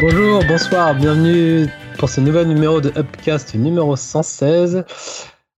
[0.00, 1.68] Bonjour, bonsoir, bienvenue
[1.98, 4.86] pour ce nouvel numéro de Upcast numéro 116.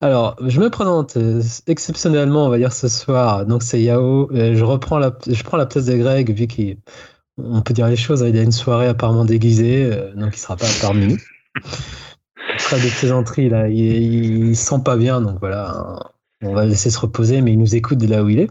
[0.01, 3.45] Alors, je me présente euh, exceptionnellement, on va dire ce soir.
[3.45, 4.29] Donc, c'est Yao.
[4.31, 8.25] Je prends la place de Greg, vu qu'on peut dire les choses.
[8.27, 11.17] Il a une soirée apparemment déguisée, euh, donc il sera pas parmi nous.
[12.57, 13.69] Très de plaisanterie, là.
[13.69, 15.99] Il, il, sent pas bien, donc voilà.
[16.41, 18.49] On va laisser se reposer, mais il nous écoute de là où il est.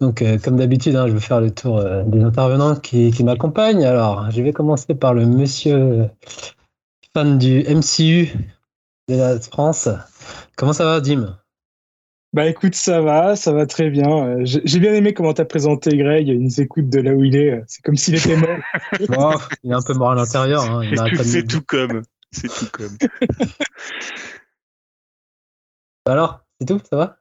[0.00, 3.84] Donc, comme d'habitude, hein, je vais faire le tour des intervenants qui, qui m'accompagnent.
[3.84, 6.08] Alors, je vais commencer par le monsieur
[7.12, 8.32] fan du MCU
[9.08, 9.88] de la France.
[10.56, 11.36] Comment ça va, Dim?
[12.32, 14.08] Bah écoute, ça va, ça va très bien.
[14.08, 16.28] Euh, j'ai bien aimé comment t'as présenté Greg.
[16.28, 17.60] Il nous écoute de là où il est.
[17.66, 19.48] C'est comme s'il était mort.
[19.64, 20.62] il est un peu mort à l'intérieur.
[20.62, 20.82] Hein.
[21.24, 22.02] C'est tout, comme.
[22.30, 22.96] C'est tout comme.
[26.06, 27.19] Alors, c'est tout Ça va?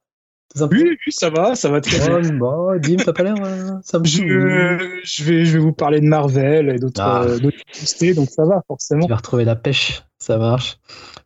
[0.56, 2.22] Oui, oui, ça va, ça va très bien.
[2.34, 3.36] Bon, Dim, t'as pas l'air.
[3.44, 7.24] Euh, je, je, vais, je vais vous parler de Marvel et d'autres ah.
[7.24, 9.06] euh, donc ça va forcément.
[9.06, 10.80] Tu vas retrouver la pêche, ça marche.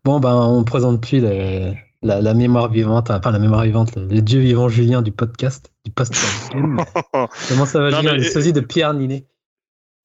[0.03, 1.71] Bon, ben, on présente plus le,
[2.01, 5.91] la, la, mémoire vivante, enfin la mémoire vivante, le, dieu vivant Julien du podcast, du
[5.91, 6.13] post
[6.51, 9.25] Comment ça va, Julien Le sosie de Pierre Ninet?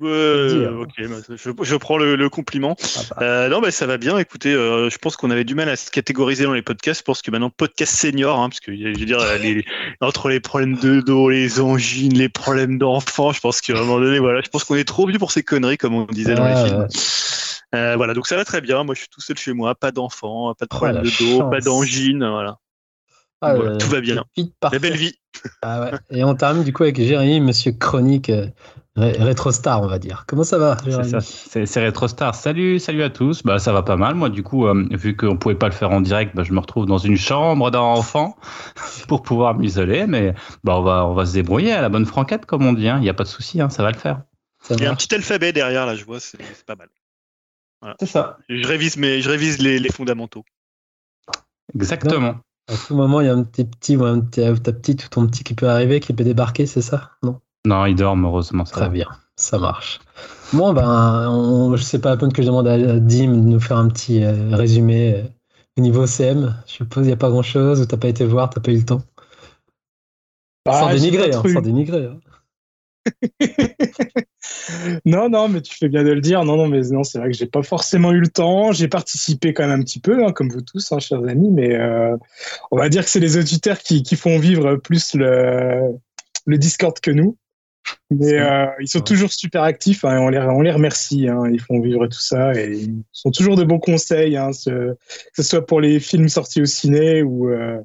[0.00, 2.76] Euh, ok, bah, je, je, prends le, le compliment.
[2.78, 3.16] Ah bah.
[3.22, 4.16] euh, non, mais ça va bien.
[4.18, 7.00] Écoutez, euh, je pense qu'on avait du mal à se catégoriser dans les podcasts.
[7.00, 9.64] Je pense que maintenant podcast senior, hein, parce que je veux dire, les,
[10.00, 13.98] entre les problèmes de dos, les angines, les problèmes d'enfants, je pense qu'à un moment
[13.98, 16.46] donné, voilà, je pense qu'on est trop vieux pour ces conneries, comme on disait dans
[16.46, 16.86] les films.
[17.74, 18.84] Euh, voilà, donc ça va très bien.
[18.84, 21.50] Moi, je suis tout seul chez moi, pas d'enfants, pas de oh, problème de dos,
[21.50, 22.58] pas d'angine, voilà.
[23.40, 24.24] Ah, tout va bien.
[24.72, 25.14] La belle vie.
[25.62, 25.90] Ah ouais.
[26.10, 28.32] Et on termine du coup avec Jérémy, monsieur chronique
[28.98, 30.24] Rétrostar, on va dire.
[30.26, 30.76] Comment ça va
[31.20, 32.34] C'est Rétrostar.
[32.34, 33.42] Salut, salut à tous.
[33.42, 34.14] Bah, ça va pas mal.
[34.14, 36.58] Moi, du coup, euh, vu qu'on pouvait pas le faire en direct, bah, je me
[36.58, 38.36] retrouve dans une chambre d'enfant
[39.08, 40.06] pour pouvoir m'isoler.
[40.06, 42.82] Mais bah, on, va, on va se débrouiller à la bonne franquette, comme on dit.
[42.82, 43.00] Il hein.
[43.00, 44.22] n'y a pas de souci, hein, ça va le faire.
[44.70, 46.88] Il y a un petit alphabet derrière, là, je vois, c'est pas mal.
[48.00, 48.38] C'est ça.
[48.48, 50.44] Je révise, mais je révise les, les fondamentaux.
[51.74, 52.40] Exactement.
[52.66, 55.26] à tout moment, il y a un petit petit ou un ta petite ou ton
[55.28, 57.12] petit qui peut arriver, qui peut débarquer, c'est ça?
[57.22, 57.40] Non?
[57.66, 58.64] Non, il dort heureusement.
[58.64, 60.00] Ça Très bien, ça marche.
[60.52, 63.60] Bon, ben, on, je sais pas à peine que je demande à Dim de nous
[63.60, 65.22] faire un petit euh, résumé euh,
[65.76, 66.56] au niveau CM.
[66.66, 68.72] Je suppose qu'il n'y a pas grand chose, ou t'as pas été voir, t'as pas
[68.72, 69.02] eu le temps?
[70.64, 72.06] Bah, sans dénigrer, hein, sans dénigrer.
[72.06, 72.18] Hein.
[75.04, 76.44] non, non, mais tu fais bien de le dire.
[76.44, 78.72] Non, non, mais non, c'est vrai que j'ai pas forcément eu le temps.
[78.72, 81.74] J'ai participé quand même un petit peu, hein, comme vous tous, hein, chers amis, mais
[81.74, 82.16] euh,
[82.70, 85.94] on va dire que c'est les auditeurs qui, qui, font vivre plus le,
[86.46, 87.36] le Discord que nous.
[88.10, 91.28] Mais euh, ils sont toujours super actifs hein, et on les, on les remercie.
[91.28, 94.70] Hein, ils font vivre tout ça et ils sont toujours de bons conseils, hein, ce,
[94.70, 94.96] que
[95.36, 97.78] ce soit pour les films sortis au ciné ou euh,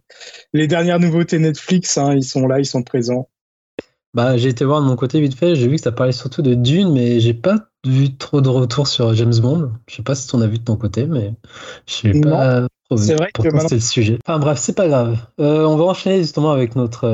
[0.54, 1.98] les dernières nouveautés Netflix.
[1.98, 3.30] Hein, ils sont là, ils sont présents.
[4.14, 6.44] Bah, j'ai été voir de mon côté vite fait, j'ai vu que ça parlait surtout
[6.44, 9.72] de Dune, mais j'ai pas vu trop de retours sur James Bond.
[9.88, 11.34] Je sais pas si tu en as vu de ton côté, mais
[11.88, 12.68] je sais pas.
[12.96, 14.20] C'est vrai Pourtant, c'était le sujet.
[14.26, 15.18] Enfin bref, c'est pas grave.
[15.40, 17.08] Euh, on va enchaîner justement avec notre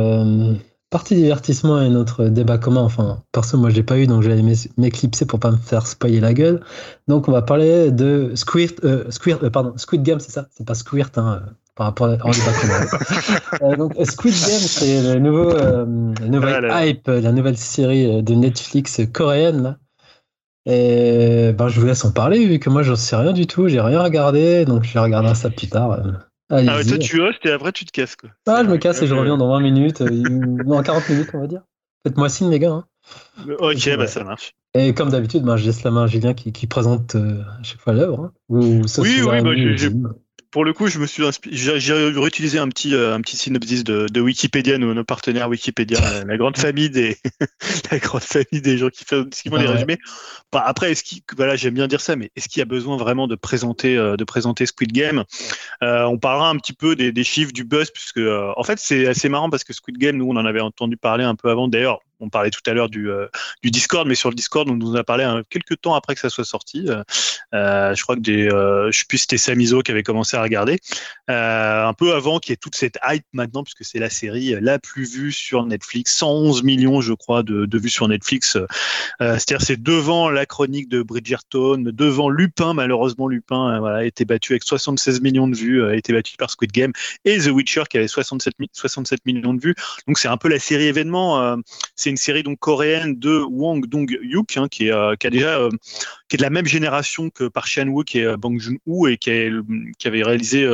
[0.89, 2.81] partie divertissement et notre débat commun.
[2.81, 4.43] Enfin, perso, moi, j'ai pas eu, donc j'allais
[4.77, 6.61] m'éclipser pour pas me faire spoiler la gueule.
[7.07, 10.65] Donc, on va parler de Squirt, euh, Squirt, euh, pardon, Squid Game, c'est ça C'est
[10.65, 11.43] pas Squirt, hein,
[11.75, 12.11] par rapport à
[13.61, 18.33] euh, donc Squid Game, c'est le nouveau, euh, la nouvelle hype, la nouvelle série de
[18.33, 19.63] Netflix coréenne.
[19.63, 19.77] Là.
[20.65, 23.69] Et ben, je vous laisse en parler vu que moi j'en sais rien du tout,
[23.69, 26.01] j'ai rien regardé, donc je vais regarder ça plus tard.
[26.49, 28.29] Ah ouais, toi tu hostes et après tu te casses quoi.
[28.47, 31.47] Ah, je me casse et je reviens dans 20 minutes, dans 40 minutes on va
[31.47, 31.61] dire.
[32.03, 32.71] Faites-moi signe les gars.
[32.71, 32.85] Hein.
[33.59, 34.53] Ok, bah ça marche.
[34.73, 37.63] Et comme d'habitude, ben, je laisse la main à Julien qui, qui présente euh, à
[37.63, 38.25] chaque fois l'œuvre.
[38.25, 38.31] Hein.
[38.49, 39.89] oui, oui, bah, j'ai
[40.51, 44.07] pour le coup, je me suis j'ai réutilisé un petit euh, un petit synopsis de,
[44.11, 47.17] de Wikipédia, nos, nos partenaires Wikipédia, la, grande famille des
[47.91, 49.97] la grande famille des gens qui, font, qui font des résumés.
[50.51, 52.97] Bah, après, est-ce qu'il voilà, j'aime bien dire ça, mais est-ce qu'il y a besoin
[52.97, 55.23] vraiment de présenter euh, de présenter Squid Game?
[55.83, 58.79] Euh, On parlera un petit peu des, des chiffres du buzz, puisque euh, en fait
[58.79, 61.49] c'est assez marrant parce que Squid Game, nous on en avait entendu parler un peu
[61.49, 61.67] avant.
[61.67, 63.27] D'ailleurs, on parlait tout à l'heure du, euh,
[63.63, 66.21] du Discord, mais sur le Discord, on nous a parlé un, quelques temps après que
[66.21, 66.85] ça soit sorti.
[66.87, 67.03] Euh,
[67.53, 70.79] euh je crois que je sais plus c'était Samizo qui avait commencé à regarder,
[71.27, 74.79] un peu avant qu'il y ait toute cette hype maintenant, puisque c'est la série la
[74.79, 78.57] plus vue sur Netflix, 111 millions, je crois, de, vues sur Netflix.
[79.19, 84.63] C'est-à-dire, c'est devant la chronique de Bridgerton, devant Lupin, malheureusement Lupin, a été battu avec
[84.63, 86.91] 76 millions de vues, a été battu par Squid Game
[87.25, 89.75] et The Witcher qui avait 67, 67 millions de vues.
[90.07, 91.57] Donc c'est un peu la série événement.
[92.09, 95.69] Une série donc coréenne de Wang Dong-hyuk, hein, qui, est, euh, qui a déjà euh,
[96.27, 99.17] qui est de la même génération que Park Chan-wook qui est euh, Bang Joon-ho et
[99.17, 99.31] qui,
[99.97, 100.67] qui, avait réalisé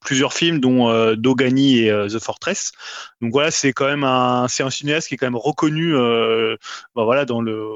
[0.00, 2.72] plusieurs films dont Dogani et The Fortress.
[3.20, 7.04] Donc voilà, c'est quand même un c'est un cinéaste qui est quand même reconnu, bah,
[7.04, 7.68] voilà dans le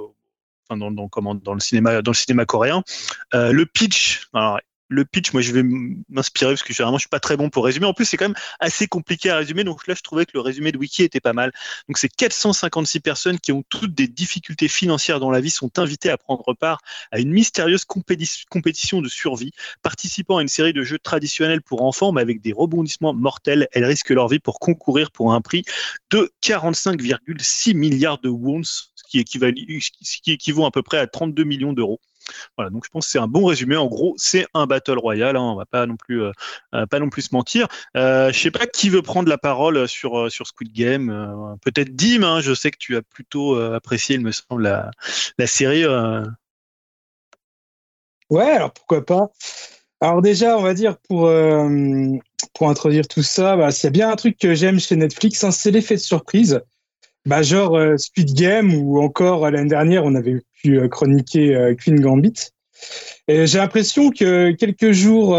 [0.69, 2.83] dans, dans, dans, le cinéma, dans le cinéma coréen.
[3.33, 5.63] le pitch, alors le pitch, moi je vais
[6.09, 7.87] m'inspirer parce que généralement je suis pas très bon pour résumer.
[7.87, 9.65] En plus, c'est quand même assez compliqué à résumer.
[9.65, 11.53] Donc là, je trouvais que le résumé de Wiki était pas mal.
[11.89, 16.11] Donc c'est 456 personnes qui ont toutes des difficultés financières dans la vie sont invitées
[16.11, 16.81] à prendre part
[17.11, 19.53] à une mystérieuse compétition de survie,
[19.83, 23.69] participant à une série de jeux traditionnels pour enfants, mais avec des rebondissements mortels.
[23.73, 25.65] Elles risquent leur vie pour concourir pour un prix
[26.11, 29.47] de 45,6 milliards de wons, ce qui, équivaut,
[30.03, 32.01] ce qui équivaut à peu près à 32 millions d'euros.
[32.57, 33.77] Voilà, donc je pense que c'est un bon résumé.
[33.77, 35.37] En gros, c'est un battle royale.
[35.37, 36.33] Hein, on va pas non plus, euh,
[36.75, 37.69] euh, pas non plus se mentir.
[37.97, 41.57] Euh, je sais pas qui veut prendre la parole sur euh, sur Squid Game.
[41.63, 42.23] Peut-être Dim.
[42.23, 44.91] Hein, je sais que tu as plutôt apprécié, il me semble, la,
[45.39, 45.85] la série.
[48.31, 49.31] Ouais, alors pourquoi pas.
[50.01, 51.31] Alors déjà, on va dire pour
[52.55, 55.45] pour introduire tout ça, bah, s'il y a bien un truc que j'aime chez Netflix,
[55.45, 56.61] hein, c'est l'effet de surprise.
[57.25, 62.51] Bah, genre Squid Game ou encore l'année dernière, on avait pu chroniquer Queen Gambit.
[63.29, 65.31] J'ai l'impression que quelques jours,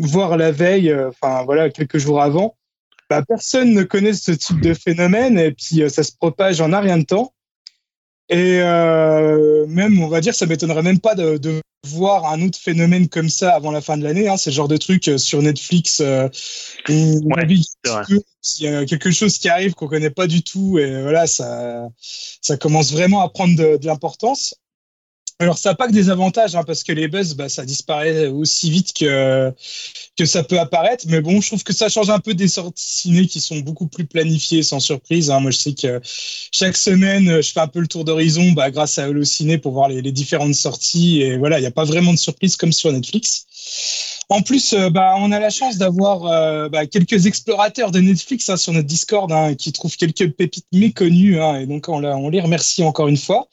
[0.00, 2.56] voire la veille, enfin voilà, quelques jours avant,
[3.10, 6.80] bah, personne ne connaît ce type de phénomène et puis ça se propage en un
[6.80, 7.32] rien de temps.
[8.32, 12.58] Et euh, même, on va dire, ça m'étonnerait même pas de, de, voir un autre
[12.58, 14.28] phénomène comme ça avant la fin de l'année.
[14.28, 14.38] Hein.
[14.38, 16.28] C'est le genre de truc euh, sur Netflix euh,
[16.88, 21.02] où ouais, il y a quelque chose qui arrive qu'on connaît pas du tout et
[21.02, 24.54] voilà, ça, ça commence vraiment à prendre de, de l'importance.
[25.38, 28.28] Alors, ça n'a pas que des avantages, hein, parce que les buzz, bah, ça disparaît
[28.28, 29.52] aussi vite que,
[30.16, 31.04] que ça peut apparaître.
[31.08, 33.88] Mais bon, je trouve que ça change un peu des sorties ciné qui sont beaucoup
[33.88, 35.30] plus planifiées, sans surprise.
[35.30, 35.40] Hein.
[35.40, 36.00] Moi, je sais que
[36.52, 39.88] chaque semaine, je fais un peu le tour d'horizon bah, grâce à Holociné pour voir
[39.88, 41.22] les, les différentes sorties.
[41.22, 43.46] Et voilà, il n'y a pas vraiment de surprise comme sur Netflix.
[44.32, 48.48] En plus, euh, bah, on a la chance d'avoir euh, bah, quelques explorateurs de Netflix
[48.48, 51.38] hein, sur notre Discord hein, qui trouvent quelques pépites méconnues.
[51.38, 53.46] Hein, et donc, on, les remercie encore une fois.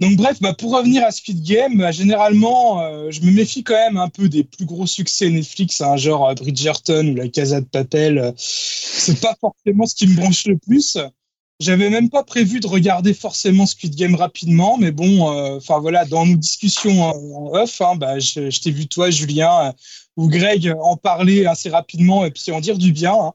[0.00, 3.98] Donc, bref, bah, pour revenir à Squid Game, généralement, euh, je me méfie quand même
[3.98, 8.32] un peu des plus gros succès Netflix, genre Bridgerton ou La Casa de Papel.
[8.38, 10.96] C'est pas forcément ce qui me branche le plus.
[11.60, 16.26] J'avais même pas prévu de regarder forcément Squid Game rapidement, mais bon, enfin voilà, dans
[16.26, 19.72] nos discussions en off, je t'ai vu toi, Julien,
[20.16, 23.14] ou Greg en parler assez rapidement et puis en dire du bien.
[23.14, 23.32] Hein.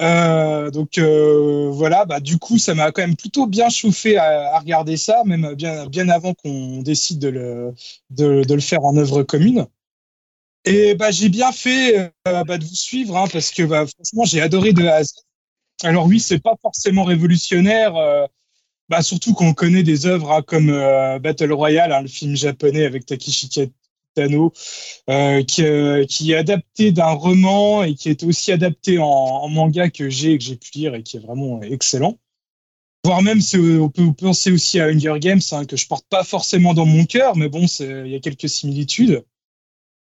[0.00, 4.58] Euh, donc euh, voilà, bah, du coup, ça m'a quand même plutôt bien chauffé à,
[4.58, 7.74] regarder ça, même bien, bien avant qu'on décide de le,
[8.10, 9.66] de, le faire en œuvre commune.
[10.64, 14.24] Et bah, j'ai bien fait euh, bah, de vous suivre, hein, parce que bah, franchement,
[14.24, 15.02] j'ai adoré de A
[15.82, 17.94] Alors oui, c'est pas forcément révolutionnaire,
[18.88, 20.68] bah, surtout qu'on connaît des œuvres hein, comme
[21.20, 23.48] Battle Royale, le film japonais avec Takeshi
[24.18, 29.90] euh, qui, euh, qui, est adapté d'un roman et qui est aussi adapté en, manga
[29.90, 32.18] que j'ai que j'ai pu lire et qui est vraiment excellent.
[33.04, 33.40] Voire même,
[33.80, 37.04] on peut penser aussi à Hunger Games, hein, que je porte pas forcément dans mon
[37.04, 39.24] cœur, mais bon, il y a quelques similitudes.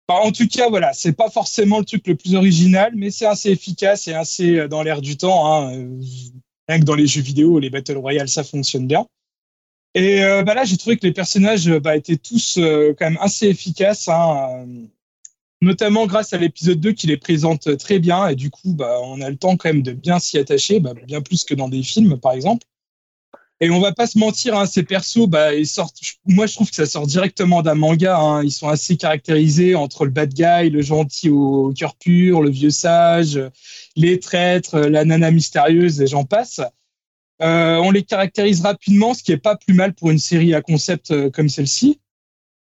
[0.07, 3.49] en tout cas, voilà, c'est pas forcément le truc le plus original, mais c'est assez
[3.49, 5.51] efficace et assez euh, dans l'air du temps.
[5.51, 5.99] Hein.
[6.67, 9.05] Rien que dans les jeux vidéo, les Battle Royale, ça fonctionne bien.
[9.95, 13.05] Et euh, bah là, j'ai trouvé que les personnages euh, bah, étaient tous euh, quand
[13.05, 14.65] même assez efficaces, hein,
[15.61, 18.27] notamment grâce à l'épisode 2 qui les présente très bien.
[18.27, 20.93] Et du coup, bah, on a le temps quand même de bien s'y attacher, bah,
[21.05, 22.65] bien plus que dans des films, par exemple.
[23.61, 25.99] Et on va pas se mentir, hein, ces persos, bah, ils sortent.
[26.25, 28.17] Moi, je trouve que ça sort directement d'un manga.
[28.17, 28.43] Hein.
[28.43, 32.71] Ils sont assez caractérisés entre le bad guy, le gentil au cœur pur, le vieux
[32.71, 33.39] sage,
[33.95, 36.61] les traîtres, la nana mystérieuse, et j'en passe.
[37.41, 40.61] Euh, on les caractérise rapidement, ce qui est pas plus mal pour une série à
[40.61, 41.99] concept euh, comme celle-ci.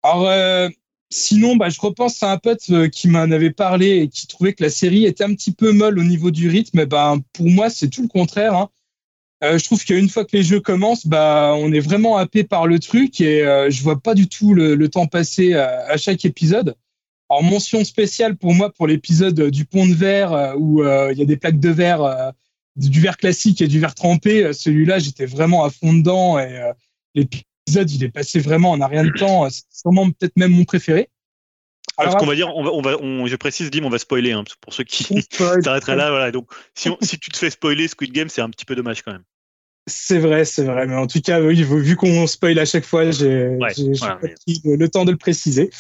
[0.04, 0.70] Alors, euh,
[1.10, 4.64] sinon, bah, je repense à un pote qui m'en avait parlé et qui trouvait que
[4.64, 6.86] la série était un petit peu molle au niveau du rythme.
[6.86, 8.56] bah, pour moi, c'est tout le contraire.
[8.56, 8.70] Hein.
[9.42, 12.80] je trouve qu'une fois que les jeux commencent, bah, on est vraiment happé par le
[12.80, 16.76] truc et je vois pas du tout le, temps passer à, chaque épisode.
[17.30, 21.26] Alors, mention spéciale pour moi pour l'épisode du pont de verre où il y a
[21.26, 22.34] des plaques de verre
[22.78, 24.46] du verre classique et du verre trempé.
[24.46, 26.74] Euh, celui-là, j'étais vraiment à fond dedans et euh,
[27.16, 29.46] l'épisode, il est passé vraiment en un rien de temps.
[29.46, 31.10] Euh, c'est sûrement peut-être même mon préféré.
[32.00, 33.98] Alors, ce qu'on va dire, on va, on va, on, je précise, Dim, on va
[33.98, 36.12] spoiler hein, pour ceux qui s'arrêteraient là.
[36.12, 36.32] Voilà.
[36.32, 39.02] Donc, si, on, si tu te fais spoiler Squid Game, c'est un petit peu dommage
[39.02, 39.24] quand même.
[39.88, 40.86] C'est vrai, c'est vrai.
[40.86, 44.62] Mais en tout cas, oui, vu qu'on spoil à chaque fois, j'ai ouais, voilà, pris
[44.66, 45.72] le temps de le préciser.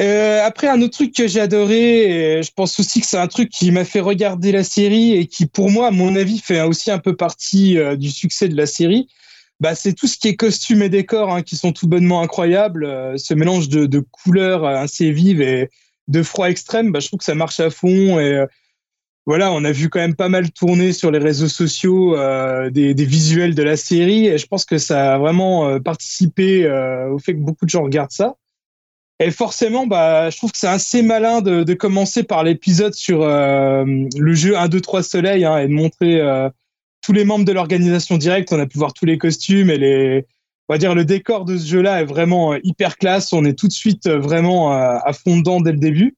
[0.00, 3.26] Euh, après, un autre truc que j'ai adoré, et je pense aussi que c'est un
[3.26, 6.62] truc qui m'a fait regarder la série et qui, pour moi, à mon avis, fait
[6.62, 9.08] aussi un peu partie euh, du succès de la série.
[9.60, 12.84] Bah, c'est tout ce qui est costumes et décors hein, qui sont tout bonnement incroyables.
[12.84, 15.68] Euh, ce mélange de, couleurs assez vives et
[16.08, 18.18] de froid extrême, bah, je trouve que ça marche à fond.
[18.18, 18.44] Et
[19.26, 22.16] voilà, on a vu quand même pas mal tourner sur les réseaux sociaux
[22.70, 26.66] des, visuels de la série et je pense que ça a vraiment participé
[27.08, 28.36] au fait que beaucoup de gens regardent ça.
[29.22, 34.34] Et forcément, bah, je trouve que c'est assez malin de, commencer par l'épisode sur le
[34.34, 36.20] jeu 1, 2, 3 Soleil et de montrer
[37.02, 38.52] tous les membres de l'organisation directe.
[38.52, 40.26] On a pu voir tous les costumes et les,
[40.68, 43.32] on va dire le décor de ce jeu-là est vraiment euh, hyper classe.
[43.32, 46.16] On est tout de suite euh, vraiment euh, à fond dedans dès le début.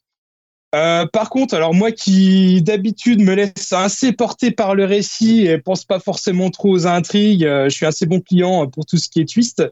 [0.74, 5.58] Euh, par contre, alors moi qui d'habitude me laisse assez porter par le récit et
[5.58, 9.20] pense pas forcément trop aux intrigues, je suis assez bon client pour tout ce qui
[9.20, 9.62] est twist.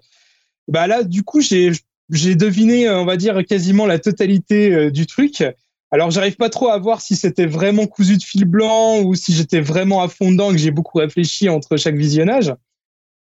[0.69, 1.73] Bah là, du coup, j'ai
[2.13, 5.45] j'ai deviné, on va dire quasiment la totalité du truc.
[5.91, 9.35] Alors, j'arrive pas trop à voir si c'était vraiment cousu de fil blanc ou si
[9.35, 12.55] j'étais vraiment à fond dedans, que j'ai beaucoup réfléchi entre chaque visionnage.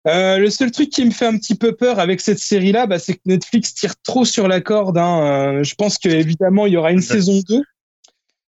[0.08, 3.00] Euh, le seul truc qui me fait un petit peu peur avec cette série-là, bah,
[3.00, 4.98] c'est que Netflix tire trop sur la corde.
[4.98, 5.24] Hein.
[5.60, 7.62] Euh, je pense qu'évidemment, il y aura une saison 2.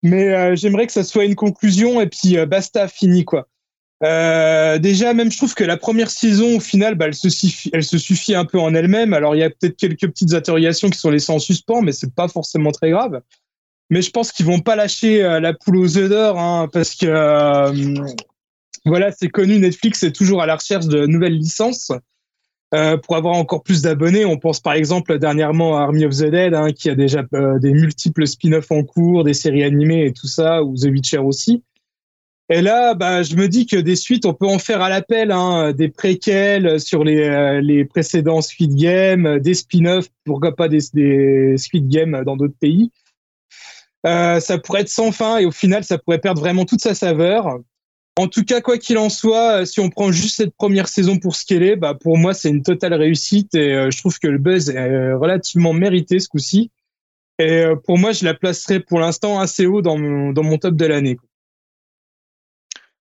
[0.01, 3.47] Mais euh, j'aimerais que ça soit une conclusion et puis basta, fini quoi.
[4.79, 8.45] Déjà, même je trouve que la première saison, au final, bah, elle, se suffit, un
[8.45, 9.13] peu en elle-même.
[9.13, 12.13] Alors, il y a peut-être quelques petites interrogations qui sont laissées en suspens, mais c'est
[12.13, 13.21] pas forcément très grave.
[13.89, 17.07] Mais je pense qu'ils vont pas lâcher la poule aux œufs d'or, hein, parce que
[18.85, 21.91] voilà, c'est connu, Netflix est toujours à la recherche de nouvelles licences.
[22.73, 26.25] Euh, pour avoir encore plus d'abonnés, on pense par exemple dernièrement à Army of the
[26.25, 30.11] Dead, hein, qui a déjà euh, des multiples spin-offs en cours, des séries animées et
[30.11, 31.63] tout ça, ou The Witcher aussi.
[32.49, 35.31] Et là, bah, je me dis que des suites, on peut en faire à l'appel,
[35.31, 40.79] hein, des préquels sur les, euh, les précédents Squid Game, des spin-offs, pourquoi pas des,
[40.93, 42.91] des Squid Game dans d'autres pays.
[44.05, 46.93] Euh, ça pourrait être sans fin et au final, ça pourrait perdre vraiment toute sa
[46.93, 47.59] saveur.
[48.15, 51.17] En tout cas, quoi qu'il en soit, euh, si on prend juste cette première saison
[51.17, 54.19] pour ce qu'elle est, bah pour moi c'est une totale réussite et euh, je trouve
[54.19, 56.69] que le buzz est euh, relativement mérité ce coup-ci.
[57.39, 60.75] Et pour moi, je la placerai pour l'instant assez haut dans mon, dans mon top
[60.75, 61.17] de l'année.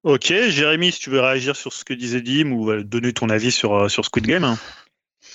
[0.04, 3.52] Ok, Jérémy, si tu veux réagir sur ce que disait Dim ou donner ton avis
[3.52, 4.58] sur, sur Squid Game.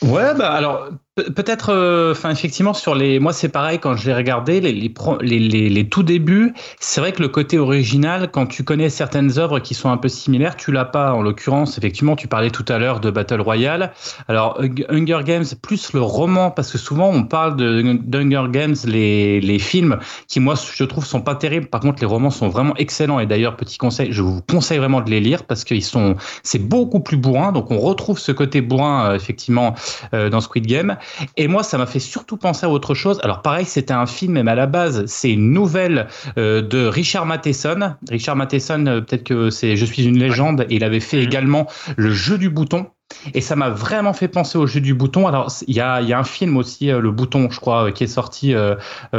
[0.02, 0.90] Ouais, bah alors
[1.22, 5.68] peut-être, euh, enfin effectivement sur les, moi c'est pareil quand j'ai regardé les les, les,
[5.68, 9.74] les, tout débuts, c'est vrai que le côté original, quand tu connais certaines œuvres qui
[9.74, 11.12] sont un peu similaires, tu l'as pas.
[11.12, 13.92] En l'occurrence, effectivement, tu parlais tout à l'heure de Battle Royale.
[14.28, 19.58] Alors Hunger Games plus le roman, parce que souvent on parle d'Hunger Games les les
[19.58, 21.66] films qui moi je trouve sont pas terribles.
[21.66, 25.00] Par contre, les romans sont vraiment excellents et d'ailleurs petit conseil, je vous conseille vraiment
[25.00, 27.52] de les lire parce qu'ils sont, c'est beaucoup plus bourrin.
[27.52, 29.74] Donc on retrouve ce côté bourrin euh, effectivement
[30.14, 30.96] euh, dans Squid Game.
[31.36, 33.20] Et moi, ça m'a fait surtout penser à autre chose.
[33.22, 37.26] Alors pareil, c'était un film, même à la base, c'est une nouvelle euh, de Richard
[37.26, 37.94] Matheson.
[38.08, 41.24] Richard Matheson, euh, peut-être que c'est Je suis une légende, et il avait fait mhm.
[41.24, 42.86] également Le jeu du bouton.
[43.34, 45.26] Et ça m'a vraiment fait penser au jeu du bouton.
[45.26, 48.08] Alors, il y a, un film aussi, euh, Le Bouton, je crois, euh, qui est
[48.08, 48.76] sorti, euh,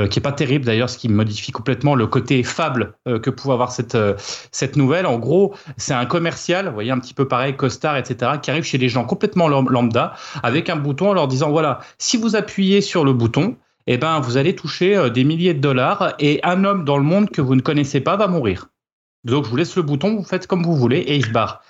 [0.10, 3.72] qui est pas terrible d'ailleurs, ce qui modifie complètement le côté fable que pouvait avoir
[3.72, 3.98] cette,
[4.52, 5.06] cette nouvelle.
[5.06, 8.64] En gros, c'est un commercial, vous voyez, un petit peu pareil, costard, etc., qui arrive
[8.64, 12.82] chez les gens complètement lambda avec un bouton en leur disant voilà, si vous appuyez
[12.82, 13.56] sur le bouton,
[13.88, 17.30] eh ben, vous allez toucher des milliers de dollars et un homme dans le monde
[17.30, 18.68] que vous ne connaissez pas va mourir.
[19.24, 21.62] Donc, je vous laisse le bouton, vous faites comme vous voulez et il se barre.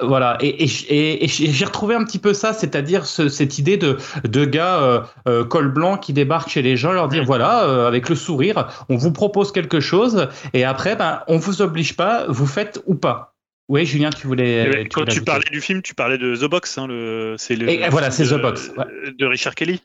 [0.00, 5.00] Voilà, et, j'ai retrouvé un petit peu ça, c'est-à-dire cette idée de, de gars euh,
[5.26, 8.68] euh, col blanc qui débarquent chez les gens, leur dire voilà, euh, avec le sourire,
[8.88, 12.94] on vous propose quelque chose, et après, ben, on vous oblige pas, vous faites ou
[12.94, 13.34] pas.
[13.68, 14.88] Oui, Julien, tu voulais.
[14.92, 17.90] quand tu parlais du film, tu parlais de The Box, hein, le, c'est le.
[17.90, 18.70] voilà, c'est The Box.
[19.18, 19.82] De Richard Kelly.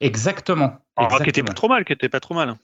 [0.00, 0.78] Exactement.
[0.96, 2.56] Alors, qui était pas trop mal, qui était pas trop mal.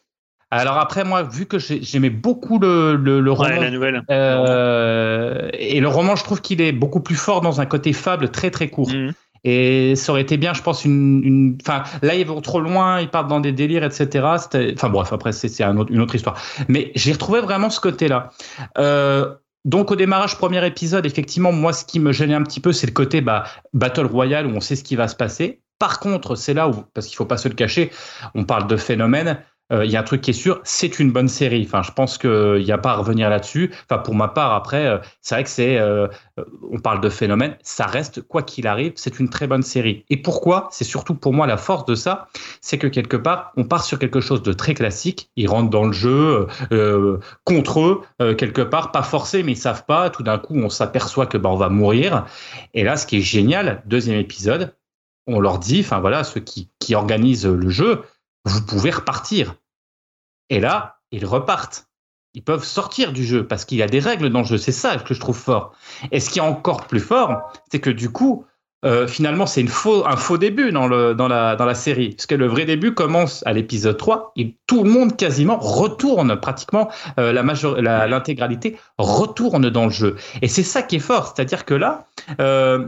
[0.50, 4.02] Alors après, moi, vu que j'aimais beaucoup le, le, roman, la nouvelle.
[4.10, 8.30] Euh, et le roman, je trouve qu'il est beaucoup plus fort dans un côté fable
[8.30, 8.90] très très court.
[8.90, 9.12] Mhm.
[9.44, 11.56] Et ça aurait été bien, je pense, une.
[11.62, 14.08] Enfin, là, ils vont trop loin, ils partent dans des délires, etc.
[14.24, 16.36] Enfin, bref, après, c'est un une autre histoire.
[16.68, 18.30] Mais j'ai retrouvé vraiment ce côté-là.
[18.76, 22.72] Euh, donc au démarrage, premier épisode, effectivement, moi, ce qui me gênait un petit peu,
[22.72, 25.60] c'est le côté bah, Battle Royale où on sait ce qui va se passer.
[25.78, 27.90] Par contre, c'est là où, parce qu'il faut pas se le cacher,
[28.34, 29.38] on parle de phénomène.
[29.72, 31.62] Euh, il y a un truc qui est sûr, c'est une bonne série.
[31.66, 33.70] Enfin, je pense qu'il n'y a pas à revenir là-dessus.
[33.88, 36.08] Enfin, pour ma part, après, euh, c'est vrai que c'est, euh,
[36.70, 40.04] on parle de phénomène, ça reste quoi qu'il arrive, c'est une très bonne série.
[40.10, 40.68] Et pourquoi?
[40.72, 42.28] C'est surtout pour moi la force de ça,
[42.60, 45.30] c'est que quelque part, on part sur quelque chose de très classique.
[45.36, 46.46] Ils rentrent dans le jeu
[47.44, 50.10] contre eux quelque part, pas forcé, mais ils savent pas.
[50.10, 52.26] Tout d'un coup, on s'aperçoit que bah, on va mourir.
[52.74, 54.74] Et là, ce qui est génial, deuxième épisode,
[55.26, 58.02] on leur dit, enfin voilà, ceux qui, qui organisent le jeu,
[58.44, 59.54] vous pouvez repartir.
[60.48, 61.88] Et là, ils repartent.
[62.34, 64.58] Ils peuvent sortir du jeu parce qu'il y a des règles dans le jeu.
[64.58, 65.72] C'est ça que je trouve fort.
[66.12, 68.44] Et ce qui est encore plus fort, c'est que du coup,
[68.84, 72.10] euh, finalement, c'est faux, un faux début dans, le, dans, la, dans la série.
[72.10, 76.38] Parce que le vrai début commence à l'épisode 3 et tout le monde quasiment retourne,
[76.40, 80.16] pratiquement euh, l'intégralité retourne dans le jeu.
[80.40, 81.34] Et c'est ça qui est fort.
[81.34, 82.06] C'est-à-dire que là,
[82.40, 82.86] euh,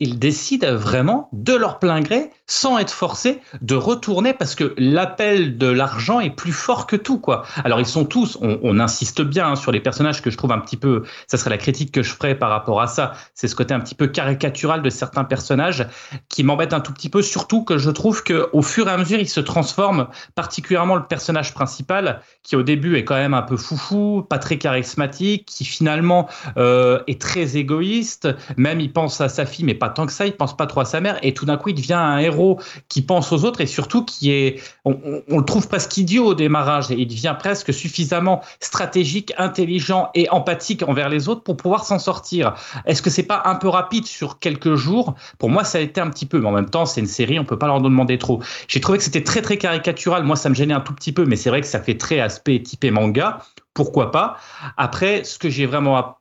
[0.00, 5.58] ils décident vraiment de leur plein gré, sans être forcés, de retourner parce que l'appel
[5.58, 7.44] de l'argent est plus fort que tout, quoi.
[7.64, 10.58] Alors ils sont tous, on, insiste bien hein, sur les personnages que je trouve un
[10.58, 13.56] petit peu, ça serait la critique que je ferais par rapport à ça, c'est ce
[13.56, 15.86] côté un petit peu caricatural de certains personnages
[16.28, 18.98] qui m'embête un tout petit peu, surtout que je trouve que au fur et à
[18.98, 23.42] mesure ils se transforment, particulièrement le personnage principal qui au début est quand même un
[23.42, 26.28] peu foufou, pas très charismatique, qui finalement
[26.58, 30.26] euh, est très égoïste, même il pense à sa fille mais pas tant que ça,
[30.26, 32.58] il pense pas trop à sa mère, et tout d'un coup, il devient un héros
[32.88, 36.90] qui pense aux autres, et surtout qui est, on, le trouve presque idiot au démarrage,
[36.90, 41.98] et il devient presque suffisamment stratégique, intelligent et empathique envers les autres pour pouvoir s'en
[41.98, 42.54] sortir.
[42.86, 45.14] Est-ce que c'est pas un peu rapide sur quelques jours?
[45.38, 47.38] Pour moi, ça a été un petit peu, mais en même temps, c'est une série,
[47.38, 48.42] on peut pas leur demander trop.
[48.68, 51.24] J'ai trouvé que c'était très très caricatural, moi ça me gênait un tout petit peu,
[51.24, 53.40] mais c'est vrai que ça fait très aspect typé manga
[53.76, 54.38] pourquoi pas?
[54.76, 56.16] Après, ce que j'ai vraiment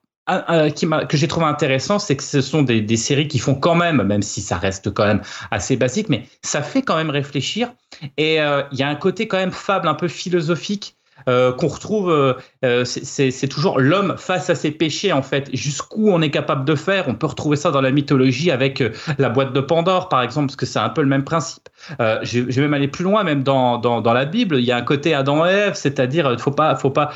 [0.75, 3.75] qui que j'ai trouvé intéressant, c'est que ce sont des, des, séries qui font quand
[3.75, 7.72] même, même si ça reste quand même assez basique, mais ça fait quand même réfléchir.
[8.17, 10.96] Et euh, il y a un côté quand même fable, un peu philosophique
[11.27, 15.50] euh, qu'on retrouve, euh, euh, c'est toujours l'homme face à ses péchés en fait.
[15.53, 18.84] Jusqu'où on est capable de faire, on peut retrouver ça dans la mythologie avec
[19.17, 21.69] la boîte de Pandore par exemple, parce que c'est un peu le même principe.
[22.00, 24.77] je, vais même aller plus loin, même dans, dans, dans, la Bible, il y a
[24.77, 27.12] un côté Adam et Ève, c'est-à-dire faut pas, faut pas,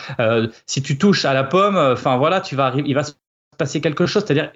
[0.65, 3.13] si tu touches à la pomme, enfin voilà, tu vas il va se
[3.57, 4.51] passer quelque chose, c'est-à-dire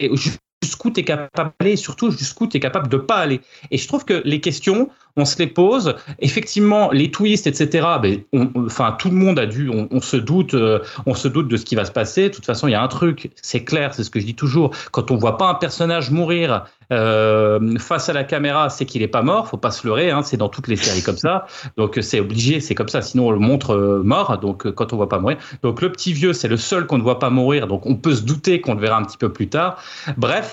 [0.63, 3.41] jusqu'où tu es capable d'aller et surtout jusqu'où tu es capable de pas aller.
[3.71, 5.95] Et je trouve que les questions, on se les pose.
[6.19, 7.87] Effectivement, les twists, etc.
[8.01, 8.21] Ben,
[8.55, 11.65] enfin, tout le monde a dû, on, se doute, euh, on se doute de ce
[11.65, 12.29] qui va se passer.
[12.29, 14.35] De toute façon, il y a un truc, c'est clair, c'est ce que je dis
[14.35, 14.71] toujours.
[14.91, 19.07] Quand on voit pas un personnage mourir euh, face à la caméra, c'est qu'il est
[19.07, 19.47] pas mort.
[19.47, 21.45] Faut pas se leurrer, hein, c'est dans toutes les séries comme ça.
[21.77, 23.01] Donc c'est obligé, c'est comme ça.
[23.01, 24.39] Sinon on le montre euh, mort.
[24.39, 25.37] Donc quand on voit pas mourir.
[25.61, 27.67] Donc le petit vieux, c'est le seul qu'on ne voit pas mourir.
[27.67, 29.77] Donc on peut se douter qu'on le verra un petit peu plus tard.
[30.17, 30.52] Bref,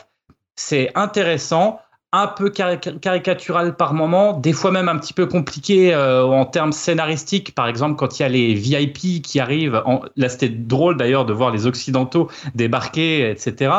[0.56, 1.80] c'est intéressant
[2.12, 6.72] un peu caricatural par moment, des fois même un petit peu compliqué euh, en termes
[6.72, 7.54] scénaristiques.
[7.54, 9.82] Par exemple, quand il y a les VIP qui arrivent,
[10.16, 13.72] là c'était drôle d'ailleurs de voir les Occidentaux débarquer, etc.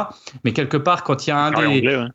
[0.45, 2.08] Mais quelque part, quand il y a un des...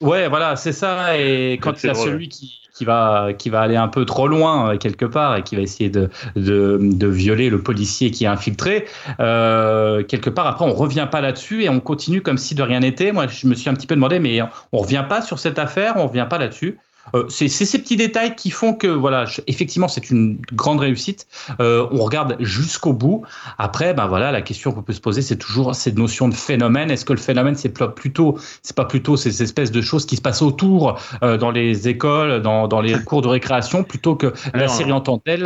[0.00, 0.28] ouais.
[0.28, 1.18] voilà, c'est ça.
[1.18, 4.26] Et quand il y a celui qui, qui va, qui va aller un peu trop
[4.26, 8.24] loin euh, quelque part et qui va essayer de, de, de violer le policier qui
[8.24, 8.86] est infiltré.
[9.20, 12.80] Euh, quelque part, après, on revient pas là-dessus et on continue comme si de rien
[12.80, 13.12] n'était.
[13.12, 14.40] Moi, je me suis un petit peu demandé, mais
[14.72, 16.78] on revient pas sur cette affaire, on revient pas là-dessus.
[17.14, 21.26] Euh, c'est ces petits détails qui font que, voilà, effectivement, c'est une grande réussite.
[21.60, 23.22] Euh, on regarde jusqu'au bout.
[23.58, 26.90] Après, ben voilà, la question qu'on peut se poser, c'est toujours cette notion de phénomène.
[26.90, 30.22] Est-ce que le phénomène, c'est plutôt, c'est pas plutôt ces espèces de choses qui se
[30.22, 34.68] passent autour euh, dans les écoles, dans, dans les cours de récréation, plutôt que la
[34.68, 35.42] série en tant que telle.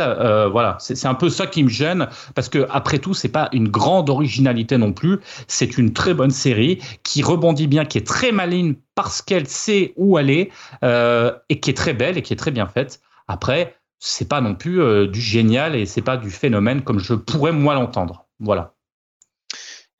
[0.51, 3.69] voilà, c'est un peu ça qui me gêne parce que après tout, c'est pas une
[3.69, 5.19] grande originalité non plus.
[5.47, 9.93] C'est une très bonne série qui rebondit bien, qui est très maligne parce qu'elle sait
[9.97, 10.51] où aller
[10.83, 13.01] euh, et qui est très belle et qui est très bien faite.
[13.27, 17.13] Après, c'est pas non plus euh, du génial et c'est pas du phénomène comme je
[17.13, 18.25] pourrais moi l'entendre.
[18.39, 18.74] Voilà.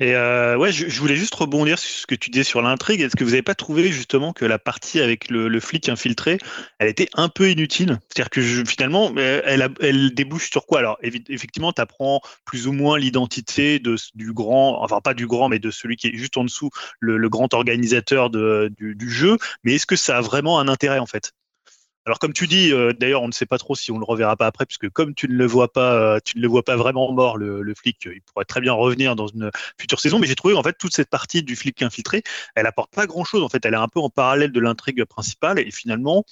[0.01, 2.99] Et euh, ouais, je, voulais juste rebondir sur ce que tu disais sur l'intrigue.
[2.99, 6.37] Est-ce que vous n'avez pas trouvé justement que la partie avec le, flic infiltré,
[6.79, 7.99] elle était un peu inutile?
[8.09, 9.41] C'est-à-dire que finalement, euh,
[9.79, 10.79] elle, débouche sur quoi?
[10.79, 15.47] Alors effectivement, tu apprends plus ou moins l'identité de du grand, enfin pas du grand,
[15.47, 19.37] mais de celui qui est juste en dessous, le, grand organisateur du jeu.
[19.63, 21.31] Mais est-ce que ça a vraiment un intérêt en fait?
[22.05, 24.35] Alors comme tu dis, euh, d'ailleurs, on ne sait pas trop si on le reverra
[24.35, 26.75] pas après, puisque comme tu ne le vois pas, euh, tu ne le vois pas
[26.75, 30.19] vraiment mort, le, flic, il pourrait très bien revenir dans une future saison.
[30.19, 32.21] Mais j'ai trouvé en fait toute cette partie du flic infiltré,
[32.53, 33.41] elle apporte pas grand chose.
[33.41, 36.25] En fait, elle est un peu en parallèle de l'intrigue principale, et finalement,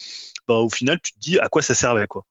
[0.47, 2.25] bah, au final, tu te dis à quoi ça servait, quoi.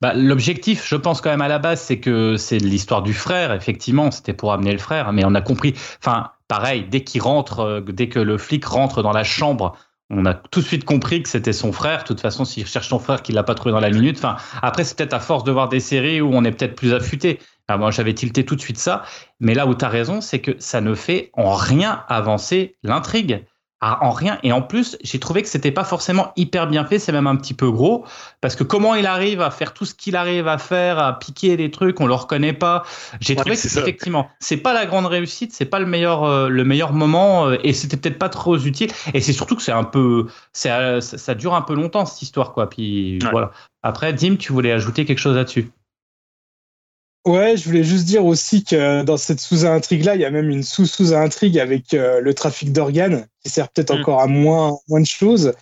[0.00, 3.52] Bah, L'objectif, je pense quand même à la base, c'est que c'est l'histoire du frère.
[3.52, 5.74] Effectivement, c'était pour amener le frère, mais on a compris.
[6.00, 9.76] Enfin, pareil, dès qu'il rentre, euh, dès que le flic rentre dans la chambre
[10.12, 12.02] on a tout de suite compris que c'était son frère.
[12.02, 14.18] De toute façon, s'il cherche son frère, qu'il l'a pas trouvé dans la minute.
[14.18, 16.92] Enfin, après, c'est peut-être à force de voir des séries où on est peut-être plus
[16.92, 17.40] affûté.
[17.70, 19.02] moi, j'avais tilté tout de suite ça.
[19.40, 23.44] Mais là où tu as raison, c'est que ça ne fait en rien avancer l'intrigue
[23.82, 24.38] en rien.
[24.42, 27.36] Et en plus, j'ai trouvé que c'était pas forcément hyper bien fait, c'est même un
[27.36, 28.04] petit peu gros,
[28.40, 31.56] parce que comment il arrive à faire tout ce qu'il arrive à faire, à piquer
[31.56, 32.84] des trucs, on le reconnaît pas.
[33.20, 36.64] J'ai trouvé que effectivement, c'est pas la grande réussite, c'est pas le meilleur, euh, le
[36.64, 38.90] meilleur moment, euh, et c'était peut-être pas trop utile.
[39.14, 42.52] Et c'est surtout que c'est un peu, ça, ça, dure un peu longtemps cette histoire,
[42.52, 42.70] quoi.
[42.70, 43.50] Puis voilà.
[43.82, 45.72] Après, Dim, tu voulais ajouter quelque chose là-dessus?
[47.24, 50.64] Ouais, je voulais juste dire aussi que dans cette sous-intrigue-là, il y a même une
[50.64, 54.00] sous-sous-intrigue avec euh, le trafic d'organes, qui sert peut-être mm.
[54.00, 55.52] encore à moins, moins de choses.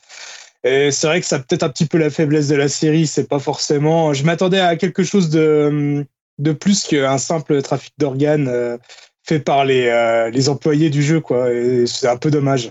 [0.64, 3.06] Et c'est vrai que ça peut-être un petit peu la faiblesse de la série.
[3.06, 4.14] C'est pas forcément.
[4.14, 6.06] Je m'attendais à quelque chose de,
[6.38, 8.78] de plus qu'un simple trafic d'organes euh,
[9.22, 11.52] fait par les, euh, les employés du jeu, quoi.
[11.52, 12.70] Et c'est un peu dommage.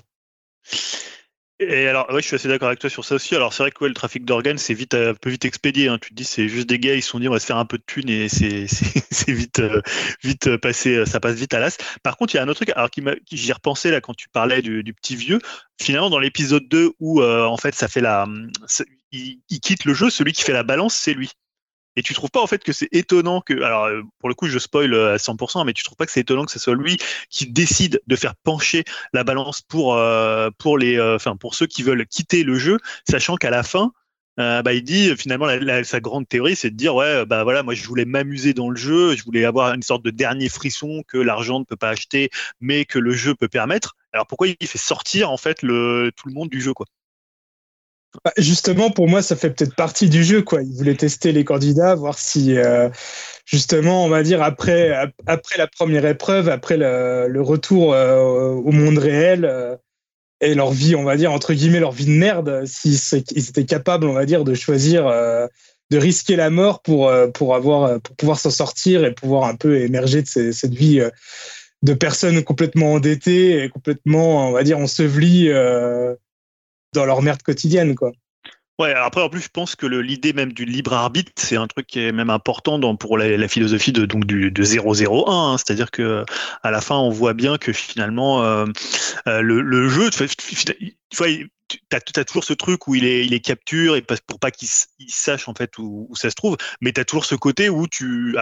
[1.62, 3.36] Et alors, ouais, je suis assez d'accord avec toi sur ça aussi.
[3.36, 5.89] Alors, c'est vrai que le trafic d'organes, c'est vite, un peu vite expédié.
[5.89, 5.98] Hein.
[6.02, 7.58] Tu te dis, c'est juste des gars, ils se sont dit, on va se faire
[7.58, 8.65] un peu de thunes et c'est,
[9.28, 9.82] vite, euh,
[10.24, 11.78] vite euh, passé, euh, ça passe vite à l'as.
[12.02, 14.13] Par contre, il y a un autre truc, alors qui, qui j'y repensé là quand
[14.13, 15.39] tu parlais du, petit vieux.
[15.82, 18.26] Finalement, dans l'épisode 2 où, en fait, ça fait la,
[19.12, 21.30] il, quitte le jeu, celui qui fait la balance, c'est lui.
[22.00, 24.48] Et tu trouves pas en fait que c'est étonnant que, alors euh, pour le coup
[24.48, 26.74] je spoil euh, à 100%, mais tu trouves pas que c'est étonnant que ce soit
[26.74, 26.98] lui
[27.30, 31.84] qui décide de faire pencher la balance pour euh, pour les, enfin pour ceux qui
[31.84, 33.92] veulent quitter le jeu, sachant qu'à la fin,
[34.38, 35.48] bah, il dit finalement
[35.84, 38.78] sa grande théorie, c'est de dire ouais bah voilà moi je voulais m'amuser dans le
[38.78, 42.30] jeu, je voulais avoir une sorte de dernier frisson que l'argent ne peut pas acheter,
[42.62, 43.98] mais que le jeu peut permettre.
[44.14, 46.86] Alors pourquoi il fait sortir en fait le tout le monde du jeu quoi?
[48.24, 50.41] Bah, justement, pour moi, ça fait peut-être partie du jeu.
[50.41, 50.63] Quoi.
[50.63, 52.89] Il voulait tester les candidats, voir si, euh,
[53.45, 54.91] justement, on va dire, après,
[55.28, 59.76] après la première épreuve, après le, retour euh, au monde réel euh,
[60.41, 64.08] et leur vie, on va dire, entre guillemets, leur vie de merde, s'ils étaient capables,
[64.08, 68.50] on va dire, de choisir, de risquer la mort pour, pour, avoir, pour pouvoir s'en
[68.50, 71.02] sortir et pouvoir un peu émerger de cette vie
[71.84, 75.52] de personnes complètement endettées et complètement, on va dire, ensevelies
[76.93, 78.12] dans leur merde quotidienne, quoi.
[78.80, 81.86] Ouais, après, en plus, je pense que l'idée même du libre arbitre, c'est un truc
[81.86, 85.23] qui est même important dans, pour la, philosophie de, donc du, de 001.
[85.28, 85.58] Hein.
[85.58, 86.23] C'est-à-dire que
[86.63, 88.65] à la fin, on voit bien que finalement, euh,
[89.28, 90.10] euh, le, le, jeu,
[91.69, 95.47] tu as, toujours ce truc où il est, il capture et pour pas qu'il sache
[95.47, 98.36] en fait où, ça se trouve, mais tu as toujours ce côté où tu,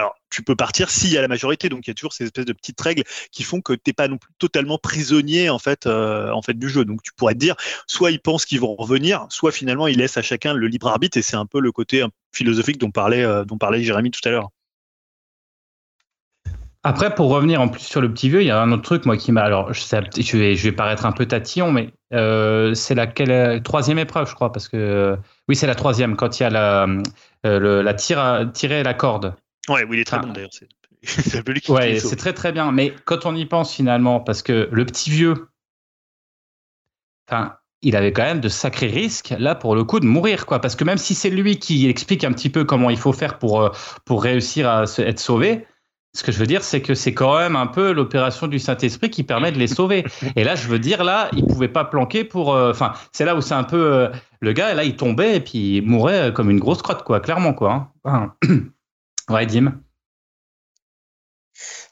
[0.46, 1.68] peux partir s'il y a la majorité.
[1.68, 4.08] Donc il y a toujours ces espèces de petites règles qui font que t'es pas
[4.08, 6.84] non plus totalement prisonnier euh, en fait du jeu.
[6.84, 10.16] Donc tu pourrais te dire, soit ils pensent qu'ils vont revenir, soit finalement ils laissent
[10.16, 13.44] à chacun le libre arbitre et c'est un peu le côté philosophique dont parlait, euh,
[13.44, 14.50] dont parlait Jérémy tout à l'heure.
[16.84, 19.04] Après, pour revenir en plus sur le petit vieux, il y a un autre truc,
[19.04, 19.42] moi, qui m'a.
[19.42, 23.98] Alors, je, je, vais, je vais paraître un peu tatillon, mais euh, c'est la troisième
[23.98, 25.16] épreuve, je crois, parce que.
[25.48, 26.86] oui, c'est la troisième, quand il y a la,
[27.46, 29.34] euh, la tire, tirer la corde.
[29.68, 30.50] Ouais, oui, il est très bon d'ailleurs.
[30.52, 30.68] C'est
[31.68, 32.72] ouais, c'est très très bien.
[32.72, 35.48] Mais quand on y pense finalement, parce que le petit vieux,
[37.28, 40.60] enfin, il avait quand même de sacrés risques là pour le coup de mourir quoi.
[40.60, 43.38] Parce que même si c'est lui qui explique un petit peu comment il faut faire
[43.38, 43.70] pour euh,
[44.04, 45.66] pour réussir à être sauvé,
[46.18, 49.08] ce que je veux dire, c'est que c'est quand même un peu l'opération du Saint-Esprit
[49.08, 50.04] qui permet de les sauver.
[50.34, 52.52] Et là, je veux dire, là, il pouvait pas planquer pour.
[52.52, 54.08] Euh, enfin, c'est là où c'est un peu euh,
[54.40, 54.74] le gars.
[54.74, 57.92] Là, il tombait et puis il mourait comme une grosse crotte, quoi, clairement, quoi.
[58.04, 58.34] Hein.
[59.30, 59.80] ouais, Dim.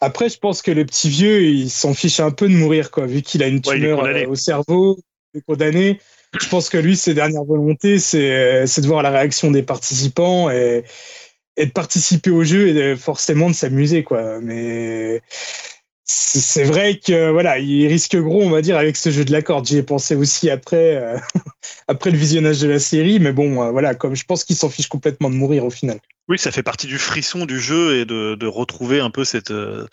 [0.01, 3.07] Après, je pense que le petit vieux, il s'en fiche un peu de mourir, quoi,
[3.07, 4.99] vu qu'il a une tumeur euh, au cerveau,
[5.35, 6.01] il est condamné.
[6.41, 10.83] Je pense que lui, ses dernières volontés, c'est de voir la réaction des participants et
[11.57, 14.41] et de participer au jeu et forcément de s'amuser quoi.
[14.41, 15.23] Mais
[16.09, 19.43] c'est vrai que voilà il risque gros on va dire avec ce jeu de la
[19.43, 19.67] corde.
[19.67, 21.19] J'y ai pensé aussi après euh,
[21.89, 24.71] après le visionnage de la série mais bon euh, voilà comme je pense qu'il s'en
[24.71, 25.99] fiche complètement de mourir au final.
[26.29, 29.87] Oui, ça fait partie du frisson du jeu et de, retrouver un peu cette euh,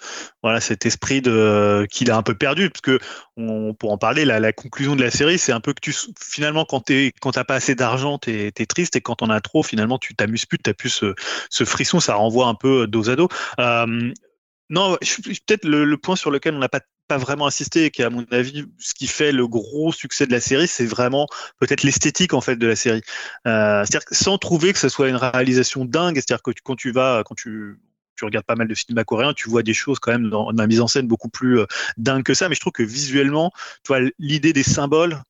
[0.43, 2.99] voilà cet esprit de qu'il a un peu perdu parce que
[3.35, 6.65] on, pour en parler la, conclusion de la série c'est un peu que tu finalement
[6.65, 9.63] quand tu quand t'as pas assez d'argent t'es es triste et quand on a trop
[9.63, 11.03] finalement tu t'amuses plus t'as plus
[11.49, 13.29] ce, frisson ça renvoie un peu dos à dos
[14.73, 18.09] non, peut-être le, point sur lequel on n'a pas pas vraiment insisté et qui, à
[18.09, 21.27] mon avis, ce qui fait le gros succès de la série, c'est vraiment
[21.59, 23.01] peut-être l'esthétique en fait de la série.
[23.45, 27.23] Euh, c'est-à-dire sans trouver que ce soit une réalisation dingue, c'est-à-dire que quand tu vas,
[27.25, 27.79] quand tu
[28.15, 30.67] tu regardes pas mal de cinéma coréen, tu vois des choses quand même dans, la
[30.67, 31.65] mise en scène beaucoup plus euh,
[31.97, 32.49] dingue que ça.
[32.49, 33.51] Mais je trouve que visuellement,
[33.83, 35.21] tu vois l'idée des symboles,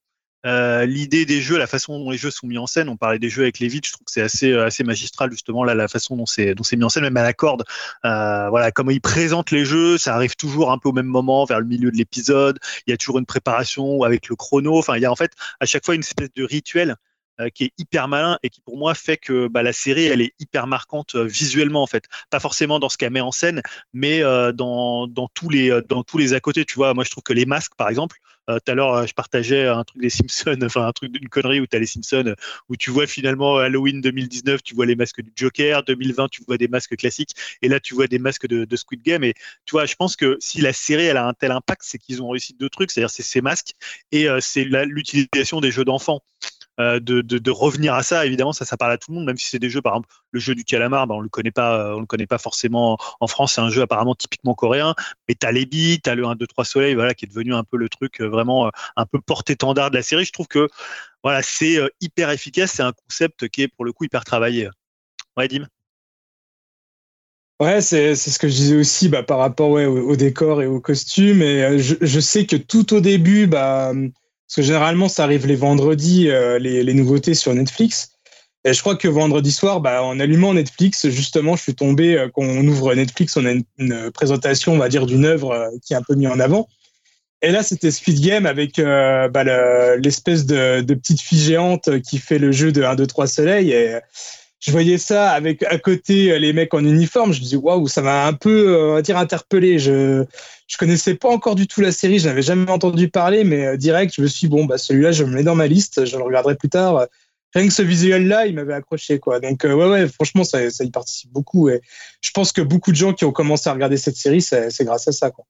[0.46, 3.20] euh, l'idée des jeux, la façon dont les jeux sont mis en scène, on parlait
[3.20, 5.74] des jeux avec les vides, je trouve que c'est assez, euh, assez magistral justement là,
[5.74, 7.64] la façon dont c'est, dont c'est mis en scène, même à la corde.
[8.06, 11.46] Euh, voilà, comment ils présentent les jeux, ça arrive toujours un peu au même moment,
[11.46, 12.60] vers le milieu de l'épisode.
[12.88, 14.78] Il y a toujours une préparation avec le chrono.
[14.78, 16.96] Enfin, il y a en fait à chaque fois une espèce de rituel
[17.54, 20.34] qui est hyper malin et qui pour moi fait que bah, la série elle est
[20.39, 22.06] hyper marquante euh, visuellement en fait.
[22.30, 23.62] Pas forcément dans ce qu'elle met en scène
[23.93, 26.93] mais euh, dans, dans tous les dans tous les à côté tu vois.
[26.93, 30.02] Moi je trouve que les masques par exemple tout à l'heure je partageais un truc
[30.02, 32.36] des Simpsons enfin un truc d'une connerie où tu as les Simpsons
[32.67, 35.84] où tu vois finalement Halloween 2019 tu vois les masques du Joker.
[35.84, 37.32] 2020 tu vois des masques classiques.
[37.62, 39.24] Et là tu vois des masques de, de Squid Game.
[39.24, 39.34] Et
[39.65, 42.22] tu vois je pense que si la série elle a un tel impact c'est qu'ils
[42.22, 42.91] ont réussi deux trucs.
[42.91, 43.74] C'est-à-dire c'est ces masques
[44.12, 46.22] et c'est l'utilisation des jeux d'enfants
[46.78, 48.26] de, de, revenir à ça.
[48.26, 50.10] Évidemment, ça, ça parle à tout le monde, même si c'est des jeux, par exemple,
[50.32, 53.28] le jeu du calamar, ben, on le connaît pas, on le connaît pas forcément en
[53.28, 53.54] France.
[53.54, 54.96] C'est un jeu apparemment typiquement coréen.
[55.28, 57.64] Mais t'as les billes, t'as le 1, 2, 3 soleil, voilà, qui est devenu un
[57.64, 60.26] peu le truc vraiment un peu porte-étendard de la série.
[60.26, 60.68] Je trouve que
[61.24, 62.72] voilà, c'est hyper efficace.
[62.72, 64.70] C'est un concept qui est pour le coup hyper travaillé.
[65.38, 65.68] Ouais, Dim?
[67.60, 70.82] Ouais, c'est ce que je disais aussi bah, par rapport ouais, au, décor et aux
[70.82, 71.42] costumes.
[71.42, 73.94] Et euh, je, je, sais que tout au début, bah,
[74.54, 78.12] parce que généralement ça arrive les vendredis, euh, les, nouveautés sur Netflix.
[78.63, 82.30] Et je crois que vendredi soir, bah, en allumant Netflix, justement, je suis tombé, euh,
[82.32, 85.96] quand on ouvre Netflix, on a une, présentation, on va dire, d'une œuvre qui est
[85.96, 86.68] un peu mise en avant.
[87.42, 92.38] Et là, c'était Squid Game avec bah, l'espèce de, de, petite fille géante qui fait
[92.38, 93.72] le jeu de 1, 2, 3 soleil.
[93.72, 93.98] Et
[94.63, 97.34] je voyais ça avec à côté euh, les mecs en uniforme.
[97.34, 99.78] Je me dis waouh, ça m'a un peu, euh, on va dire, interpellé.
[99.78, 100.23] Je
[100.67, 103.78] je connaissais pas encore du tout la série, je n'avais jamais entendu parler, mais euh,
[103.78, 106.17] direct, je me suis dit, bon bah celui-là, je me mets dans ma liste, je
[106.17, 107.08] le regarderai plus tard.
[107.54, 109.41] Rien que ce visuel-là, il m'avait accroché quoi.
[109.41, 111.82] Donc ouais ouais, franchement, ça, ça y participe beaucoup et
[112.21, 115.08] je pense que beaucoup de gens qui ont commencé à regarder cette série, c'est grâce
[115.10, 115.45] à ça quoi.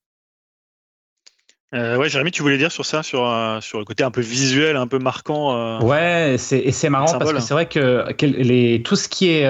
[1.73, 4.21] Euh, ouais, Jérémy, tu voulais dire sur ça, sur, euh, sur le côté un peu
[4.21, 5.55] visuel, un peu marquant.
[5.55, 9.29] Euh, ouais, c'est, et c'est marrant parce que c'est vrai que les, tout ce qui
[9.29, 9.49] est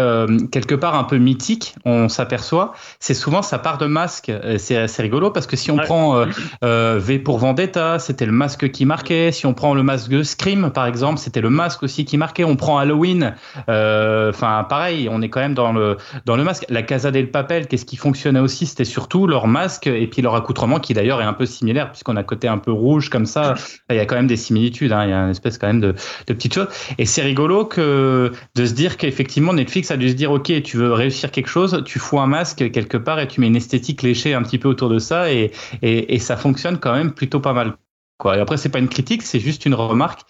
[0.52, 4.32] quelque part un peu mythique, on s'aperçoit, c'est souvent ça part de masque.
[4.58, 6.26] C'est assez rigolo parce que si on prend
[6.62, 9.32] V pour Vendetta, c'était le masque qui marquait.
[9.32, 12.44] Si on prend le masque Scream, par exemple, c'était le masque aussi qui marquait.
[12.44, 13.36] On prend Halloween,
[13.68, 16.66] enfin pareil, on est quand même dans le, dans le masque.
[16.70, 18.66] La Casa del Papel, qu'est-ce qui fonctionnait aussi?
[18.66, 22.12] C'était surtout leur masque et puis leur accoutrement qui d'ailleurs est un peu similaire puisqu'on
[22.13, 23.56] on a côté un peu rouge comme ça.
[23.89, 24.91] Il y a quand même des similitudes.
[24.91, 25.06] Hein.
[25.06, 25.93] Il y a une espèce quand même de,
[26.28, 26.67] de petites choses.
[26.97, 30.78] Et c'est rigolo que de se dire qu'effectivement Netflix a dû se dire ok, tu
[30.78, 34.02] veux réussir quelque chose, tu fous un masque quelque part et tu mets une esthétique
[34.02, 37.54] léchée un petit peu autour de ça et, et, ça fonctionne quand même plutôt pas
[37.54, 37.73] mal.
[38.17, 38.38] Quoi.
[38.38, 40.21] Et après, c'est pas une critique, c'est juste une remarque.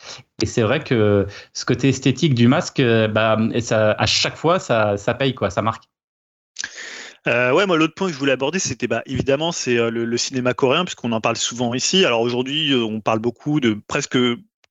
[0.42, 4.98] Et c'est vrai que ce côté esthétique du masque, bah, ça, à chaque fois, ça,
[4.98, 5.84] ça paye, quoi, ça marque.
[7.28, 10.04] Euh, ouais, moi l'autre point que je voulais aborder, c'était bah, évidemment c'est euh, le,
[10.04, 12.04] le, cinéma coréen puisqu'on en parle souvent ici.
[12.06, 14.18] Alors aujourd'hui, euh, on parle beaucoup de presque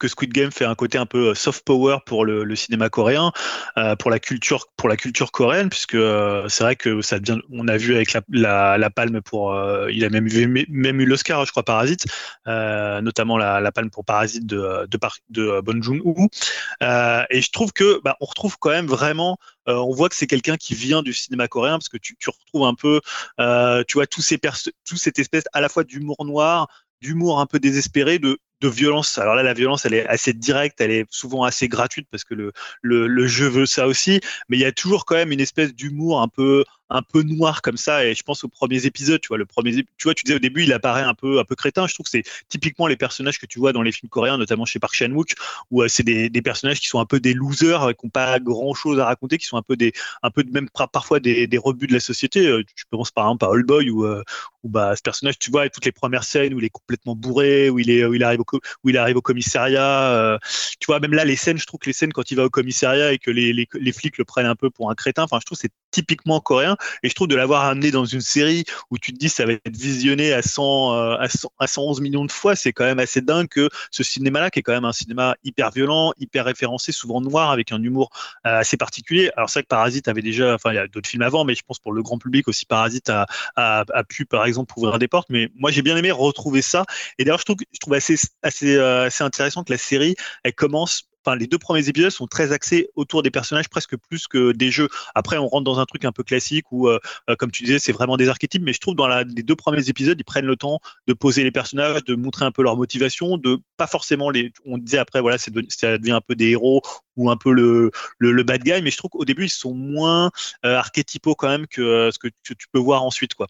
[0.03, 3.31] que Squid Game fait un côté un peu euh, soft power pour le, cinéma coréen,
[3.79, 7.41] euh, pour la culture, pour la culture coréenne, puisque euh, c'est vrai que ça devient,
[7.53, 9.57] on a vu avec la, la, palme pour,
[9.89, 10.27] il a même,
[10.69, 12.07] même eu l'Oscar, je crois, Parasite,
[12.47, 14.99] notamment la, la, palme pour Parasite de de,
[15.31, 16.29] de Bon Joon-ho.
[17.31, 20.57] et je trouve que, bah, on retrouve quand même vraiment on voit que c'est quelqu'un
[20.57, 23.01] qui vient du cinéma coréen parce que tu, tu retrouves un peu,
[23.87, 24.39] tu vois, tous ces
[24.85, 26.67] tous cette espèce à la fois d'humour noir,
[27.01, 29.19] d'humour un peu désespéré, de de violence.
[29.19, 32.35] Alors là, la violence, elle est assez directe, elle est souvent assez gratuite parce que
[32.35, 34.21] le, le, le jeu veut ça aussi.
[34.49, 37.63] Mais il y a toujours quand même une espèce d'humour un peu, un peu noir
[37.63, 38.07] comme ça.
[38.07, 40.41] Et je pense aux premiers épisodes, tu vois, le premier, tu vois, tu disais au
[40.41, 41.87] début, il apparaît un peu, un peu crétin.
[41.87, 44.65] Je trouve que c'est typiquement les personnages que tu vois dans les films coréens, notamment
[44.65, 45.35] chez Park Chan-wook,
[45.71, 48.11] où euh, c'est des, des, personnages qui sont un peu des losers, euh, qui n'ont
[48.11, 51.47] pas grand chose à raconter, qui sont un peu des, un peu même parfois des,
[51.47, 52.47] des rebuts de la société.
[52.47, 55.85] Euh, je par exemple à Old Boy où, où bah, ce personnage, tu vois, toutes
[55.85, 58.47] les premières scènes où il est complètement bourré, où il est, où il arrive au,
[58.85, 60.39] où il arrive au commissariat.
[60.79, 62.51] tu vois, même là, les scènes, je trouve que les scènes quand il va au
[62.51, 65.39] commissariat et que les, les, les flics le prennent un peu pour un crétin, enfin,
[65.41, 66.77] je trouve c'est typiquement coréen.
[67.03, 69.53] Et je trouve de l'avoir amené dans une série où tu te dis ça va
[69.53, 72.99] être visionné à 100, euh, à, 100 à 111 millions de fois, c'est quand même
[72.99, 76.93] assez dingue que ce cinéma-là, qui est quand même un cinéma hyper violent, hyper référencé,
[76.93, 78.11] souvent noir, avec un humour
[78.47, 79.31] euh, assez particulier.
[79.37, 81.55] Alors c'est vrai que Parasite avait déjà, enfin il y a d'autres films avant, mais
[81.55, 83.27] je pense pour le grand public aussi, Parasite a,
[84.09, 85.29] pu par exemple ouvrir des portes.
[85.31, 86.85] Mais moi j'ai bien aimé retrouver ça.
[87.19, 87.93] Et d'ailleurs je trouve,
[88.63, 92.53] euh, assez intéressant que la série, elle commence enfin les deux premiers épisodes sont très
[92.53, 94.89] axés autour des personnages presque plus que des jeux.
[95.15, 96.99] Après, on rentre dans un truc un peu classique où, euh,
[97.31, 98.63] euh, comme tu disais, c'est vraiment des archétypes.
[98.63, 101.51] Mais je trouve dans les deux premiers épisodes, ils prennent le temps de poser les
[101.51, 104.53] personnages, de montrer un peu leur motivation, de pas forcément les.
[104.65, 106.83] On disait après, voilà, c'est ça devient un peu des héros
[107.17, 108.83] ou un peu le, le, bad guy.
[108.83, 110.31] Mais je trouve qu'au début, ils sont moins
[110.65, 113.49] euh, archétypaux quand même que ce que tu, peux voir ensuite, quoi.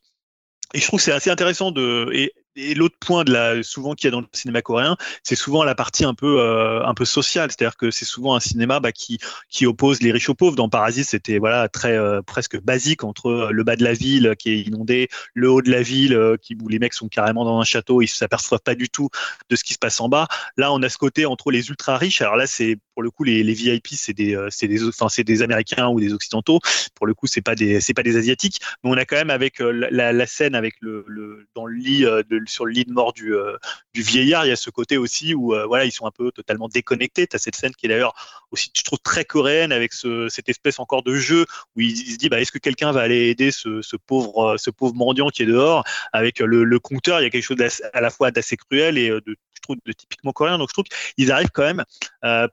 [0.75, 2.11] Et je trouve que c'est assez intéressant de
[2.57, 5.65] et l'autre point de la souvent qu'il y a dans le cinéma coréen, c'est souvent
[5.65, 8.93] la partie un peu euh, un peu sociale, c'est-à-dire que c'est souvent un cinéma bah,
[8.93, 10.57] qui qui oppose les riches aux pauvres.
[10.57, 14.35] Dans Parasite, c'était voilà très euh, presque basique entre euh, le bas de la ville
[14.39, 17.59] qui est inondé, le haut de la ville qui où les mecs sont carrément dans
[17.59, 19.09] un château, ils s'aperçoivent pas du tout
[19.49, 20.29] de ce qui se passe en bas.
[20.57, 22.21] Là, on a ce côté entre les ultra riches.
[22.21, 25.25] Alors là, c'est pour le coup les, les VIP, c'est des c'est des enfin c'est
[25.25, 26.61] des Américains ou des Occidentaux.
[26.95, 29.31] Pour le coup, c'est pas des c'est pas des Asiatiques, mais on a quand même
[29.31, 32.93] avec la, la scène avec le, le dans le lit de sur le lit de
[32.93, 33.57] mort du, euh,
[33.95, 36.31] du vieillard, il y a ce côté aussi où euh, voilà, ils sont un peu
[36.33, 37.27] totalement déconnectés.
[37.27, 38.15] Tu as cette scène qui est d'ailleurs
[38.51, 42.17] aussi, je trouve, très coréenne avec ce, cette espèce encore de jeu où il, se
[42.17, 44.57] dit bah, est-ce que quelqu'un va aller aider ce, ce, pauvre,
[44.95, 47.21] mendiant qui est dehors avec le, compteur?
[47.21, 47.59] Il y a quelque chose
[47.93, 50.59] à la fois d'assez cruel et euh, de trouve de typiquement coréen.
[50.59, 50.85] Donc je trouve
[51.17, 51.85] qu'ils arrivent quand même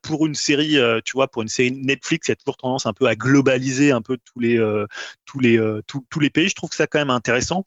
[0.01, 2.93] pour une série, tu vois, pour une série Netflix, il y a toujours tendance un
[2.93, 4.57] peu à globaliser un peu tous les
[5.25, 6.49] tous les tous, les pays.
[6.49, 7.65] Je trouve que ça quand même intéressant.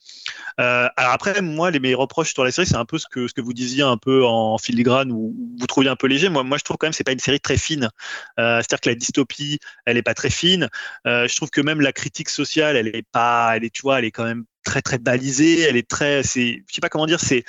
[0.58, 3.34] alors après, moi, les meilleurs reproches sur la série, c'est un peu ce que ce
[3.34, 6.28] que vous disiez un peu en filigrane ou vous trouviez un peu léger.
[6.28, 7.88] Moi, moi, je trouve quand même c'est pas une série très fine.
[8.36, 10.68] C'est-à-dire que la dystopie, elle est pas très fine.
[11.04, 14.04] je trouve que même la critique sociale, elle est pas, elle est, tu vois, elle
[14.04, 15.60] est quand même très très balisée.
[15.60, 17.44] Elle est très, c'est, je sais pas comment dire, c'est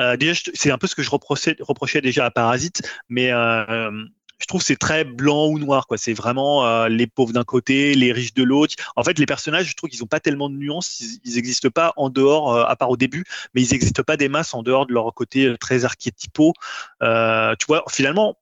[0.00, 3.90] euh, déjà c'est un peu ce que je reprochais, déjà à Parasite, mais euh,
[4.38, 5.98] je trouve c'est très blanc ou noir quoi.
[5.98, 8.76] C'est vraiment euh, les pauvres d'un côté, les riches de l'autre.
[8.96, 11.02] En fait, les personnages, je trouve qu'ils ont pas tellement de nuances.
[11.24, 14.54] Ils n'existent pas en dehors, à part au début, mais ils n'existent pas des masses
[14.54, 16.54] en dehors de leur côté très archétypaux.
[17.00, 18.37] tu vois, finalement,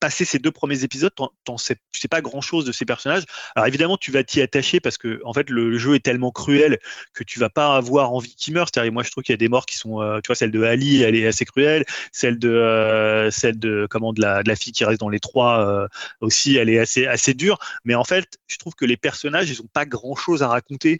[0.00, 3.24] passer ces deux premiers épisodes, tu sais, sais pas grand chose de ces personnages.
[3.54, 6.78] Alors évidemment, tu vas t'y attacher parce que en fait, le, jeu est tellement cruel
[7.14, 8.68] que tu vas pas avoir envie qu'il meure.
[8.72, 10.50] C'est-à-dire, moi, je trouve qu'il y a des morts qui sont, euh, tu vois, celle
[10.50, 11.84] de Ali, elle est assez cruelle.
[12.12, 15.20] Celle de, euh, celle de, comment, de la, de la fille qui reste dans les
[15.20, 15.88] trois
[16.20, 17.58] aussi, elle est assez, assez dure.
[17.84, 20.98] Mais en fait, je trouve que les personnages, ils ont pas grand chose à raconter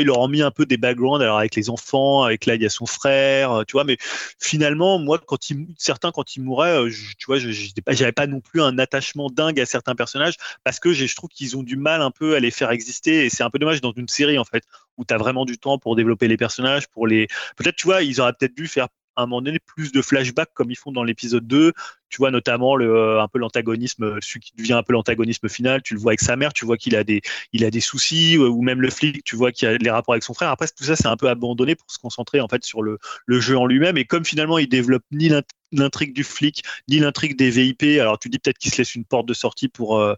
[0.00, 2.66] ils leur mis un peu des backgrounds, alors avec les enfants, avec là, il y
[2.66, 3.96] a son frère, euh, tu vois, mais
[4.40, 7.48] finalement, moi, quand ils, certains, quand ils mouraient, euh, tu vois, je
[7.86, 11.56] n'avais pas non plus un attachement dingue à certains personnages parce que je trouve qu'ils
[11.56, 13.92] ont du mal un peu à les faire exister et c'est un peu dommage dans
[13.92, 14.64] une série, en fait,
[14.96, 17.28] où tu as vraiment du temps pour développer les personnages, pour les.
[17.56, 20.52] Peut-être, tu vois, ils auraient peut-être dû faire à un moment donné plus de flashbacks
[20.54, 21.72] comme ils font dans l'épisode 2.
[22.08, 25.82] Tu vois notamment euh, un peu l'antagonisme, celui qui devient un peu l'antagonisme final.
[25.82, 27.22] Tu le vois avec sa mère, tu vois qu'il a des,
[27.52, 30.14] il a des soucis, euh, ou même le flic, tu vois qu'il a les rapports
[30.14, 30.50] avec son frère.
[30.50, 32.98] Après, tout ça, c'est un peu abandonné pour se concentrer en fait sur le,
[33.28, 33.96] jeu en lui-même.
[33.96, 35.28] Et comme finalement, il développe ni
[35.72, 38.00] l'intrigue du flic, ni l'intrigue des VIP.
[38.00, 40.14] Alors tu dis peut-être qu'il se laisse une porte de sortie pour euh,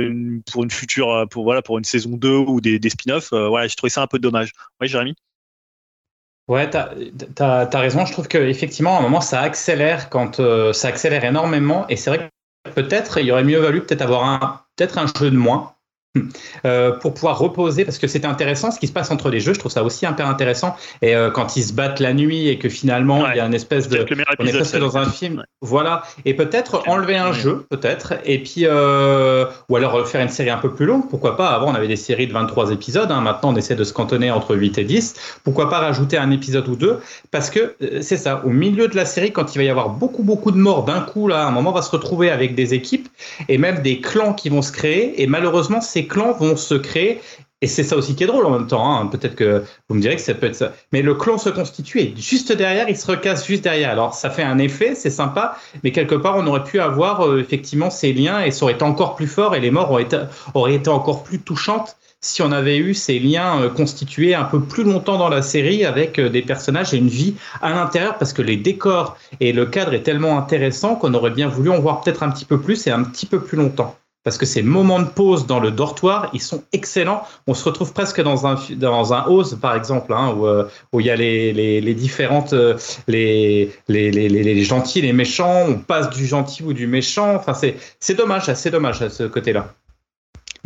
[0.00, 3.30] une pour une future pour voilà pour une saison 2 ou des, spin-offs.
[3.32, 4.52] voilà, j'ai trouvé ça un peu dommage.
[4.80, 5.14] Ouais, Jérémy?
[6.48, 6.76] Ouais, tu
[7.42, 8.06] as, raison.
[8.06, 11.86] Je trouve qu'effectivement, à un moment, ça accélère quand euh, ça accélère énormément.
[11.88, 12.30] Et c'est vrai
[12.64, 15.74] que peut-être il aurait mieux valu peut-être avoir un, peut-être un jeu de moins
[16.64, 19.54] euh, pour pouvoir reposer, parce que c'est intéressant ce qui se passe entre les jeux.
[19.54, 20.76] Je trouve ça aussi hyper intéressant.
[21.02, 23.54] Et euh, quand ils se battent la nuit et que finalement il y a une
[23.54, 24.04] espèce de,
[24.38, 26.02] on est presque dans un film, voilà.
[26.24, 30.58] Et peut-être enlever un jeu, peut-être, et puis euh, ou alors faire une série un
[30.58, 31.08] peu plus longue.
[31.08, 33.10] Pourquoi pas Avant on avait des séries de 23 épisodes.
[33.10, 33.20] Hein.
[33.20, 35.40] Maintenant on essaie de se cantonner entre 8 et 10.
[35.44, 36.98] Pourquoi pas rajouter un épisode ou deux
[37.30, 38.42] Parce que c'est ça.
[38.44, 41.00] Au milieu de la série, quand il va y avoir beaucoup beaucoup de morts d'un
[41.00, 43.08] coup là, à un moment on va se retrouver avec des équipes
[43.48, 45.22] et même des clans qui vont se créer.
[45.22, 47.20] Et malheureusement c'est clans vont se créer.
[47.60, 48.96] Et c'est ça aussi qui est drôle en même temps.
[48.96, 49.06] Hein.
[49.08, 50.72] Peut-être que vous me direz que ça peut être ça.
[50.92, 53.90] Mais le clan se constitue et juste derrière, il se recasse juste derrière.
[53.90, 57.40] Alors ça fait un effet, c'est sympa, mais quelque part, on aurait pu avoir euh,
[57.40, 60.88] effectivement ces liens et ça aurait été encore plus fort et les morts auraient été,
[60.88, 65.18] encore plus touchantes si on avait eu ces liens euh, constitués un peu plus longtemps
[65.18, 68.56] dans la série avec euh, des personnages et une vie à l'intérieur parce que les
[68.56, 72.30] décors et le cadre est tellement intéressant qu'on aurait bien voulu en voir peut-être un
[72.30, 75.46] petit peu plus et un petit peu plus longtemps parce que ces moments de pause
[75.46, 77.22] dans le dortoir, ils sont excellents.
[77.46, 81.00] On se retrouve presque dans un dans un Oz, par exemple, hein, où, euh, où
[81.00, 82.76] il y a les, les, les différentes euh,
[83.06, 85.64] les, les, les, les gentils, les méchants.
[85.68, 87.34] On passe du gentil ou du méchant.
[87.34, 89.74] Enfin, c'est c'est dommage, c'est dommage à ce côté-là.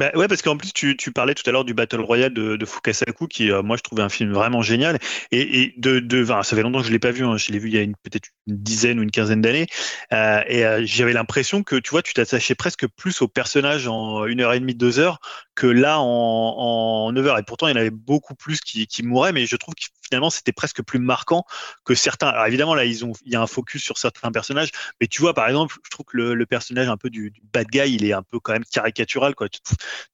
[0.02, 3.28] Bah ouais, parce qu'en plus, tu, parlais tout à l'heure du Battle Royale de, Fukasaku,
[3.28, 4.98] qui, euh, moi, je trouvais un film vraiment génial.
[5.30, 7.24] Et, de, de ça fait longtemps que je l'ai pas vu.
[7.24, 9.68] Hein, je l'ai vu il y a peut-être une dizaine ou une quinzaine d'années.
[10.12, 14.26] Euh, et euh, j'avais l'impression que, tu vois, tu t'attachais presque plus au personnage en
[14.26, 15.20] une heure et demie, deux heures,
[15.54, 17.38] que là, en, en 9 heures.
[17.38, 19.84] Et pourtant, il y en avait beaucoup plus qui, qui mouraient, mais je trouve que
[20.12, 21.46] finalement, c'était presque plus marquant
[21.84, 22.28] que certains.
[22.28, 24.70] Alors évidemment, là, ils il y a un focus sur certains personnages,
[25.00, 27.94] mais tu vois, par exemple, je trouve que le, personnage un peu du, bad guy,
[27.94, 29.48] il est un peu quand même caricatural, quoi.
[29.48, 29.58] Tu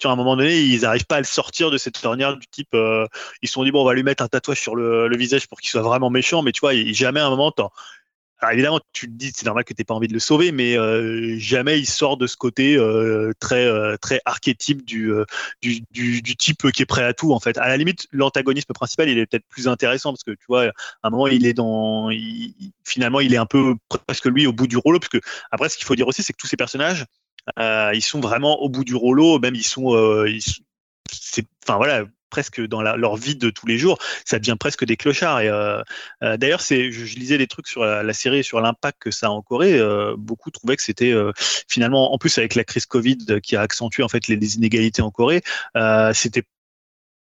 [0.03, 2.47] vois, à un moment donné, ils n'arrivent pas à le sortir de cette ornière du
[2.47, 3.07] type, euh,
[3.43, 5.61] ils se sont dit, bon, on va lui mettre un tatouage sur le, visage pour
[5.61, 7.53] qu'il soit vraiment méchant, mais tu vois, jamais à un moment,
[8.41, 10.79] alors évidemment, tu te dis, c'est normal que tu pas envie de le sauver, mais
[10.79, 15.13] euh, jamais il sort de ce côté euh, très euh, très archétype du,
[15.61, 17.59] du, du, du, type qui est prêt à tout en fait.
[17.59, 20.73] À la limite, l'antagonisme principal, il est peut-être plus intéressant parce que tu vois, à
[21.03, 22.11] un moment, il est dans,
[22.85, 23.75] finalement, il est un peu
[24.07, 25.21] presque lui au bout du rouleau, parce que
[25.51, 27.07] après, ce qu'il faut dire aussi, c'est que tous ces personnages,
[27.59, 30.43] ils sont vraiment au bout du rouleau, même ils sont, ils,
[31.11, 34.97] c'est, enfin voilà, presque dans leur vie de tous les jours, ça devient presque des
[34.97, 35.41] clochards.
[35.41, 35.83] Et euh,
[36.23, 39.31] euh, d'ailleurs, c'est, je, lisais des trucs sur la, série, sur l'impact que ça a
[39.31, 39.79] en Corée.
[39.79, 41.15] Euh, beaucoup trouvaient que c'était
[41.69, 45.11] finalement, en plus avec la crise Covid qui a accentué en fait les, inégalités en
[45.11, 45.43] Corée,
[46.15, 46.43] c'était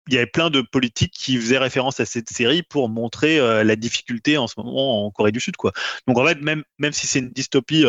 [0.09, 3.75] il y avait plein de politiques qui faisaient référence à cette série pour montrer la
[3.75, 5.73] difficulté en ce moment en Corée du Sud, quoi.
[6.07, 7.83] Donc en fait, même même si c'est une dystopie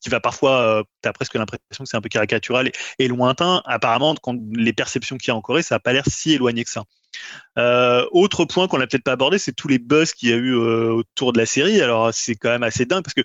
[0.00, 3.62] qui va parfois, euh, tu as presque l'impression que c'est un peu caricatural et, lointain.
[3.64, 6.64] Apparemment, quand les perceptions qu'il y a en Corée, ça n'a pas l'air si éloigné
[6.64, 6.84] que ça.
[8.12, 10.54] autre point qu'on n'a peut-être pas abordé, c'est tous les buzz qu'il y a eu
[10.54, 11.80] autour de la série.
[11.80, 13.22] Alors c'est quand même assez dingue parce que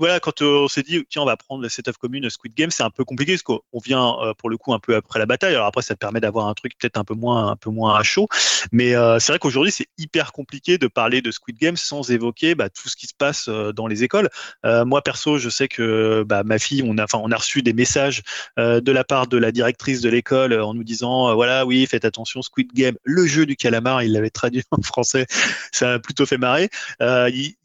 [0.00, 2.70] voilà, quand euh, on s'est dit, tiens, on va prendre le setup commune Squid Game,
[2.70, 5.26] c'est un peu compliqué parce qu'on vient euh, pour le coup un peu après la
[5.26, 5.54] bataille.
[5.54, 7.98] Alors après, ça te permet d'avoir un truc peut-être un peu moins, un peu moins
[7.98, 8.26] à chaud.
[8.72, 12.54] Mais euh, c'est vrai qu'aujourd'hui, c'est hyper compliqué de parler de Squid Game sans évoquer
[12.54, 14.30] bah, tout ce qui se passe dans les écoles.
[14.64, 18.22] moi, perso, je sais que bah, ma fille, on a, on a reçu des messages
[18.56, 22.40] de la part de la directrice de l'école en nous disant, voilà, oui, faites attention,
[22.40, 25.26] Squid Game, le jeu du calamar, il l'avait traduit en français,
[25.72, 26.70] ça a plutôt fait marrer.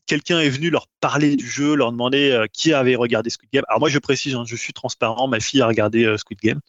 [0.06, 3.64] Quelqu'un est venu leur parler du jeu, leur demander euh, qui avait regardé Squid Game.
[3.68, 6.60] Alors moi je précise, hein, je suis transparent, ma fille a regardé euh, Squid Game.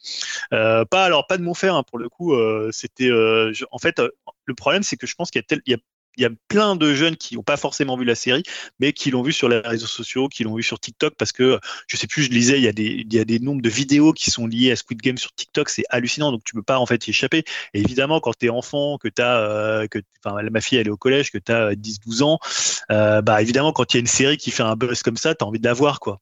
[0.53, 2.35] Euh, pas alors pas de mon frère hein, pour le coup.
[2.71, 3.11] C'était
[3.71, 4.01] en fait
[4.45, 5.77] le problème c'est que je pense qu'il y a, y a
[6.17, 8.43] il y a plein de jeunes qui n'ont pas forcément vu la série,
[8.79, 11.59] mais qui l'ont vu sur les réseaux sociaux, qui l'ont vu sur TikTok, parce que
[11.87, 13.69] je sais plus, je lisais, il y a des, il y a des nombres de
[13.69, 16.79] vidéos qui sont liées à Squid Game sur TikTok, c'est hallucinant, donc tu peux pas
[16.79, 17.43] en fait y échapper.
[17.73, 20.91] Et évidemment, quand tu es enfant, que tu euh, que, enfin, ma fille elle est
[20.91, 22.39] au collège, que tu as 10-12 ans,
[22.91, 25.35] euh, bah évidemment, quand il y a une série qui fait un buzz comme ça,
[25.35, 26.21] tu as envie de la voir, quoi.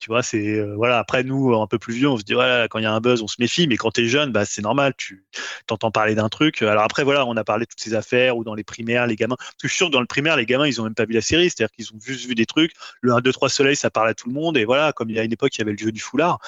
[0.00, 0.98] Tu vois, c'est euh, voilà.
[0.98, 3.00] Après nous, un peu plus vieux, on se dit voilà, quand il y a un
[3.00, 3.66] buzz, on se méfie.
[3.66, 4.92] Mais quand tu es jeune, bah c'est normal.
[4.98, 5.24] Tu
[5.66, 6.60] t'entends parler d'un truc.
[6.62, 9.16] Alors après, voilà, on a parlé de toutes ces affaires ou dans les primaires, les
[9.16, 9.36] gamins.
[9.38, 11.06] Parce que je suis sûr que dans le primaire, les gamins, ils ont même pas
[11.06, 11.48] vu la série.
[11.48, 12.72] C'est-à-dire qu'ils ont juste vu des trucs.
[13.00, 14.58] Le 1, 2, 3 soleil, ça parle à tout le monde.
[14.58, 16.38] Et voilà, comme il y a une époque, il y avait le jeu du foulard.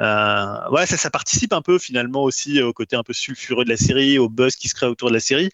[0.00, 3.70] Euh, voilà, ça, ça participe un peu finalement aussi au côté un peu sulfureux de
[3.70, 5.50] la série, au buzz qui se crée autour de la série.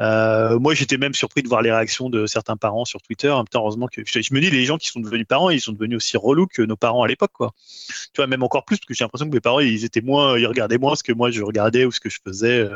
[0.00, 3.30] Euh, moi, j'étais même surpris de voir les réactions de certains parents sur Twitter.
[3.30, 5.60] En même temps, heureusement que je, me dis, les gens qui sont devenus parents, ils
[5.60, 7.52] sont devenus aussi relous que nos parents à l'époque, quoi.
[7.88, 10.38] Tu vois, même encore plus, parce que j'ai l'impression que mes parents, ils étaient moins,
[10.38, 12.68] ils regardaient moins ce que moi je regardais ou ce que je faisais.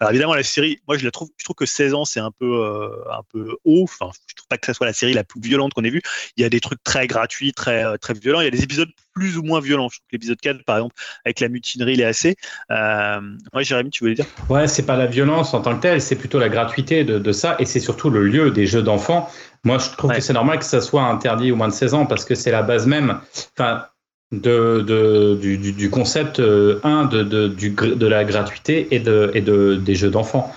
[0.00, 2.30] Alors évidemment, la série, moi, je la trouve, je trouve que 16 ans, c'est un
[2.30, 3.84] peu, euh, un peu haut.
[3.84, 6.02] Enfin, je trouve pas que ça soit la série la plus violente qu'on ait vue.
[6.36, 8.40] Il y a des trucs très gratuits, très, euh, très violents.
[8.40, 9.88] Il y a des épisodes plus ou moins violents.
[9.88, 10.94] Je trouve que l'épisode 4, par exemple,
[11.24, 12.36] avec la mutinerie, il est assez.
[12.70, 13.20] Euh,
[13.52, 14.26] ouais, Jérémy, tu voulais dire?
[14.48, 17.32] Ouais, c'est pas la violence en tant que telle, c'est plutôt la gratuité de, de
[17.32, 19.28] ça, et c'est surtout le lieu des jeux d'enfants.
[19.64, 22.06] Moi, je trouve que c'est normal que ça soit interdit au moins de 16 ans
[22.06, 23.20] parce que c'est la base même.
[23.58, 23.86] Enfin,
[24.30, 29.30] de, de du, du, concept 1 euh, de, de, du, de la gratuité et, de,
[29.34, 30.52] et de, des jeux d'enfants.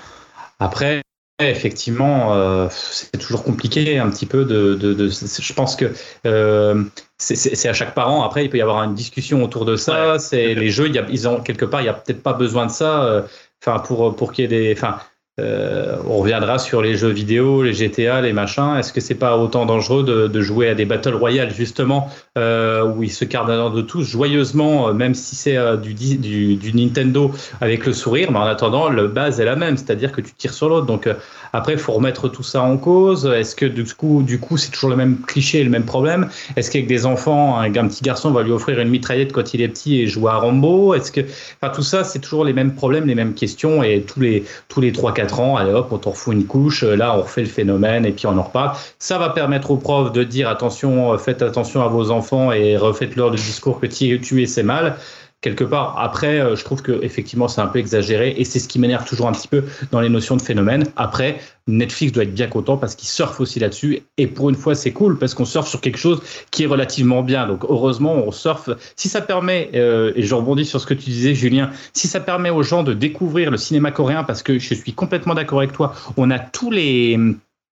[0.60, 1.02] Après,
[1.40, 4.76] effectivement, euh, c'est toujours compliqué un petit peu de.
[4.76, 5.92] de, de je pense que
[6.26, 6.84] euh,
[7.22, 8.24] c'est à chaque parent.
[8.24, 10.18] Après, il peut y avoir une discussion autour de ça.
[10.18, 10.88] C'est les jeux.
[10.88, 13.04] Il y a, ils ont quelque part, il y a peut-être pas besoin de ça.
[13.04, 13.22] Euh,
[13.62, 14.74] enfin, pour pour qu'il y ait des.
[14.76, 15.00] Enfin,
[15.40, 18.76] euh, on reviendra sur les jeux vidéo, les GTA, les machins.
[18.78, 23.04] Est-ce que c'est pas autant dangereux de, jouer à des battle royale justement euh, où
[23.04, 28.32] ils se cardent de tous joyeusement, euh, même si c'est du, Nintendo avec le sourire,
[28.32, 30.86] mais en attendant, la base est la même, c'est-à-dire que tu tires sur l'autre.
[30.86, 31.08] Donc
[31.54, 33.26] après, faut remettre tout ça en cause.
[33.26, 36.30] Est-ce que du coup, du coup, c'est toujours le même cliché, le même problème?
[36.58, 39.70] Est-ce qu'avec des enfants, un, petit garçon va lui offrir une mitraillette quand il est
[39.70, 40.94] petit et jouer à Rambo?
[40.94, 44.20] Est-ce que, enfin, tout ça, c'est toujours les mêmes problèmes, les mêmes questions, et tous
[44.20, 46.84] les tous les trois quatre ans, allez hop, on t'en refout une couche.
[46.84, 48.72] Là, on refait le phénomène et puis on en reparle.
[48.98, 53.30] Ça va permettre aux profs de dire attention, faites attention à vos enfants et refaites-leur
[53.30, 54.96] le discours que tuer c'est mal
[55.42, 55.98] quelque part.
[56.00, 59.06] Après, euh, je trouve que effectivement c'est un peu exagéré et c'est ce qui m'énerve
[59.06, 60.86] toujours un petit peu dans les notions de phénomène.
[60.96, 64.76] Après, Netflix doit être bien content parce qu'il surfe aussi là-dessus et pour une fois
[64.76, 66.22] c'est cool parce qu'on surfe sur quelque chose
[66.52, 67.48] qui est relativement bien.
[67.48, 68.70] Donc heureusement on surfe.
[68.96, 72.20] Si ça permet euh, et je rebondis sur ce que tu disais Julien, si ça
[72.20, 75.74] permet aux gens de découvrir le cinéma coréen parce que je suis complètement d'accord avec
[75.74, 77.18] toi, on a tous les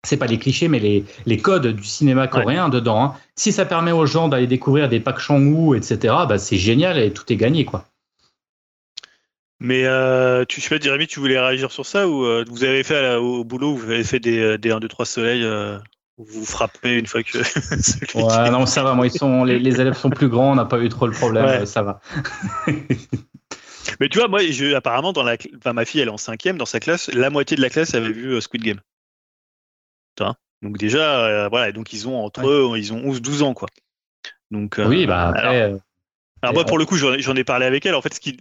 [0.04, 3.04] c'est pas les clichés, mais les, les codes du cinéma coréen dedans.
[3.04, 3.16] Hein.
[3.36, 5.98] Si ça permet aux gens d'aller découvrir des Pak Chang-woo, etc.,
[6.28, 7.86] bah, c'est génial et tout est gagné, quoi.
[9.62, 12.82] Mais euh, tu sais pas, Jérémy, tu voulais réagir sur ça ou euh, vous avez
[12.84, 15.78] fait au boulot, vous avez fait des, des 1, 2, 3 soleils euh,
[16.18, 17.38] vous frappez une fois que.
[18.18, 20.66] ouais, non, ça va, moi, ils sont, les, les élèves sont plus grands, on n'a
[20.66, 22.02] pas eu trop le problème, ça va.
[24.00, 26.58] Mais tu vois, moi, je, apparemment, dans la, enfin, ma fille, elle est en cinquième,
[26.58, 28.80] dans sa classe, la moitié de la classe avait vu Squid Game.
[30.62, 33.70] Donc déjà, euh, voilà, donc ils ont entre eux, ils ont 11-12 ans, quoi.
[34.52, 35.62] Donc, euh, oui, bah après.
[35.62, 35.80] Alors,
[36.44, 37.96] euh, moi, pour le coup, j'en ai parlé avec elle.
[37.96, 38.38] En fait, ce qui,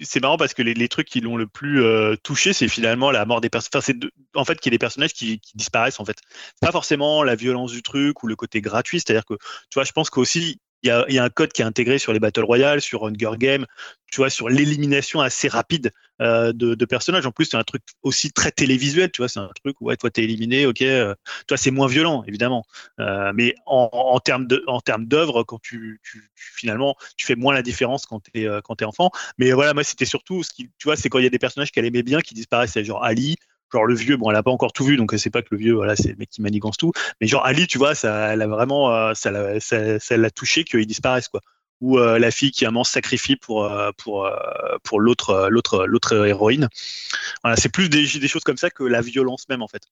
[0.00, 1.82] c'est marrant parce que les, trucs qui l'ont le plus
[2.22, 3.82] touché, c'est finalement la mort des personnages.
[3.82, 6.18] Enfin, c'est en fait qu'il y a des personnages qui, disparaissent en fait.
[6.30, 9.00] C'est pas forcément la violence du truc ou le côté gratuit.
[9.00, 11.98] C'est-à-dire que tu vois, je pense qu'aussi il y a, un code qui est intégré
[11.98, 13.66] sur les Battle Royale, sur Hunger Game,
[14.12, 15.90] tu vois, sur l'élimination assez rapide
[16.22, 17.26] euh, de, personnages.
[17.26, 19.96] En plus, c'est un truc aussi très télévisuel, tu vois, c'est un truc où, ouais,
[19.96, 21.14] toi, t'es éliminé, ok, euh,
[21.48, 22.64] toi, c'est moins violent, évidemment.
[23.00, 26.00] Euh, mais en, termes d'œuvre, quand tu,
[26.34, 28.46] finalement, tu fais moins la différence quand t'es,
[28.78, 29.10] t'es enfant.
[29.38, 31.38] Mais voilà, moi, c'était surtout ce qui, tu vois, c'est quand il y a des
[31.38, 33.36] personnages qu'elle aimait bien qui disparaissent, genre Ali,
[33.72, 35.58] genre le vieux bon elle a pas encore tout vu donc c'est pas que le
[35.58, 38.42] vieux voilà c'est le mec qui manigance tout mais genre Ali tu vois ça elle
[38.42, 41.40] a vraiment euh, ça l'a touché qu'il disparaisse quoi
[41.80, 44.28] ou la fille qui moment se sacrifie pour pour
[44.82, 46.68] pour l'autre l'autre l'autre héroïne.
[47.44, 49.82] Voilà, c'est plus des choses comme ça que la violence même en fait.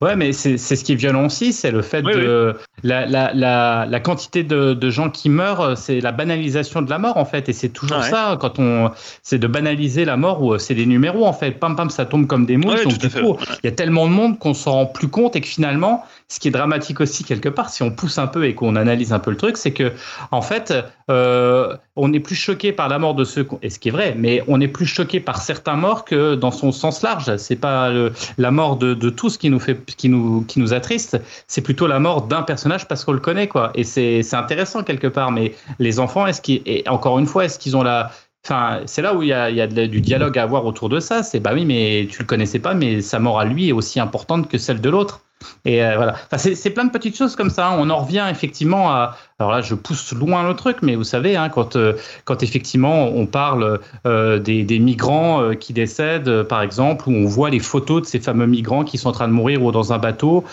[0.00, 3.84] Ouais, mais c'est ce qui est violent aussi, c'est le fait de La, la, la,
[3.84, 7.48] la, quantité de, de, gens qui meurent, c'est la banalisation de la mort en fait,
[7.48, 8.92] et c'est toujours ça quand on,
[9.24, 12.28] c'est de banaliser la mort ou c'est des numéros en fait, pam pam, ça tombe
[12.28, 12.84] comme des mouches.
[12.84, 15.40] donc du coup, il y a tellement de monde qu'on s'en rend plus compte et
[15.40, 18.54] que finalement, ce qui est dramatique aussi quelque part, si on pousse un peu et
[18.54, 19.92] qu'on analyse un peu le truc, c'est que
[20.30, 20.72] en fait,
[21.10, 24.14] euh, on est plus choqué par la mort de ceux, et ce qui est vrai,
[24.16, 27.36] mais on est plus choqué par certains morts que dans son sens large.
[27.38, 27.90] C'est pas
[28.36, 31.62] la mort de, de tout ce qui nous fait qui nous, qui nous attriste, c'est
[31.62, 33.70] plutôt la mort d'un personnage parce qu'on le connaît, quoi.
[33.74, 35.30] Et c'est intéressant quelque part.
[35.30, 38.10] Mais les enfants, est-ce qu'ils, et encore une fois, est-ce qu'ils ont la,
[38.44, 41.22] Enfin, c'est là où il y a, du dialogue à avoir autour de ça.
[41.22, 44.00] C'est bah oui, mais tu le connaissais pas, mais sa mort à lui est aussi
[44.00, 45.22] importante que celle de l'autre.
[45.64, 46.16] Et euh, voilà.
[46.30, 47.68] Enfin, c'est plein de petites choses comme ça.
[47.68, 47.76] Hein.
[47.78, 49.16] On en revient effectivement à.
[49.40, 51.92] Alors là, je pousse loin le truc, mais vous savez, hein, quand, euh,
[52.24, 57.60] quand effectivement on parle euh, des, migrants qui décèdent, par exemple, où on voit les
[57.60, 60.44] photos de ces fameux migrants qui sont en train de mourir ou dans un bateau,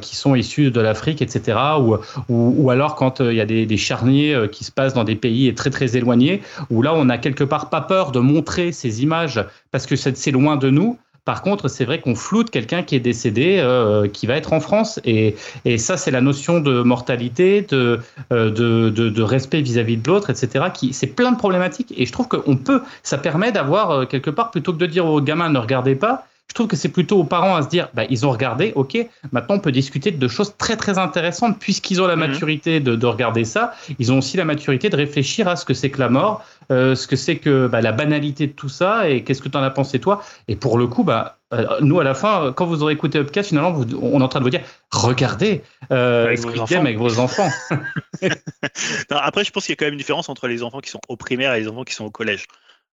[0.00, 1.58] qui sont issus de l'Afrique, etc.
[1.80, 1.96] Ou,
[2.28, 5.52] ou, alors quand il y a des, des, charniers qui se passent dans des pays
[5.54, 9.44] très très éloignés, où là on a quelque part pas peur de montrer ces images
[9.72, 10.96] parce que c'est loin de nous.
[11.26, 14.60] Par contre, c'est vrai qu'on floute quelqu'un qui est décédé, euh, qui va être en
[14.60, 15.00] France.
[15.04, 17.98] Et, et ça, c'est la notion de mortalité, de,
[18.32, 20.66] euh, de, de, de, respect vis-à-vis de l'autre, etc.
[20.72, 21.92] Qui, c'est plein de problématiques.
[21.96, 25.04] Et je trouve qu'on peut, ça permet d'avoir euh, quelque part, plutôt que de dire
[25.04, 27.88] aux gamins ne regardez pas, je trouve que c'est plutôt aux parents à se dire,
[27.92, 28.96] bah, ils ont regardé, ok,
[29.32, 32.28] maintenant on peut discuter de choses très très intéressantes puisqu'ils ont la mhm.
[32.28, 35.74] maturité de, de, regarder ça, ils ont aussi la maturité de réfléchir à ce que
[35.74, 39.08] c'est que la mort, euh, ce que c'est que bah, la banalité de tout ça
[39.08, 40.22] et qu'est-ce que tu en as pensé toi?
[40.48, 43.50] Et pour le coup, bah, euh, nous à la fin, quand vous aurez écouté Upcast,
[43.50, 45.62] finalement, vous, on est en train de vous dire, regardez
[45.92, 46.80] euh, avec, vos enfants.
[46.80, 47.48] avec vos enfants.
[48.22, 50.90] non, après, je pense qu'il y a quand même une différence entre les enfants qui
[50.90, 52.46] sont au primaire et les enfants qui sont au collège.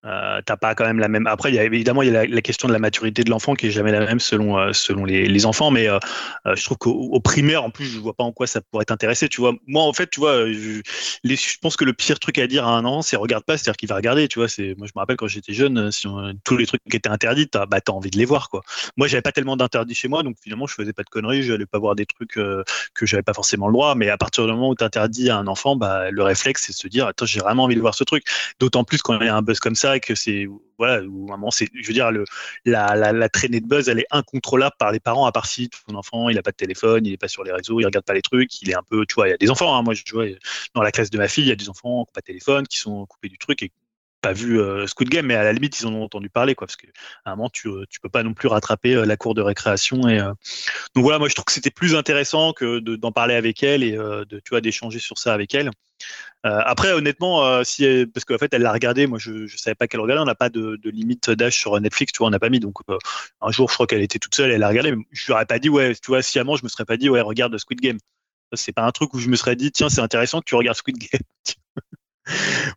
[0.04, 1.28] Euh, t'as pas quand même la même.
[1.28, 3.68] Après, y a, évidemment, il y a la, question de la maturité de l'enfant qui
[3.68, 6.00] est jamais la même selon euh, selon les, enfants, mais euh,
[6.46, 9.30] je trouve qu'au primaire, en plus, je vois pas en quoi ça pourrait t'intéresser.
[9.30, 10.82] Tu vois, moi, en fait, tu vois, je,
[11.62, 13.90] pense que le pire truc à dire à un enfant, c'est regarde pas, c'est-à-dire qu'il
[13.90, 14.28] va regarder.
[14.28, 15.92] Tu vois, c'est moi, je me rappelle quand j'étais jeune,
[16.44, 18.62] tous les trucs qui étaient interdits, t'as bah, as envie de les voir, quoi.
[18.98, 21.54] Moi, j'avais pas tellement d'interdits chez moi, donc finalement, je faisais pas de conneries, je
[21.54, 23.94] allais pas voir des trucs que j'avais pas forcément le droit.
[23.96, 26.78] Mais à partir du moment où t'interdis à un enfant, bah, le réflexe, c'est de
[26.78, 28.26] se dire, attends, j'ai vraiment envie de voir ce truc.
[28.60, 30.48] D'autant plus quand il y a un buzz comme ça que c'est
[30.82, 31.04] voilà,
[31.52, 32.26] c'est, je veux dire, le,
[32.66, 35.70] la, la, la, traînée de buzz, elle est incontrôlable par les parents, à part si
[35.70, 38.04] ton enfant, il a pas de téléphone, il est pas sur les réseaux, il regarde
[38.04, 39.84] pas les trucs, il est un peu, tu vois, il y a des enfants, hein,
[39.84, 40.26] moi, je vois,
[40.74, 42.26] dans la classe de ma fille, il y a des enfants qui n'ont pas de
[42.26, 43.72] téléphone, qui sont coupés du truc et
[44.22, 46.68] pas vu euh, Squid Game, mais à la limite, ils en ont entendu parler, quoi,
[46.68, 46.88] parce qu'à
[47.26, 50.08] un moment, tu, euh, tu peux pas non plus rattraper euh, la cour de récréation.
[50.08, 50.34] Et, euh,
[50.96, 53.92] Donc voilà, moi, je trouve que c'était plus intéressant que d'en parler avec elle et
[53.94, 55.72] de, tu vois, d'échanger sur ça avec elle.
[56.44, 60.00] après, honnêtement, si parce qu'en fait, elle l'a regardé, moi, je, je savais pas qu'elle
[60.02, 62.50] regardait, on n'a pas de, de limite d'âge sur Netflix, tu vois, on n'a pas
[62.50, 62.60] mis.
[62.60, 62.78] Donc,
[63.42, 65.46] un jour, je crois qu'elle était toute seule, elle l'a regardé, mais je lui aurais
[65.46, 67.98] pas dit, ouais, tu vois, sciemment, je me serais pas dit, ouais, regarde Squid Game.
[68.54, 70.78] C'est pas un truc où je me serais dit, tiens, c'est intéressant que tu regardes
[70.78, 71.22] Squid Game.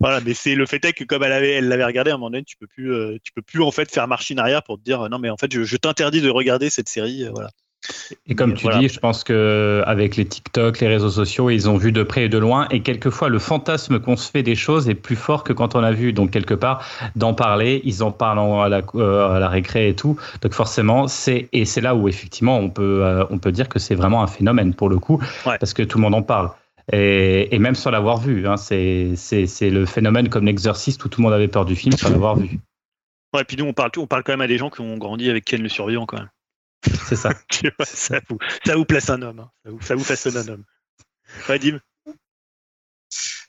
[0.00, 2.16] voilà, mais c'est le fait est que comme elle avait, elle l'avait regardé à un
[2.16, 4.78] moment donné, tu peux plus, euh, tu peux plus en fait faire marche arrière pour
[4.78, 7.50] te dire non mais en fait je, t'interdis de regarder cette série, euh, voilà.
[8.26, 11.76] Et comme tu dis, je pense que avec les TikTok, les réseaux sociaux, ils ont
[11.76, 14.88] vu de près et de loin, et quelquefois le fantasme qu'on se fait des choses
[14.88, 16.14] est plus fort que quand on a vu.
[16.14, 16.82] Donc quelque part,
[17.14, 20.16] d'en parler, ils en parlent à la, euh, à la récré et tout.
[20.40, 23.94] Donc forcément, c'est et c'est là où effectivement on peut on peut dire que c'est
[23.94, 26.52] vraiment un phénomène pour le coup, parce que tout le monde en parle.
[26.92, 28.46] Et, et, même sans l'avoir vu.
[28.46, 29.14] Hein, c'est
[29.62, 32.58] le phénomène comme l'exorciste où tout le monde avait peur du film sans l'avoir vu.
[33.32, 34.96] Ouais, et puis nous, on parle, on parle quand même à des gens qui ont
[34.96, 36.30] grandi avec Ken le survivant quand même.
[37.06, 37.30] C'est ça.
[37.84, 39.40] ça, vous, ça vous place un homme.
[39.40, 39.50] Hein.
[39.64, 40.64] Ça, vous, ça vous façonne un homme.
[41.48, 41.80] Ouais, Dim?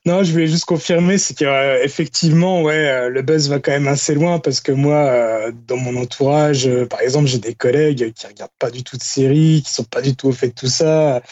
[0.06, 4.14] Non, je voulais juste confirmer, c'est qu'effectivement, ouais, euh, le buzz va quand même assez
[4.14, 8.28] loin parce que moi, euh, dans mon entourage, euh, par exemple, j'ai des collègues qui
[8.28, 10.68] regardent pas du tout de séries, qui sont pas du tout au fait de tout
[10.68, 11.24] ça.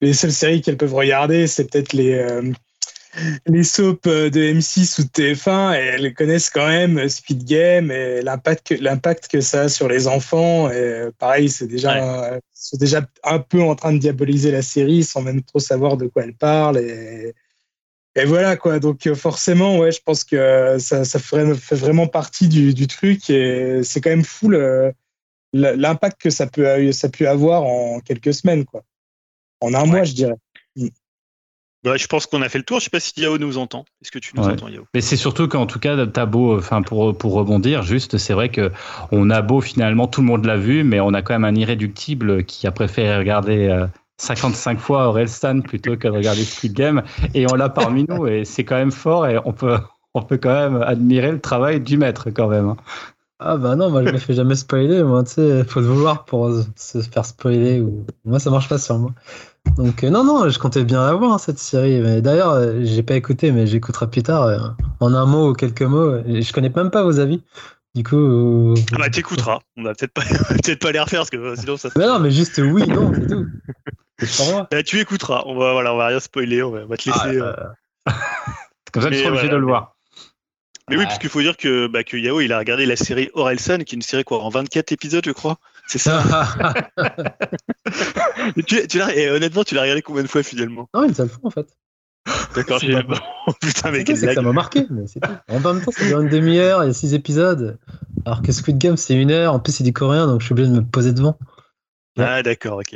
[0.00, 2.24] Les seules séries qu'elles peuvent regarder, c'est peut-être les
[3.46, 8.22] les soaps de M6 ou de TF1 et elles connaissent quand même Speed Game et
[8.22, 10.70] l'impact que, l'impact que ça a sur les enfants.
[10.70, 15.22] Et pareil, c'est déjà, sont déjà un peu en train de diaboliser la série sans
[15.22, 16.78] même trop savoir de quoi elle parle.
[16.78, 17.34] Et,
[18.16, 18.78] et voilà quoi.
[18.80, 22.86] Donc euh, forcément, ouais, je pense que ça, ça ferait, fait vraiment partie du, du
[22.86, 24.50] truc et c'est quand même fou
[25.52, 28.82] l'impact que ça peut, ça peut avoir en quelques semaines quoi.
[29.60, 30.36] En un mois, je dirais.
[31.82, 32.78] Bah, je pense qu'on a fait le tour.
[32.78, 33.86] Je sais pas si Yao nous entend.
[34.02, 34.84] Est-ce que tu nous entends, Yao?
[34.92, 38.50] Mais c'est surtout qu'en tout cas, t'as beau, enfin pour pour rebondir, juste, c'est vrai
[38.50, 38.70] que
[39.12, 41.54] on a beau finalement, tout le monde l'a vu, mais on a quand même un
[41.54, 43.86] irréductible qui a préféré regarder euh,
[44.20, 47.02] 55 fois Orelsan plutôt que de regarder Squid Game
[47.34, 49.78] et on l'a parmi nous et c'est quand même fort et on peut,
[50.14, 52.68] on peut quand même admirer le travail du maître quand même.
[52.68, 52.76] Hein.
[53.42, 56.26] Ah bah non, moi je me fais jamais spoiler, moi tu sais, faut le vouloir
[56.26, 59.12] pour se faire spoiler ou moi ça marche pas sur moi.
[59.78, 62.20] Donc euh, non non, je comptais bien la voir hein, cette série.
[62.20, 64.58] D'ailleurs, euh, j'ai pas écouté, mais j'écouterai plus tard euh,
[65.00, 66.18] en un mot ou quelques mots.
[66.26, 67.42] je connais même pas vos avis.
[67.94, 68.74] Du coup.
[68.92, 69.60] Ah bah t'écouteras.
[69.76, 71.88] On va peut-être pas, peut-être pas les refaire parce que sinon ça.
[71.96, 73.46] Mais non, mais juste oui, non, c'est tout.
[74.70, 75.42] Bah, tu écouteras.
[75.46, 76.62] On va voilà, on va rien spoiler.
[76.62, 77.40] On va, te laisser.
[78.06, 78.14] Ah,
[78.92, 79.94] Comme ça, tu seras obligé de le voir.
[80.88, 83.30] Mais oui, parce qu'il faut dire que, bah, que Yao, il a regardé la série
[83.34, 85.58] Orelsan, qui est une série quoi, en 24 épisodes, je crois.
[85.86, 86.24] C'est ça.
[88.66, 90.88] tu, tu et honnêtement, tu l'as regardé combien de fois finalement?
[90.94, 91.66] Non, une seule fois en fait.
[92.54, 92.96] D'accord, j'ai.
[93.46, 95.30] Oh, putain, mais Ça m'a marqué, mais c'est tout.
[95.48, 97.78] En même temps, ça dure une demi-heure, il y a six épisodes.
[98.24, 99.54] Alors que Squid Game, c'est une heure.
[99.54, 101.38] En plus, c'est du coréen, donc je suis obligé de me poser devant.
[102.18, 102.94] Ah, d'accord, ok.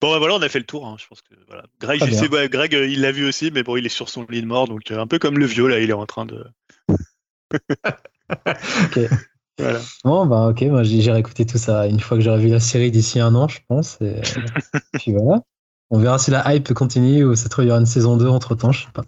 [0.00, 0.86] Bon, bah voilà, on a fait le tour.
[0.86, 0.96] Hein.
[0.98, 1.62] Je pense que voilà.
[1.80, 4.26] Greg, je sais, Greg, euh, il l'a vu aussi, mais bon, il est sur son
[4.28, 6.26] lit de mort, donc euh, un peu comme le vieux là, il est en train
[6.26, 6.44] de.
[8.30, 8.98] ok.
[9.58, 9.80] Voilà.
[10.02, 12.90] Bon, bah ok, moi j'irai écouter tout ça une fois que j'aurai vu la série
[12.90, 13.98] d'ici un an, je pense.
[14.00, 14.22] Et
[14.94, 15.42] puis voilà.
[15.92, 18.72] On verra si la hype continue ou il y aura une saison 2 entre temps,
[18.72, 19.04] je sais pas.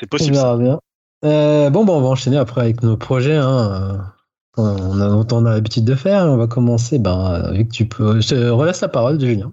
[0.00, 0.36] C'est possible.
[0.36, 0.80] On verra bien.
[1.24, 3.36] Euh, bon, bon, on va enchaîner après avec nos projets.
[3.36, 4.12] Hein
[4.58, 6.24] on a, on a l'habitude de faire.
[6.24, 8.20] On va commencer, ben, vu que tu peux.
[8.20, 9.52] Je te relaisse la parole, Julien.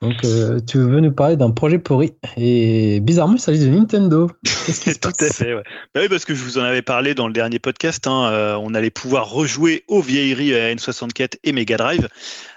[0.00, 2.12] Donc, euh, tu veux nous parler d'un projet pourri.
[2.36, 4.30] Et bizarrement, il s'agit de Nintendo.
[4.64, 5.62] Qu'est-ce qui se Tout à fait, ouais.
[5.94, 8.06] Bah oui, parce que je vous en avais parlé dans le dernier podcast.
[8.06, 12.08] Hein, euh, on allait pouvoir rejouer aux vieilleries N64 et Mega Drive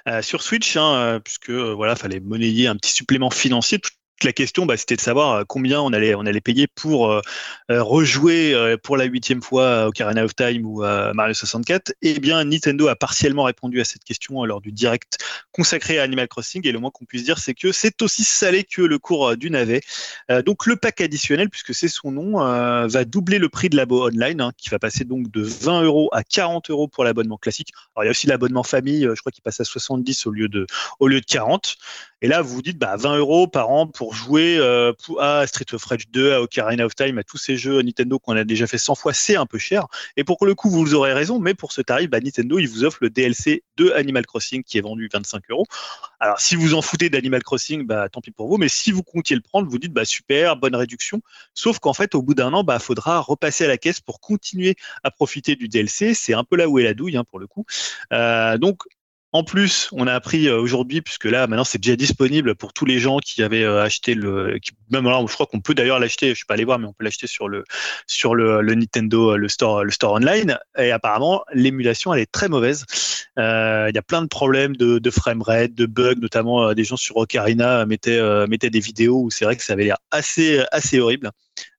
[0.07, 3.79] euh, sur Switch, hein, puisque voilà, fallait monnayer un petit supplément financier
[4.23, 7.21] la question, bah, c'était de savoir euh, combien on allait, on allait payer pour euh,
[7.69, 10.81] euh, rejouer pour la huitième fois Ocarina of Time ou
[11.13, 11.93] Mario 64.
[12.01, 15.17] Eh bien, Nintendo a partiellement répondu à cette question lors du direct
[15.51, 16.65] consacré à Animal Crossing.
[16.67, 19.49] Et le moins qu'on puisse dire, c'est que c'est aussi salé que le cours du
[19.49, 19.81] navet.
[20.45, 22.39] donc, le pack additionnel, puisque c'est son nom,
[22.87, 26.09] va doubler le prix de l'abo online, hein, qui va passer donc de 20 euros
[26.11, 27.69] à 40 euros pour l'abonnement classique.
[28.01, 30.65] Il y a aussi l'abonnement famille, je crois qu'il passe à 70 au lieu de,
[30.99, 31.77] au lieu de 40.
[32.21, 35.65] Et là, vous vous dites, bah, 20 euros par an pour jouer euh, à Street
[35.73, 38.67] of Rage 2, à Ocarina of Time, à tous ces jeux Nintendo qu'on a déjà
[38.67, 39.87] fait 100 fois, c'est un peu cher.
[40.17, 42.83] Et pour le coup, vous aurez raison, mais pour ce tarif, bah, Nintendo, il vous
[42.83, 45.65] offre le DLC de Animal Crossing qui est vendu 25 euros.
[46.19, 48.57] Alors, si vous en foutez d'Animal Crossing, bah, tant pis pour vous.
[48.57, 51.21] Mais si vous comptiez le prendre, vous dites, bah, super, bonne réduction.
[51.55, 54.75] Sauf qu'en fait, au bout d'un an, bah, faudra repasser à la caisse pour continuer
[55.03, 56.13] à profiter du DLC.
[56.13, 57.65] C'est un peu là où est la douille, hein, pour le coup.
[58.13, 58.83] Euh, donc,
[59.33, 62.85] en plus, on a appris euh, aujourd'hui, puisque là, maintenant, c'est déjà disponible pour tous
[62.85, 64.59] les gens qui avaient euh, acheté le,
[64.89, 66.29] même alors, je crois qu'on peut d'ailleurs l'acheter.
[66.29, 67.63] Je suis pas allé voir, mais on peut l'acheter sur le
[68.07, 70.57] sur le, Nintendo, le store, le store online.
[70.77, 72.85] Et apparemment, l'émulation, elle est très mauvaise.
[73.39, 76.97] Euh, il y a plein de problèmes de, de framerate, de bugs, notamment des gens
[76.97, 80.99] sur Ocarina mettaient mettaient des vidéos où c'est vrai que ça avait l'air assez assez
[80.99, 81.31] horrible.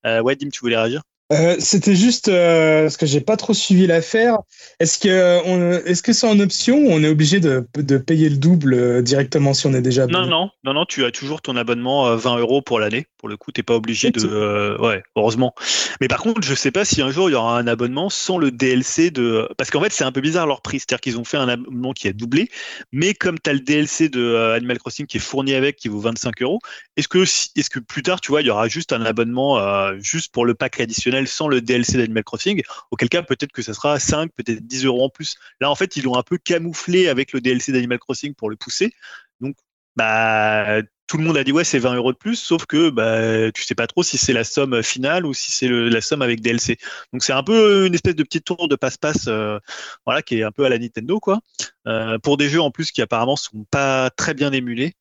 [0.05, 1.03] ouais, Dim, tu voulais réagir?
[1.33, 4.39] Euh, c'était juste euh, parce que j'ai pas trop suivi l'affaire.
[4.81, 8.37] Est-ce que est-ce que c'est en option ou on est obligé de, de payer le
[8.37, 11.57] double euh, directement si on est déjà Non non non non, tu as toujours ton
[11.57, 13.07] abonnement 20 euros pour l'année.
[13.18, 15.55] Pour le coup, t'es pas obligé de ouais heureusement.
[16.01, 18.37] Mais par contre, je sais pas si un jour il y aura un abonnement sans
[18.37, 21.25] le DLC de parce qu'en fait c'est un peu bizarre leur prix, c'est-à-dire qu'ils ont
[21.25, 22.49] fait un abonnement qui a doublé,
[22.93, 26.01] mais comme tu as le DLC de Animal Crossing qui est fourni avec qui vaut
[26.01, 26.59] 25 euros,
[26.97, 29.59] est-ce que est-ce que plus tard tu vois il y aura juste un abonnement
[29.99, 33.75] juste pour le pack additionnel sans le DLC d'Animal Crossing, auquel cas peut-être que ça
[33.75, 35.37] sera 5, peut-être 10 euros en plus.
[35.61, 38.57] Là, en fait, ils l'ont un peu camouflé avec le DLC d'Animal Crossing pour le
[38.57, 38.95] pousser.
[39.41, 39.57] Donc,
[39.97, 43.53] bah, tout le monde a dit ouais, c'est 20 euros de plus, sauf que bah,
[43.53, 46.41] tu sais pas trop si c'est la somme finale ou si c'est la somme avec
[46.41, 46.79] DLC.
[47.12, 49.59] Donc, c'est un peu une espèce de petit tour de passe-passe, euh,
[50.07, 51.41] voilà, qui est un peu à la Nintendo, quoi.
[51.87, 54.95] Euh, pour des jeux en plus qui apparemment sont pas très bien émulés.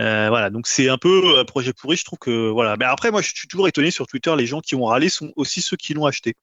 [0.00, 1.96] Euh, voilà, donc c'est un peu un projet pourri.
[1.96, 2.76] Je trouve que voilà.
[2.78, 4.34] Mais après, moi, je suis toujours étonné sur Twitter.
[4.36, 6.34] Les gens qui ont râlé sont aussi ceux qui l'ont acheté.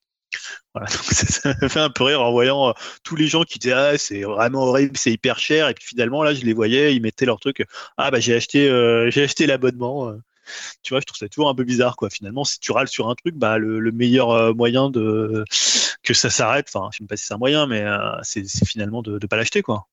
[0.73, 2.73] Voilà, donc ça, me fait un peu rire en voyant euh,
[3.03, 6.23] tous les gens qui disaient ah c'est vraiment horrible, c'est hyper cher et puis finalement
[6.23, 7.63] là je les voyais, ils mettaient leur truc
[7.97, 10.11] ah bah j'ai acheté euh, j'ai acheté l'abonnement.
[10.81, 12.09] Tu vois, je trouve ça toujours un peu bizarre quoi.
[12.09, 15.45] Finalement, si tu râles sur un truc, bah le, meilleur moyen de
[16.01, 17.85] que ça s'arrête, enfin je sais pas si c'est un moyen, mais
[18.23, 19.87] c'est finalement de ne pas l'acheter quoi.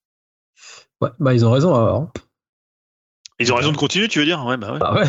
[1.02, 2.10] Ouais, bah ils ont raison alors.
[3.40, 4.44] Ils ont raison de continuer, tu veux dire?
[4.44, 4.78] Ouais, bah ouais.
[4.78, 5.06] Bah ouais.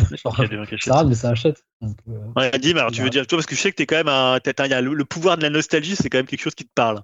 [0.80, 1.64] ça mais ça achète.
[1.82, 2.12] Donc, euh...
[2.34, 4.08] Ouais, Dim, alors tu veux dire, toi, parce que je sais que t'es quand même
[4.08, 4.38] un.
[4.42, 7.02] y a le, pouvoir de la nostalgie, c'est quand même quelque chose qui te parle.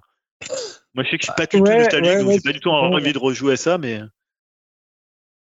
[0.95, 2.69] Moi, je sais que je suis pas du tout nostalgique, donc j'ai pas du tout
[2.69, 4.01] envie de rejouer à ça, mais.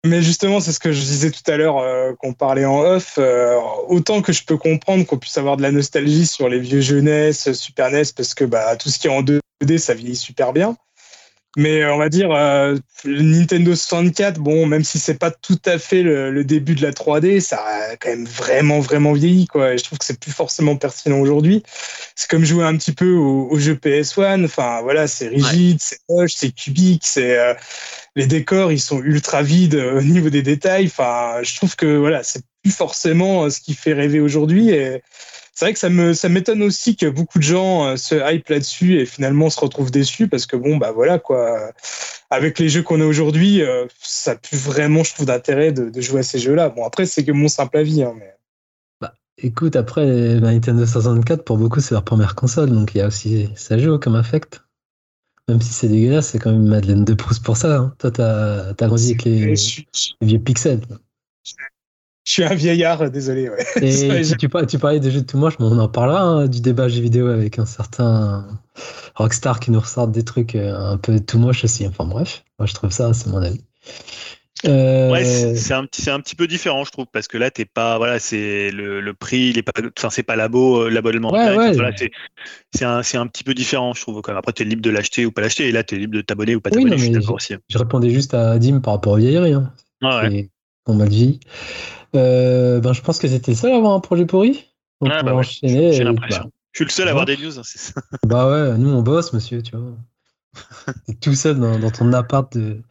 [0.05, 3.15] Mais justement, c'est ce que je disais tout à l'heure euh, qu'on parlait en off.
[3.17, 3.55] Euh,
[3.87, 7.51] autant que je peux comprendre qu'on puisse avoir de la nostalgie sur les vieux jeunesses,
[7.53, 10.77] Super NES, parce que bah, tout ce qui est en 2D, ça vieillit super bien.
[11.57, 15.77] Mais euh, on va dire, euh, Nintendo 64, bon, même si c'est pas tout à
[15.77, 19.73] fait le, début de la 3D, ça a quand même vraiment, vraiment vieilli, quoi.
[19.73, 21.63] Et je trouve que c'est plus forcément pertinent aujourd'hui.
[22.15, 24.43] C'est comme jouer un petit peu au, jeu PS1.
[24.43, 27.53] Enfin, voilà, c'est rigide, c'est moche, c'est cubique, c'est, euh,
[28.17, 30.87] les décors, ils sont ultra vides au niveau des détails.
[30.87, 34.71] Enfin, je trouve que, voilà, c'est plus forcément ce qui fait rêver aujourd'hui.
[34.71, 35.01] Et,
[35.55, 38.47] c'est vrai que ça me ça m'étonne aussi que beaucoup de gens euh, se hype
[38.49, 41.71] là-dessus et finalement se retrouvent déçus parce que bon bah voilà quoi
[42.29, 46.19] avec les jeux qu'on a aujourd'hui euh, ça plus vraiment je trouve d'intérêt de, jouer
[46.19, 48.35] à ces jeux-là bon après c'est que mon simple avis hein, mais
[48.99, 53.07] bah, écoute après Nintendo 64 pour beaucoup c'est leur première console donc il y a
[53.07, 54.61] aussi ça joue comme affect
[55.47, 57.77] même si c'est dégueulasse, c'est quand même Madeleine de Proust pour ça.
[57.77, 57.93] Hein.
[57.99, 60.81] Toi, t'as as grandi avec les, les vieux pixels.
[62.25, 63.49] Je suis un vieillard, désolé.
[63.49, 63.65] Ouais.
[63.81, 66.59] Et tu, tu, parlais des jeux de tout moche, mais on en parlera hein, du
[66.59, 68.47] débat jeux vidéo avec un certain
[69.13, 71.85] Rockstar qui nous ressort des trucs euh, un peu tout moche aussi.
[71.85, 73.61] Enfin bref, moi je trouve ça, c'est mon avis.
[74.65, 75.11] Euh...
[75.11, 77.65] Ouais, c'est un petit, c'est un petit peu différent, je trouve, parce que là, t'es
[77.65, 81.31] pas, voilà, c'est le, le, prix, il est pas, enfin, c'est pas labo, euh, l'abonnement.
[81.31, 81.73] Ouais, ouais,
[82.73, 84.21] c'est un, c'est un petit peu différent, je trouve.
[84.21, 84.39] Quand même.
[84.39, 86.61] Après, t'es libre de l'acheter ou pas l'acheter, et là, t'es libre de t'abonner ou
[86.61, 86.95] pas t'abonner.
[86.95, 89.53] Oui, je, je répondais juste à Dim par rapport aux vieilleries.
[89.53, 89.71] Hein.
[90.01, 90.49] ouais.
[90.87, 91.39] On m'a dit.
[92.15, 94.65] Euh, ben, je pense que c'était seul à avoir un projet pourri.
[95.01, 95.93] Donc, ah, bah enchaîner.
[95.93, 96.43] J'ai l'impression.
[96.43, 98.01] Bah, je suis le seul à avoir des news, hein, ça.
[98.25, 99.93] Bah ouais, nous on bosse, monsieur, tu vois.
[101.21, 102.81] tout seul dans, ton appart de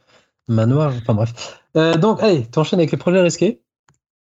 [0.49, 0.93] manoir.
[0.97, 1.61] Enfin bref.
[1.77, 3.61] Euh, donc, allez, t'enchaînes avec les projets risqués.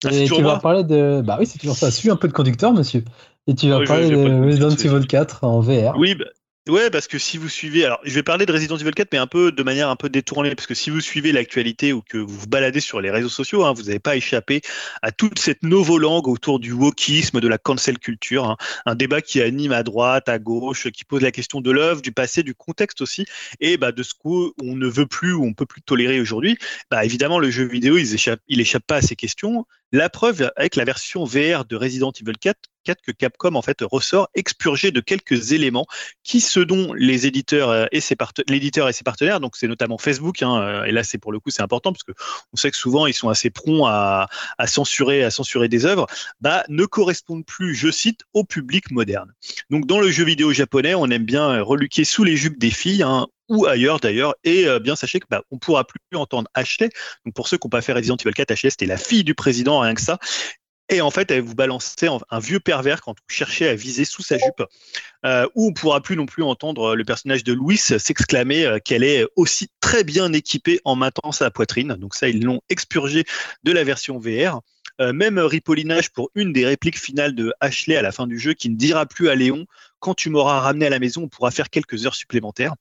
[0.06, 1.22] Ah, et tu vas parler de.
[1.22, 1.92] Bah oui, c'est toujours ça.
[1.92, 3.04] Suis un peu de conducteur, monsieur.
[3.48, 5.98] Et tu vas parler de Resident Evil 4 en VR.
[5.98, 6.26] Oui, bah,
[6.68, 9.18] Ouais, parce que si vous suivez, alors je vais parler de Resident Evil 4, mais
[9.18, 12.18] un peu de manière un peu détournée, parce que si vous suivez l'actualité ou que
[12.18, 14.62] vous vous baladez sur les réseaux sociaux, hein, vous n'avez pas échappé
[15.02, 18.58] à toute cette novo-langue autour du wokisme, de la cancel culture, hein.
[18.86, 22.12] un débat qui anime à droite, à gauche, qui pose la question de l'œuvre, du
[22.12, 23.26] passé, du contexte aussi,
[23.60, 26.58] et bah, de ce qu'on ne veut plus ou on peut plus tolérer aujourd'hui.
[26.92, 29.66] Bah, évidemment, le jeu vidéo, il échappe, il échappe pas à ces questions.
[29.92, 33.78] La preuve avec la version VR de Resident Evil 4, 4 que Capcom en fait
[33.82, 35.86] ressort expurgé de quelques éléments
[36.24, 38.16] qui ce dont les éditeurs euh, et ses
[38.48, 41.40] l'éditeur et ses partenaires, donc c'est notamment Facebook, hein, euh, et là c'est pour le
[41.40, 42.14] coup c'est important parce que
[42.52, 44.28] on sait que souvent ils sont assez prompts à,
[44.66, 46.08] censurer à censurer des œuvres,
[46.42, 49.32] bah ne correspondent plus, je cite, au public moderne.
[49.70, 53.04] Donc dans le jeu vidéo japonais, on aime bien reluquer sous les jupes des filles,
[53.04, 54.36] hein, ou ailleurs d'ailleurs.
[54.44, 56.90] Et euh, bien sachez que bah, on pourra plus entendre Ashley.
[57.26, 59.36] Donc pour ceux qui n'ont pas fait Resident Evil 4, Ashley c'était la fille du
[59.36, 60.18] président, rien que ça.
[60.90, 64.24] Et en fait, elle vous balançait un vieux pervers quand vous cherchez à viser sous
[64.24, 64.64] sa jupe,
[65.24, 69.04] euh, où on pourra plus non plus entendre le personnage de Louis s'exclamer euh, qu'elle
[69.04, 71.94] est aussi très bien équipée en matant sa poitrine.
[71.94, 73.24] Donc ça, ils l'ont expurgé
[73.64, 74.62] de la version VR.
[75.00, 78.54] Euh, même ripollinage pour une des répliques finales de Ashley à la fin du jeu
[78.54, 79.66] qui ne dira plus à Léon
[80.00, 82.74] quand tu m'auras ramené à la maison, on pourra faire quelques heures supplémentaires.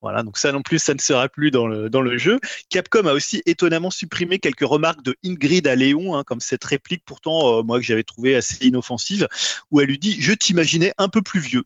[0.00, 2.38] Voilà, donc ça non plus, ça ne sera plus dans le, jeu.
[2.68, 7.02] Capcom a aussi étonnamment supprimé quelques remarques de Ingrid à Léon, hein, comme cette réplique
[7.04, 9.28] pourtant, euh, moi, que j'avais trouvé assez inoffensive,
[9.70, 11.64] où elle lui dit Je t'imaginais un peu plus vieux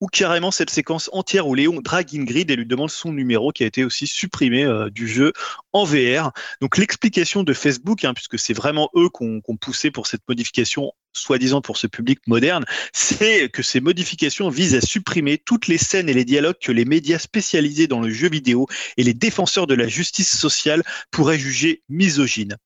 [0.00, 3.64] ou carrément cette séquence entière où Léon drague Ingrid et lui demande son numéro qui
[3.64, 5.32] a été aussi supprimé euh, du jeu
[5.72, 6.32] en VR.
[6.60, 10.92] Donc l'explication de Facebook, hein, puisque c'est vraiment eux qui ont, poussé pour cette modification
[11.12, 16.08] soi-disant pour ce public moderne, c'est que ces modifications visent à supprimer toutes les scènes
[16.08, 18.66] et les dialogues que les médias spécialisés dans le jeu vidéo
[18.96, 22.56] et les défenseurs de la justice sociale pourraient juger misogynes.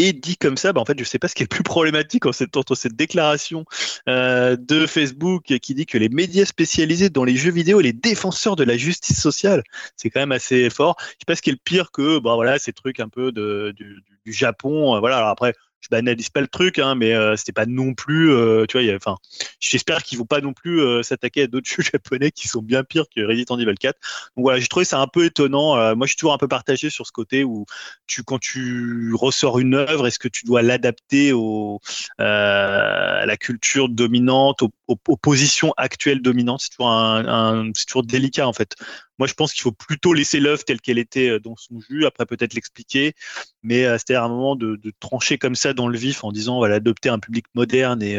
[0.00, 1.64] Et dit comme ça, bah en fait, je ne sais pas ce qui est plus
[1.64, 3.64] problématique entre cette déclaration
[4.08, 8.54] euh, de Facebook qui dit que les médias spécialisés dans les jeux vidéo, les défenseurs
[8.54, 9.64] de la justice sociale,
[9.96, 10.96] c'est quand même assez fort.
[11.00, 13.32] Je sais pas ce qui est le pire que, bah voilà, ces trucs un peu
[13.32, 14.94] de, du, du Japon.
[14.94, 17.94] Euh, voilà, alors après, je banalise pas le truc, hein, mais euh, c'était pas non
[17.94, 19.16] plus, euh, tu vois, enfin,
[19.60, 22.84] j'espère qu'ils vont pas non plus euh, s'attaquer à d'autres jeux japonais qui sont bien
[22.84, 23.98] pires que Resident Evil 4.
[24.36, 25.94] Donc voilà, j'ai trouvé ça un peu étonnant.
[25.96, 27.66] moi, je suis toujours un peu partagé sur ce côté où
[28.06, 31.80] tu, quand tu ressors une œuvre, est-ce que tu dois l'adapter au,
[32.18, 36.60] à la culture dominante, aux, aux, positions actuelles dominantes?
[36.62, 38.74] C'est toujours un, c'est toujours délicat en fait.
[39.18, 42.06] Moi, je pense qu'il faut plutôt laisser l'œuvre telle qu'elle était euh, dans son jus,
[42.06, 43.14] après peut-être l'expliquer,
[43.62, 46.60] mais euh, à un moment de, trancher comme ça dans le vif en disant on
[46.60, 48.18] va l'adopter un public moderne et,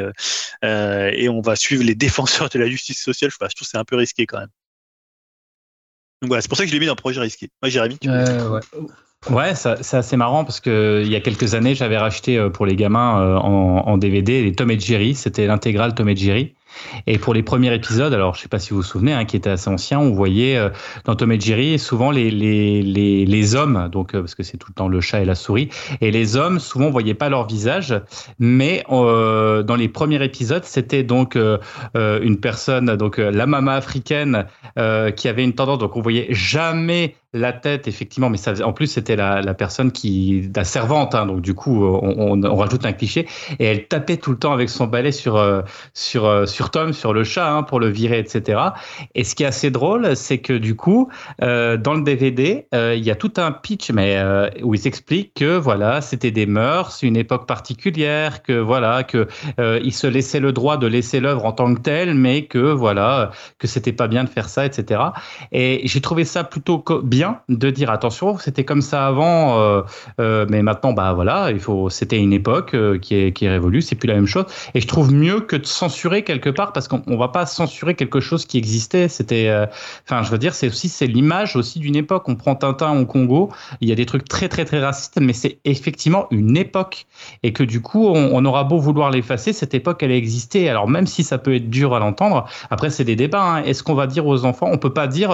[0.64, 3.32] euh, et on va suivre les défenseurs de la justice sociale.
[3.32, 4.50] Je, trouve que c'est un peu risqué quand même.
[6.22, 7.50] Donc voilà, c'est pour ça que je l'ai mis dans le projet risqué.
[7.62, 8.60] Moi, Jérémy, tu ouais.
[9.30, 12.78] Ouais, c'est assez marrant parce que il y a quelques années, j'avais racheté pour les
[12.78, 15.14] gamins en, en, DVD les Tom et Jerry.
[15.14, 16.56] C'était l'intégrale Tom et Jerry.
[17.08, 19.36] Et pour les premiers épisodes, alors je sais pas si vous vous souvenez, hein, qui
[19.36, 20.70] était assez ancien, on voyait euh,
[21.06, 24.68] dans Tom et Jerry souvent les, les, les, hommes, donc euh, parce que c'est tout
[24.70, 25.70] le temps le chat et la souris,
[26.02, 28.00] et les hommes souvent on voyait pas leur visage,
[28.38, 31.38] mais euh, dans les premiers épisodes c'était donc
[31.96, 34.46] une personne, donc la mama africaine
[35.16, 38.88] qui avait une tendance, donc on voyait jamais la tête, effectivement, mais ça, en plus,
[38.88, 42.92] c'était la, la, personne qui, la servante, hein, donc du coup, on, on, rajoute un
[42.92, 43.28] cliché,
[43.60, 45.62] et elle tapait tout le temps avec son balai sur, euh,
[45.94, 48.60] sur, euh, sur Tom, sur le chat, hein, pour le virer, etc.
[49.14, 51.10] Et ce qui est assez drôle, c'est que du coup,
[51.44, 54.20] euh, dans le DVD, il y a tout un pitch, mais
[54.64, 59.28] où il s'explique que voilà, c'était des mœurs, une époque particulière, que voilà, que
[59.58, 63.32] il se laissait le droit de laisser l'œuvre en tant que telle, mais que voilà,
[63.58, 65.02] que c'était pas bien de faire ça, etc.
[65.52, 67.19] Et j'ai trouvé ça plutôt bien
[67.50, 69.82] de dire attention, c'était comme ça avant, euh,
[70.20, 73.50] euh, mais maintenant, bah voilà, il faut, c'était une époque euh, qui est qui est
[73.50, 74.46] révolue, c'est plus la même chose.
[74.74, 78.20] Et je trouve mieux que de censurer quelque part parce qu'on va pas censurer quelque
[78.20, 79.08] chose qui existait.
[79.08, 79.50] C'était,
[80.06, 82.28] enfin, je veux dire, c'est aussi c'est l'image aussi d'une époque.
[82.28, 83.50] On prend Tintin au Congo,
[83.82, 87.06] il y a des trucs très très très racistes, mais c'est effectivement une époque
[87.44, 90.70] et que du coup, on, aura beau vouloir l'effacer, cette époque elle a existé.
[90.70, 93.44] Alors même si ça peut être dur à l'entendre, après c'est des débats.
[93.44, 93.64] Hein.
[93.64, 95.32] Est-ce qu'on va dire aux enfants, on peut pas dire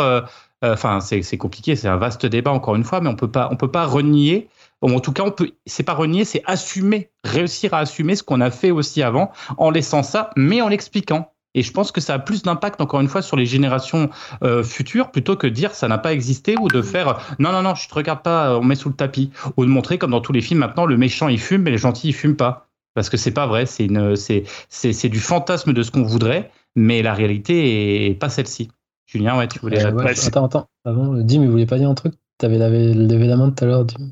[0.63, 3.49] euh, enfin, c'est compliqué, c'est un vaste débat encore une fois, mais on peut pas,
[3.51, 4.47] on peut pas renier.
[4.81, 8.41] en tout cas, on peut, c'est pas renier, c'est assumer, réussir à assumer ce qu'on
[8.41, 11.31] a fait aussi avant, en laissant ça, mais en l'expliquant.
[11.55, 14.09] Et je pense que ça a plus d'impact, encore une fois, sur les générations
[14.43, 17.61] euh, futures, plutôt que de dire ça n'a pas existé ou de faire non, non,
[17.61, 19.31] non, je te regarde pas, on met sous le tapis.
[19.55, 21.77] Ou de montrer, comme dans tous les films maintenant, le méchant il fume, mais les
[21.77, 22.67] gentils ils fument pas.
[22.93, 28.07] Parce que c'est pas vrai, c'est du fantasme de ce qu'on voudrait, mais la réalité
[28.07, 28.69] est pas celle-ci.
[29.05, 30.67] Julien, ouais, tu voulais Attends, attends.
[30.83, 32.13] Avant, Dim, il voulait pas dire un truc?
[32.39, 34.11] Tu avais levé la main tout à l'heure, Dim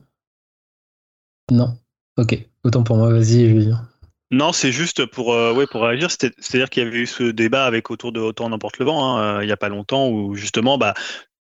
[1.52, 1.78] Non.
[2.18, 2.38] Ok.
[2.64, 3.88] Autant pour moi, vas-y, Julien.
[4.32, 6.10] Non, c'est juste pour, euh, ouais, pour réagir.
[6.10, 9.38] C'est-à-dire qu'il y avait eu ce débat avec autour de Autant n'importe le vent, hein,
[9.38, 10.94] euh, il n'y a pas longtemps, où justement, bah,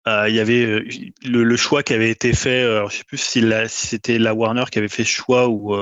[0.07, 0.85] euh, il y avait euh,
[1.23, 4.65] le, choix qui avait été fait, euh, je sais plus si, si c'était la Warner
[4.69, 5.75] qui avait fait ce choix ou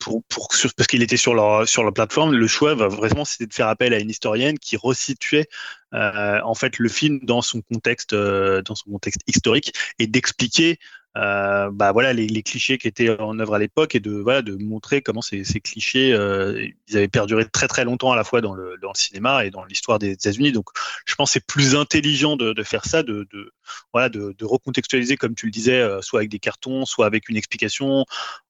[0.00, 3.54] pour, pour parce qu'il était sur leur sur leur plateforme, le choix vraiment c'était de
[3.54, 5.48] faire appel à une historienne qui resituait
[5.92, 10.78] en fait le film dans son contexte dans son contexte historique et d'expliquer
[11.16, 14.42] euh, bah voilà les, les, clichés qui étaient en œuvre à l'époque et de voilà
[14.42, 18.24] de montrer comment ces, ces clichés euh, ils avaient perduré très très longtemps à la
[18.24, 20.52] fois dans le, dans le cinéma et dans l'histoire des États-Unis.
[20.52, 20.68] Donc
[21.06, 23.52] je pense c'est plus intelligent de, de, faire ça de, de
[23.94, 27.30] voilà de, de, recontextualiser comme tu le disais euh, soit avec des cartons soit avec
[27.30, 28.04] une explication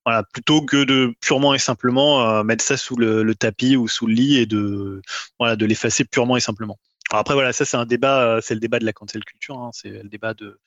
[0.05, 3.87] voilà plutôt que de purement et simplement euh, mettre ça sous le, le, tapis ou
[3.87, 5.03] sous le lit et de
[5.39, 6.79] voilà de l'effacer purement et simplement
[7.11, 9.71] après voilà, ça c'est un débat, euh, c'est le débat de la cancel culture, hein,
[9.73, 10.59] c'est le débat de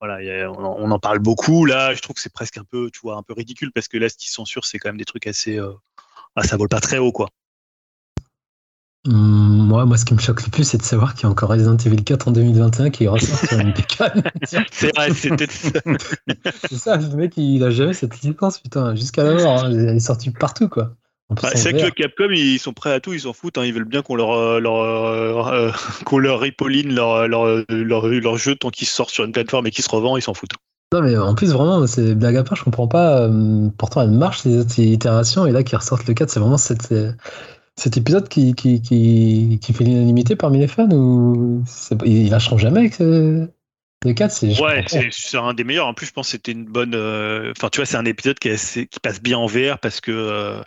[0.00, 1.94] voilà, on, en parle beaucoup là.
[1.94, 4.08] Je trouve que c'est presque un peu, tu vois, un peu ridicule parce que là,
[4.08, 5.72] ce qui censure, c'est quand même des trucs assez, euh,
[6.36, 7.30] ah, ça vole pas très haut quoi.
[9.06, 11.30] Mmh, moi, moi, ce qui me choque le plus, c'est de savoir qu'il y a
[11.30, 13.72] encore Resident Evil 4 en 2021 qui ressort sur une
[14.70, 15.80] c'est vrai, c'était ça.
[16.68, 19.64] c'est ça, le mec, il a jamais cette licence, putain, jusqu'à la mort.
[19.64, 20.94] Hein, il est sorti partout, quoi.
[21.30, 23.58] Bah, c'est que Capcom, ils sont prêts à tout, ils s'en foutent.
[23.58, 25.72] Hein, ils veulent bien qu'on leur, euh, leur, euh, euh,
[26.06, 29.70] qu'on leur ripolline leur, leur, leur, leur, jeu tant qu'ils sortent sur une plateforme et
[29.70, 30.54] qu'ils se revend, ils s'en foutent.
[30.92, 33.28] Non, mais en plus, vraiment, c'est blague à part, je comprends pas.
[33.76, 36.94] pourtant, elle marche, ces autres itérations, et là, qui ressortent le 4, c'est vraiment cette,
[37.76, 41.62] cet épisode qui, qui, qui, qui fait l'unanimité parmi les fans ou
[42.06, 42.96] il lâcheront jamais avec
[44.04, 44.60] le 4, c'est.
[44.60, 45.88] Ouais, c'est un des meilleurs.
[45.88, 46.94] En plus, je pense que c'était une bonne.
[46.94, 50.12] Euh, enfin, tu vois, c'est un épisode qui, qui, passe bien en VR parce que,
[50.12, 50.60] euh,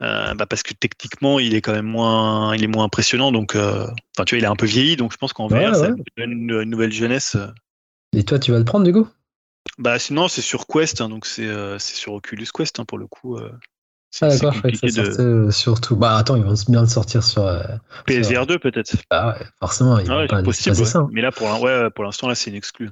[0.00, 3.32] euh, bah parce que techniquement, il est quand même moins, il est moins impressionnant.
[3.32, 4.96] Donc, enfin, tu vois, il est un peu vieilli.
[4.96, 7.36] Donc, je pense qu'en VR, ça donne une, nouvelle jeunesse.
[8.16, 9.06] Et toi, tu vas le prendre du coup?
[9.76, 11.02] Bah, sinon, c'est sur Quest.
[11.02, 13.38] Hein, donc, c'est sur Oculus Quest hein, pour le coup.
[14.20, 15.96] Ah d'accord, je croyais que ça sortait euh, sur tout.
[15.96, 17.46] Bah attends, ils vont bien le sortir sur.
[17.46, 17.62] Euh,
[18.06, 18.92] PSVR 2 peut-être.
[19.10, 20.98] Ah ouais, forcément, ils ah pas possible, ça.
[20.98, 21.08] Hein.
[21.12, 22.90] Mais là, pour, ouais, l'instant, là, c'est une exclue.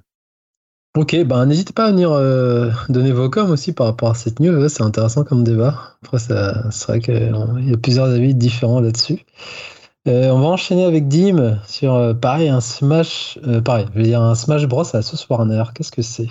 [0.97, 4.41] Ok, bah n'hésitez pas à venir euh, donner vos coms aussi par rapport à cette
[4.41, 4.69] news.
[4.69, 5.97] C'est intéressant comme débat.
[6.03, 9.21] Après, c'est vrai qu'il y a plusieurs avis différents là-dessus.
[10.07, 14.67] on va enchaîner avec Dim sur pareil un Smash, pareil, je veux dire un Smash
[14.67, 15.65] Bros à la sauce Warner.
[15.75, 16.29] Qu'est-ce que c'est?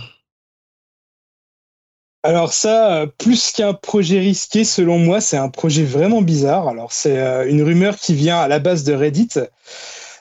[2.24, 6.68] Alors ça, plus qu'un projet risqué, selon moi, c'est un projet vraiment bizarre.
[6.68, 9.30] Alors c'est euh, une rumeur qui vient à la base de Reddit,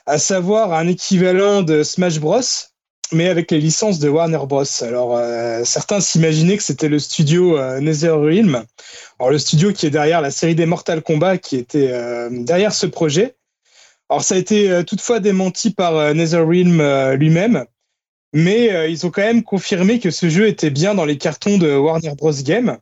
[0.05, 2.39] à savoir un équivalent de Smash Bros,
[3.11, 4.63] mais avec les licences de Warner Bros.
[4.81, 8.63] Alors euh, certains s'imaginaient que c'était le studio euh, NetherRealm,
[9.19, 11.91] alors le studio qui est derrière la série des Mortal Kombat, qui était
[12.29, 13.35] derrière ce projet.
[14.09, 17.65] Alors ça a été toutefois démenti par NetherRealm lui-même
[18.33, 21.57] mais euh, ils ont quand même confirmé que ce jeu était bien dans les cartons
[21.57, 22.31] de Warner Bros.
[22.43, 22.77] Game.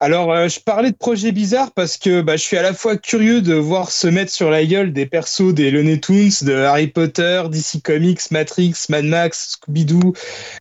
[0.00, 2.96] Alors, euh, je parlais de projets bizarres parce que bah, je suis à la fois
[2.96, 6.86] curieux de voir se mettre sur la gueule des persos des Looney Tunes, de Harry
[6.86, 10.14] Potter, DC Comics, Matrix, Mad Max, Scooby-Doo,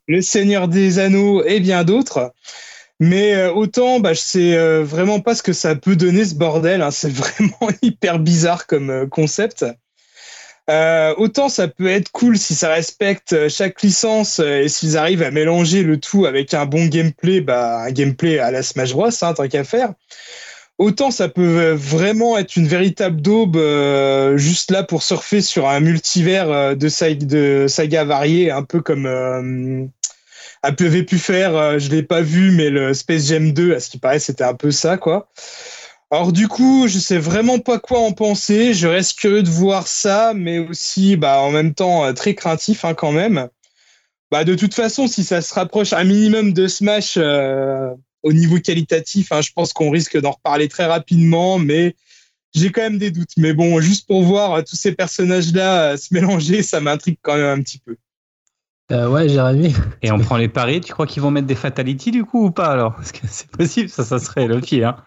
[0.07, 2.33] Le Seigneur des Anneaux et bien d'autres.
[2.99, 6.81] Mais euh, autant, bah, je sais vraiment pas ce que ça peut donner ce bordel.
[6.81, 6.89] Hein.
[6.89, 9.65] C'est vraiment hyper bizarre comme concept.
[10.69, 14.97] Euh, autant ça peut être cool si ça respecte euh, chaque licence euh, et s'ils
[14.97, 18.91] arrivent à mélanger le tout avec un bon gameplay, bah, un gameplay à la Smash
[18.91, 19.93] Bros, hein, tant qu'à faire.
[20.77, 23.57] Autant ça peut vraiment être une véritable daube
[24.35, 29.07] juste là pour surfer sur un multivers de, saga, de saga variée, un peu comme
[29.07, 29.85] euh,
[30.63, 33.97] avait pu faire, je l'ai pas vu, mais le Space Jam 2, à ce qui
[33.97, 35.29] paraît, c'était un peu ça, quoi.
[36.09, 38.73] Alors du coup, je sais vraiment pas quoi en penser.
[38.73, 42.85] Je reste curieux de voir ça, mais aussi, bah, en même temps, euh, très craintif
[42.85, 43.49] hein, quand même.
[44.31, 47.89] Bah, de toute façon, si ça se rapproche un minimum de Smash euh,
[48.23, 51.95] au niveau qualitatif, hein, je pense qu'on risque d'en reparler très rapidement, mais
[52.53, 53.35] j'ai quand même des doutes.
[53.37, 57.59] Mais bon, juste pour voir euh, tous ces personnages-là se mélanger, ça m'intrigue quand même
[57.59, 57.97] un petit peu.
[58.93, 59.75] Euh, ouais, Jérémy.
[60.01, 62.51] Et on prend les paris, tu crois qu'ils vont mettre des fatalities du coup ou
[62.51, 62.95] pas alors?
[62.95, 64.89] Parce que c'est possible, ça, ça serait le pire.
[64.89, 65.03] Hein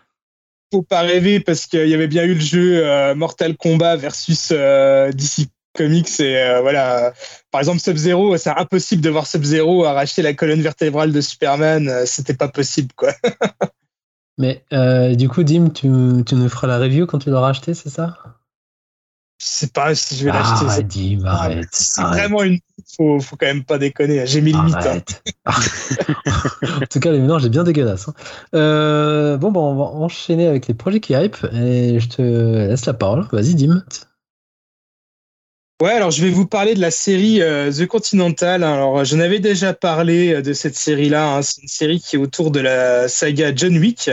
[0.72, 4.50] faut pas rêver parce qu'il y avait bien eu le jeu euh, Mortal Kombat versus
[4.52, 7.12] euh, DC Comics et euh, voilà.
[7.50, 11.90] Par exemple, Sub-Zero, c'est impossible de voir Sub-Zero arracher la colonne vertébrale de Superman.
[12.06, 13.12] C'était pas possible, quoi.
[14.38, 14.64] Mais
[15.16, 15.88] du coup, Dim, tu,
[16.24, 18.39] tu nous feras la review quand tu l'auras acheté, c'est ça?
[19.46, 20.66] Sais pas si je vais l'acheter.
[20.68, 21.68] Ah, Dim, arrête.
[21.72, 22.58] C'est vraiment une.
[22.96, 24.26] Faut, faut quand même pas déconner.
[24.26, 24.74] J'ai mis limites.
[24.74, 25.00] Hein.
[26.82, 28.08] en tout cas, les mélanges, j'ai bien dégueulasse.
[28.08, 28.14] Hein.
[28.54, 32.86] Euh, bon, bon, on va enchaîner avec les projets qui hype et je te laisse
[32.86, 33.26] la parole.
[33.32, 33.82] Vas-y, Dim.
[35.80, 38.64] Ouais, alors je vais vous parler de la série euh, The Continental.
[38.64, 41.36] Alors, j'en avais déjà parlé euh, de cette série-là.
[41.36, 41.42] Hein.
[41.42, 44.10] C'est une série qui est autour de la saga John Wick.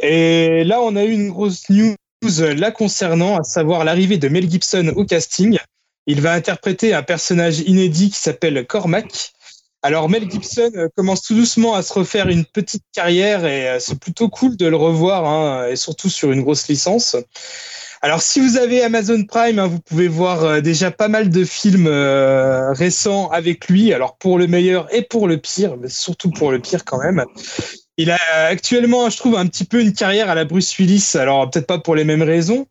[0.00, 4.50] Et là, on a eu une grosse news la concernant, à savoir l'arrivée de Mel
[4.50, 5.58] Gibson au casting.
[6.06, 9.32] Il va interpréter un personnage inédit qui s'appelle Cormac.
[9.82, 13.78] Alors Mel Gibson euh, commence tout doucement à se refaire une petite carrière et euh,
[13.78, 17.14] c'est plutôt cool de le revoir, hein, et surtout sur une grosse licence.
[18.02, 21.44] Alors si vous avez Amazon Prime, hein, vous pouvez voir euh, déjà pas mal de
[21.44, 26.50] films récents avec lui, alors pour le meilleur et pour le pire, mais surtout pour
[26.50, 27.24] le pire quand même.
[27.98, 31.10] Il a actuellement, je trouve, un petit peu une carrière à la Bruce Willis.
[31.14, 32.66] Alors, peut-être pas pour les mêmes raisons,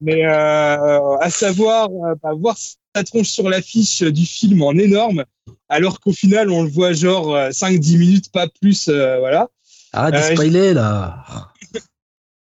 [0.00, 5.24] mais euh, à savoir, euh, bah, voir sa tronche sur l'affiche du film en énorme,
[5.68, 8.88] alors qu'au final, on le voit genre 5-10 euh, minutes, pas plus.
[8.88, 9.48] voilà.
[9.92, 11.49] Ah, de spoiler, là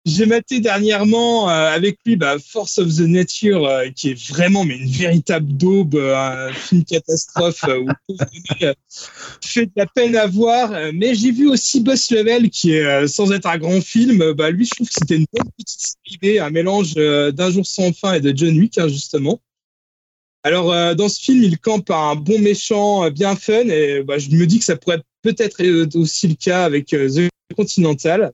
[0.05, 4.65] j'ai maté dernièrement euh, avec lui bah, Force of the Nature, euh, qui est vraiment
[4.65, 7.87] mais une véritable daube, euh, un film catastrophe où
[9.43, 10.71] fait de la peine à voir.
[10.93, 14.33] Mais j'ai vu aussi Boss Level, qui est sans être un grand film.
[14.33, 17.93] Bah, lui, je trouve que c'était une bonne petite idée, un mélange d'un jour sans
[17.93, 19.39] fin et de John Wick, hein, justement.
[20.43, 24.47] Alors, dans ce film, il campe un bon méchant bien fun, et bah, je me
[24.47, 28.31] dis que ça pourrait peut-être être aussi le cas avec The Continental.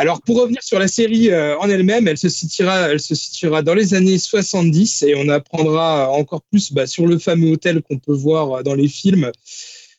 [0.00, 3.62] Alors, pour revenir sur la série euh, en elle-même, elle se situera, elle se situera
[3.62, 7.98] dans les années 70 et on apprendra encore plus bah, sur le fameux hôtel qu'on
[7.98, 9.32] peut voir euh, dans les films.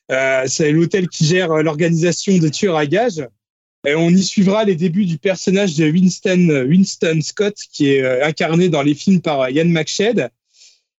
[0.10, 3.28] Euh, c'est l'hôtel qui gère l'organisation de tueurs à gages.
[3.86, 8.70] Et on y suivra les débuts du personnage de Winston, Winston Scott, qui est incarné
[8.70, 10.30] dans les films par Ian McShed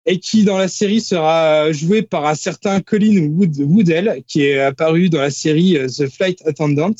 [0.07, 4.61] et qui dans la série sera joué par un certain Colin Wood, Woodell, qui est
[4.61, 6.95] apparu dans la série The Flight Attendant.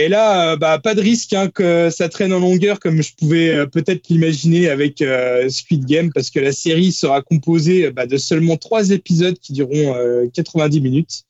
[0.00, 3.14] Et là, euh, bah, pas de risque hein, que ça traîne en longueur comme je
[3.14, 8.06] pouvais euh, peut-être l'imaginer avec euh, Squid Game, parce que la série sera composée bah,
[8.06, 9.94] de seulement trois épisodes qui dureront
[10.32, 11.24] 90 minutes.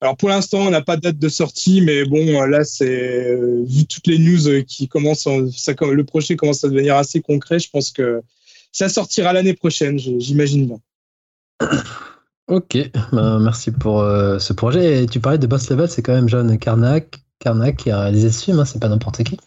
[0.00, 3.84] Alors pour l'instant, on n'a pas de date de sortie, mais bon, là, c'est vu
[3.86, 7.60] toutes les news qui commencent, le projet commence à devenir assez concret.
[7.60, 8.22] Je pense que
[8.72, 11.68] ça sortira l'année prochaine, j'imagine bien.
[12.48, 12.76] Ok,
[13.12, 15.04] bah, merci pour ce projet.
[15.04, 18.30] Et tu parlais de Boss Level, c'est quand même John Carnac, Carnac qui a réalisé
[18.30, 19.38] ce film, hein, c'est pas n'importe qui.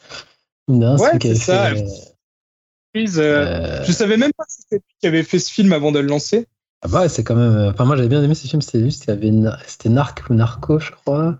[0.67, 1.71] ouais, c'est ça.
[1.71, 1.87] Euh,
[2.95, 5.99] euh, je savais même pas si c'était lui qui avait fait ce film avant de
[5.99, 6.47] le lancer.
[6.83, 7.69] Ah bah c'est quand même.
[7.69, 9.31] Enfin, moi j'avais bien aimé ce film, c'était juste, avait
[9.65, 11.37] c'était Narc ou Narco, je crois.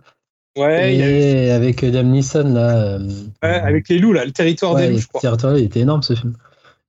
[0.58, 0.96] Ouais.
[0.96, 2.78] Et avec Liam Neeson là.
[2.78, 3.00] Euh,
[3.42, 5.20] ouais, avec les loups là, le territoire des loups, je crois.
[5.20, 6.34] Le territoire, il était énorme ce film.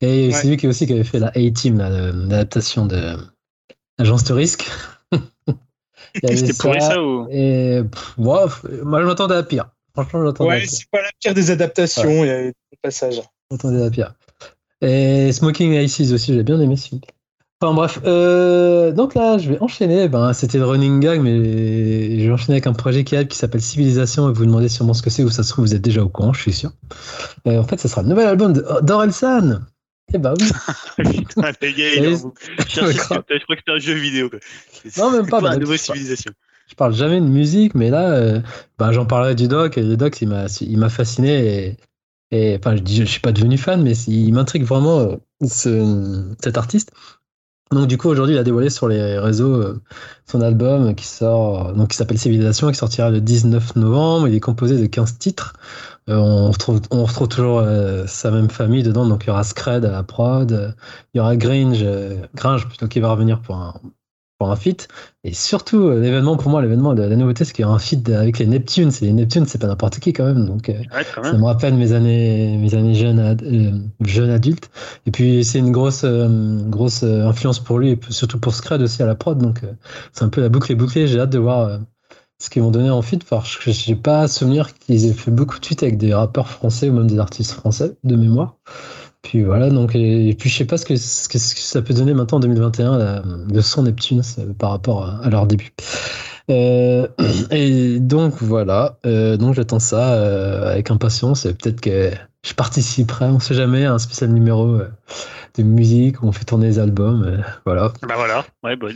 [0.00, 3.16] Et c'est lui qui aussi qui avait fait la A-Team, l'adaptation de
[3.98, 4.70] Agence de risque.
[6.14, 7.82] C'était pourri ça ou Et
[8.18, 9.70] moi, je m'attendais à pire.
[9.94, 13.22] Franchement, je m'attendais Ouais, c'est pas la pire des adaptations, il y a des passages.
[13.50, 14.14] Je m'attendais à pire.
[14.80, 17.00] Et Smoking Aces aussi, j'ai bien aimé ce film.
[17.62, 20.08] Enfin bref, euh, donc là, je vais enchaîner.
[20.08, 23.62] Ben, c'était le running gag, mais je vais enchaîner avec un projet qui, qui s'appelle
[23.62, 24.28] Civilisation.
[24.28, 26.02] Et vous vous demandez sûrement ce que c'est, ou ça se trouve, vous êtes déjà
[26.02, 26.72] au courant, je suis sûr.
[27.46, 28.52] Euh, en fait, ce sera le nouvel album
[28.82, 29.60] d'Orelsan.
[30.12, 30.46] Eh bah oui.
[31.28, 34.30] Putain, les gars, il je, crois que c'était un jeu vidéo.
[34.30, 34.38] Quoi.
[34.98, 35.40] Non, même pas.
[35.40, 36.32] La nouvelle civilisation.
[36.68, 38.40] Je parle jamais de musique, mais là, euh,
[38.78, 39.76] bah, j'en parlerai du doc.
[39.76, 41.46] Et le doc, il m'a fasciné.
[41.46, 41.76] Et,
[42.30, 46.58] et enfin, je dis, je suis pas devenu fan, mais il m'intrigue vraiment ce, cet
[46.58, 46.92] artiste.
[47.72, 49.82] Donc du coup aujourd'hui il a dévoilé sur les réseaux euh,
[50.26, 54.28] son album qui sort donc qui s'appelle Civilisation qui sortira le 19 novembre.
[54.28, 55.54] Il est composé de 15 titres.
[56.10, 59.06] Euh, on, retrouve, on retrouve toujours euh, sa même famille dedans.
[59.06, 60.74] Donc il y aura Scred à la prod,
[61.12, 61.84] il y aura Gringe,
[62.34, 63.74] Gringe plutôt qui va revenir pour un,
[64.38, 64.88] pour un feat.
[65.22, 67.78] Et surtout, euh, l'événement, pour moi, l'événement de la nouveauté, c'est qu'il y a un
[67.78, 68.90] feat avec les Neptunes.
[69.00, 70.44] Et les Neptunes, c'est pas n'importe qui quand même.
[70.46, 70.74] Donc, euh,
[71.22, 73.72] ça me rappelle mes années, mes années jeunes, euh,
[74.04, 74.70] jeunes adultes.
[75.06, 79.06] Et puis, c'est une grosse, grosse influence pour lui, et surtout pour Scred aussi à
[79.06, 79.38] la prod.
[79.38, 79.60] Donc,
[80.12, 81.06] c'est un peu la boucle est bouclée.
[81.06, 81.78] J'ai hâte de voir
[82.38, 85.58] ce qu'ils vont donner en feat parce que j'ai pas souvenir qu'ils aient fait beaucoup
[85.58, 88.56] de feats avec des rappeurs français ou même des artistes français de mémoire.
[89.22, 92.40] Puis voilà, donc, et, puis je sais pas ce que, ça peut donner maintenant en
[92.40, 94.22] 2021, le son Neptune
[94.58, 95.70] par rapport à, leur début.
[96.50, 97.08] Euh,
[97.50, 102.10] et donc voilà, euh, donc j'attends ça euh, avec impatience et peut-être que
[102.42, 104.78] je participerai, on sait jamais, à un spécial numéro
[105.56, 107.42] de musique où on fait tourner les albums.
[107.64, 107.94] voilà.
[108.06, 108.94] Bah voilà, ouais, bon.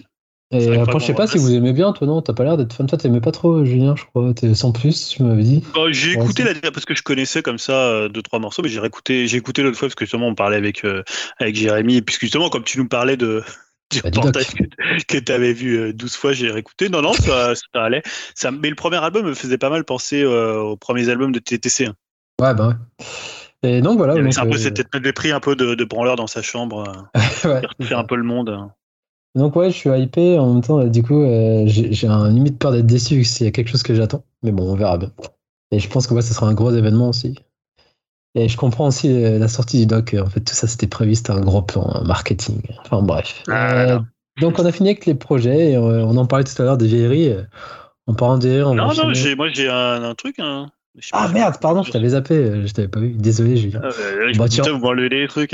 [0.50, 2.22] Et après, je sais pas si vous aimez bien, toi, non?
[2.22, 2.86] T'as pas l'air d'être fan.
[2.86, 4.32] Toi, t'aimais pas trop, Julien, je crois.
[4.32, 5.62] T'es sans plus, tu m'avais dit.
[5.74, 8.70] Bah, j'ai écouté la parce que je connaissais comme ça euh, deux, trois morceaux, mais
[8.70, 11.02] j'ai écouté, j'ai écouté l'autre fois parce que justement, on parlait avec, euh,
[11.38, 12.00] avec Jérémy.
[12.00, 13.42] Puisque justement, comme tu nous parlais de,
[13.92, 14.46] du bah, reportage
[15.06, 16.88] que, tu avais vu 12 euh, fois, j'ai réécouté.
[16.88, 18.02] Non, non, ça, ça allait.
[18.34, 21.86] Ça, mais le premier album me faisait pas mal penser aux premiers albums de TTC.
[21.86, 21.94] Hein.
[22.40, 23.04] Ouais, bah ouais.
[23.64, 24.14] Et donc voilà.
[24.32, 27.10] C'est un peu, c'était pris un peu de, de branleur dans sa chambre,
[27.44, 28.70] ouais, un peu le monde.
[29.38, 30.38] Donc ouais, je suis hypé.
[30.38, 33.52] En même temps, du coup, euh, j'ai un limite peur d'être déçu s'il y a
[33.52, 34.24] quelque chose que j'attends.
[34.42, 35.12] Mais bon, on verra bien.
[35.70, 37.36] Et je pense que ouais, ce sera un gros événement aussi.
[38.34, 40.16] Et je comprends aussi euh, la sortie du doc.
[40.20, 41.14] En fait, tout ça, c'était prévu.
[41.14, 42.62] C'était un gros plan marketing.
[42.80, 43.44] Enfin bref.
[43.48, 43.98] Ah, euh,
[44.40, 45.72] donc on a fini avec les projets.
[45.72, 47.34] Et on en parlait tout à l'heure des vieilleries.
[48.08, 48.92] En parlant des Non, non,
[49.36, 50.40] moi j'ai un, truc.
[50.40, 50.70] Hein.
[51.12, 53.10] Ah merde, pardon, je t'avais zappé, je t'avais pas vu.
[53.10, 53.82] Désolé, Julien.
[53.84, 55.50] Ah, bah, bah, tiens, vous m'enlevez les trucs.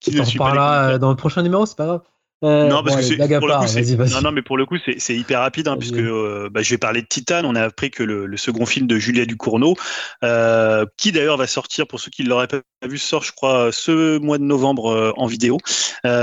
[0.00, 2.02] qui on en parlera dans le prochain numéro, c'est pas grave.
[2.44, 5.40] Euh, non, parce que pour le coup, non, non, mais pour le coup, c'est hyper
[5.40, 7.42] rapide, hein, puisque euh, bah, je vais parler de Titan.
[7.44, 9.76] On a appris que le, le second film de Julia Ducournau,
[10.24, 13.70] euh, qui d'ailleurs va sortir, pour ceux qui ne l'auraient pas vu, sort, je crois,
[13.70, 15.58] ce mois de novembre euh, en vidéo.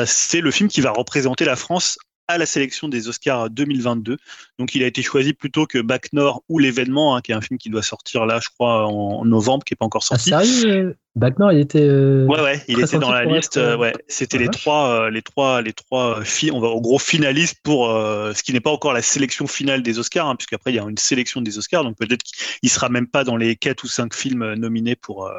[0.06, 1.98] c'est le film qui va représenter la France
[2.30, 4.18] à la sélection des Oscars 2022.
[4.60, 7.42] Donc il a été choisi plutôt que Back Nord ou l'événement, hein, qui est un
[7.42, 10.34] film qui doit sortir là, je crois, en, novembre, qui n'est pas encore ah, sorti.
[10.34, 11.82] Ah, sérieux Back Nord, il était.
[11.82, 13.58] Euh, ouais, ouais, il était dans la liste.
[13.58, 16.22] Euh, ouais, c'était les, trois, euh, les trois, les trois
[16.54, 19.98] on va au gros finalistes pour ce qui n'est pas encore la sélection finale des
[19.98, 23.08] Oscars, hein, puisqu'après il y a une sélection des Oscars, donc peut-être qu'il sera même
[23.08, 25.30] pas dans les quatre ou cinq films nominés pour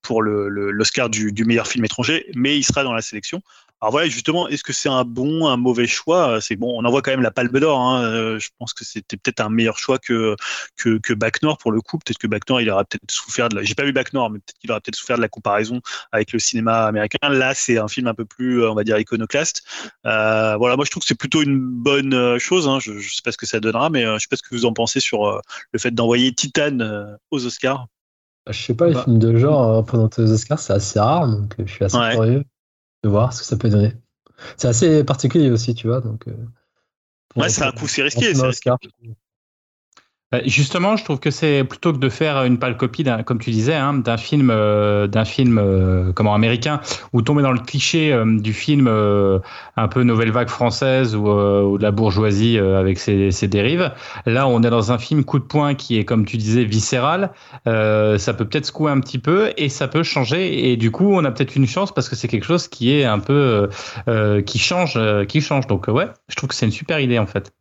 [0.00, 3.42] pour l'Oscar du, du meilleur film étranger, mais il sera dans la sélection.
[3.80, 6.40] Alors voilà, justement, est-ce que c'est un bon, un mauvais choix?
[6.40, 7.78] C'est bon, on envoie quand même la Palme d'Or.
[7.78, 8.02] Hein.
[8.04, 10.34] Euh, je pense que c'était peut-être un meilleur choix que
[10.76, 11.96] que, que Bac Nord pour le coup.
[11.98, 13.62] Peut-être que Bac Nord, il aura peut-être souffert de la.
[13.62, 16.32] J'ai pas vu Bac Nord, mais peut-être qu'il aura peut-être souffert de la comparaison avec
[16.32, 17.28] le cinéma américain.
[17.28, 19.62] Là, c'est un film un peu plus, on va dire, iconoclaste.
[20.06, 22.66] Euh, voilà, moi je trouve que c'est plutôt une bonne euh, chose.
[22.66, 22.80] Hein.
[22.80, 24.66] Je, je sais pas ce que ça donnera, mais je sais pas ce que vous
[24.66, 25.40] en pensez sur
[25.72, 26.78] le fait d'envoyer Titan
[27.30, 27.86] aux Oscars.
[28.44, 29.04] Bah, je sais pas, les bah.
[29.04, 32.42] films de genre présentés aux Oscars, c'est assez rare, donc je suis assez curieux
[33.02, 33.94] de voir ce que ça peut donner.
[34.56, 36.00] C'est assez particulier aussi, tu vois.
[36.00, 36.34] Donc, euh,
[37.36, 38.32] ouais, c'est un coup, c'est risqué.
[38.34, 38.50] Bah,
[40.44, 43.74] justement, je trouve que c'est plutôt que de faire une pâle copie, comme tu disais,
[43.74, 46.80] hein, d'un film, euh, d'un film euh, comment américain,
[47.14, 51.82] ou tomber dans le cliché euh, du film un peu nouvelle vague française ou, de
[51.82, 53.90] la bourgeoisie avec ses, ses, dérives.
[54.26, 57.30] Là, on est dans un film coup de poing qui est, comme tu disais, viscéral.
[57.64, 60.70] ça peut peut-être secouer un petit peu et ça peut changer.
[60.70, 63.04] Et du coup, on a peut-être une chance parce que c'est quelque chose qui est
[63.04, 63.68] un peu
[64.44, 65.66] qui change, qui change.
[65.66, 67.52] Donc ouais, je trouve que c'est une super idée en fait.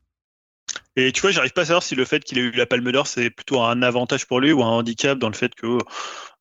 [0.99, 2.91] Et tu vois, j'arrive pas à savoir si le fait qu'il ait eu la Palme
[2.91, 5.77] d'Or, c'est plutôt un avantage pour lui ou un handicap dans le fait que,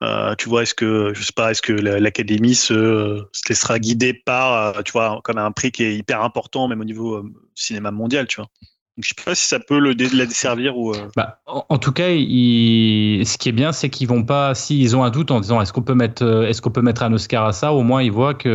[0.03, 4.15] euh, tu vois, est-ce que, je sais pas, est-ce que l'Académie se, se, laissera guider
[4.15, 7.31] par, euh, tu vois, comme un prix qui est hyper important, même au niveau euh,
[7.55, 8.49] cinéma mondial, tu vois.
[8.97, 10.95] Donc, je sais pas si ça peut le la desservir ou.
[11.17, 15.11] Bah, en, tout cas, ce qui est bien, c'est qu'ils vont pas, s'ils ont un
[15.11, 17.75] doute en disant est-ce qu'on peut mettre, est-ce qu'on peut mettre un Oscar à ça,
[17.75, 18.51] au moins ils voient qu'il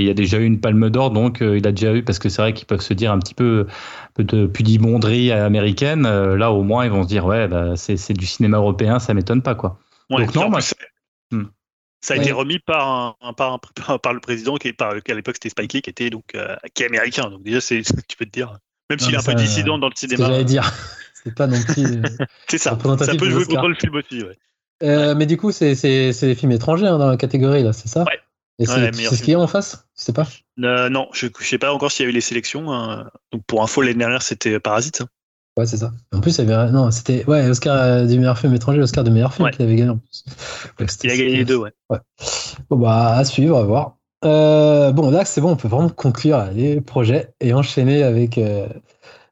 [0.00, 2.40] y a déjà eu une Palme d'Or, donc il a déjà eu, parce que c'est
[2.40, 3.66] vrai qu'ils peuvent se dire un petit peu
[4.14, 8.12] peu de pudibonderie américaine, euh, là au moins ils vont se dire ouais, bah, c'est
[8.12, 9.78] du cinéma européen, ça m'étonne pas quoi.
[10.08, 13.60] Donc non, moi, Ça a été remis par, un, par,
[14.02, 16.24] par, le président qui, par, à l'époque c'était Spike Lee qui était donc
[16.74, 17.28] qui est américain.
[17.28, 18.56] Donc déjà, c'est, tu peux te dire,
[18.90, 20.26] même s'il est un peu dissident dans le cinéma.
[20.26, 20.72] J'allais dire,
[21.24, 22.02] c'est pas non plus.
[22.48, 22.78] c'est ça.
[22.98, 24.22] Ça peut jouer contre le film aussi.
[24.22, 24.38] Ouais.
[24.82, 28.04] Euh, mais du coup, c'est des films étrangers hein, dans la catégorie, là, c'est ça
[28.04, 28.20] Ouais.
[28.60, 29.88] Et c'est ce qu'il y a en face?
[29.98, 30.28] Je sais pas
[30.62, 32.72] euh, Non, je ne sais pas encore s'il y a eu les sélections.
[32.72, 33.10] Hein.
[33.32, 35.00] Donc pour info, l'année dernière, c'était Parasite.
[35.00, 35.08] Hein.
[35.56, 35.92] Ouais, c'est ça.
[36.12, 36.70] En plus, il y avait.
[36.72, 37.24] Non, c'était.
[37.26, 39.98] Ouais, Oscar euh, du meilleur film étranger, Oscar du meilleur film qu'il avait gagné en
[39.98, 40.24] plus.
[41.04, 41.72] il a gagné les deux, ouais.
[41.90, 41.98] ouais.
[42.70, 43.96] Bon, bah, à suivre, à voir.
[44.24, 48.38] Bon, là, c'est bon, on peut vraiment conclure les projets et enchaîner avec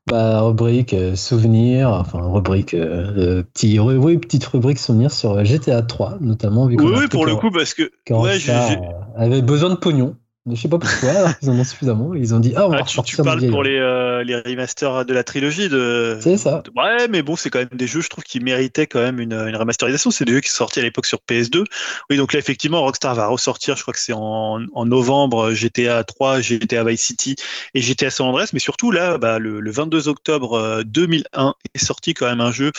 [0.06, 6.19] bah, rubrique euh, souvenir, enfin rubrique euh, petit, oui, petite rubrique souvenir sur GTA 3
[6.20, 6.66] notamment.
[6.66, 8.39] Vu oui, oui pour le coup parce que ouais,
[9.16, 10.16] avait besoin de pognon.
[10.51, 12.14] Je sais pas pourquoi, ils en ont suffisamment.
[12.14, 15.05] Ils ont dit Ah, on va ah, tu, tu parles pour les, euh, les remasters
[15.05, 16.19] de la trilogie de.
[16.20, 16.64] C'est ça.
[16.74, 19.35] Ouais, mais bon, c'est quand même des jeux, je trouve, qui méritaient quand même une,
[19.35, 20.10] une remasterisation.
[20.10, 21.64] C'est des jeux qui sont sortis à l'époque sur PS2.
[22.10, 26.02] Oui, donc là, effectivement, Rockstar va ressortir, je crois que c'est en, en, novembre, GTA
[26.02, 27.36] 3, GTA Vice City
[27.74, 28.51] et GTA San Andreas.
[28.52, 32.51] Mais surtout, là, bah, le, le, 22 octobre 2001 euh, est sorti quand même un
[32.51, 32.73] jeu.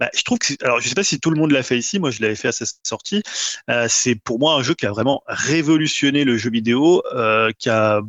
[0.00, 0.52] Bah, je trouve que.
[0.62, 1.98] Alors, je sais pas si tout le monde l'a fait ici.
[1.98, 3.22] Moi, je l'avais fait à sa sortie.
[3.70, 7.02] Euh, c'est pour moi un jeu qui a vraiment révolutionné le jeu vidéo.
[7.14, 8.00] Euh, qui a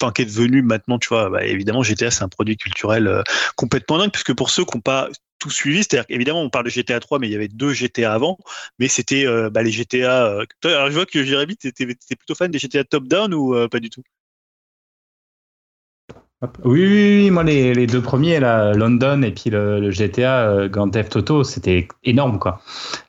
[0.00, 3.22] enfin, est devenu maintenant, tu vois, bah, évidemment, GTA, c'est un produit culturel euh,
[3.56, 5.08] complètement dingue, puisque pour ceux qui n'ont pas
[5.38, 8.12] tout suivi, c'est-à-dire évidemment, on parle de GTA 3, mais il y avait deux GTA
[8.12, 8.38] avant,
[8.78, 10.40] mais c'était euh, bah, les GTA.
[10.64, 13.90] alors, je vois que Jérémy, tu étais, plutôt fan des GTA top-down ou pas du
[13.90, 14.02] tout?
[16.64, 16.84] Oui,
[17.24, 21.44] oui, moi les, deux premiers, là, London et puis le, GTA euh, Grand Theft Auto,
[21.44, 22.60] c'était énorme quoi.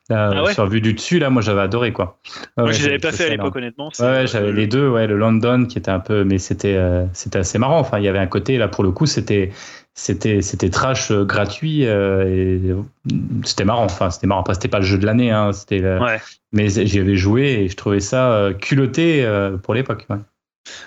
[0.08, 2.18] Ah sur vue du dessus, là, moi j'avais adoré quoi.
[2.56, 3.90] moi je les avais pas fait à l'époque honnêtement.
[3.98, 7.38] Ouais, j'avais les deux, ouais, le London qui était un peu, mais c'était euh, c'était
[7.38, 7.80] assez marrant.
[7.80, 9.50] Enfin, il y avait un côté là pour le coup, c'était
[9.94, 12.60] c'était c'était trash euh, gratuit et
[13.44, 13.84] c'était marrant.
[13.84, 14.42] Enfin, c'était marrant.
[14.42, 15.82] Après, c'était pas le jeu de l'année, hein, c'était.
[16.52, 19.28] Mais j'y avais joué et je trouvais ça culotté
[19.62, 20.06] pour l'époque.
[20.08, 20.18] Ouais.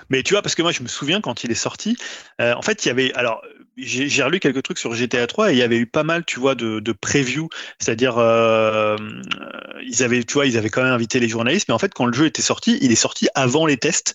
[0.08, 1.96] Mais tu vois, parce que moi, je me souviens quand il est sorti,
[2.40, 3.12] euh, en fait, il y avait.
[3.14, 3.42] Alors,
[3.82, 6.40] j'ai relu quelques trucs sur GTA 3 et il y avait eu pas mal, tu
[6.40, 7.48] vois, de, de previews.
[7.78, 8.96] C'est-à-dire, euh,
[9.86, 11.68] ils avaient, tu vois, ils avaient quand même invité les journalistes.
[11.68, 14.14] Mais en fait, quand le jeu était sorti, il est sorti avant les tests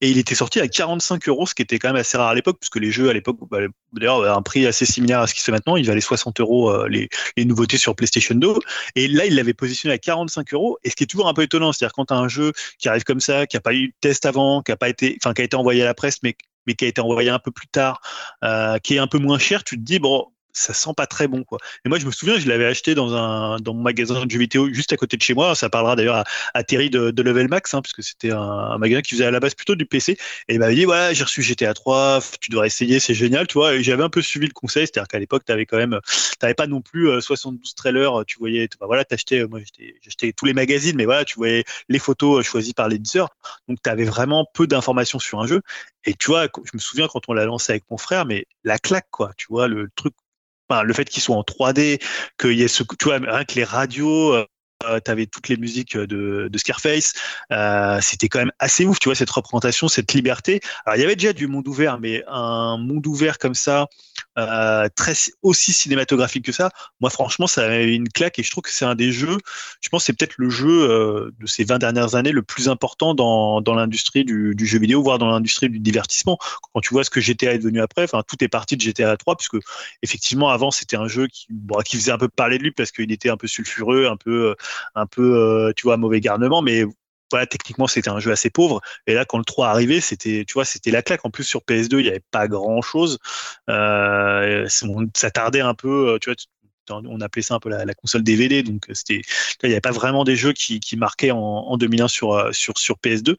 [0.00, 2.34] et il était sorti à 45 euros, ce qui était quand même assez rare à
[2.34, 3.58] l'époque, puisque les jeux à l'époque, bah,
[3.92, 6.70] d'ailleurs, un prix assez similaire à ce qui se fait maintenant, il valait 60 euros
[6.70, 8.54] euh, les, les, nouveautés sur PlayStation 2.
[8.96, 10.78] Et là, il l'avait positionné à 45 euros.
[10.84, 12.88] Et ce qui est toujours un peu étonnant, c'est-à-dire quand tu as un jeu qui
[12.88, 15.34] arrive comme ça, qui n'a pas eu de test avant, qui a pas été, enfin,
[15.34, 16.36] qui a été envoyé à la presse, mais
[16.66, 18.00] mais qui a été envoyé un peu plus tard,
[18.42, 21.28] euh, qui est un peu moins cher, tu te dis, bon, ça sent pas très
[21.28, 21.58] bon quoi.
[21.84, 24.38] Et moi je me souviens, je l'avais acheté dans un dans mon magasin de jeux
[24.38, 25.54] vidéo juste à côté de chez moi.
[25.54, 26.24] Ça parlera d'ailleurs à,
[26.54, 29.54] à, Terry de, Level Max, hein, puisque c'était un, magasin qui faisait à la base
[29.54, 30.16] plutôt du PC.
[30.48, 33.54] Et il m'avait dit voilà, j'ai reçu GTA 3, tu devrais essayer, c'est génial, tu
[33.54, 33.74] vois.
[33.74, 36.00] Et j'avais un peu suivi le conseil, c'est-à-dire qu'à l'époque, tu avais quand même,
[36.38, 39.60] t'avais pas non plus 72 euh, trailers, tu voyais, bah, voilà, t'achetais, euh, moi
[40.02, 43.28] j'achetais tous les magazines, mais voilà, tu voyais les photos euh, choisies par l'éditeur.
[43.68, 45.62] Donc tu avais vraiment peu d'informations sur un jeu.
[46.04, 48.78] Et tu vois, je me souviens quand on l'a lancé avec mon frère, mais la
[48.78, 50.14] claque quoi, tu vois, le truc
[50.70, 52.00] le fait qu'il soit en 3D,
[52.38, 54.46] qu'il y ait ce, tu vois, rien que les radios, euh,
[55.04, 57.14] tu avais toutes les musiques de, de Scarface.
[57.52, 60.60] Euh, c'était quand même assez ouf, tu vois, cette représentation, cette liberté.
[60.84, 63.88] Alors, il y avait déjà du monde ouvert, mais un monde ouvert comme ça,
[64.38, 66.70] euh, très aussi cinématographique que ça,
[67.00, 69.38] moi, franchement, ça avait une claque et je trouve que c'est un des jeux,
[69.80, 72.68] je pense que c'est peut-être le jeu euh, de ces 20 dernières années le plus
[72.68, 76.38] important dans, dans l'industrie du, du, jeu vidéo, voire dans l'industrie du divertissement.
[76.72, 79.16] Quand tu vois ce que GTA est devenu après, enfin, tout est parti de GTA
[79.16, 79.56] 3, puisque
[80.02, 82.90] effectivement, avant, c'était un jeu qui, bon, qui faisait un peu parler de lui parce
[82.90, 84.56] qu'il était un peu sulfureux, un peu
[84.94, 86.84] un peu, euh, tu vois, mauvais garnement, mais
[87.30, 88.80] voilà, techniquement, c'était un jeu assez pauvre.
[89.06, 91.24] Et là, quand le 3 arrivait, c'était, tu vois, c'était la claque.
[91.24, 93.18] En plus, sur PS2, il n'y avait pas grand chose.
[93.70, 94.68] Euh,
[95.14, 96.36] ça tardait un peu, euh, tu vois,
[96.90, 99.22] on appelait ça un peu la, console DVD, donc c'était,
[99.62, 103.36] il n'y avait pas vraiment des jeux qui, marquaient en, 2001 sur, sur, sur PS2.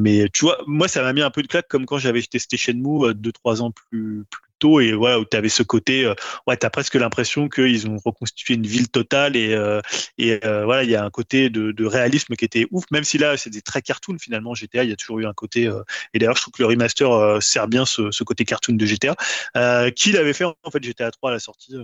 [0.00, 2.56] mais tu vois, moi, ça m'a mis un peu de claque, comme quand j'avais testé
[2.56, 6.14] Shenmue 2-3 ans plus, plus et voilà où tu avais ce côté euh,
[6.46, 9.80] ouais tu as presque l'impression qu'ils ont reconstitué une ville totale et euh,
[10.18, 13.18] et euh, voilà il y a un côté de, réalisme qui était ouf même si
[13.18, 15.70] là c'est des très cartoon finalement GTA il y a toujours eu un côté
[16.14, 19.14] et d'ailleurs je trouve que le remaster sert bien ce, côté cartoon de GTA
[19.94, 21.74] qui l'avait fait en fait GTA 3 à la sortie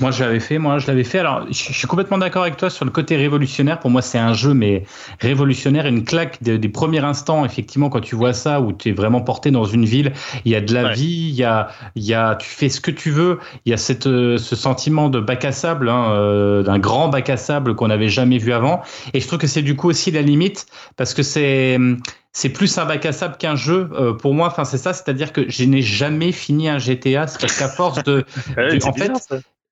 [0.00, 0.58] moi, je l'avais fait.
[0.58, 1.20] Moi, je l'avais fait.
[1.20, 3.78] Alors, je suis complètement d'accord avec toi sur le côté révolutionnaire.
[3.78, 4.82] Pour moi, c'est un jeu, mais
[5.20, 7.44] révolutionnaire, une claque des, premiers instants.
[7.44, 10.12] Effectivement, quand tu vois ça, où tu es vraiment porté dans une ville,
[10.44, 12.80] il y a de la vie, il y a, il y a, tu fais ce
[12.80, 13.38] que tu veux.
[13.66, 17.08] Il y a cette, euh, ce sentiment de bac à sable, hein, euh, d'un grand
[17.08, 18.82] bac à sable qu'on n'avait jamais vu avant.
[19.14, 21.78] Et je trouve que c'est du coup aussi la limite, parce que c'est
[22.32, 24.48] c'est plus un bac à sable qu'un jeu euh, pour moi.
[24.48, 27.26] Enfin, c'est ça, c'est-à-dire que je n'ai jamais fini un GTA.
[27.26, 28.24] C'est parce qu'à force de,
[28.84, 29.12] en fait,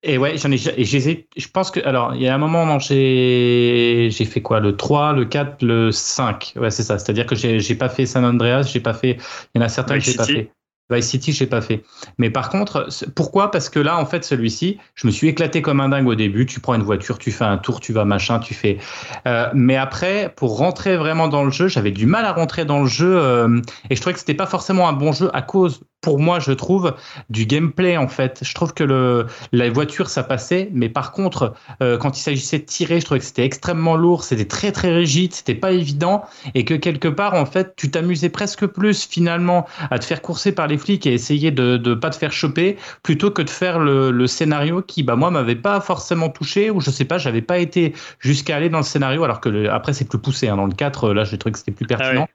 [0.09, 4.09] Et ouais, j'en ai, je pense que, alors, il y a un moment où j'ai,
[4.11, 6.55] j'ai fait quoi, le 3, le 4, le 5.
[6.57, 6.99] Ouais, c'est ça.
[6.99, 9.19] C'est-à-dire que j'ai, j'ai pas fait San Andreas, j'ai pas fait,
[9.55, 10.53] il y en a certains que j'ai pas fait.
[10.89, 11.83] Vice City, je n'ai pas fait.
[12.19, 13.51] Mais par contre, pourquoi?
[13.51, 16.47] Parce que là, en fait, celui-ci, je me suis éclaté comme un dingue au début.
[16.47, 18.79] Tu prends une voiture, tu fais un tour, tu vas machin, tu fais.
[19.27, 22.81] Euh, mais après, pour rentrer vraiment dans le jeu, j'avais du mal à rentrer dans
[22.81, 23.61] le jeu euh,
[23.91, 26.53] et je trouvais que c'était pas forcément un bon jeu à cause pour moi, je
[26.53, 26.95] trouve,
[27.31, 28.39] du gameplay en fait.
[28.43, 32.61] Je trouve que le, la voiture, ça passait, mais par contre, euh, quand il s'agissait
[32.61, 36.25] de tirer, je trouvais que c'était extrêmement lourd, c'était très très rigide, c'était pas évident,
[36.55, 40.53] et que quelque part, en fait, tu t'amusais presque plus finalement à te faire courser
[40.53, 43.81] par les flics et essayer de ne pas te faire choper, plutôt que de faire
[43.81, 47.43] le, le scénario qui, bah moi, m'avait pas forcément touché, ou je sais pas, j'avais
[47.43, 50.49] pas été jusqu'à aller dans le scénario, alors que après c'est plus poussé.
[50.49, 50.57] Hein.
[50.57, 52.29] Dans le 4, là, j'ai trouvé que c'était plus ah pertinent.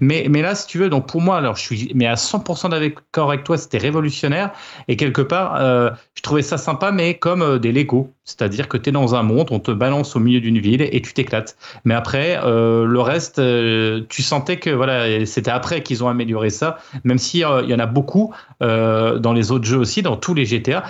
[0.00, 2.70] Mais, mais là, si tu veux, donc pour moi, alors je suis mais à 100%
[2.70, 4.50] d'accord avec toi, c'était révolutionnaire.
[4.88, 8.12] Et quelque part, euh, je trouvais ça sympa, mais comme euh, des Lego.
[8.24, 11.02] C'est-à-dire que tu es dans un monde, on te balance au milieu d'une ville et
[11.02, 11.56] tu t'éclates.
[11.84, 13.40] Mais après, euh, le reste,
[14.08, 17.86] tu sentais que voilà, c'était après qu'ils ont amélioré ça, même s'il y en a
[17.86, 20.84] beaucoup dans les autres jeux aussi, dans tous les GTA.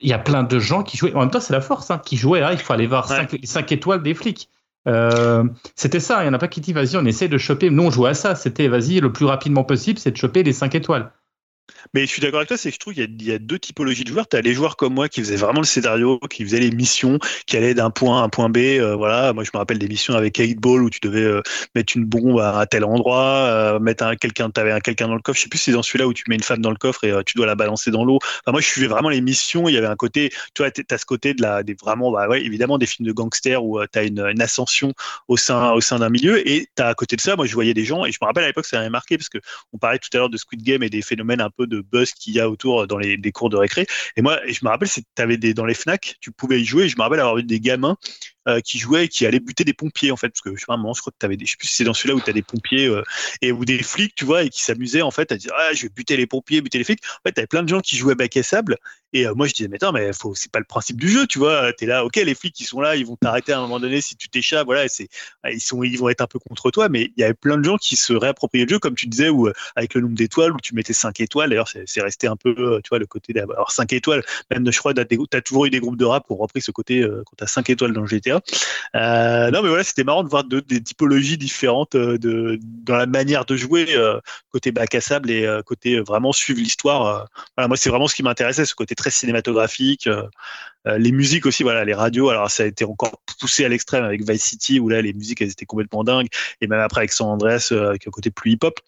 [0.00, 1.14] Il y a plein de gens qui jouaient.
[1.14, 2.40] En même temps, c'est la force, hein, qui jouaient.
[2.40, 4.48] Là, il faut aller voir 5 étoiles des flics.
[4.88, 5.44] Euh,
[5.76, 7.70] c'était ça, il n'y en a pas qui dit vas-y, on essaie de choper.
[7.70, 8.34] Nous, on jouait à ça.
[8.34, 11.12] C'était vas-y, le plus rapidement possible, c'est de choper les 5 étoiles.
[11.94, 14.04] Mais je suis d'accord avec toi, c'est que je trouve qu'il y, a deux typologies
[14.04, 14.28] de joueurs.
[14.28, 17.18] Tu as les joueurs comme moi qui faisaient vraiment le scénario, qui faisaient les missions,
[17.46, 18.58] qui allaient d'un point à un point B.
[18.58, 21.42] Euh, voilà, moi je me rappelle des missions avec 8 Ball où tu devais euh,
[21.74, 25.14] mettre une bombe à, tel endroit, euh, mettre un, quelqu'un, tu avais un quelqu'un dans
[25.14, 25.38] le coffre.
[25.38, 27.04] Je sais plus si c'est dans celui-là où tu mets une femme dans le coffre
[27.04, 28.18] et tu dois la balancer dans l'eau.
[28.46, 29.68] moi je suivais vraiment les missions.
[29.68, 32.10] Il y avait un côté, tu vois, tu as ce côté de la, des vraiment,
[32.12, 34.92] bah, ouais, évidemment des films de gangsters où tu as une, ascension
[35.28, 36.46] au sein, au sein d'un milieu.
[36.48, 38.26] Et tu as à côté de ça, moi je voyais des gens et je me
[38.26, 39.38] rappelle à l'époque ça m'avait marqué parce que
[39.72, 42.34] on parlait tout à l'heure de Squid Game et des phénomènes un peu buzz qu'il
[42.34, 43.86] y a autour dans les cours de récré.
[44.16, 46.88] Et moi, je me rappelle, tu avais des dans les Fnac, tu pouvais y jouer.
[46.88, 47.96] je me rappelle avoir vu des gamins
[48.48, 50.66] euh, qui jouaient et qui allaient buter des pompiers en fait parce que je sais
[50.66, 52.28] pas je crois que avais des je sais plus si c'est dans celui-là où tu
[52.28, 53.04] as des pompiers euh,
[53.40, 55.82] et ou des flics tu vois et qui s'amusaient en fait à dire ah je
[55.82, 56.98] vais buter les pompiers buter les flics.
[57.04, 58.78] En fait avais plein de gens qui jouaient bac à sable
[59.12, 61.38] et euh, moi je disais mais attends mais c'est pas le principe du jeu tu
[61.38, 63.60] vois tu es là ok les flics qui sont là ils vont t'arrêter à un
[63.60, 65.08] moment donné si tu t'échappes voilà c'est
[65.48, 67.62] ils sont ils vont être un peu contre toi mais il y avait plein de
[67.62, 70.58] gens qui se réappropriaient le jeu comme tu disais ou avec le nombre d'étoiles où
[70.60, 73.92] tu mettais 5 étoiles d'ailleurs c'est resté un peu tu vois le côté d'avoir 5
[73.92, 74.24] étoiles.
[74.50, 77.06] Même je crois tu as, toujours eu des groupes de rap pour repris ce côté
[77.26, 78.31] quand tu as 5 étoiles dans GTA
[78.96, 83.06] euh, non, mais voilà, c'était marrant de voir des typologies différentes euh, de, dans la
[83.06, 87.28] manière de jouer, euh, côté bac à sable et côté vraiment suivre l'histoire.
[87.58, 90.08] moi, c'est vraiment ce qui m'intéressait, ce côté très cinématographique.
[90.86, 92.28] les musiques aussi, voilà, les radios.
[92.28, 95.40] Alors, ça a été encore poussé à l'extrême avec Vice City, où là, les musiques,
[95.40, 96.28] elles étaient complètement dingues.
[96.60, 98.78] Et même après, avec San Andreas, avec un côté plus hip-hop.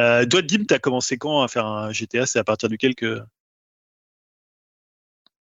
[0.00, 3.20] Euh, toi, Dim, t'as commencé quand à faire un GTA C'est à partir duquel que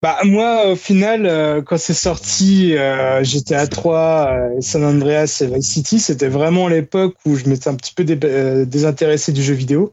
[0.00, 5.42] bah moi, au final, euh, quand c'est sorti, euh, j'étais à 3, euh, San Andreas
[5.42, 9.42] et Vice City, c'était vraiment l'époque où je m'étais un petit peu euh, désintéressé du
[9.42, 9.92] jeu vidéo.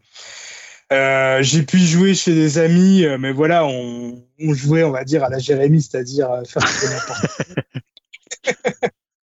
[0.92, 5.30] j'ai pu jouer chez des amis, mais voilà, on, on, jouait, on va dire, à
[5.30, 7.26] la Jérémy, c'est-à-dire faire n'importe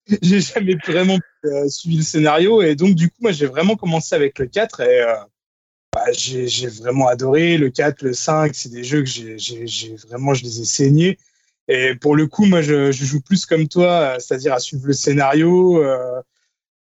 [0.21, 1.17] j'ai jamais vraiment
[1.69, 5.05] suivi le scénario, et donc du coup, moi, j'ai vraiment commencé avec le 4, et
[5.97, 7.57] bah, j'ai vraiment adoré.
[7.57, 11.17] Le 4, le 5, c'est des jeux que j'ai vraiment, je les ai saignés.
[11.67, 15.83] Et pour le coup, moi, je, joue plus comme toi, c'est-à-dire à suivre le scénario.
[15.83, 16.21] Euh,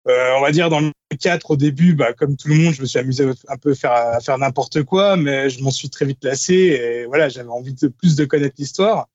[0.09, 0.91] euh, on va dire dans le
[1.21, 4.21] 4, au début, bah, comme tout le monde, je me suis amusé un peu à
[4.21, 6.55] faire, n'importe quoi, mais je m'en suis très vite lassé.
[6.55, 9.09] Et voilà, j'avais envie de plus de connaître l'histoire.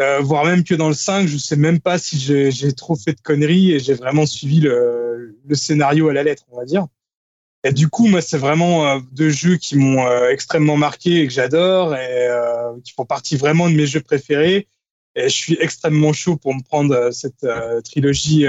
[0.00, 3.14] Euh, voire même que dans le 5, je sais même pas si j'ai trop fait
[3.14, 6.88] de conneries et j'ai vraiment suivi le scénario à la lettre, on va dire.
[7.66, 11.26] Et du coup, moi, c'est vraiment euh, deux jeux qui m'ont euh, extrêmement marqué et
[11.26, 14.68] que j'adore et euh, qui font partie vraiment de mes jeux préférés.
[15.16, 17.46] Et je suis extrêmement chaud pour me prendre cette
[17.84, 18.48] trilogie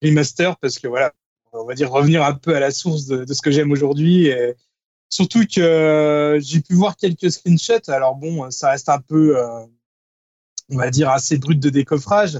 [0.00, 1.12] remaster parce que voilà,
[1.52, 4.30] on va dire revenir un peu à la source de, ce que j'aime aujourd'hui.
[5.08, 7.90] Surtout que j'ai pu voir quelques screenshots.
[7.90, 9.36] Alors bon, ça reste un peu,
[10.70, 12.38] on va dire, assez brut de décoffrage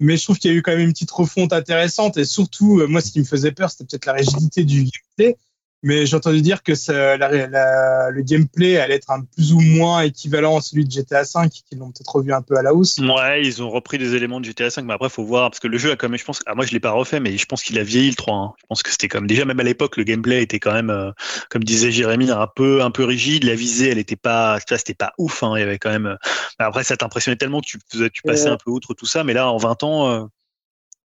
[0.00, 2.80] mais je trouve qu'il y a eu quand même une petite refonte intéressante et surtout,
[2.80, 5.36] euh, moi, ce qui me faisait peur, c'était peut-être la rigidité du gameplay.
[5.82, 10.02] Mais j'ai entendu dire que ça, la, le gameplay allait être un plus ou moins
[10.02, 12.98] équivalent à celui de GTA V, qu'ils l'ont peut-être revu un peu à la hausse.
[12.98, 15.68] Ouais, ils ont repris des éléments de GTA V, mais après, faut voir, parce que
[15.68, 17.46] le jeu a quand même, je pense, ah, moi je l'ai pas refait, mais je
[17.46, 18.34] pense qu'il a vieilli le 3.
[18.34, 18.52] Hein.
[18.60, 21.12] Je pense que c'était comme, déjà, même à l'époque, le gameplay était quand même, euh,
[21.48, 23.44] comme disait Jérémy, un peu, un peu rigide.
[23.44, 25.54] La visée, elle était pas, c'était pas ouf, hein.
[25.56, 26.16] Il y avait quand même, euh,
[26.58, 27.78] après, ça t'impressionnait tellement que tu,
[28.12, 30.24] tu passais un peu outre tout ça, mais là, en 20 ans, euh,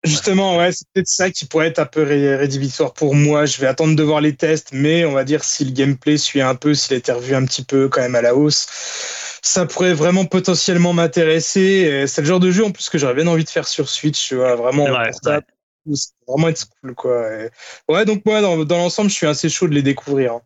[0.03, 3.45] Justement, ouais, c'est peut-être ça qui pourrait être un peu rédhibitoire pour moi.
[3.45, 6.41] Je vais attendre de voir les tests, mais on va dire si le gameplay suit
[6.41, 8.67] un peu, s'il a été revu un petit peu quand même à la hausse,
[9.41, 12.05] ça pourrait vraiment potentiellement m'intéresser.
[12.07, 14.27] C'est le genre de jeu en plus que j'aurais bien envie de faire sur Switch,
[14.27, 15.45] tu vois, vraiment portable.
[16.27, 17.27] Vraiment être cool, quoi.
[17.89, 20.33] ouais, donc moi, dans, dans l'ensemble, je suis assez chaud de les découvrir.
[20.33, 20.41] Hein.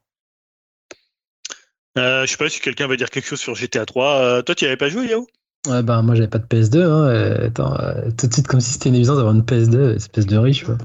[1.97, 4.15] Euh, je sais pas si quelqu'un veut dire quelque chose sur GTA 3.
[4.15, 5.27] Euh, toi, tu n'y avais pas joué, Yao?
[5.67, 6.81] Ouais, bah moi, j'avais pas de PS2.
[6.83, 7.45] Hein.
[7.45, 10.37] Attends, euh, tout de suite, comme si c'était une évidence d'avoir une PS2, espèce de
[10.37, 10.65] riche.
[10.65, 10.77] Quoi.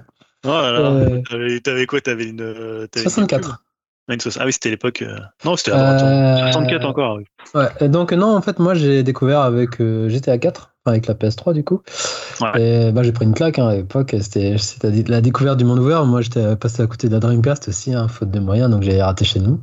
[0.45, 2.01] Oh là T'avais quoi?
[2.01, 2.87] T'avais une.
[2.95, 3.66] 64.
[4.09, 5.03] Ah oui, c'était l'époque.
[5.03, 7.19] Euh, non, c'était à 64 encore.
[7.55, 11.15] Ouais, donc non, en fait, moi j'ai découvert avec euh, GTA 4, enfin avec la
[11.15, 11.83] PS3 du coup.
[12.57, 14.15] Et bah, j'ai pris une claque hein, à l'époque.
[14.21, 14.57] C'était
[15.09, 16.05] la découverte du monde ouvert.
[16.05, 19.03] Moi j'étais passé à côté de la Dreamcast aussi, hein, faute de moyens, donc j'ai
[19.03, 19.61] raté chez nous.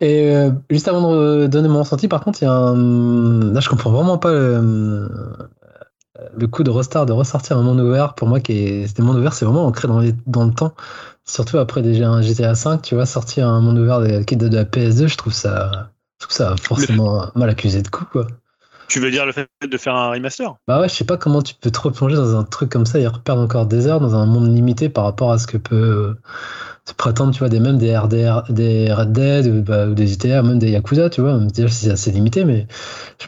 [0.00, 3.52] Et euh, juste avant de donner mon ressenti, par contre, il y a un.
[3.52, 5.08] Là, je comprends vraiment pas le,
[6.36, 8.14] le coup de restart, de ressortir un monde ouvert.
[8.14, 8.86] Pour moi, qui est...
[8.86, 10.74] c'était monde ouvert, c'est vraiment ancré dans, dans le temps.
[11.26, 14.56] Surtout après déjà un GTA 5, tu vois, sortir un monde ouvert qui date de
[14.56, 15.90] la PS2, je trouve ça,
[16.20, 18.26] je trouve ça forcément mal accusé de coup, quoi.
[18.88, 20.54] Tu veux dire le fait de faire un remaster?
[20.68, 22.98] Bah ouais, je sais pas comment tu peux te replonger dans un truc comme ça
[22.98, 25.74] et reperdre encore des heures dans un monde limité par rapport à ce que peut
[25.74, 26.14] euh,
[26.84, 30.42] se prétendre, tu vois, des mêmes des RDR, des Red Dead ou, bah, des GTA,
[30.42, 31.38] même des Yakuza, tu vois.
[31.38, 32.66] Déjà, c'est assez limité, mais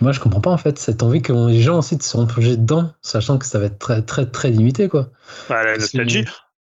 [0.03, 2.93] moi, je comprends pas en fait cette envie que les gens ensuite se replonger dedans,
[3.01, 5.09] sachant que ça va être très, très, très limité, quoi.
[5.49, 6.27] Bah, la nostalgie.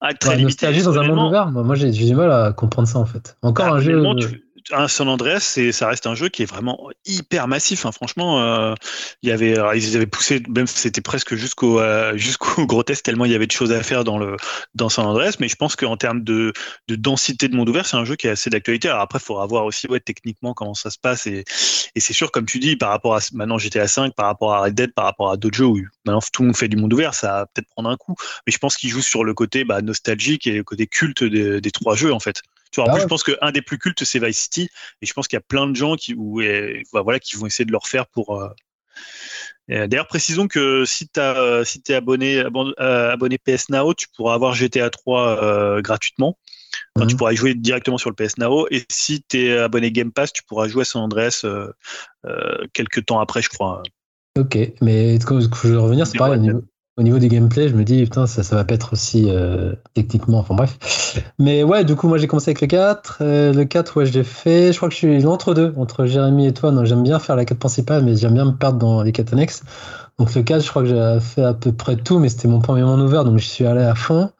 [0.00, 2.98] Ah, très ouais, nostalgie dans un monde ouvert, moi j'ai du mal à comprendre ça
[2.98, 3.36] en fait.
[3.42, 4.02] Encore bah, un jeu.
[4.18, 7.86] Tu, un San Andreas, ça reste un jeu qui est vraiment hyper massif.
[7.86, 7.92] Hein.
[7.92, 8.74] Franchement, euh,
[9.22, 13.32] il y avait, ils avaient poussé, même c'était presque jusqu'au euh, jusqu'au grotesque tellement il
[13.32, 14.36] y avait de choses à faire dans le
[14.74, 15.36] dans San Andreas.
[15.40, 16.52] Mais je pense qu'en termes de,
[16.88, 18.88] de densité de monde ouvert, c'est un jeu qui est assez d'actualité.
[18.88, 21.26] Alors après, il faudra voir aussi techniquement comment ça se passe.
[21.26, 21.44] Et,
[21.96, 24.74] c'est sûr, comme tu dis, par rapport à maintenant GTA 5, par rapport à Red
[24.74, 27.14] Dead, par rapport à d'autres jeux où maintenant tout le monde fait du monde ouvert,
[27.14, 28.14] ça va peut-être prendre un coup.
[28.46, 31.70] Mais je pense qu'il joue sur le côté bah, nostalgique et le côté culte des
[31.70, 32.42] trois jeux en fait.
[32.70, 34.68] Tu vois, en ah plus, je pense qu'un des plus cultes, c'est Vice City.
[35.02, 36.14] Et je pense qu'il y a plein de gens qui,
[36.92, 38.40] bah, voilà, qui vont essayer de le refaire pour.
[39.70, 44.08] Euh, d'ailleurs, précisons que si tu euh, si es abonné, euh, abonné PS Now, tu
[44.16, 46.38] pourras avoir GTA 3 gratuitement.
[46.96, 47.16] Tu mhm.
[47.16, 48.66] pourras y jouer directement sur le PS Now.
[48.70, 51.44] Et si tu es abonné Game Pass, tu pourras jouer à San Andreas
[52.72, 53.82] quelques temps après, je crois.
[54.38, 56.38] Ok, mais quand je veux revenir, c'est pareil.
[56.38, 56.64] Au niveau,
[57.00, 59.72] au niveau du gameplay, je me dis, putain, ça, ça va pas être aussi euh,
[59.94, 61.14] techniquement, enfin bref.
[61.38, 63.18] Mais ouais, du coup, moi j'ai commencé avec le 4.
[63.22, 64.70] Euh, le 4, ouais, je l'ai fait.
[64.70, 66.72] Je crois que je suis entre deux, entre Jérémy et toi.
[66.72, 69.32] Non, j'aime bien faire la 4 principale, mais j'aime bien me perdre dans les 4
[69.32, 69.62] annexes.
[70.18, 72.60] Donc le 4, je crois que j'ai fait à peu près tout, mais c'était mon
[72.60, 74.30] premier ouvert, donc je suis allé à fond.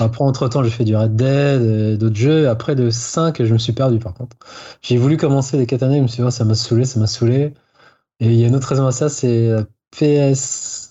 [0.00, 2.48] Après, entre-temps, j'ai fait du Red Dead, euh, d'autres jeux.
[2.48, 4.36] Après, le 5, je me suis perdu, par contre.
[4.80, 6.98] J'ai voulu commencer les 4 années, je me suis dit, oh, ça m'a saoulé, ça
[6.98, 7.54] m'a saoulé.
[8.18, 9.54] Et il y a une autre raison à ça, c'est
[9.92, 10.81] PS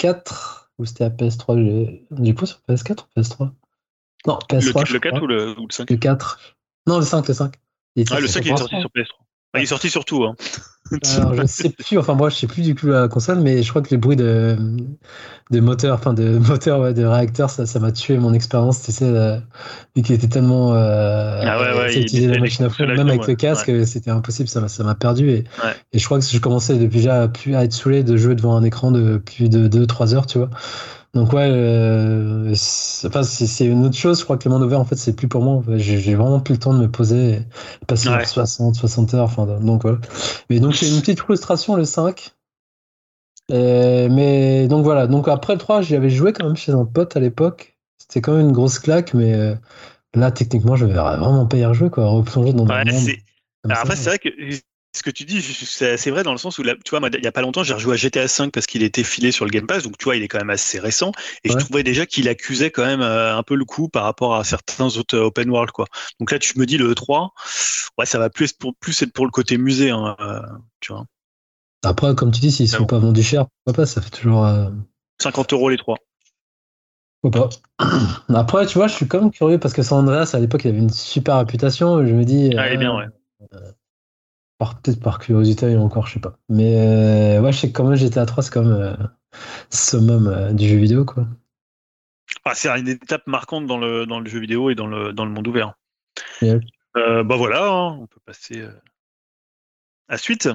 [0.00, 3.52] 4 ou c'était à PS3 Du coup, sur PS4 ou PS3
[4.26, 4.92] Non, PS3.
[4.92, 6.56] Le, 4 ou le, 5 Le 4.
[6.86, 7.54] Non, le 5, le 5.
[8.10, 9.12] ah, le 5 il est sorti sur PS3.
[9.52, 10.24] Ah, il est sorti sur tout.
[10.24, 10.36] Hein.
[11.16, 13.70] Alors, je sais plus, enfin, moi, je sais plus du coup la console, mais je
[13.70, 14.56] crois que les bruits de,
[15.50, 19.38] de moteur, enfin, de moteur, de réacteur, ça, m'a tué mon expérience, tu sais, euh,
[19.96, 20.74] vu qu'il était tellement.
[20.74, 24.48] Euh, ah ouais, ouais, il, la machine à fond, même avec le casque, c'était impossible,
[24.48, 25.30] ça m'a perdu.
[25.30, 25.44] Et,
[25.92, 28.62] et je crois que je commençais déjà plus à être saoulé de jouer devant un
[28.62, 30.50] écran de plus de 2-3 heures, tu vois.
[31.12, 32.54] Donc ouais, euh,
[33.04, 34.20] enfin, c'est une autre chose.
[34.20, 35.62] Je crois que le monde ouvert, en fait, c'est plus pour moi.
[35.76, 39.24] J'ai vraiment plus le temps de me poser et passer 60, 60 heures.
[39.24, 39.98] Enfin, donc voilà.
[40.48, 42.32] Mais donc j'ai une petite frustration le 5.
[43.48, 45.08] mais donc voilà.
[45.08, 47.76] Donc après le 3, j'y avais joué quand même chez un pote à l'époque.
[47.98, 49.54] C'était quand même une grosse claque, mais euh,
[50.14, 52.06] là, techniquement, je vais vraiment pas y rejouer, quoi.
[52.08, 53.08] Replonger dans ouais, le monde.
[53.68, 54.28] après, c'est vrai que
[54.92, 57.32] ce que tu dis, c'est vrai dans le sens où, tu vois, il n'y a
[57.32, 59.84] pas longtemps, j'ai rejoué à GTA V parce qu'il était filé sur le Game Pass,
[59.84, 61.12] donc tu vois, il est quand même assez récent.
[61.44, 64.34] Et je trouvais déjà qu'il accusait quand même euh, un peu le coup par rapport
[64.34, 65.86] à certains autres euh, open world, quoi.
[66.18, 67.32] Donc là, tu me dis le 3,
[67.98, 70.40] ouais, ça va plus être pour, plus être pour le côté musée, hein, euh,
[70.80, 71.06] tu vois.
[71.84, 74.46] Après, comme tu dis, s'ils ne sont pas vendus cher, pourquoi pas, ça fait toujours.
[75.22, 75.98] 50 euros les trois.
[77.22, 77.48] Pourquoi
[77.78, 77.86] pas.
[78.34, 80.68] Après, tu vois, je suis quand même curieux parce que San Andreas, à l'époque, il
[80.68, 82.04] avait une super réputation.
[82.04, 82.52] Je me dis.
[82.58, 83.06] Ah, il est bien, ouais
[84.68, 86.36] peut-être par curiosité encore, je sais pas.
[86.48, 88.94] Mais euh, ouais, je sais que quand même GTA 3, c'est comme euh,
[89.70, 91.26] summum euh, du jeu vidéo, quoi.
[92.44, 95.24] Ah, c'est une étape marquante dans le, dans le jeu vidéo et dans le, dans
[95.24, 95.74] le monde ouvert.
[96.94, 100.48] bah voilà, hein, on peut passer à la suite.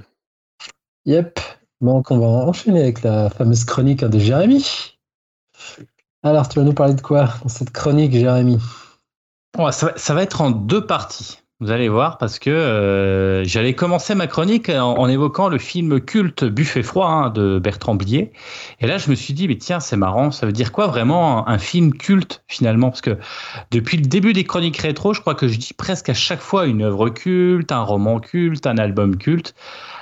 [1.05, 1.39] Yep.
[1.81, 4.97] Donc on va enchaîner avec la fameuse chronique de Jérémy.
[6.23, 8.57] Alors, tu vas nous parler de quoi dans cette chronique, Jérémy?
[9.71, 11.39] Ça va être en deux parties.
[11.61, 16.43] Vous allez voir parce que euh, j'allais commencer ma chronique en, évoquant le film culte
[16.43, 18.33] Buffet froid hein, de Bertrand Blier.
[18.81, 21.47] Et là, je me suis dit, mais tiens, c'est marrant, ça veut dire quoi vraiment
[21.47, 22.89] un, film culte finalement?
[22.89, 23.17] Parce que
[23.71, 26.65] depuis le début des chroniques rétro, je crois que je dis presque à chaque fois
[26.65, 29.55] une œuvre culte, un roman culte, un album culte.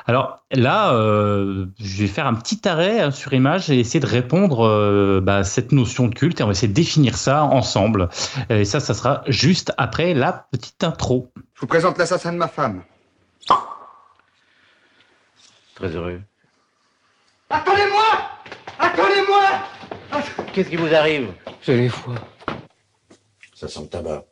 [0.08, 4.08] Alors là, euh, je vais faire un petit arrêt hein, sur image et essayer de
[4.08, 7.44] répondre euh, bah, à cette notion de culte et on va essayer de définir ça
[7.44, 8.10] ensemble.
[8.50, 11.32] Et ça, ça sera juste après la petite intro.
[11.56, 12.84] Je vous présente l'assassin de ma femme.
[15.76, 16.22] Très heureux.
[17.50, 18.04] Attendez-moi
[18.80, 19.42] Attendez-moi
[20.54, 21.34] Qu'est-ce qui vous arrive?
[21.62, 22.16] J'ai les foies.
[23.56, 24.24] Ça sent le tabac.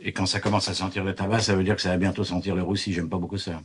[0.00, 2.24] Et quand ça commence à sentir le tabac, ça veut dire que ça va bientôt
[2.24, 2.92] sentir le roussi.
[2.92, 3.60] J'aime pas beaucoup ça.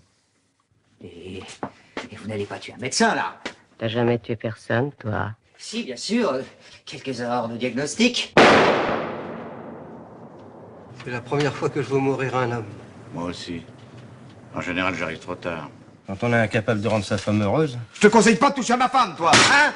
[1.02, 3.40] Et, et vous n'allez pas tuer un médecin, là?
[3.78, 5.32] T'as jamais tué personne, toi?
[5.58, 6.40] Si, bien sûr.
[6.86, 8.34] Quelques erreurs de diagnostic.
[11.03, 12.65] C'est la première fois que je vois mourir un homme.
[13.14, 13.64] Moi aussi.
[14.53, 15.69] En général, j'arrive trop tard.
[16.07, 18.73] Quand on est incapable de rendre sa femme heureuse, Je te conseille pas de toucher
[18.73, 19.73] à ma femme, toi, hein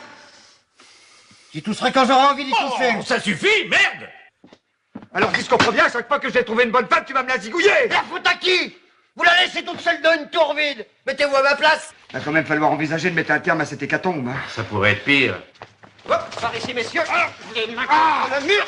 [1.53, 2.93] j'y tousserai quand j'aurai envie d'y tousser.
[2.99, 4.09] Oh, ça suffit, merde
[5.13, 7.13] Alors dis ce qu'on bien, à chaque fois que j'ai trouvé une bonne femme, tu
[7.13, 8.75] vas me la zigouiller La faute à qui?
[9.15, 12.25] Vous la laissez toute seule dans une tour vide Mettez-vous à ma place Il va
[12.25, 14.27] quand même falloir envisager de mettre un terme à cette hécatombe.
[14.27, 14.35] hein.
[14.53, 15.41] Ça pourrait être pire.
[16.09, 17.03] Hop, par ici, messieurs
[17.55, 18.65] Les mains contre le mur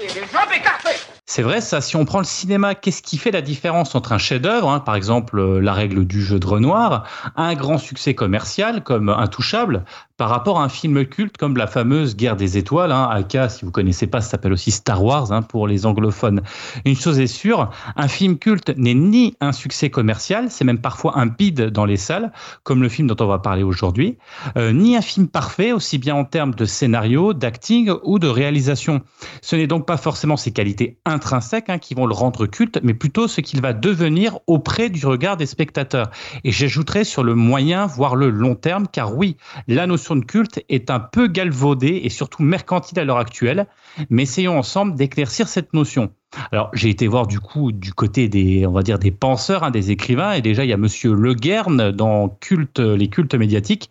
[0.00, 3.30] et les jambes écartées C'est vrai, ça, si on prend le cinéma, qu'est-ce qui fait
[3.30, 7.04] la différence entre un chef-d'œuvre, hein, par exemple euh, La règle du jeu de Renoir,
[7.34, 9.86] un grand succès commercial comme Intouchable,
[10.18, 13.64] par rapport à un film culte comme la fameuse Guerre des Étoiles, hein, aka, si
[13.64, 16.42] vous connaissez pas, ça s'appelle aussi Star Wars hein, pour les anglophones.
[16.84, 21.18] Une chose est sûre, un film culte n'est ni un succès commercial, c'est même parfois
[21.18, 22.32] un bide dans les salles,
[22.64, 24.18] comme le film dont on va parler aujourd'hui,
[24.56, 29.00] euh, ni un film parfait, aussi bien en termes de scénario, d'acting ou de réalisation.
[29.40, 32.94] Ce n'est donc pas forcément ses qualités intrinsèques hein, qui vont le rendre culte, mais
[32.94, 36.10] plutôt ce qu'il va devenir auprès du regard des spectateurs.
[36.44, 39.36] Et j'ajouterai sur le moyen, voire le long terme, car oui,
[39.68, 43.66] la notion de culte est un peu galvaudée et surtout mercantile à l'heure actuelle,
[44.10, 46.12] mais essayons ensemble d'éclaircir cette notion.
[46.52, 49.70] Alors, j'ai été voir du coup du côté des, on va dire, des penseurs, hein,
[49.70, 53.90] des écrivains, et déjà il y a Monsieur Le Guern dans culte, les cultes médiatiques.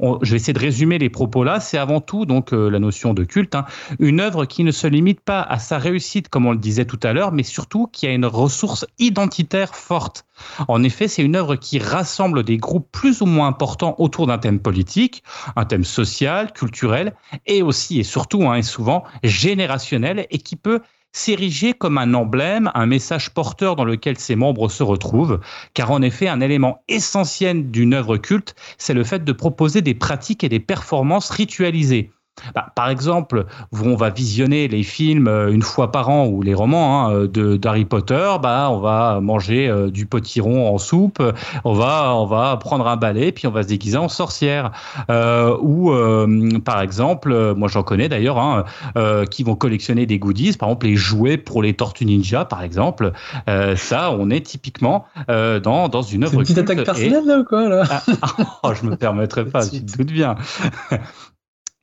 [0.00, 1.58] Je vais essayer de résumer les propos là.
[1.58, 3.64] C'est avant tout donc euh, la notion de culte, hein,
[3.98, 7.00] une œuvre qui ne se limite pas à sa réussite, comme on le disait tout
[7.02, 10.24] à l'heure, mais surtout qui a une ressource identitaire forte.
[10.68, 14.38] En effet, c'est une œuvre qui rassemble des groupes plus ou moins importants autour d'un
[14.38, 15.24] thème politique,
[15.56, 17.14] un thème social, culturel,
[17.46, 20.80] et aussi et surtout, hein, et souvent générationnel, et qui peut
[21.12, 25.40] s'ériger comme un emblème, un message porteur dans lequel ses membres se retrouvent,
[25.74, 29.94] car en effet, un élément essentiel d'une œuvre culte, c'est le fait de proposer des
[29.94, 32.12] pratiques et des performances ritualisées.
[32.54, 36.54] Bah, par exemple, on va visionner les films euh, une fois par an ou les
[36.54, 41.22] romans hein, de d'Harry Potter, bah on va manger euh, du potiron en soupe,
[41.64, 44.70] on va on va prendre un balai puis on va se déguiser en sorcière.
[45.10, 48.64] Euh, ou euh, par exemple, euh, moi j'en connais d'ailleurs, hein,
[48.96, 52.62] euh, qui vont collectionner des goodies, par exemple les jouets pour les Tortues Ninja, par
[52.62, 53.12] exemple.
[53.48, 57.26] Euh, ça, on est typiquement euh, dans dans une œuvre une petite attaque et- personnelle
[57.26, 57.84] là ou quoi là?
[57.90, 58.02] Ah,
[58.62, 60.36] oh, je me permettrai pas, tu te doutes bien.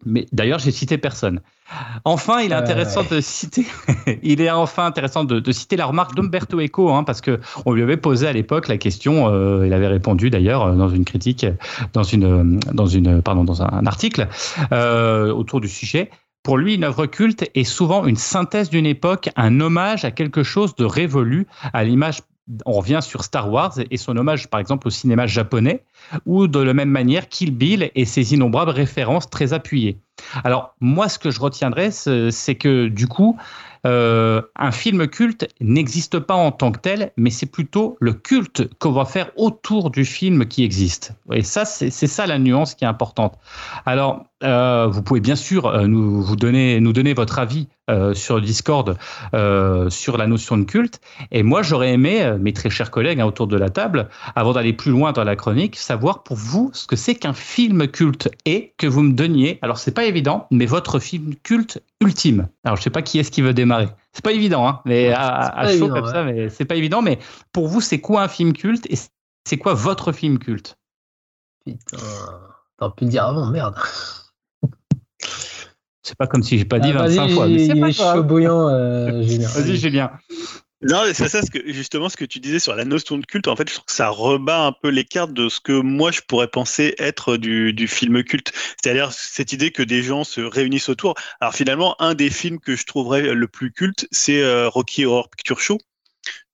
[0.03, 1.41] Mais d'ailleurs, j'ai cité personne.
[2.03, 3.65] Enfin, il est Euh, intéressant de citer,
[4.23, 7.72] il est enfin intéressant de, de citer la remarque d'Umberto Eco, hein, parce que on
[7.73, 11.05] lui avait posé à l'époque la question, euh, il avait répondu d'ailleurs euh, dans une
[11.05, 11.45] critique,
[11.93, 14.27] dans une, dans une, pardon, dans un, un article
[14.72, 16.11] euh, autour du sujet.
[16.43, 20.43] Pour lui, une œuvre culte est souvent une synthèse d'une époque, un hommage à quelque
[20.43, 22.19] chose de révolu, à l'image.
[22.65, 25.84] On revient sur Star Wars et son hommage, par exemple, au cinéma japonais,
[26.26, 29.97] ou de la même manière Kill Bill et ses innombrables références très appuyées.
[30.43, 33.38] Alors, moi, ce que je retiendrai, c'est que du coup,
[33.85, 38.67] euh, un film culte n'existe pas en tant que tel, mais c'est plutôt le culte
[38.80, 41.13] qu'on va faire autour du film qui existe.
[41.31, 43.38] Et ça, c'est c'est ça la nuance qui est importante.
[43.85, 48.16] Alors, euh, vous pouvez bien sûr euh, nous, vous donner, nous donner votre avis euh,
[48.16, 48.98] sur Discord
[49.36, 50.99] euh, sur la notion de culte.
[51.30, 54.53] Et moi, j'aurais aimé, euh, mes très chers collègues hein, autour de la table, avant
[54.53, 58.30] d'aller plus loin dans la chronique, savoir pour vous ce que c'est qu'un film culte
[58.45, 59.60] et que vous me donniez.
[59.62, 62.48] Alors, c'est pas évident, mais votre film culte ultime.
[62.64, 63.90] Alors, je sais pas qui est-ce qui veut démarrer.
[64.14, 66.12] C'est pas évident, hein, mais à, chaud évident, comme ouais.
[66.12, 67.03] ça, mais c'est pas évident.
[67.03, 67.20] Mais
[67.52, 68.95] pour vous, c'est quoi un film culte et
[69.48, 70.76] c'est quoi votre film culte?
[71.66, 71.98] Putain,
[72.80, 73.76] t'aurais pu le dire avant, merde.
[76.06, 77.48] C'est pas comme si j'ai pas dit Ah, 25 vas-y, fois.
[77.48, 79.48] mais il est chaud bouillant, euh, Julien.
[79.48, 80.11] Vas-y, Julien.
[80.82, 83.26] Non, mais c'est ça, ce que, justement, ce que tu disais sur la notion de
[83.26, 85.72] culte, en fait, je trouve que ça rebat un peu les cartes de ce que
[85.72, 88.52] moi je pourrais penser être du, du film culte.
[88.82, 91.15] C'est-à-dire cette idée que des gens se réunissent autour.
[91.41, 95.30] Alors finalement, un des films que je trouverais le plus culte, c'est euh, Rocky Horror
[95.30, 95.80] Picture Show.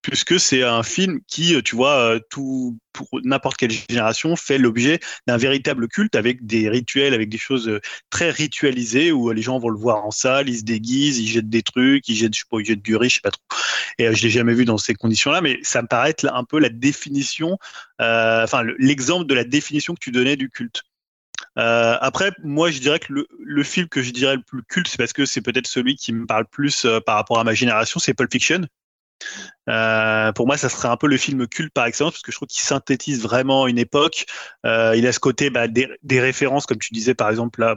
[0.02, 5.38] Puisque c'est un film qui, tu vois, tout pour n'importe quelle génération fait l'objet d'un
[5.38, 7.80] véritable culte avec des rituels, avec des choses
[8.10, 11.50] très ritualisées où les gens vont le voir en salle, ils se déguisent, ils jettent
[11.50, 13.42] des trucs, ils jettent, je sais pas, ils jettent du riz, je sais pas trop.
[13.98, 16.60] Et je l'ai jamais vu dans ces conditions-là, mais ça me paraît être un peu
[16.60, 17.58] la définition,
[18.00, 20.84] enfin l'exemple de la définition que tu donnais du culte.
[21.58, 24.98] Euh, après, moi, je dirais que le, film que je dirais le plus culte, c'est
[24.98, 28.00] parce que c'est peut-être celui qui me parle plus euh, par rapport à ma génération,
[28.00, 28.62] c'est Pulp Fiction.
[29.70, 32.38] Euh, pour moi, ça serait un peu le film culte par excellence parce que je
[32.38, 34.26] trouve qu'il synthétise vraiment une époque.
[34.66, 37.76] Euh, il a ce côté bah, des, références, comme tu disais par exemple là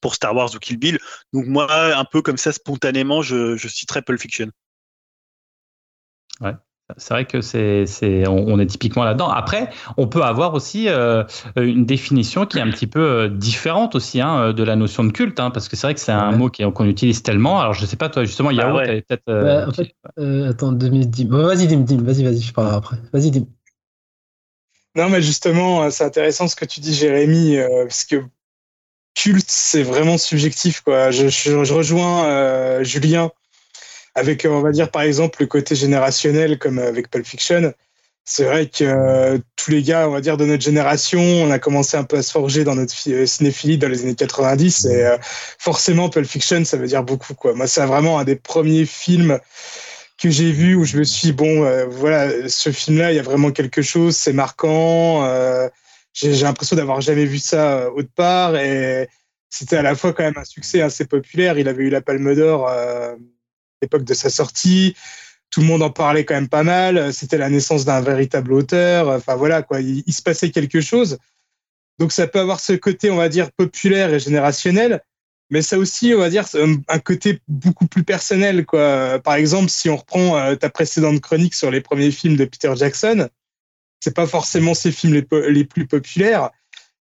[0.00, 0.98] pour Star Wars ou Kill Bill.
[1.32, 4.50] Donc moi, un peu comme ça, spontanément, je, je citerais Pulp Fiction.
[6.40, 6.52] Ouais.
[6.98, 9.30] C'est vrai que c'est, c'est, on, est typiquement là-dedans.
[9.30, 11.24] Après, on peut avoir aussi euh,
[11.56, 15.10] une définition qui est un petit peu euh, différente aussi hein, de la notion de
[15.10, 17.58] culte, hein, parce que c'est vrai que c'est un mot qu'on utilise tellement.
[17.58, 19.22] Alors, je sais pas, toi, justement, Yao, bah peut-être.
[19.30, 19.94] Euh, bah, en fait,
[20.46, 21.24] attends, 2010.
[21.28, 22.96] vas-y, Dim, Dim, vas-y, vas-y, je parlerai après.
[23.14, 23.46] Vas-y, Dim.
[24.94, 28.22] Non, mais justement, c'est intéressant ce que tu dis, Jérémy, parce que
[29.14, 31.10] culte, c'est vraiment subjectif, quoi.
[31.10, 33.30] Je, je, je rejoins Julien
[34.14, 37.72] avec, on va dire, par exemple, le côté générationnel, comme avec Pulp Fiction.
[38.26, 41.58] C'est vrai que euh, tous les gars, on va dire, de notre génération, on a
[41.58, 44.86] commencé un peu à se forger dans notre euh, cinéphilie dans les années 90.
[44.86, 45.18] Et euh,
[45.58, 47.34] forcément, Pulp Fiction, ça veut dire beaucoup.
[47.34, 47.54] Quoi.
[47.54, 49.38] Moi, c'est vraiment un des premiers films
[50.16, 53.22] que j'ai vu où je me suis dit, bon, voilà, ce film-là, il y a
[53.22, 55.28] vraiment quelque chose, c'est marquant.
[56.14, 58.56] j'ai l'impression d'avoir jamais vu ça autre part.
[58.56, 59.08] Et
[59.50, 61.58] c'était à la fois quand même un succès assez populaire.
[61.58, 62.70] Il avait eu la Palme d'Or
[63.84, 64.94] l'époque de sa sortie.
[65.50, 67.12] Tout le monde en parlait quand même pas mal.
[67.12, 69.08] C'était la naissance d'un véritable auteur.
[69.08, 69.80] Enfin voilà, quoi.
[69.80, 71.18] Il, se passait quelque chose.
[71.98, 75.00] Donc ça peut avoir ce côté, on va dire, populaire et générationnel,
[75.50, 76.44] mais ça aussi, on va dire,
[76.88, 79.20] un côté beaucoup plus personnel, quoi.
[79.20, 82.72] Par exemple, si on reprend euh, ta précédente chronique sur les premiers films de Peter
[82.74, 83.28] Jackson,
[84.00, 86.50] c'est pas forcément ses films les, plus populaires,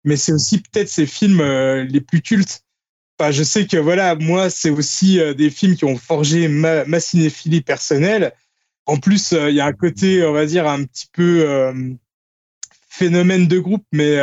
[0.05, 2.63] mais c'est aussi peut-être ses films euh, les plus cultes
[3.31, 7.61] je sais que voilà, moi, c'est aussi euh, des films qui ont forgé ma, cinéphilie
[7.61, 8.33] personnelle.
[8.87, 11.73] En plus, euh, il y a un côté, on va dire, un petit peu euh,
[12.89, 14.17] phénomène de groupe, mais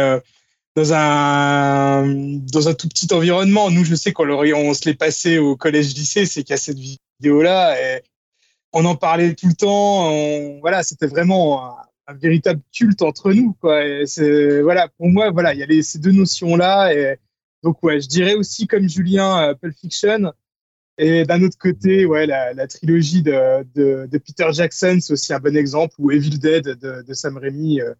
[0.75, 2.05] dans un
[2.51, 3.71] dans un tout petit environnement.
[3.71, 7.75] Nous, je sais qu'on on se l'est passé au collège-lycée, a cette vidéo-là
[8.71, 10.59] on en parlait tout le temps.
[10.59, 11.75] voilà, c'était vraiment
[12.07, 13.81] un, véritable culte entre nous, quoi.
[14.61, 17.17] voilà, pour moi, voilà, il y a ces deux notions-là
[17.63, 20.31] donc ouais, je dirais aussi comme Julien, euh, Pulp Fiction.
[20.97, 25.95] Et d'un autre côté, ouais, la, trilogie de, Peter Jackson, c'est aussi un bon exemple,
[25.97, 27.79] ou Evil Dead de, Sam Raimi.
[27.79, 27.93] Euh,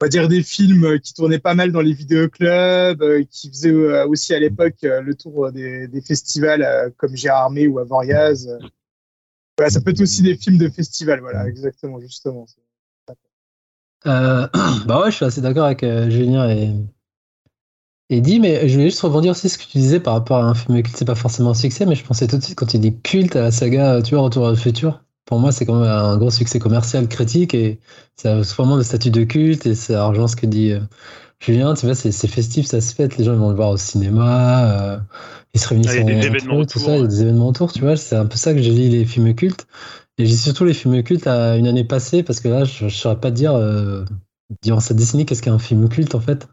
[0.00, 3.72] on va dire des films qui tournaient pas mal dans les vidéoclubs, euh, qui faisaient
[4.04, 8.58] aussi à l'époque le tour des, festivals comme Gérard Armé ou Avoriaz.
[9.56, 12.44] Voilà, ça peut être aussi des films de festival, voilà, exactement, justement.
[14.06, 14.48] Euh,
[14.86, 16.74] bah ouais, je suis assez d'accord avec Julien et,
[18.14, 20.44] et dit, mais je voulais juste rebondir aussi ce que tu disais par rapport à
[20.44, 22.66] un film culte, c'est pas forcément un succès, mais je pensais tout de suite quand
[22.66, 25.02] tu dis culte à la saga, tu vois, Retour à le futur.
[25.24, 27.80] Pour moi, c'est quand même un gros succès commercial critique et
[28.14, 30.80] ça a vraiment le statut de culte et ça rejoint ce que dit euh,
[31.40, 31.74] Julien.
[31.74, 34.98] Tu vois, c'est festif, ça se fête, les gens vont le voir au cinéma, euh,
[35.52, 37.72] ils se réunissent ah, il événements autour, tout ça, il y a des événements autour,
[37.72, 37.96] tu vois.
[37.96, 39.66] C'est un peu ça que je lis les films cultes.
[40.18, 42.90] Et j'ai surtout les films cultes à une année passée parce que là, je ne
[42.90, 44.04] saurais pas dire, euh,
[44.62, 46.46] durant cette décennie, qu'est-ce qu'un film culte en fait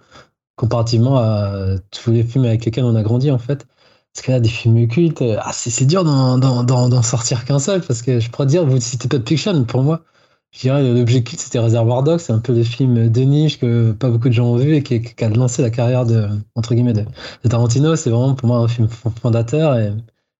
[0.61, 3.65] comparativement à tous les films avec lesquels on a grandi en fait.
[4.13, 8.01] Parce que là, des films cultes, euh, ah, c'est dur d'en sortir qu'un seul, parce
[8.03, 10.03] que je pourrais dire, vous citez pas de fiction, pour moi,
[10.51, 13.91] je dirais l'objet culte c'était Reservoir Dogs, c'est un peu le film de niche que
[13.93, 16.93] pas beaucoup de gens ont vu et qui, a lancé la carrière de, entre guillemets,
[16.93, 17.05] de,
[17.49, 17.95] Tarantino.
[17.95, 19.93] C'est vraiment pour moi un film fondateur et,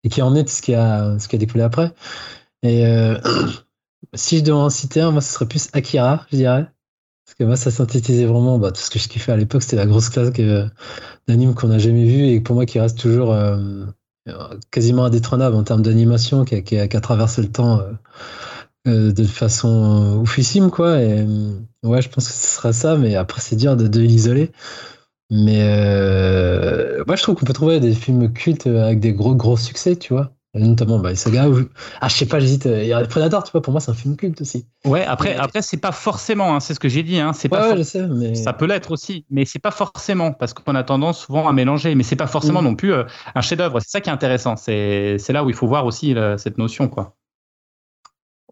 [0.09, 1.93] qui a emmené tout ce qui a, ce qui a découlé après.
[2.63, 3.17] Et euh,
[4.13, 6.67] si je devais en citer un, moi ce serait plus Akira, je dirais.
[7.43, 9.63] Moi, ça synthétisait vraiment bah, tout ce que je kiffais à l'époque.
[9.63, 10.31] C'était la grosse classe
[11.27, 13.85] d'anime qu'on n'a jamais vu et pour moi qui reste toujours euh,
[14.69, 17.91] quasiment indétrônable en termes d'animation, qui, qui, a traversé le temps euh,
[18.87, 20.69] euh, de façon oufissime.
[20.71, 21.01] Quoi.
[21.01, 21.25] Et,
[21.83, 24.51] ouais, je pense que ce sera ça, mais après, c'est dur de, l'isoler.
[25.29, 25.63] Mais
[27.07, 30.13] moi, je trouve qu'on peut trouver des films cultes avec des gros, gros succès, tu
[30.13, 31.61] vois notamment bah, saga où...
[32.01, 32.65] ah je sais pas j'hésite.
[32.65, 34.65] Il y a Predator tu vois pour moi c'est un film culte aussi.
[34.85, 37.69] Ouais après après c'est pas forcément hein, c'est ce que j'ai dit hein, c'est pas
[37.69, 38.35] ouais, je sais, mais...
[38.35, 41.95] ça peut l'être aussi mais c'est pas forcément parce qu'on a tendance souvent à mélanger
[41.95, 42.65] mais c'est pas forcément mm.
[42.65, 43.03] non plus euh,
[43.33, 45.85] un chef d'œuvre c'est ça qui est intéressant c'est c'est là où il faut voir
[45.85, 47.15] aussi cette notion quoi.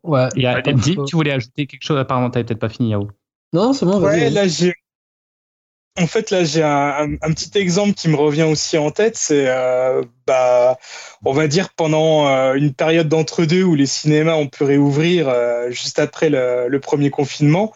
[0.03, 0.29] Ouais.
[0.37, 3.09] Et à, tu voulais ajouter quelque chose apparemment t'avais peut-être pas fini Yao.
[3.51, 4.73] Non c'est bon ouais là j'ai
[5.99, 9.17] en fait, là, j'ai un, petit exemple qui me revient aussi en tête.
[9.17, 10.77] C'est, euh, bah,
[11.25, 15.69] on va dire, pendant euh, une période d'entre-deux où les cinémas ont pu réouvrir euh,
[15.71, 17.73] juste après le, premier confinement,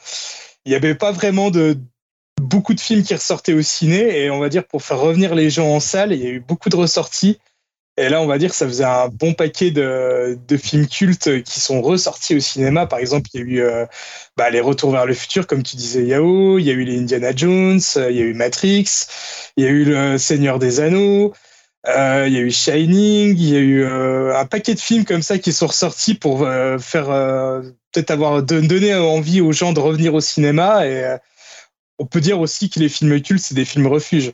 [0.66, 1.78] il n'y avait pas vraiment de
[2.42, 4.24] beaucoup de films qui ressortaient au ciné.
[4.24, 6.40] Et on va dire, pour faire revenir les gens en salle, il y a eu
[6.40, 7.40] beaucoup de ressorties.
[7.98, 11.60] Et là, on va dire que ça faisait un bon paquet de, films cultes qui
[11.60, 12.88] sont ressortis au cinéma.
[12.88, 13.86] Par exemple, il y a eu euh,
[14.36, 16.58] bah, les Retours vers le futur, comme tu disais, Yao.
[16.58, 17.82] Il y a eu les Indiana Jones.
[17.96, 18.86] Il y a eu Matrix.
[19.58, 21.34] Il y a eu le Seigneur des Anneaux.
[21.88, 23.38] Euh, il y a eu Shining.
[23.38, 26.48] Il y a eu euh, un paquet de films comme ça qui sont ressortis pour
[26.80, 27.08] faire
[27.92, 30.88] peut-être avoir donné envie aux gens de revenir au cinéma.
[30.88, 31.18] Et
[32.00, 34.34] on peut dire aussi que les films cultes, c'est des films refuges.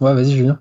[0.00, 0.60] Ouais, vas-y, Julien.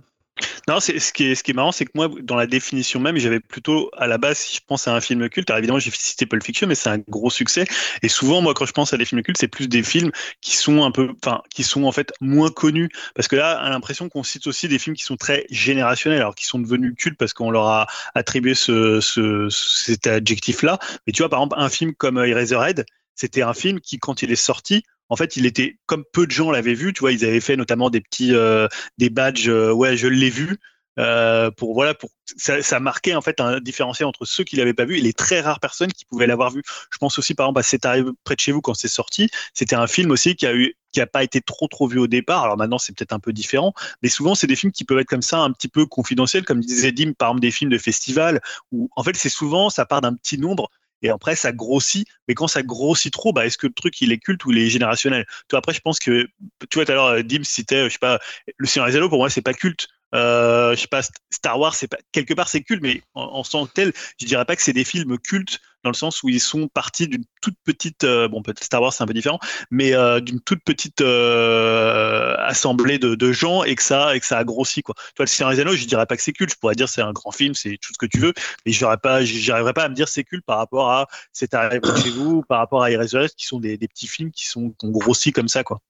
[0.67, 2.99] Non, c'est ce qui est ce qui est marrant, c'est que moi, dans la définition
[2.99, 5.79] même, j'avais plutôt à la base, si je pense à un film culte, alors évidemment,
[5.79, 7.65] j'ai cité Pulp Fiction, mais c'est un gros succès.
[8.01, 10.57] Et souvent, moi, quand je pense à des films cultes, c'est plus des films qui
[10.57, 14.09] sont un peu, enfin, qui sont en fait moins connus, parce que là, on l'impression
[14.09, 17.33] qu'on cite aussi des films qui sont très générationnels, alors qui sont devenus cultes parce
[17.33, 20.79] qu'on leur a attribué ce, ce cet adjectif-là.
[21.05, 22.85] Mais tu vois, par exemple, un film comme Eraserhead,
[23.15, 26.31] c'était un film qui, quand il est sorti, en fait, il était comme peu de
[26.31, 26.93] gens l'avaient vu.
[26.93, 28.67] Tu vois, ils avaient fait notamment des petits euh,
[28.97, 29.49] des badges.
[29.49, 30.57] Euh, ouais, je l'ai vu.
[30.97, 34.73] Euh, pour voilà, pour ça, ça, marquait en fait un différenciel entre ceux qui l'avaient
[34.73, 36.63] pas vu et les très rares personnes qui pouvaient l'avoir vu.
[36.89, 39.29] Je pense aussi par exemple à C'est arrivé près de chez vous quand c'est sorti.
[39.53, 42.07] C'était un film aussi qui a eu qui a pas été trop trop vu au
[42.07, 42.43] départ.
[42.45, 45.07] Alors maintenant c'est peut-être un peu différent, mais souvent c'est des films qui peuvent être
[45.07, 48.39] comme ça un petit peu confidentiels, comme disait Dim par exemple des films de festival
[48.71, 50.69] où en fait c'est souvent ça part d'un petit nombre
[51.05, 52.07] et après ça grossit.
[52.27, 54.57] Mais quand ça grossit trop, bah, est-ce que le truc il est culte ou il
[54.57, 55.25] est générationnel?
[55.47, 56.27] Toi après, je pense que
[56.69, 58.19] tu vois tout à l'heure, Dim citait, je sais pas,
[58.57, 59.87] le Seigneur des pour moi c'est pas culte.
[60.13, 63.43] Euh, je sais pas, Star Wars, c'est pas quelque part c'est culte, mais en, en
[63.43, 66.29] tant que tel, je dirais pas que c'est des films cultes dans le sens où
[66.29, 69.39] ils sont partis d'une toute petite, euh, bon peut-être Star Wars c'est un peu différent,
[69.69, 74.25] mais euh, d'une toute petite euh, assemblée de, de, gens et que ça et que
[74.25, 74.95] ça a grossi quoi.
[75.15, 77.03] Toi le Seigneur des Anneaux, je dirais pas que c'est culte, je pourrais dire c'est
[77.03, 78.33] un grand film, c'est tout ce que tu veux,
[78.65, 81.87] mais j'aurais pas, j'arriverais pas à me dire c'est culte par rapport à C'est arrivé
[82.03, 84.87] chez vous, par rapport à Eraserhead qui sont des, des, petits films qui sont qui
[84.87, 85.81] ont grossi comme ça quoi.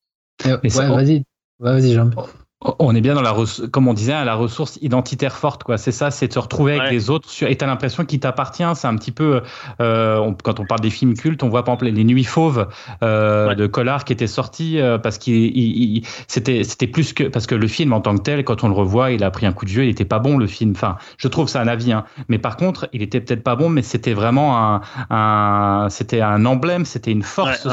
[0.44, 1.24] ouais, vas-y,
[1.60, 2.12] vas-y Jean.
[2.62, 3.36] On est bien dans la,
[3.72, 5.78] comme on disait, à la ressource identitaire forte, quoi.
[5.78, 8.64] C'est ça, c'est de se retrouver avec les autres et t'as l'impression qu'il t'appartient.
[8.76, 9.42] C'est un petit peu,
[9.82, 12.68] euh, quand on parle des films cultes, on voit par exemple les Nuits Fauves
[13.04, 17.56] euh, de Collard qui était sorti euh, parce qu'il, c'était, c'était plus que parce que
[17.56, 19.66] le film en tant que tel, quand on le revoit, il a pris un coup
[19.66, 20.72] de vieux, il était pas bon le film.
[20.72, 22.06] Enfin, je trouve ça un avis, hein.
[22.30, 26.46] Mais par contre, il était peut-être pas bon, mais c'était vraiment un, un c'était un
[26.46, 27.68] emblème, c'était une force.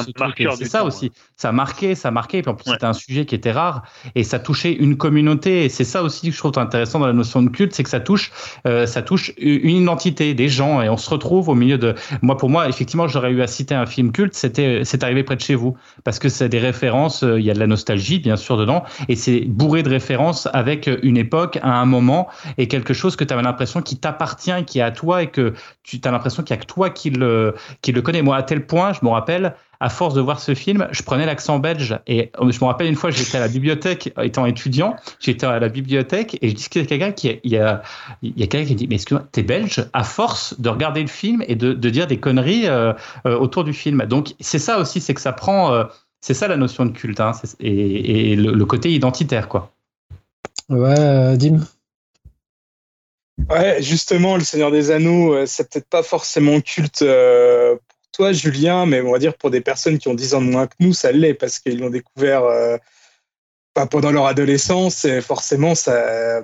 [0.57, 1.13] c'est ça aussi.
[1.37, 2.39] Ça marquait, ça marquait.
[2.39, 3.83] Et puis en plus, c'était un sujet qui était rare
[4.17, 5.65] et ça touchait une communauté.
[5.65, 7.91] Et c'est ça aussi que je trouve intéressant dans la notion de culte, c'est que
[7.91, 8.33] ça touche,
[8.67, 11.95] euh, ça touche une identité des gens et on se retrouve au milieu de.
[12.23, 15.37] Moi, pour moi, effectivement, j'aurais eu à citer un film culte, c'était C'est arrivé près
[15.37, 17.23] de chez vous, parce que c'est des références.
[17.25, 20.49] Euh, il y a de la nostalgie, bien sûr, dedans, et c'est bourré de références
[20.53, 22.29] avec une époque, à un moment,
[22.59, 25.55] et quelque chose que tu avais l'impression qui t'appartient, qui est à toi, et que
[25.83, 28.23] tu as l'impression qu'il y a que toi qui le, qui le connais.
[28.23, 31.27] Moi, à tel point, je me rappelle à force de voir ce film, je prenais
[31.27, 31.99] l'accent belge.
[32.07, 35.59] Et euh, je me rappelle une fois, j'étais à la bibliothèque, étant étudiant, j'étais à
[35.59, 37.83] la bibliothèque et je discutais avec quelqu'un qui, il y a,
[38.23, 39.85] il y a quelqu'un qui dit, mais excuse-moi, t'es belge?
[39.93, 42.93] À force de regarder le film et de, de dire des conneries euh,
[43.27, 44.05] euh, autour du film.
[44.07, 45.85] Donc c'est ça aussi, c'est que ça prend,
[46.21, 49.73] c'est ça la notion de culte hein, et, et le, côté identitaire, quoi.
[50.69, 51.59] Ouais, Dim.
[53.51, 57.05] Ouais, justement, le Seigneur des Anneaux, c'est peut-être pas forcément culte
[58.13, 60.67] toi, Julien, mais on va dire pour des personnes qui ont 10 ans de moins
[60.67, 62.77] que nous, ça l'est parce qu'ils l'ont découvert euh,
[63.75, 65.05] pas pendant leur adolescence.
[65.07, 66.43] Et forcément, ça,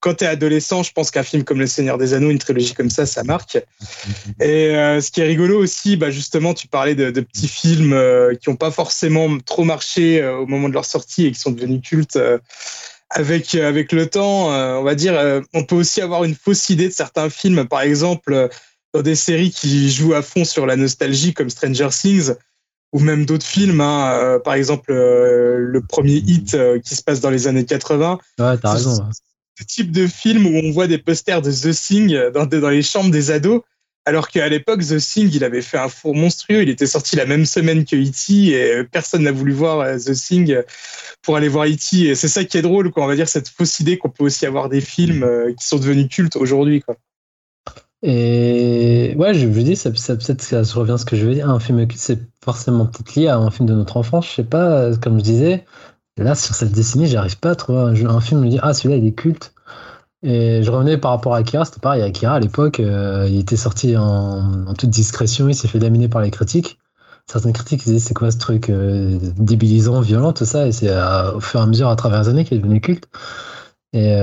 [0.00, 2.72] quand tu es adolescent, je pense qu'un film comme Le Seigneur des Anneaux, une trilogie
[2.72, 3.58] comme ça, ça marque.
[4.40, 8.34] Et euh, ce qui est rigolo aussi, bah justement, tu parlais de, petits films euh,
[8.34, 11.82] qui n'ont pas forcément trop marché au moment de leur sortie et qui sont devenus
[11.82, 12.18] cultes.
[13.10, 16.94] avec, avec le temps, on va dire, on peut aussi avoir une fausse idée de
[16.94, 17.66] certains films.
[17.68, 18.48] Par exemple,
[18.92, 22.32] dans des séries qui jouent à fond sur la nostalgie comme Stranger Things
[22.92, 27.02] ou même d'autres films, hein, euh, par exemple euh, le premier hit euh, qui se
[27.02, 28.18] passe dans les années 80.
[28.38, 29.08] Ouais, t'as raison.
[29.58, 32.82] Ce type de film où on voit des posters de The Thing dans, dans les
[32.82, 33.62] chambres des ados,
[34.06, 36.62] alors qu'à l'époque, The Thing, il avait fait un four monstrueux.
[36.62, 38.48] Il était sorti la même semaine que E.T.
[38.48, 40.62] et personne n'a voulu voir The Thing
[41.20, 42.06] pour aller voir E.T.
[42.06, 43.04] Et c'est ça qui est drôle, quoi.
[43.04, 46.08] On va dire cette fausse idée qu'on peut aussi avoir des films qui sont devenus
[46.08, 46.96] cultes aujourd'hui, quoi.
[48.02, 51.50] Et ouais, je vous dis, ça, peut-être ça revient à ce que je veux dire.
[51.50, 54.26] Un film, c'est forcément peut-être lié à un film de notre enfance.
[54.28, 55.66] Je sais pas, comme je disais,
[56.16, 59.06] là, sur cette décennie, j'arrive pas à trouver un, film me dire, ah, celui-là, il
[59.06, 59.52] est culte.
[60.22, 62.02] Et je revenais par rapport à Akira, c'était pareil.
[62.02, 66.22] Akira, à l'époque, euh, il était sorti en, toute discrétion, il s'est fait laminer par
[66.22, 66.78] les critiques.
[67.26, 70.90] certaines critiques disaient c'est quoi ce truc débilisant, violent, tout ça, et c'est
[71.34, 73.08] au fur et à mesure à travers les années qu'il est devenu culte.
[73.92, 74.14] Et,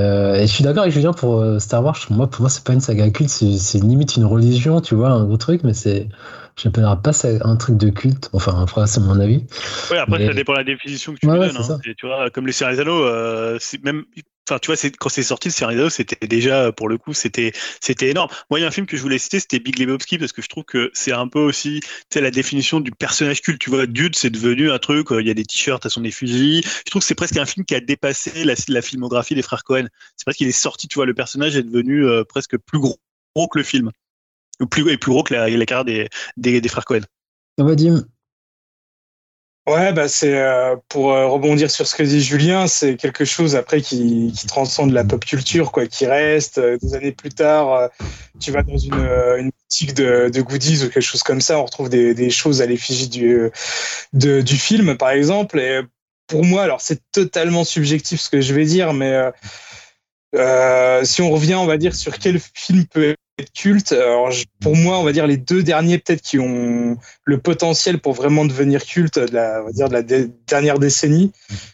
[0.41, 1.97] je suis d'accord avec Julien pour Star Wars.
[2.09, 5.25] Moi, pour moi, c'est pas une saga culte, c'est limite une religion, tu vois, un
[5.25, 6.07] gros truc, mais c'est
[6.57, 8.29] j'appellerais pas ça un truc de culte.
[8.33, 9.45] Enfin, après, c'est mon avis.
[9.91, 11.55] Oui, après, ça dépend de la définition que tu donnes.
[11.57, 11.79] Hein.
[11.97, 14.05] tu vois, comme les séries euh, même.
[14.47, 17.51] Enfin, tu vois, quand c'est sorti, le Sériano, c'était déjà, pour le coup, c'était,
[18.01, 18.29] énorme.
[18.49, 20.41] Moi, il y a un film que je voulais citer, c'était Big Lebowski, parce que
[20.41, 23.59] je trouve que c'est un peu aussi, sais, la définition du personnage culte.
[23.59, 26.03] Tu vois, Dude, c'est devenu un truc, euh, il y a des t-shirts à son
[26.05, 26.61] effigie.
[26.63, 29.87] Je trouve que c'est presque un film qui a dépassé la, filmographie des frères Cohen.
[30.15, 32.97] C'est parce qu'il est sorti, tu vois, le personnage est devenu euh, presque plus gros
[33.45, 33.91] que le film
[34.71, 37.01] plus, et plus gros que la, la carrière des, des, frères Cohen.
[37.59, 38.07] Vadim.
[39.67, 43.57] Ouais, bah c'est euh, pour euh, rebondir sur ce que dit Julien, c'est quelque chose
[43.57, 46.57] après qui, qui, transcende la pop culture, quoi, qui reste.
[46.57, 47.89] Euh, des années plus tard,
[48.39, 51.65] tu vas dans une, une boutique de, de, goodies ou quelque chose comme ça, on
[51.65, 53.51] retrouve des, des choses à l'effigie du,
[54.13, 55.59] de, du film, par exemple.
[55.59, 55.81] Et
[56.27, 59.19] pour moi, alors c'est totalement subjectif ce que je vais dire, mais
[61.03, 63.15] si on revient, on va dire, sur quel film peut
[63.45, 63.91] culte.
[63.91, 64.31] Alors,
[64.61, 68.45] pour moi, on va dire les deux derniers peut-être qui ont le potentiel pour vraiment
[68.45, 70.03] devenir culte de la, on va dire de la
[70.47, 71.31] dernière décennie,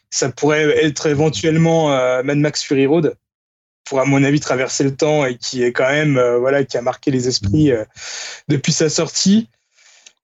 [0.10, 3.16] ça pourrait être éventuellement euh, Mad Max Fury Road,
[3.86, 6.78] pour à mon avis traverser le temps et qui est quand même euh, voilà qui
[6.78, 7.86] a marqué les esprits euh,
[8.48, 9.50] depuis sa sortie.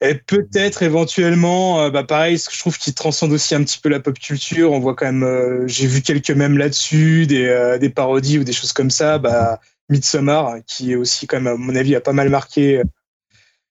[0.02, 3.90] Et peut-être éventuellement, bah pareil, ce que je trouve qui transcende aussi un petit peu
[3.90, 4.72] la pop culture.
[4.72, 8.72] On voit quand même, j'ai vu quelques mèmes là-dessus, des, des parodies ou des choses
[8.72, 9.18] comme ça.
[9.18, 9.60] Bah,
[9.90, 12.84] Midsommar, qui est aussi, quand même, à mon avis, a pas mal marqué euh,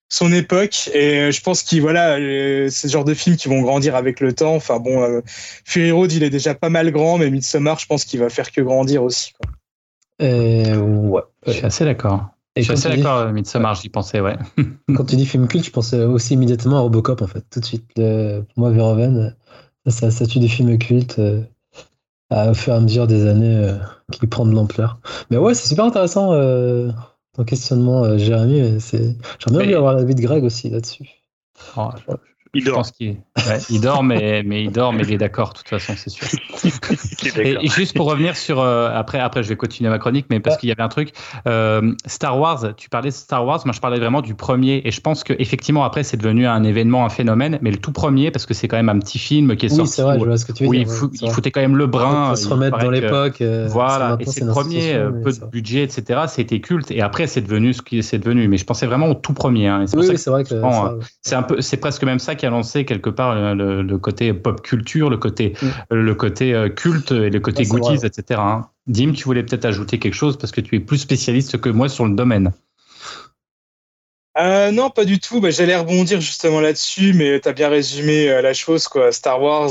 [0.08, 0.90] son époque.
[0.94, 3.94] Et euh, je pense qu'il voilà, euh, c'est ce genre de films qui vont grandir
[3.94, 4.54] avec le temps.
[4.54, 5.22] Enfin bon,
[5.64, 8.50] Fury Road, il est déjà pas mal grand, mais Midsommar, je pense qu'il va faire
[8.50, 9.32] que grandir aussi.
[9.32, 9.52] Quoi.
[10.20, 11.22] ouais.
[11.46, 12.28] Je suis assez d'accord.
[12.56, 14.36] je suis assez d'accord, Midsommar, j'y pensais, ouais.
[14.96, 17.64] quand tu dis film culte, je pensais aussi immédiatement à Robocop, en fait, tout de
[17.64, 17.94] suite.
[17.94, 19.36] pour moi, Verhoeven,
[19.86, 21.20] ça, ça tue des films cultes
[22.30, 23.74] au fur et à mesure des années euh,
[24.12, 25.00] qui prend de l'ampleur.
[25.30, 26.90] Mais ouais, c'est super intéressant euh,
[27.34, 28.78] ton questionnement, euh, Jérémy.
[29.38, 31.08] J'aimerais bien avoir l'avis de Greg aussi là-dessus.
[31.76, 31.88] Oh,
[32.54, 32.86] il dort.
[33.70, 36.26] il dort, mais, mais il dort, mais il est d'accord, de toute façon, c'est sûr.
[37.36, 38.60] et, juste pour revenir sur.
[38.60, 41.12] Euh, après, après, je vais continuer ma chronique, mais parce qu'il y avait un truc.
[41.46, 44.90] Euh, Star Wars, tu parlais de Star Wars, moi je parlais vraiment du premier, et
[44.90, 48.46] je pense qu'effectivement, après, c'est devenu un événement, un phénomène, mais le tout premier, parce
[48.46, 49.82] que c'est quand même un petit film qui est sorti.
[49.82, 50.88] Oui, c'est vrai, je vois ce que tu veux dire.
[51.20, 52.26] il, foutait quand même le brin.
[52.26, 53.40] Il faut se remettre dans l'époque.
[53.40, 56.22] Euh, voilà, et c'est le premier, peu de budget, etc.
[56.28, 58.48] C'était culte, et après, c'est devenu ce qui c'est devenu.
[58.48, 59.68] Mais je pensais vraiment au tout premier.
[59.68, 60.54] Hein, oui, c'est vrai que.
[61.22, 64.62] C'est un peu, c'est presque même ça qui a lancé quelque part le, côté pop
[64.62, 65.94] culture, le côté, mm.
[65.94, 68.40] le côté euh, culte et le côté goodies, etc.
[68.42, 68.70] Hein.
[68.86, 71.88] Dim, tu voulais peut-être ajouter quelque chose parce que tu es plus spécialiste que moi
[71.90, 72.52] sur le domaine.
[74.38, 75.40] Euh, non, pas du tout.
[75.40, 78.88] Bah, J'allais rebondir justement là-dessus, mais tu as bien résumé euh, la chose.
[78.88, 79.12] Quoi.
[79.12, 79.70] Star Wars,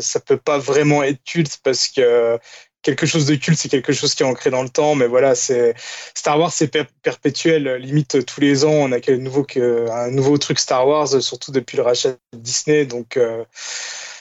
[0.00, 2.38] ça peut pas vraiment être culte parce que
[2.82, 4.94] quelque chose de culte, c'est quelque chose qui est ancré dans le temps.
[4.94, 5.74] Mais voilà, c'est
[6.14, 6.70] Star Wars, c'est
[7.02, 7.76] perpétuel.
[7.76, 12.10] Limite tous les ans, on a un nouveau truc Star Wars, surtout depuis le rachat
[12.10, 12.86] de Disney.
[12.86, 13.44] Donc euh,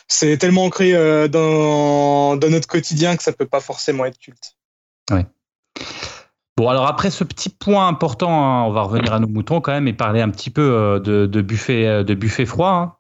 [0.08, 4.56] c'est tellement ancré euh, dans, notre quotidien que ça peut pas forcément être culte.
[5.12, 5.22] Oui.
[6.58, 9.74] Bon, alors après ce petit point important, hein, on va revenir à nos moutons quand
[9.74, 12.70] même et parler un petit peu euh, de, de buffet, de buffet froid.
[12.70, 12.96] Hein.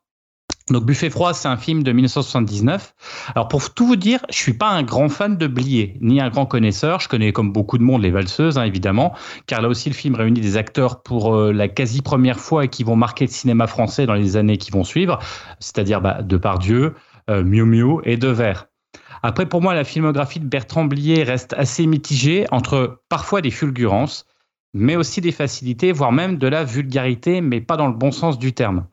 [0.72, 2.96] Donc Buffet froid, c'est un film de 1979.
[3.36, 6.30] Alors pour tout vous dire, je suis pas un grand fan de Blier, ni un
[6.30, 7.00] grand connaisseur.
[7.00, 9.14] Je connais comme beaucoup de monde les valseuses, hein, évidemment,
[9.46, 12.68] car là aussi le film réunit des acteurs pour euh, la quasi première fois et
[12.68, 15.20] qui vont marquer le cinéma français dans les années qui vont suivre,
[15.60, 16.96] c'est-à-dire bah, Depardieu,
[17.30, 18.66] euh, Miu Miu et Devers.
[19.22, 24.26] Après, pour moi, la filmographie de Bertrand Blier reste assez mitigée entre parfois des fulgurances,
[24.74, 28.40] mais aussi des facilités, voire même de la vulgarité, mais pas dans le bon sens
[28.40, 28.88] du terme.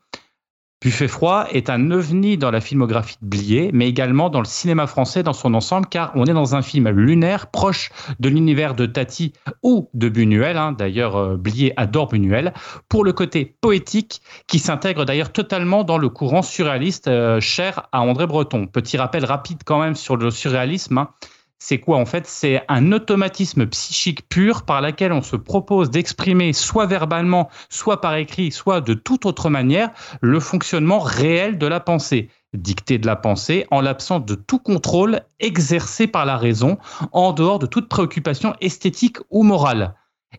[0.83, 4.89] Buffet froid est un ovni dans la filmographie de Blier, mais également dans le cinéma
[4.89, 8.87] français dans son ensemble, car on est dans un film lunaire proche de l'univers de
[8.87, 9.33] Tati
[9.63, 10.57] ou de Buñuel.
[10.57, 10.73] Hein.
[10.73, 12.53] D'ailleurs, euh, Blier adore Buñuel
[12.89, 18.01] pour le côté poétique qui s'intègre d'ailleurs totalement dans le courant surréaliste euh, cher à
[18.01, 18.67] André Breton.
[18.67, 20.99] Petit rappel rapide quand même sur le surréalisme.
[20.99, 21.11] Hein
[21.65, 22.27] c'est quoi en fait?
[22.27, 28.17] C'est un automatisme psychique pur par lequel on se propose d'exprimer soit verbalement, soit par
[28.17, 29.91] écrit, soit de toute autre manière
[30.21, 35.21] le fonctionnement réel de la pensée dictée de la pensée en l'absence de tout contrôle
[35.39, 36.79] exercé par la raison,
[37.13, 39.95] en dehors de toute préoccupation esthétique ou morale.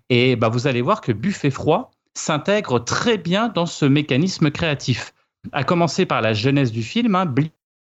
[0.09, 5.13] Et bah, vous allez voir que Buffet froid s'intègre très bien dans ce mécanisme créatif.
[5.53, 7.33] À commencer par la jeunesse du film, hein,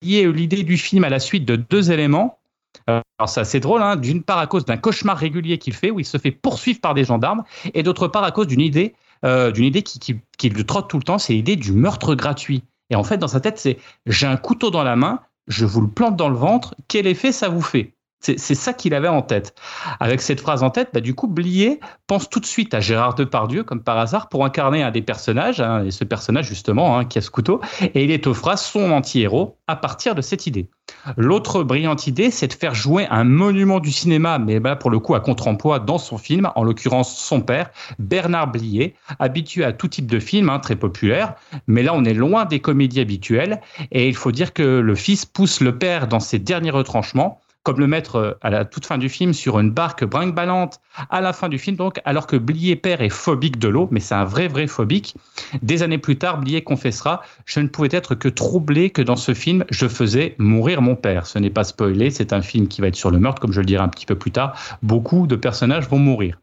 [0.02, 2.41] l'idée du film à la suite de deux éléments
[2.88, 3.96] alors c'est assez drôle, hein.
[3.96, 6.94] d'une part à cause d'un cauchemar régulier qu'il fait où il se fait poursuivre par
[6.94, 7.44] des gendarmes,
[7.74, 10.98] et d'autre part à cause d'une idée d'une idée qui, qui, qui le trotte tout
[10.98, 12.64] le temps, c'est l'idée du meurtre gratuit.
[12.90, 13.78] Et en fait, dans sa tête, c'est
[14.08, 17.32] j'ai un couteau dans la main, je vous le plante dans le ventre, quel effet
[17.32, 17.94] ça vous fait?
[18.22, 19.56] C'est ça qu'il avait en tête.
[20.00, 23.16] Avec cette phrase en tête, bah, du coup, Blier pense tout de suite à Gérard
[23.16, 27.06] Depardieu, comme par hasard, pour incarner un des personnages, hein, et ce personnage justement, hein,
[27.06, 30.70] qui a ce couteau, et il étoffera son anti-héros à partir de cette idée.
[31.18, 35.00] L'autre brillante idée, c'est de faire jouer un monument du cinéma, mais bah, pour le
[35.00, 39.88] coup à contre-emploi dans son film, en l'occurrence son père, Bernard Blier, habitué à tout
[39.88, 41.36] type de films, hein, très populaire,
[41.68, 43.62] mais là on est loin des comédies habituelles,
[43.92, 47.80] et il faut dire que le fils pousse le père dans ses derniers retranchements, comme
[47.80, 50.80] le mettre euh, à la toute fin du film sur une barque brinque-ballante
[51.10, 54.00] à la fin du film, donc, alors que Blier père est phobique de l'eau, mais
[54.00, 55.16] c'est un vrai, vrai phobique.
[55.62, 59.34] Des années plus tard, Blier confessera Je ne pouvais être que troublé que dans ce
[59.34, 61.26] film, je faisais mourir mon père.
[61.26, 63.60] Ce n'est pas spoilé, c'est un film qui va être sur le meurtre, comme je
[63.60, 64.56] le dirai un petit peu plus tard.
[64.82, 66.40] Beaucoup de personnages vont mourir.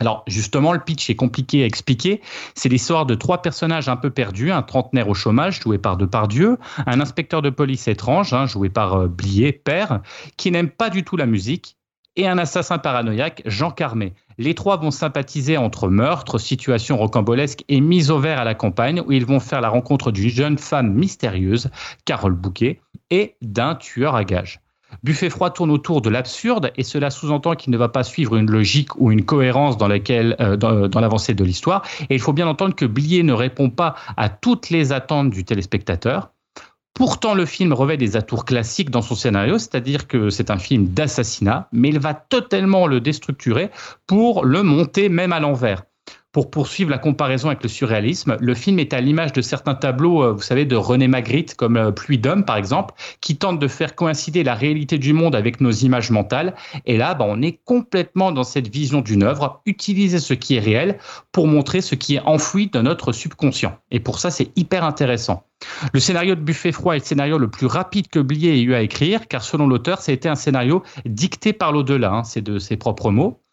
[0.00, 2.20] Alors justement, le pitch est compliqué à expliquer.
[2.54, 6.58] C'est l'histoire de trois personnages un peu perdus, un trentenaire au chômage joué par Depardieu,
[6.86, 10.00] un inspecteur de police étrange hein, joué par euh, Blier, père,
[10.36, 11.76] qui n'aime pas du tout la musique,
[12.16, 14.14] et un assassin paranoïaque, Jean Carmet.
[14.38, 19.00] Les trois vont sympathiser entre meurtres, situations rocambolesques et mise au vert à la campagne,
[19.00, 21.70] où ils vont faire la rencontre d'une jeune femme mystérieuse,
[22.04, 22.80] Carole Bouquet,
[23.10, 24.60] et d'un tueur à gages.
[25.02, 28.50] Buffet froid tourne autour de l'absurde et cela sous-entend qu'il ne va pas suivre une
[28.50, 31.82] logique ou une cohérence dans, laquelle, euh, dans, l'avancée de l'histoire.
[32.10, 35.44] Et il faut bien entendre que Blier ne répond pas à toutes les attentes du
[35.44, 36.30] téléspectateur.
[36.94, 40.86] Pourtant, le film revêt des atours classiques dans son scénario, c'est-à-dire que c'est un film
[40.86, 43.70] d'assassinat, mais il va totalement le déstructurer
[44.06, 45.82] pour le monter même à l'envers
[46.34, 50.24] pour poursuivre la comparaison avec le surréalisme, le film est à l'image de certains tableaux,
[50.24, 53.68] euh, vous savez, de René Magritte, comme euh, Pluie d'hommes, par exemple, qui tentent de
[53.68, 56.56] faire coïncider la réalité du monde avec nos images mentales.
[56.86, 60.60] Et là, bah, on est complètement dans cette vision d'une œuvre, utiliser ce qui est
[60.60, 60.98] réel
[61.30, 63.78] pour montrer ce qui est enfoui dans notre subconscient.
[63.92, 65.46] Et pour ça, c'est hyper intéressant.
[65.92, 68.74] Le scénario de Buffet Froid est le scénario le plus rapide que Blier ait eu
[68.74, 72.76] à écrire, car selon l'auteur, été un scénario dicté par l'au-delà, hein, c'est de ses
[72.76, 73.43] propres mots.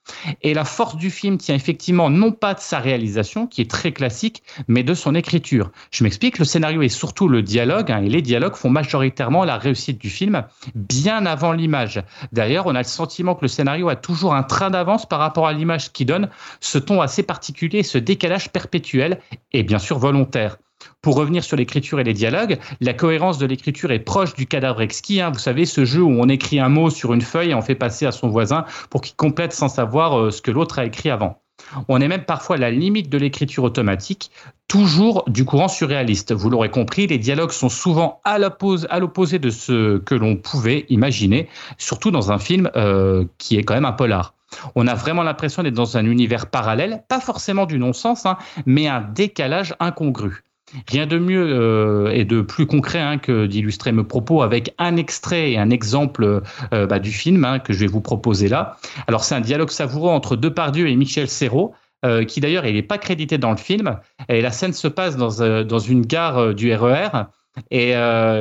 [0.42, 3.92] Et la force du film tient effectivement non pas de sa réalisation, qui est très
[3.92, 5.72] classique, mais de son écriture.
[5.92, 9.58] Je m'explique, le scénario est surtout le dialogue, hein, et les dialogues font majoritairement la
[9.58, 10.44] réussite du film,
[10.76, 12.04] bien avant l'image.
[12.32, 15.48] D'ailleurs, on a le sentiment que le scénario a toujours un train d'avance par rapport
[15.48, 16.30] à l'image qui donne
[16.60, 19.20] ce ton assez particulier, ce décalage perpétuel,
[19.52, 20.58] et bien sûr volontaire.
[21.02, 24.82] Pour revenir sur l'écriture et les dialogues, la cohérence de l'écriture est proche du cadavre
[24.82, 25.19] exquis.
[25.19, 25.32] Hein.
[25.32, 27.73] Vous savez, ce jeu où on écrit un mot sur une feuille et on fait
[27.73, 31.10] passer à son voisin pour qu'il complète sans savoir euh, ce que l'autre a écrit
[31.10, 31.41] avant.
[31.88, 34.30] On est même parfois à la limite de l'écriture automatique,
[34.68, 36.34] toujours du courant surréaliste.
[36.34, 41.49] Vous l'aurez compris, les dialogues sont souvent à l'opposé de ce que l'on pouvait imaginer,
[41.78, 44.36] surtout dans un film euh, qui est quand même un polar.
[44.76, 48.88] On a vraiment l'impression d'être dans un univers parallèle, pas forcément du non-sens, hein, mais
[48.88, 50.44] un décalage incongru.
[50.88, 54.95] Rien de mieux euh, et de plus concret hein, que d'illustrer mes propos avec un
[54.95, 56.41] extrait et un exemple
[56.73, 58.77] euh, bah, du film hein, que je vais vous proposer là.
[59.07, 61.73] Alors c'est un dialogue savoureux entre Depardieu et Michel Serrault.
[62.03, 63.99] Euh, qui d'ailleurs il n'est pas crédité dans le film.
[64.27, 67.10] Et la scène se passe dans, une gare du RER.
[67.14, 67.23] E
[67.69, 67.93] et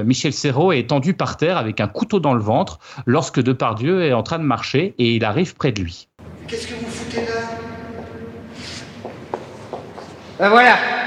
[0.04, 4.14] Michel Serrault est étendu par terre avec un couteau dans le ventre lorsque Depardieu est
[4.14, 6.08] en train de marcher et il arrive près de lui.
[6.48, 7.42] Qu'est-ce que vous foutez là?
[10.38, 10.99] Ben voilà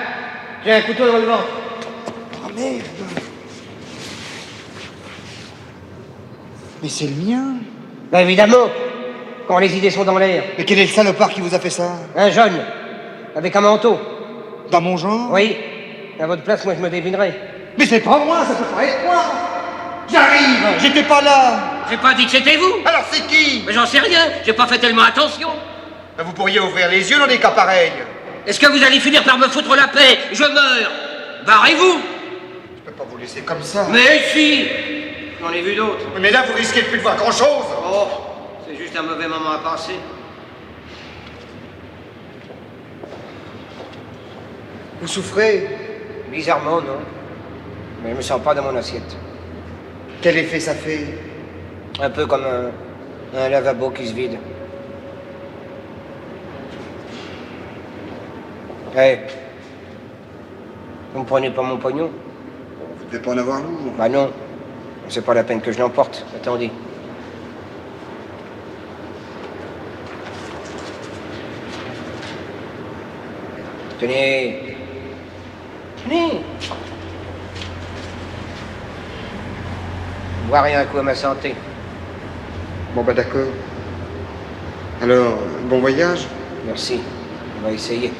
[0.65, 1.48] j'ai un couteau dans le ventre.
[2.45, 2.81] Oh merde.
[6.81, 7.56] Mais c'est le mien.
[8.11, 8.69] Ben évidemment.
[9.48, 10.44] Quand les idées sont dans l'air.
[10.57, 11.91] Mais quel est le salopard qui vous a fait ça?
[12.15, 12.60] Un jeune,
[13.35, 13.99] avec un manteau.
[14.72, 15.31] Dans mon genre?
[15.31, 15.57] Oui.
[16.19, 17.38] À votre place, moi je me devinerais.
[17.77, 19.23] Mais c'est pas moi, ça peut pas être moi
[20.11, 21.60] J'arrive J'étais pas là.
[21.90, 22.76] J'ai pas dit que c'était vous.
[22.85, 23.64] Alors c'est qui?
[23.65, 25.49] Mais j'en sais rien, j'ai pas fait tellement attention.
[26.18, 27.91] Ben, vous pourriez ouvrir les yeux dans des cas pareils
[28.45, 30.18] est-ce que vous allez finir par me foutre la paix?
[30.32, 30.91] Je meurs
[31.45, 31.99] Barrez-vous
[32.78, 33.88] Je peux pas vous laisser comme ça.
[33.91, 34.65] Mais si
[35.41, 36.06] J'en ai vu d'autres.
[36.22, 38.07] Mais là, vous risquez de plus de voir grand-chose Oh,
[38.65, 39.94] c'est juste un mauvais moment à passer.
[45.02, 45.68] Vous souffrez?
[46.32, 46.99] Bizarrement, non.
[48.03, 49.18] Mais je me sens pas dans mon assiette.
[50.22, 51.06] Quel effet ça fait?
[52.02, 54.38] Un peu comme un, un lavabo qui se vide.
[58.95, 59.18] Eh,
[61.14, 62.11] vous ne prenez pas mon pognon
[62.99, 63.94] Vous devez pas en avoir lourd.
[63.98, 64.30] Bah non,
[65.10, 66.24] c'est pas la peine que je l'emporte.
[66.36, 66.70] Attendez.
[73.99, 74.76] Tenez.
[76.03, 76.41] Tenez.
[80.48, 81.56] Boire un coup à ma santé.
[82.94, 83.48] Bon bah d'accord.
[85.02, 86.28] Alors, bon voyage
[86.68, 87.02] Merci.
[87.57, 88.11] On va essayer.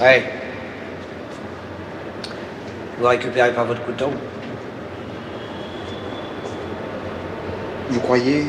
[0.00, 0.22] Ouais.
[2.98, 4.10] Vous récupérez pas votre couteau
[7.88, 8.44] Vous croyez?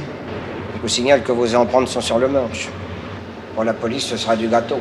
[0.75, 2.69] Je vous signale que vos empreintes sont sur le manche.
[3.55, 4.79] Pour la police, ce sera du gâteau.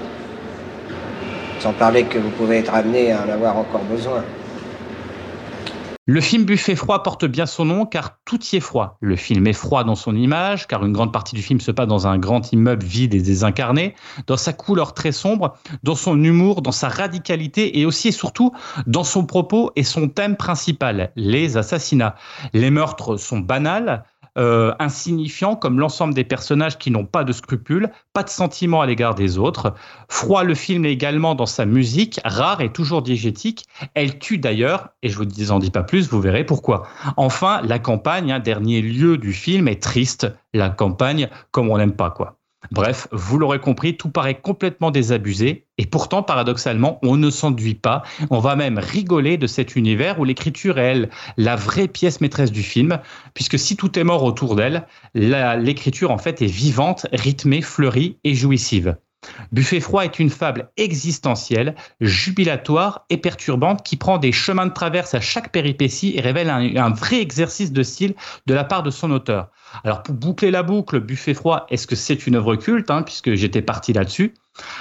[1.60, 4.22] Sans parler que vous pouvez être amené à en avoir encore besoin.
[6.08, 8.96] Le film Buffet froid porte bien son nom car tout y est froid.
[9.00, 11.88] Le film est froid dans son image car une grande partie du film se passe
[11.88, 13.96] dans un grand immeuble vide et désincarné,
[14.28, 18.52] dans sa couleur très sombre, dans son humour, dans sa radicalité et aussi et surtout
[18.86, 22.14] dans son propos et son thème principal, les assassinats.
[22.52, 24.04] Les meurtres sont banals,
[24.36, 28.86] euh, insignifiant comme l'ensemble des personnages qui n'ont pas de scrupules, pas de sentiments à
[28.86, 29.74] l'égard des autres.
[30.08, 33.66] Froid le film également dans sa musique, rare et toujours diégétique.
[33.94, 36.86] Elle tue d'ailleurs, et je vous en dis pas plus, vous verrez pourquoi.
[37.16, 40.26] Enfin, la campagne, un dernier lieu du film, est triste.
[40.52, 42.38] La campagne, comme on n'aime pas, quoi.
[42.70, 48.02] Bref, vous l'aurez compris, tout paraît complètement désabusé et pourtant, paradoxalement, on ne s'enduit pas.
[48.30, 52.52] On va même rigoler de cet univers où l'écriture est, elle, la vraie pièce maîtresse
[52.52, 52.98] du film,
[53.34, 58.34] puisque si tout est mort autour d'elle, l'écriture, en fait, est vivante, rythmée, fleurie et
[58.34, 58.96] jouissive.
[59.52, 65.14] Buffet froid est une fable existentielle, jubilatoire et perturbante qui prend des chemins de traverse
[65.14, 68.14] à chaque péripétie et révèle un, vrai exercice de style
[68.46, 69.48] de la part de son auteur.
[69.84, 73.34] Alors pour boucler la boucle, Buffet froid, est-ce que c'est une œuvre culte hein, Puisque
[73.34, 74.34] j'étais parti là-dessus?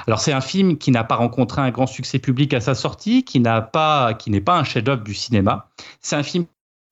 [0.08, 3.24] Alors c'est un film qui n'a pas rencontré un grand succès public à sa sortie,
[3.24, 5.68] qui n'a pas, qui n'est pas un chef-d'œuvre du cinéma.
[6.02, 6.46] C'est un film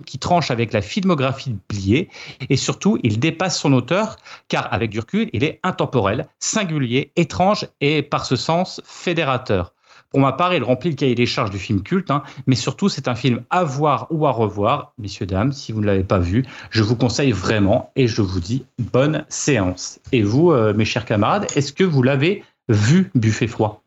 [0.04, 2.10] qui tranche avec la filmographie de Blier
[2.50, 4.18] et surtout il dépasse son auteur
[4.48, 5.00] car avec du
[5.34, 9.74] il est intemporel, singulier, étrange et par ce sens fédérateur.
[10.10, 12.88] Pour ma part, il remplit le cahier des charges du film culte, hein, mais surtout
[12.88, 14.94] c'est un film à voir ou à revoir.
[15.00, 18.40] Messieurs, dames, si vous ne l'avez pas vu, je vous conseille vraiment et je vous
[18.40, 20.00] dis bonne séance.
[20.12, 23.83] Et vous, euh, mes chers camarades, est-ce que vous l'avez vu Buffet froid?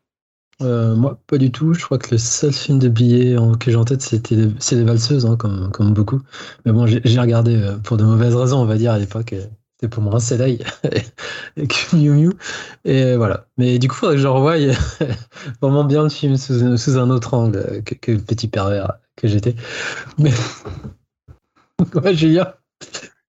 [0.63, 1.75] Euh, moi, pas du tout.
[1.75, 4.85] Je crois que le seul film de billets que j'ai en tête, c'était c'est les
[4.85, 6.21] valseuses, hein, comme, beaucoup.
[6.65, 9.33] Mais bon, j'ai regardé euh, pour de mauvaises raisons, on va dire, à l'époque.
[9.33, 10.65] Euh, c'était pour me rincer l'œil
[11.57, 12.33] avec Miu Miu.
[12.87, 13.47] Et voilà.
[13.59, 14.57] Mais du coup, il faudrait que je revoie
[15.61, 19.55] vraiment bien le film sous, sous un autre angle que, le petit pervers que j'étais.
[20.19, 20.33] Mais.
[21.95, 22.55] ouais, Julien?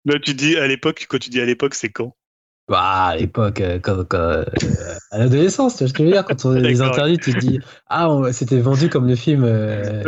[0.04, 2.14] Là, tu dis à l'époque, quand tu dis à l'époque, c'est quand?
[2.68, 4.44] Bah, à l'époque, euh, euh,
[5.10, 7.38] à l'adolescence, tu vois ce que je veux dire, quand on les interdits, tu te
[7.38, 10.02] dis, ah, c'était vendu comme le film, euh,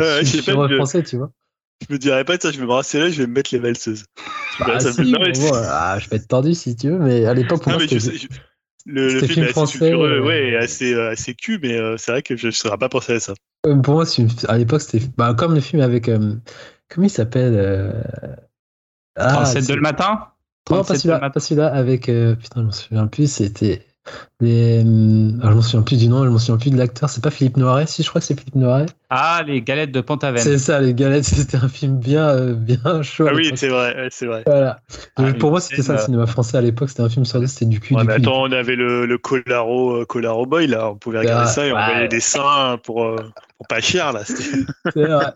[0.75, 1.31] français, tu vois.
[1.87, 3.59] Je me dirais pas ça, je vais me rasser là, je vais me mettre les
[3.59, 4.05] valseuses.
[4.59, 5.13] Bah, ça si,
[5.53, 8.27] ah, je vais être tordu si tu veux, mais à l'époque, pour moi, c'était.
[8.89, 12.51] Le, le, film, est assez ouais, assez, assez cul, mais c'est vrai que je ne
[12.51, 13.33] serais pas pensé à ça.
[13.83, 14.05] pour moi,
[14.47, 16.05] à l'époque, c'était bah, comme le film avec.
[16.05, 17.93] comment il s'appelle
[19.17, 20.29] ah, 37 de le matin?
[20.69, 20.95] Non, pas
[21.39, 22.09] celui-là, avec.
[22.09, 23.83] Euh, putain, je m'en souviens plus, c'était.
[24.39, 27.09] Les, euh, ah, je m'en souviens plus du nom, je m'en souviens plus de l'acteur.
[27.09, 28.85] C'est pas Philippe Noiret, si je crois que c'est Philippe Noiret.
[29.09, 30.41] Ah, les galettes de Pantavenne.
[30.41, 31.23] C'est ça, les galettes.
[31.25, 33.27] C'était un film bien, euh, bien chaud.
[33.29, 34.43] Ah oui, c'est vrai, c'est vrai.
[34.45, 34.79] Voilà.
[35.17, 36.89] Ah, pour moi, c'était ça le cinéma français à l'époque.
[36.89, 37.95] C'était un film sur c'était du cul.
[37.95, 40.91] Ouais, du mais attends, on avait le, le Colaro, Colaro Boy là.
[40.91, 43.13] On pouvait regarder bah, ça et on voyait des seins pour,
[43.57, 44.21] pour pas cher là.
[44.23, 44.65] C'est
[44.95, 45.33] vrai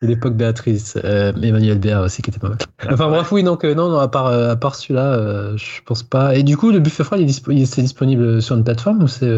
[0.00, 2.58] l'époque Béatrice, euh, Emmanuel Béat aussi qui était pas mal.
[2.90, 5.82] Enfin bref, oui, donc euh, non, non, à part, euh, à part celui-là, euh, je
[5.84, 6.36] pense pas.
[6.36, 9.30] Et du coup, le buffet froid, il est, disponible sur une plateforme ou c'est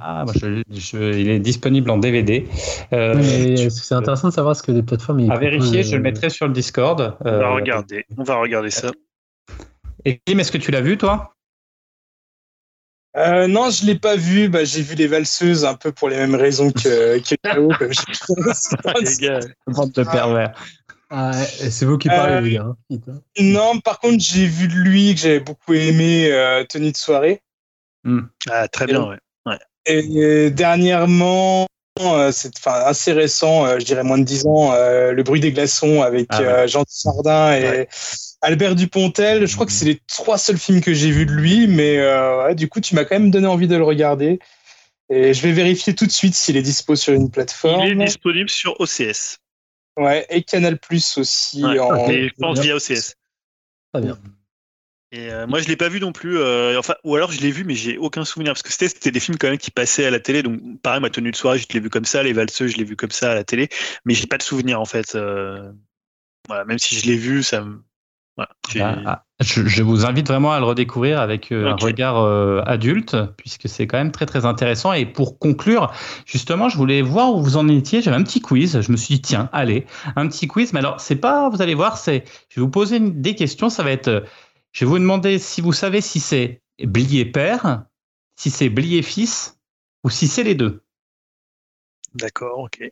[0.00, 2.46] Ah, moi, je, il est disponible en DVD.
[2.90, 5.30] c'est intéressant de savoir ce que les plateformes.
[5.30, 7.16] À vérifier, je le mettrai sur le Discord.
[7.20, 8.90] on va regarder, on va regarder ça.
[10.04, 11.34] Et Tim, est-ce que tu l'as vu, toi?
[13.16, 14.48] Euh, non, je l'ai pas vu.
[14.48, 17.34] Bah, j'ai vu les valseuses un peu pour les mêmes raisons que, que
[19.66, 20.52] de pervers.
[21.14, 22.66] Ah, c'est vous qui parlez, les gars.
[22.90, 22.98] Hein.
[23.38, 27.42] Non, par contre, j'ai vu de lui que j'avais beaucoup aimé euh, Tenue de soirée.
[28.04, 28.22] Hmm.
[28.50, 29.18] Ah, très bien, ouais.
[29.44, 29.58] ouais.
[29.84, 31.66] Et, dernièrement,
[32.00, 35.52] euh, c'est assez récent, euh, je dirais moins de 10 ans, euh, Le bruit des
[35.52, 37.88] glaçons avec ah Jean Sardin et
[38.42, 39.46] Albert Dupontel.
[39.46, 42.68] Je crois que c'est les trois seuls films que j'ai vus de lui, mais du
[42.68, 44.38] coup, tu m'as quand même donné envie de le regarder.
[45.08, 47.86] Et je vais vérifier tout de suite s'il est dispo sur une plateforme.
[47.86, 49.38] Il est disponible sur OCS.
[49.98, 51.64] Ouais, et Canal Plus aussi.
[51.64, 52.08] en...
[52.08, 53.16] Et je pense via OCS.
[53.92, 54.18] Très bien.
[55.14, 56.38] Et euh, moi, je l'ai pas vu non plus.
[56.38, 59.10] Euh, enfin, ou alors je l'ai vu, mais j'ai aucun souvenir parce que c'était c'était
[59.10, 60.42] des films quand même qui passaient à la télé.
[60.42, 62.22] Donc, pareil, ma tenue de soirée, je l'ai vu comme ça.
[62.22, 63.68] Les valseux, je l'ai vu comme ça à la télé,
[64.06, 65.14] mais j'ai pas de souvenir en fait.
[65.14, 65.70] Euh,
[66.48, 67.82] voilà, même si je l'ai vu, ça me.
[68.36, 72.16] Voilà, ah, je, vous invite vraiment à le redécouvrir avec un regard
[72.66, 74.94] adulte, puisque c'est quand même très très intéressant.
[74.94, 75.92] Et pour conclure,
[76.24, 78.00] justement, je voulais voir où vous en étiez.
[78.00, 78.80] J'avais un petit quiz.
[78.80, 79.84] Je me suis dit tiens, allez,
[80.16, 80.72] un petit quiz.
[80.72, 83.68] Mais alors, c'est pas, vous allez voir, c'est, je vais vous poser des questions.
[83.68, 84.24] Ça va être
[84.72, 87.84] je vais vous demander si vous savez si c'est Blier père,
[88.36, 89.60] si c'est Blier fils
[90.02, 90.82] ou si c'est les deux.
[92.14, 92.82] D'accord, ok.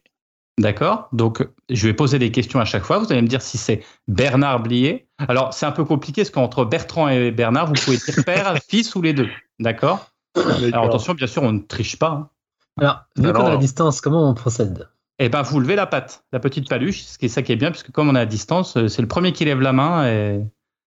[0.59, 1.09] D'accord?
[1.13, 2.99] Donc, je vais poser des questions à chaque fois.
[2.99, 5.09] Vous allez me dire si c'est Bernard Blier.
[5.29, 8.95] Alors, c'est un peu compliqué parce qu'entre Bertrand et Bernard, vous pouvez dire père, fils
[8.95, 9.29] ou les deux.
[9.59, 10.11] D'accord?
[10.37, 12.11] Alors, attention, bien sûr, on ne triche pas.
[12.11, 12.31] Hein.
[12.79, 14.89] Alors, vu qu'on a la distance, comment on procède?
[15.19, 17.57] Eh bien, vous levez la patte, la petite paluche, ce qui est ça qui est
[17.57, 20.07] bien, puisque comme on est à distance, euh, c'est le premier qui lève la main.
[20.07, 20.41] Et...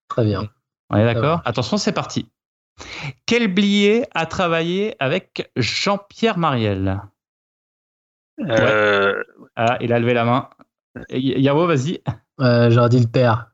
[0.07, 0.49] Très bien.
[0.89, 1.41] On est d'accord?
[1.45, 2.27] Attention, c'est parti.
[3.27, 6.99] Quel Blier a travaillé avec Jean-Pierre Mariel?
[8.39, 9.23] Euh...
[9.55, 10.49] Ah, il a levé la main.
[11.11, 12.01] Yao, vas-y.
[12.39, 13.52] Euh, J'aurais dit le père.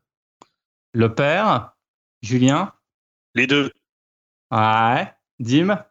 [0.94, 1.76] Le père
[2.22, 2.74] Julien?
[3.36, 3.72] Les deux.
[4.52, 5.14] Ouais.
[5.40, 5.84] Dim?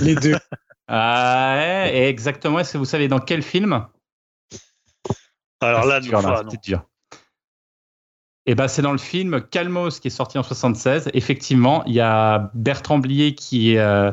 [0.00, 0.36] Les deux.
[0.88, 1.90] ouais.
[1.94, 3.86] Et exactement, est-ce que vous savez dans quel film?
[5.60, 6.00] Alors là,
[6.50, 6.84] c'est dur.
[8.46, 11.10] Eh ben, c'est dans le film Calmos qui est sorti en 76.
[11.14, 14.10] Effectivement, il y a Bertrand Blier qui, euh,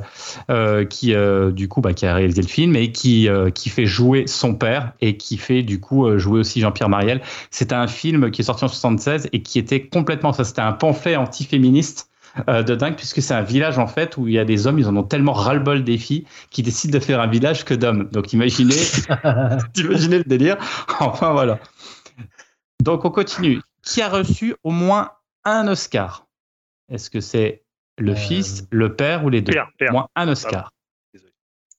[0.52, 3.88] euh, qui euh, du coup, bah, qui a réalisé le film et qui, qui fait
[3.88, 7.22] jouer son père et qui fait du coup jouer aussi Jean-Pierre Mariel.
[7.50, 10.74] C'est un film qui est sorti en 76 et qui était complètement, ça c'était un
[10.74, 12.10] pamphlet anti-féministe
[12.48, 14.88] de dingue puisque c'est un village en fait où il y a des hommes, ils
[14.88, 18.08] en ont tellement ras-le-bol des filles qu'ils décident de faire un village que d'hommes.
[18.12, 18.76] Donc imaginez,
[19.76, 20.58] imaginez le délire.
[21.00, 21.58] Enfin voilà.
[22.84, 25.12] Donc on continue qui a reçu au moins
[25.44, 26.28] un Oscar
[26.90, 27.64] Est-ce que c'est
[27.98, 29.54] le euh, fils, le père ou les deux?
[29.58, 30.74] Au moins un Oscar.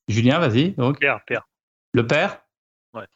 [0.08, 0.74] Julien, vas-y.
[0.98, 1.48] Père, père.
[1.92, 2.42] Le père?
[2.94, 3.06] Ouais.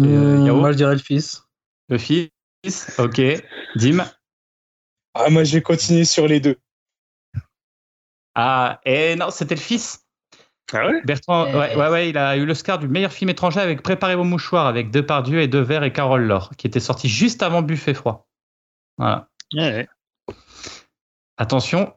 [0.00, 1.44] Euh, moi, je dirais le fils.
[1.88, 2.30] Le fils,
[2.98, 3.20] ok.
[3.76, 4.04] Dim?
[5.14, 6.56] Ah, moi, j'ai continué sur les deux.
[8.34, 10.06] Ah, et non, c'était le fils.
[10.72, 13.82] Ah ouais Bertrand, ouais, ouais, ouais, il a eu l'Oscar du meilleur film étranger avec
[13.82, 17.62] Préparez vos mouchoirs avec Depardieu et Devers et Carole Laure, qui était sorti juste avant
[17.62, 18.28] Buffet froid.
[18.98, 19.28] Voilà.
[19.54, 19.88] Ouais.
[21.36, 21.94] Attention,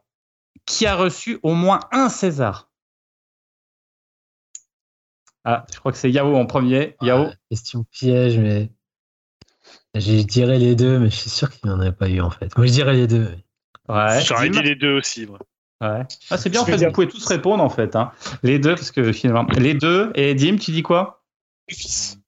[0.66, 2.70] qui a reçu au moins un César?
[5.44, 6.96] Ah, je crois que c'est Yao en premier.
[7.02, 7.28] Yao.
[7.50, 8.72] question piège, mais
[9.94, 12.30] je dirais les deux, mais je suis sûr qu'il n'y en a pas eu en
[12.30, 12.56] fait.
[12.58, 13.30] Moi, je dirais les deux.
[13.90, 14.22] Ouais.
[14.22, 15.40] J'aurais dit les deux aussi, moi.
[15.84, 16.04] Ouais.
[16.30, 17.96] Ah, c'est bien, en fait, vous pouvez tous répondre, en fait.
[17.96, 18.12] Hein.
[18.42, 19.46] Les deux, parce que finalement.
[19.58, 20.12] Les deux.
[20.16, 21.24] Et Dim, tu dis quoi?
[21.70, 22.20] Le fils.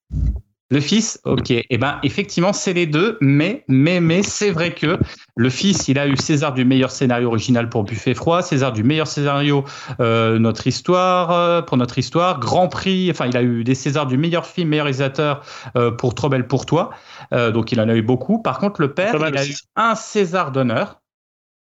[0.71, 1.51] Le fils, ok.
[1.51, 4.97] Et eh ben, effectivement, c'est les deux, mais, mais, mais, c'est vrai que
[5.35, 8.83] le fils, il a eu César du meilleur scénario original pour Buffet froid, César du
[8.83, 9.63] meilleur scénario
[9.99, 13.11] euh, notre histoire euh, pour notre histoire, Grand Prix.
[13.11, 15.43] Enfin, il a eu des Césars du meilleur film, meilleur réalisateur
[15.77, 16.89] euh, pour Trop belle pour toi.
[17.31, 18.41] donc, il en a eu beaucoup.
[18.41, 20.99] Par contre, le père, il a eu un César d'honneur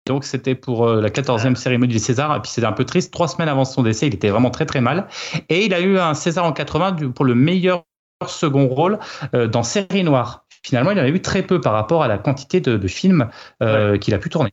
[0.09, 2.35] donc c'était pour euh, la 14e cérémonie du César.
[2.35, 3.13] Et puis c'était un peu triste.
[3.13, 5.07] Trois semaines avant son décès, il était vraiment très très mal.
[5.49, 7.85] Et il a eu un César en 80 pour le meilleur
[8.27, 8.97] second rôle
[9.35, 10.45] euh, dans Série Noire.
[10.63, 13.29] Finalement, il en a eu très peu par rapport à la quantité de, films
[13.61, 14.51] euh, qu'il a pu tourner.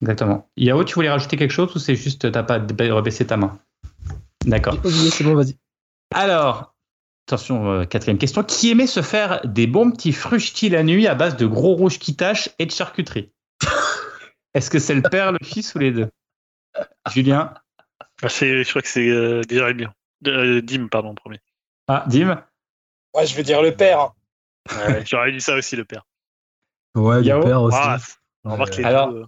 [0.00, 0.48] Exactement.
[0.56, 3.58] Yao, tu voulais rajouter quelque chose ou c'est juste t'as pas rebaissé ta main?
[4.46, 4.78] D'accord.
[4.84, 5.54] C'est bon, vas-y.
[6.14, 6.74] Alors,
[7.28, 8.42] attention, quatrième question.
[8.42, 11.98] Qui aimait se faire des bons petits fruchtis la nuit à base de gros rouges
[11.98, 13.30] qui tâchent et de charcuterie?
[14.54, 16.10] Est-ce que c'est le père, le fils ou les deux?
[17.10, 17.54] Julien?
[18.00, 19.42] Ah, Je crois que c'est euh,
[20.26, 21.40] euh, Dim, pardon, premier.
[21.88, 22.42] Ah, Dim?
[23.14, 24.12] Ouais, je vais dire le père.
[25.06, 26.04] J'aurais dit ça aussi, le père.
[26.94, 27.78] Ouais, le père aussi.
[28.84, 29.26] Alors, euh,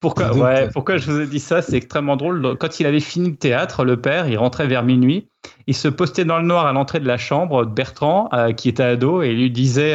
[0.00, 1.62] pourquoi, ouais, pourquoi je vous ai dit ça?
[1.62, 2.56] C'est extrêmement drôle.
[2.58, 5.28] Quand il avait fini le théâtre, le père, il rentrait vers minuit.
[5.66, 8.68] Il se postait dans le noir à l'entrée de la chambre de Bertrand, euh, qui
[8.68, 9.94] était ado, et il lui disait,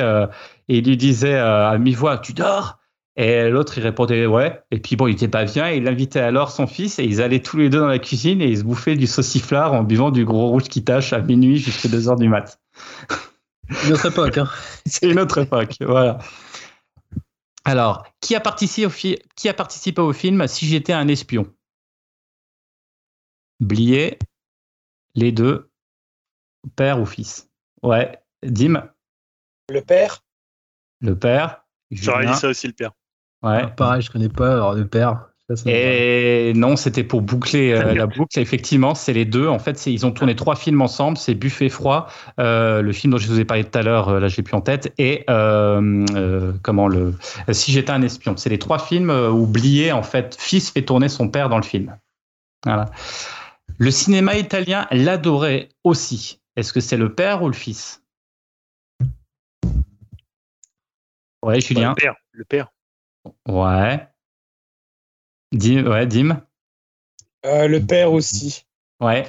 [0.67, 2.79] et il lui disait à mi-voix Tu dors?
[3.17, 4.61] Et l'autre, il répondait ouais.
[4.71, 5.69] Et puis bon, il était pas bien.
[5.69, 8.41] Et il invitait alors son fils et ils allaient tous les deux dans la cuisine
[8.41, 11.57] et ils se bouffaient du sauciflard en buvant du gros rouge qui tâche à minuit
[11.57, 12.61] jusqu'à 2 heures du mat.
[13.85, 14.37] Une autre époque.
[14.37, 14.49] Hein.
[14.85, 16.19] C'est une autre époque, voilà.
[17.65, 18.89] Alors, qui a, participé au
[19.35, 21.53] qui a participé au film Si j'étais un espion?
[23.59, 24.17] Blier,
[25.13, 25.69] les deux,
[26.75, 27.49] père ou fils?
[27.83, 28.89] Ouais, Dim?
[29.69, 30.23] Le père?
[31.01, 31.63] Le père.
[31.91, 32.93] J'aurais dit ça aussi, le père.
[33.43, 33.61] Ouais.
[33.63, 35.27] Ah, pareil, je connais pas alors de père.
[35.65, 38.39] et non, c'était pour boucler euh, la boucle.
[38.39, 39.47] Effectivement, c'est les deux.
[39.47, 41.17] En fait, ils ont tourné trois films ensemble.
[41.17, 42.07] C'est Buffet froid,
[42.39, 44.55] euh, le film dont je vous ai parlé tout à l'heure, euh, là j'ai plus
[44.55, 47.15] en tête, et comment le
[47.51, 48.37] Si j'étais un espion.
[48.37, 49.91] C'est les trois films oubliés.
[49.91, 51.97] En fait, fils fait tourner son père dans le film.
[52.63, 52.91] Voilà.
[53.77, 56.39] Le cinéma italien l'adorait aussi.
[56.55, 58.03] Est-ce que c'est le père ou le fils?
[61.43, 61.89] Ouais, Julien.
[61.89, 62.15] le père.
[62.33, 62.71] Le père.
[63.47, 64.07] Ouais.
[65.51, 66.41] Dim, ouais, Dim.
[67.45, 68.65] Euh, le père aussi.
[68.99, 69.27] Ouais.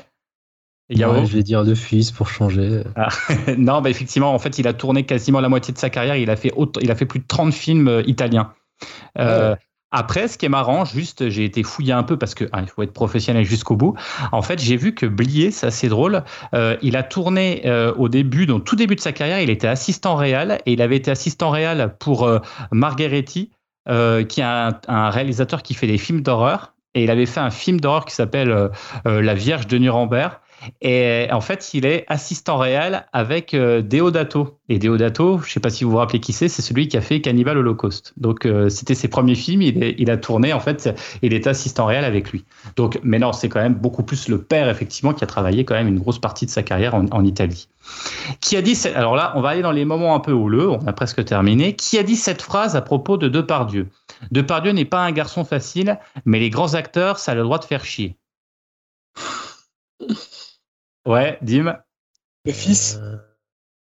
[0.91, 2.83] je vais dire de fils pour changer.
[2.97, 3.09] Ah,
[3.57, 6.17] non, bah effectivement, en fait, il a tourné quasiment la moitié de sa carrière.
[6.17, 8.53] Il a fait, il a fait plus de 30 films euh, italiens.
[9.19, 9.55] Euh,
[9.91, 12.69] Après, ce qui est marrant, juste, j'ai été fouillé un peu parce que hein, il
[12.69, 13.95] faut être professionnel jusqu'au bout.
[14.33, 16.25] En fait, j'ai vu que Blier, c'est assez drôle.
[16.55, 19.69] Euh, il a tourné euh, au début, donc tout début de sa carrière, il était
[19.69, 22.29] assistant réel et il avait été assistant réel pour
[23.89, 26.75] euh, qui est un, un, réalisateur qui fait des films d'horreur.
[26.95, 28.71] Et il avait fait un film d'horreur qui s'appelle
[29.07, 30.35] La Vierge de Nuremberg.
[30.81, 34.59] Et en fait, il est assistant réel avec euh, Deodato.
[34.69, 36.97] Et Deodato, je ne sais pas si vous vous rappelez qui c'est, c'est celui qui
[36.97, 38.13] a fait Cannibal Holocaust.
[38.17, 39.63] Donc, euh, c'était ses premiers films.
[39.63, 40.91] Il, a tourné, en fait,
[41.23, 42.45] il est assistant réel avec lui.
[42.77, 45.75] Donc, mais non, c'est quand même beaucoup plus le père, effectivement, qui a travaillé quand
[45.75, 47.69] même une grosse partie de sa carrière en, Italie.
[48.41, 50.87] Qui a dit, alors là, on va aller dans les moments un peu houleux, on
[50.87, 51.77] a presque terminé.
[51.77, 53.89] Qui a dit cette phrase à propos de Depardieu?
[54.31, 57.65] Depardieu n'est pas un garçon facile, mais les grands acteurs, ça a le droit de
[57.65, 58.17] faire chier.
[61.07, 61.79] Ouais, Dim.
[62.45, 62.99] Le fils.
[63.01, 63.17] Euh,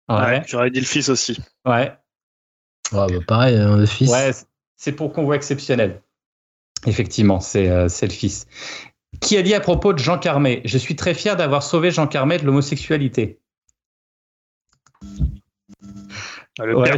[0.10, 0.44] ouais.
[0.48, 1.40] J'aurais dit le fils aussi.
[1.66, 1.96] Ouais.
[2.92, 4.12] bah pareil, hein, le fils.
[4.12, 4.32] Ouais,
[4.76, 6.02] c'est pour qu'on voit exceptionnel.
[6.86, 8.48] Effectivement, euh, c'est le fils.
[9.20, 12.08] Qui a dit à propos de Jean Carmet Je suis très fier d'avoir sauvé Jean
[12.08, 13.40] Carmet de l'homosexualité.
[16.60, 16.98] Ah, le père,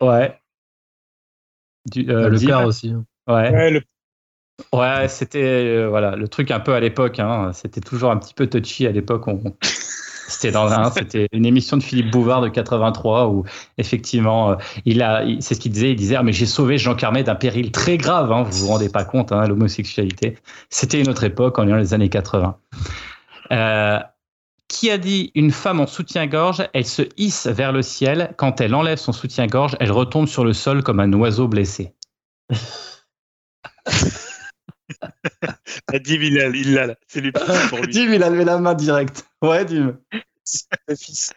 [0.00, 0.40] Ouais.
[1.90, 2.94] Du, euh, le père aussi.
[3.26, 3.50] Ouais.
[3.50, 3.82] ouais le
[4.72, 7.18] Ouais, c'était euh, voilà le truc un peu à l'époque.
[7.20, 9.24] Hein, c'était toujours un petit peu touchy à l'époque.
[10.28, 13.44] C'était dans un, c'était une émission de Philippe Bouvard de 83 où
[13.78, 15.92] effectivement, euh, il a, c'est ce qu'il disait.
[15.92, 18.30] Il disait ah, mais j'ai sauvé Jean Carmet d'un péril très grave.
[18.30, 20.36] Hein, vous vous rendez pas compte, hein, l'homosexualité.
[20.68, 22.58] C'était une autre époque, en les années 80.
[23.52, 23.98] Euh,
[24.68, 28.34] qui a dit une femme en soutien-gorge, elle se hisse vers le ciel.
[28.36, 31.94] Quand elle enlève son soutien-gorge, elle retombe sur le sol comme un oiseau blessé.
[35.92, 37.42] Dim, il il l'a, C'est lui pour
[37.82, 37.92] lui.
[37.92, 39.26] Dim, il a levé la main direct.
[39.42, 39.98] Ouais, Dim.
[40.88, 41.32] Le fils.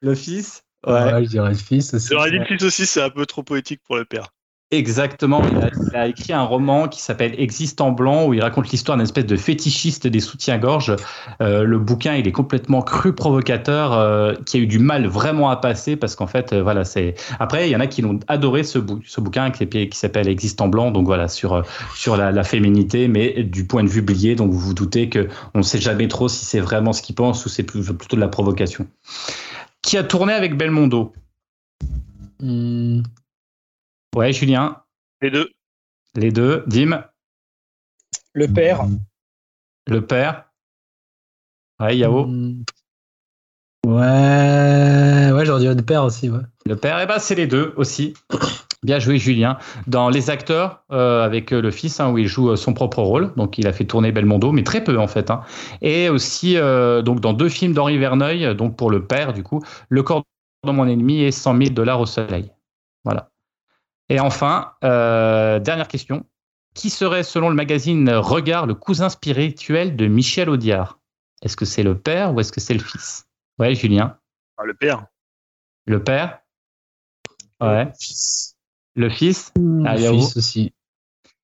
[0.00, 1.24] Le fils Ouais.
[1.24, 2.08] je dirais le fils aussi.
[2.10, 4.32] J'aurais dit le fils aussi, c'est un peu trop poétique pour le père.
[4.72, 5.42] Exactement.
[5.90, 9.02] Il a, écrit un roman qui s'appelle Existe en blanc où il raconte l'histoire d'une
[9.02, 10.94] espèce de fétichiste des soutiens-gorge.
[11.42, 15.50] Euh, le bouquin, il est complètement cru provocateur, euh, qui a eu du mal vraiment
[15.50, 17.14] à passer parce qu'en fait, euh, voilà, c'est.
[17.40, 20.92] Après, il y en a qui l'ont adoré ce, bouquin qui, s'appelle Existe en blanc,
[20.92, 21.64] donc voilà, sur
[21.96, 24.36] sur la, la, féminité, mais du point de vue blié.
[24.36, 27.16] Donc vous vous doutez que on ne sait jamais trop si c'est vraiment ce qu'il
[27.16, 28.86] pense ou c'est plutôt de la provocation.
[29.82, 31.12] Qui a tourné avec Belmondo?
[32.38, 33.02] Hmm.
[34.16, 34.82] Ouais, Julien.
[35.22, 35.50] Les deux.
[36.16, 36.64] Les deux.
[36.66, 37.04] Dim.
[38.32, 38.84] Le père.
[39.86, 40.50] Le père.
[41.78, 42.26] Ouais, Yao.
[42.26, 42.64] Hmm.
[43.86, 46.28] Ouais, ouais, j'aurais dit le père aussi.
[46.28, 46.40] Ouais.
[46.66, 48.14] Le père, et eh ben c'est les deux aussi.
[48.82, 49.58] Bien joué, Julien.
[49.86, 53.02] Dans Les Acteurs, euh, avec euh, le fils, hein, où il joue euh, son propre
[53.02, 53.32] rôle.
[53.36, 55.30] Donc, il a fait tourner Belmondo, mais très peu, en fait.
[55.30, 55.42] Hein.
[55.82, 60.02] Et aussi, donc, dans deux films d'Henri Verneuil, donc pour le père, du coup, Le
[60.02, 60.24] corps
[60.66, 62.50] de mon ennemi et 100 000 dollars au soleil.
[63.04, 63.30] Voilà.
[64.10, 66.26] Et enfin, euh, dernière question.
[66.74, 70.98] Qui serait, selon le magazine Regard, le cousin spirituel de Michel Audiard?
[71.42, 73.26] Est-ce que c'est le père ou est-ce que c'est le fils?
[73.58, 74.18] Ouais, Julien.
[74.58, 75.06] Ah, le père.
[75.86, 76.40] Le père?
[77.60, 77.86] Ouais.
[77.86, 78.56] Le fils?
[78.96, 79.52] Le fils
[79.86, 80.72] ah, Le fils aussi.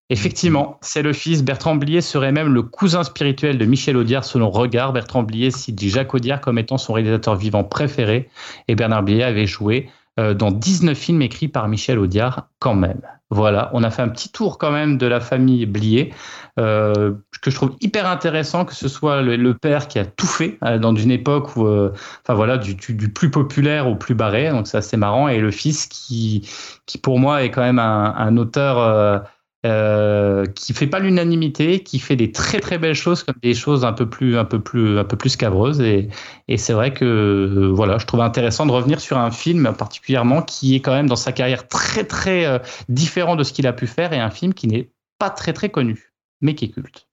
[0.09, 1.43] Effectivement, c'est le fils.
[1.43, 4.93] Bertrand Blier serait même le cousin spirituel de Michel Audiard selon Regard.
[4.93, 8.29] Bertrand Blier cite Jacques Audiard comme étant son réalisateur vivant préféré
[8.69, 13.03] et Bernard Blier avait joué euh, dans 19 films écrits par Michel Audiard quand même.
[13.31, 16.15] Voilà, on a fait un petit tour quand même de la famille Blier,
[16.61, 17.13] euh,
[17.43, 20.79] que je trouve hyper intéressant que ce soit le, père qui a tout fait euh,
[20.79, 24.69] dans une époque où, euh, enfin voilà, du, du, plus populaire au plus barré, donc
[24.69, 26.49] c'est assez marrant, et le fils qui,
[26.87, 29.27] qui pour moi est quand même un, un auteur
[29.67, 33.85] euh, qui fait pas l'unanimité, qui fait des très très belles choses comme des choses
[33.85, 36.09] un peu plus un peu plus un peu plus scabreuses et,
[36.57, 40.77] c'est vrai que euh, voilà, je trouve intéressant de revenir sur un film particulièrement qui
[40.77, 43.87] est quand même dans sa carrière très très euh, différent de ce qu'il a pu
[43.87, 47.09] faire et un film qui n'est pas très très connu mais qui est culte.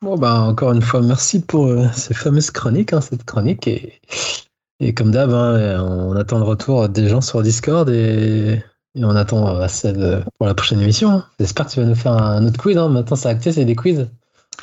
[0.00, 4.00] Bon bah encore une fois merci pour ces fameuses chroniques, hein, cette chronique et
[4.82, 8.62] et comme d'hab, hein, on attend le retour des gens sur Discord et
[8.94, 11.10] et on attend euh, celle euh, pour la prochaine émission.
[11.10, 11.26] Hein.
[11.38, 12.76] J'espère que tu vas nous faire un autre quiz.
[12.76, 12.88] Hein.
[12.88, 14.08] Maintenant, c'est acté, c'est des quiz.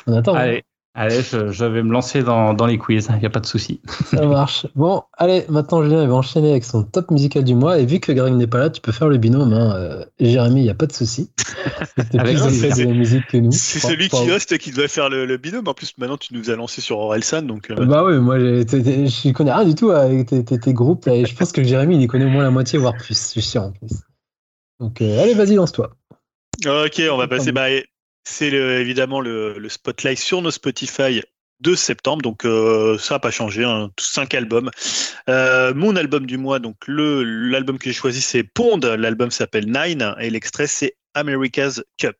[0.06, 0.34] On attend.
[0.34, 0.40] Hein.
[0.40, 0.64] Allez,
[0.94, 3.08] allez je, vais me lancer dans, dans les quiz.
[3.10, 3.80] Il n'y a pas de souci.
[4.04, 4.66] Ça marche.
[4.74, 7.78] Bon, allez, maintenant, Julien va enchaîner avec son top musical du mois.
[7.78, 9.54] Et vu que Greg n'est pas là, tu peux faire le binôme.
[9.54, 11.30] Euh, Jérémy, il n'y a pas de souci.
[12.18, 13.52] avec plus de la musique que nous.
[13.52, 15.66] C'est celui qui reste qui devrait faire le, binôme.
[15.68, 17.42] En plus, maintenant, tu nous as lancé sur Orelsan.
[17.42, 21.08] Donc, Bah oui, moi, je connais rien du tout avec tes, tes, groupes.
[21.08, 23.14] et je pense que Jérémy, il y connaît au moins la moitié, voire plus.
[23.14, 24.02] Je suis sûr en plus.
[24.80, 25.96] Donc, euh, allez, vas-y, lance-toi.
[26.66, 27.52] Ok, on va passer.
[27.52, 27.66] Bah,
[28.24, 31.22] c'est évidemment le, spotlight sur nos Spotify
[31.60, 34.70] de septembre, donc euh, ça n'a pas changé, hein, cinq albums.
[35.28, 39.66] Euh, mon album du mois, donc le l'album que j'ai choisi c'est Pond, l'album s'appelle
[39.66, 42.16] Nine et l'extrait c'est America's Cup.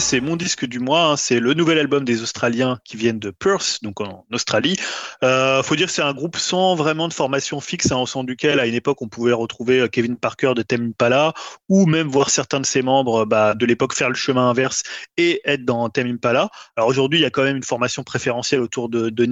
[0.00, 1.04] C'est mon disque du mois.
[1.04, 1.16] Hein.
[1.16, 4.76] c'est le nouvel album des Australiens qui viennent de Perth, donc en Australie.
[5.22, 8.60] Euh, faut dire c'est un groupe sans vraiment de formation fixe, hein, au sein duquel,
[8.60, 11.32] à une époque, on pouvait retrouver euh, Kevin Parker de Tame Impala,
[11.68, 14.82] ou même voir certains de ses membres bah, de l'époque faire le chemin inverse
[15.16, 16.48] et être dans Tame Impala.
[16.76, 19.24] Alors aujourd'hui, il y a quand même une formation préférentielle autour de, de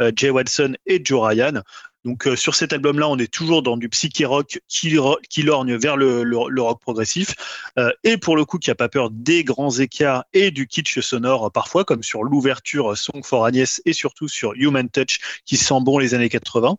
[0.00, 1.62] euh, Jay Watson et Joe Ryan.
[2.04, 4.96] Donc euh, sur cet album-là, on est toujours dans du psyché rock qui,
[5.28, 7.34] qui lorgne vers le, le, rock progressif.
[7.78, 11.00] Euh, et pour le coup, qui a pas peur des grands écarts et du kitsch
[11.00, 15.58] sonore euh, parfois, comme sur l'ouverture Song for Agnès et surtout sur Human Touch, qui
[15.58, 16.78] sent bon les années 80.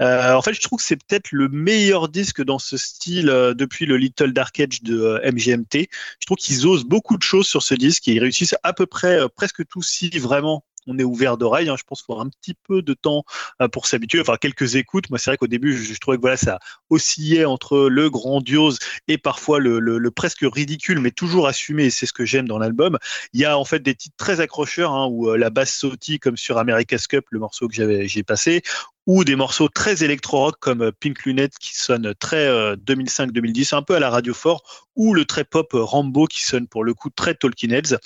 [0.00, 3.96] en fait, je trouve que c'est peut-être le meilleur disque dans ce style depuis le
[3.96, 5.88] Little Dark Age de MGMT.
[6.20, 8.86] Je trouve qu'ils osent beaucoup de choses sur ce disque et ils réussissent à peu
[8.86, 11.68] près presque tout si vraiment on est ouvert d'oreille.
[11.68, 11.76] Hein.
[11.78, 13.24] Je pense qu'il faut un petit peu de temps
[13.60, 14.20] euh, pour s'habituer.
[14.20, 15.10] Enfin, quelques écoutes.
[15.10, 16.58] Moi, c'est vrai qu'au début, je, trouvais que voilà, ça
[16.90, 21.84] oscillait entre le grandiose et parfois le, presque ridicule, mais toujours assumé.
[21.84, 22.98] Et c'est ce que j'aime dans l'album.
[23.32, 26.18] Il y a en fait des titres très accrocheurs hein, où euh, la basse sautille,
[26.18, 28.62] comme sur America's Cup, le morceau que j'avais j'ai passé,
[29.06, 33.94] ou des morceaux très électro-rock comme euh, Pink Lunette qui sonne très 2005-2010, un peu
[33.94, 37.34] à la radio fort, ou le très pop Rambo qui sonne pour le coup très
[37.34, 37.98] Tolkien Heads.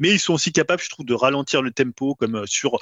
[0.00, 2.78] Mais ils sont aussi capables, je trouve, de ralentir le tempo, comme euh, sur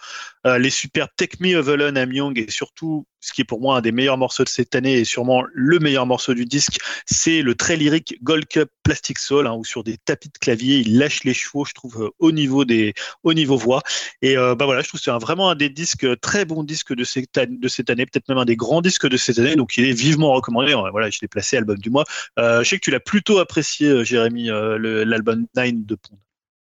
[0.47, 3.77] euh, les superbes Take Me Alone à Myung et surtout ce qui est pour moi
[3.77, 7.43] un des meilleurs morceaux de cette année et sûrement le meilleur morceau du disque, c'est
[7.43, 10.99] le très lyrique Gold Cup Plastic Soul, hein, où sur des tapis de clavier, il
[10.99, 13.83] lâche les chevaux, je trouve, euh, au niveau des, au niveau voix.
[14.23, 17.05] Et bah voilà, je trouve que c'est vraiment un des disques, très bon disque de
[17.05, 19.85] cette, de cette année, peut-être même un des grands disques de cette année, donc il
[19.85, 20.75] est vivement recommandé.
[20.75, 22.05] Voilà, je l'ai placé album du mois.
[22.37, 26.19] je sais que tu l'as plutôt apprécié euh, Jérémy, euh, l'album 9 de Pond.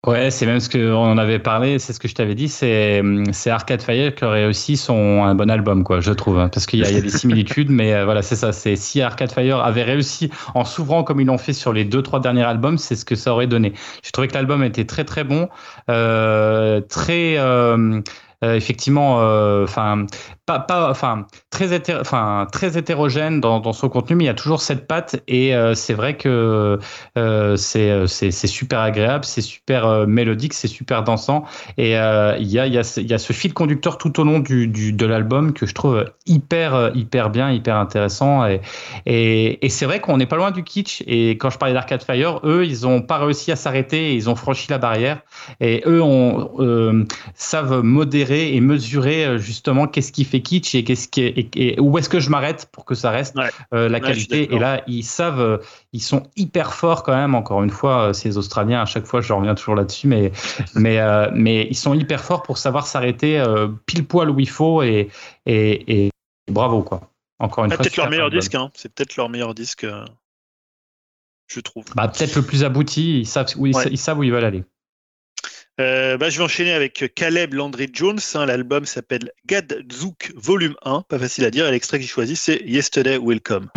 [0.07, 3.01] Ouais, c'est même ce qu'on en avait parlé, c'est ce que je t'avais dit, c'est
[3.47, 6.79] Arcade Fire qui aurait aussi son un bon album, quoi, je trouve, hein, parce qu'il
[6.79, 8.53] y, a des similitudes, mais euh, voilà, c'est ça.
[8.53, 12.01] C'est si Arcade Fire avait réussi en s'ouvrant comme ils l'ont fait sur les deux
[12.01, 13.73] trois derniers albums, c'est ce que ça aurait donné.
[14.01, 15.49] J'ai trouvé que l'album était très très bon,
[15.89, 17.99] euh, très euh,
[18.41, 19.17] effectivement,
[19.63, 20.05] enfin,
[20.47, 24.61] pas, pas, enfin, très, enfin, très hétérogène dans, son contenu, mais il y a toujours
[24.61, 26.79] cette patte et euh, c'est vrai que
[27.17, 31.43] euh, c'est, c'est, super agréable, c'est super euh, mélodique, c'est super dansant
[31.77, 34.69] et il y, a, y a, y a ce fil conducteur tout au long du,
[34.69, 38.61] du, de l'album que je trouve hyper, hyper bien, hyper intéressant et,
[39.05, 42.03] et, et c'est vrai qu'on n'est pas loin du kitsch et quand je parlais d'Arcade
[42.03, 45.19] Fire, eux, ils n'ont pas réussi à s'arrêter, ils ont franchi la barrière
[45.59, 47.05] et eux on,
[47.35, 52.09] savent modérer et mesurer justement qu'est-ce qui fait kitsch et, qu'est-ce qui et, où est-ce
[52.09, 53.35] que je m'arrête pour que ça reste
[53.73, 54.53] euh, la qualité.
[54.53, 55.57] Et là, ils savent, euh,
[55.93, 57.35] ils sont hyper forts quand même.
[57.35, 60.31] Encore une fois, euh, ces Australiens, à chaque fois, je reviens toujours là-dessus, mais,
[60.75, 60.99] mais,
[61.33, 63.43] mais ils sont hyper forts pour savoir s'arrêter
[63.85, 65.09] pile poil où il faut et,
[65.45, 66.09] et,
[66.51, 67.01] bravo quoi.
[67.39, 68.55] Encore une fois, peut-être leur meilleur disque.
[68.55, 68.71] Hein.
[68.73, 69.85] C'est peut-être leur meilleur disque,
[71.47, 71.85] je trouve.
[71.95, 73.19] Bah, peut-être le plus abouti.
[73.19, 74.63] Ils savent, où ils savent où ils veulent aller.
[75.79, 78.19] Euh, bah, je vais enchaîner avec Caleb Landry Jones.
[78.33, 81.03] Hein, L'album s'appelle Gadzuk Volume 1.
[81.07, 81.67] Pas facile à dire.
[81.67, 83.69] Et l'extrait que j'ai choisi, c'est Yesterday Will Come.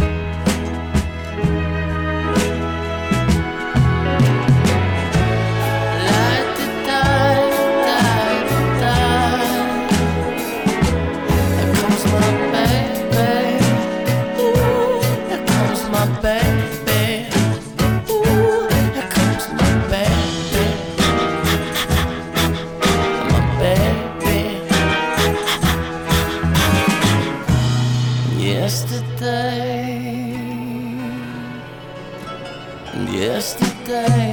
[33.90, 34.29] day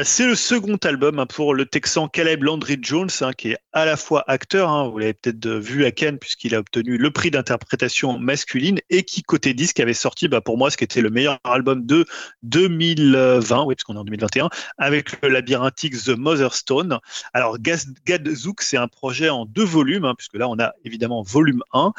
[0.00, 3.58] Euh, c'est le second album hein, pour le Texan Caleb Landry Jones, hein, qui est
[3.72, 7.10] à la fois acteur, hein, vous l'avez peut-être vu à Ken puisqu'il a obtenu le
[7.10, 11.02] prix d'interprétation masculine, et qui côté disque avait sorti, bah, pour moi, ce qui était
[11.02, 12.06] le meilleur album de
[12.44, 14.48] 2020, oui, puisqu'on est en 2021,
[14.78, 16.98] avec le labyrinthique The Mother Stone.
[17.34, 21.92] Alors Gadzook, c'est un projet en deux volumes, puisque là on a évidemment volume 1,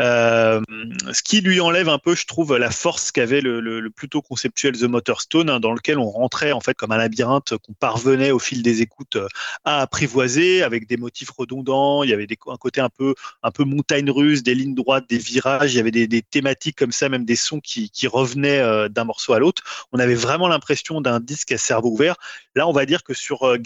[0.00, 0.60] euh,
[1.12, 4.76] ce qui lui enlève un peu, je trouve, la force qu'avait le, le, plutôt conceptuel
[4.76, 8.38] The Mother Stone, dans lequel on rentrait en fait comme un labyrinthe qu'on parvenait au
[8.38, 9.28] fil des écoutes euh,
[9.64, 12.02] à apprivoiser avec des motifs redondants.
[12.02, 15.74] Il y avait un côté un peu, un montagne russe, des lignes droites, des virages.
[15.74, 19.32] Il y avait des, thématiques comme ça, même des sons qui, revenaient euh, d'un morceau
[19.32, 19.62] à l'autre.
[19.92, 22.16] On avait vraiment l'impression d'un disque à cerveau ouvert.
[22.54, 23.56] Là, on va dire que sur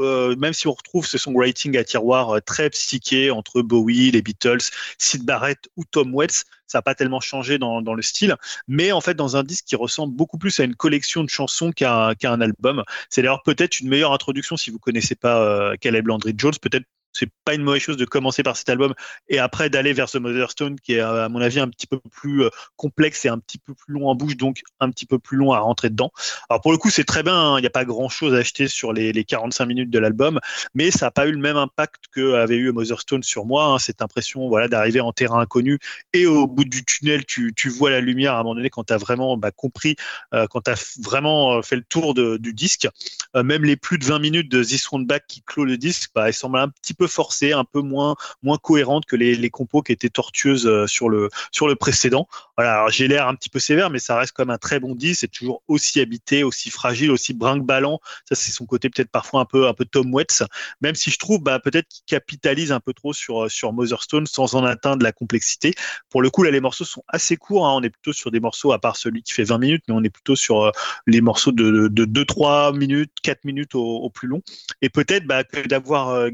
[0.00, 4.70] euh, même si on retrouve ce songwriting à tiroir très psyché entre Bowie, les Beatles,
[4.98, 8.36] Sid Barrett ou Tom Waits, ça n'a pas tellement changé dans, le style,
[8.68, 11.72] mais en fait dans un disque qui ressemble beaucoup plus à une collection de chansons
[11.72, 12.84] qu'à un album.
[13.08, 16.86] C'est d'ailleurs peut-être une meilleure introduction si vous connaissez pas euh, Caleb Landry Jones, peut-être
[17.12, 18.94] c'est pas une mauvaise chose de commencer par cet album
[19.28, 21.98] et après d'aller vers The Mother Stone qui est à mon avis un petit peu
[22.10, 25.18] plus euh, complexe et un petit peu plus long en bouche donc un petit peu
[25.18, 26.12] plus long à rentrer dedans.
[26.48, 27.58] Alors pour le coup c'est très bien, hein.
[27.58, 30.40] il n'y a pas grand chose à acheter sur les, 45 minutes de l'album
[30.74, 33.66] mais ça n'a pas eu le même impact que avait eu Mother Stone sur moi,
[33.66, 33.78] hein.
[33.78, 35.78] cette impression voilà d'arriver en terrain inconnu
[36.12, 38.92] et au bout du tunnel tu, vois la lumière à un moment donné quand tu
[38.92, 39.96] as vraiment bah, compris,
[40.34, 42.88] euh, quand tu as vraiment euh, fait le tour du disque.
[43.34, 46.28] même les plus de 20 minutes de This One Back qui clôt le disque, bah,
[46.28, 49.82] elles semblent un petit peu forcée, un peu moins moins cohérente que les, les compos
[49.82, 52.28] qui étaient tortueuses euh, sur le sur le précédent.
[52.56, 55.20] Voilà, j'ai l'air un petit peu sévère, mais ça reste comme un très bon disque.
[55.20, 58.00] C'est toujours aussi habité, aussi fragile, aussi brinque-ballant.
[58.28, 60.42] Ça, c'est son côté peut-être parfois un peu un peu Tom Waits,
[60.80, 64.26] même si je trouve bah, peut-être qu'il capitalise un peu trop sur euh, sur Motherstone
[64.26, 65.74] sans en atteindre la complexité.
[66.10, 67.66] Pour le coup, là, les morceaux sont assez courts.
[67.66, 67.74] Hein.
[67.76, 70.02] On est plutôt sur des morceaux, à part celui qui fait 20 minutes, mais on
[70.02, 70.70] est plutôt sur euh,
[71.06, 74.42] les morceaux de, de, 2-3 minutes, 4 minutes au, plus long.
[74.82, 76.30] Et peut-être bah, d'avoir euh,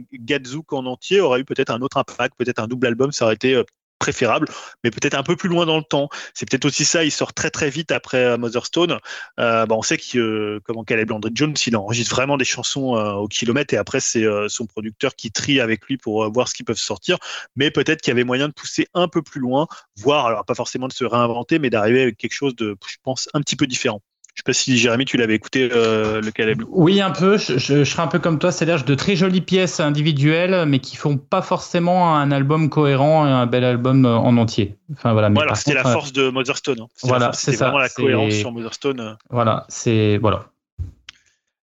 [0.73, 3.55] en entier aurait eu peut-être un autre impact, peut-être un double album, ça aurait été
[3.55, 3.65] euh,
[3.99, 4.49] préférable,
[4.85, 6.09] mais peut-être un peu plus loin dans le temps.
[6.35, 8.99] C'est peut-être aussi ça, il sort très très vite après euh, Motherstone.
[9.41, 12.95] Euh, bah, on sait que, euh, comment Caleb Landry Jones, il enregistre vraiment des chansons
[12.97, 16.65] au kilomètre et après c'est son producteur qui trie avec lui pour voir ce qu'ils
[16.65, 17.19] peuvent sortir.
[17.57, 19.66] Mais peut-être qu'il y avait moyen de pousser un peu plus loin,
[19.97, 23.28] voire alors pas forcément de se réinventer, mais d'arriver avec quelque chose de, je pense,
[23.35, 24.03] un petit peu différent.
[24.37, 26.63] Je sais pas si Jérémy, tu l'avais écouté euh, le Caleb.
[26.69, 27.39] Oui, un peu.
[27.39, 30.97] Je, je, serais un peu comme toi, c'est-à-dire de très jolies pièces individuelles, mais qui
[30.97, 34.77] font pas forcément un album cohérent et un bel album euh, en entier.
[34.93, 35.31] Enfin voilà.
[35.31, 36.83] voilà, c'était la force de Motherstone.
[36.83, 36.89] Hein.
[37.03, 37.65] Voilà, c'est ça.
[37.65, 39.01] vraiment la cohérence sur Motherstone.
[39.01, 39.15] Euh.
[39.31, 40.45] Voilà, c'est voilà.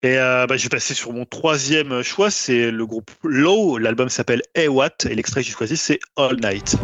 [0.04, 3.78] Et bah, je vais passer sur mon troisième choix, c'est le groupe Low.
[3.78, 6.78] L'album s'appelle Hey What et l'extrait que j'ai choisi c'est All Night.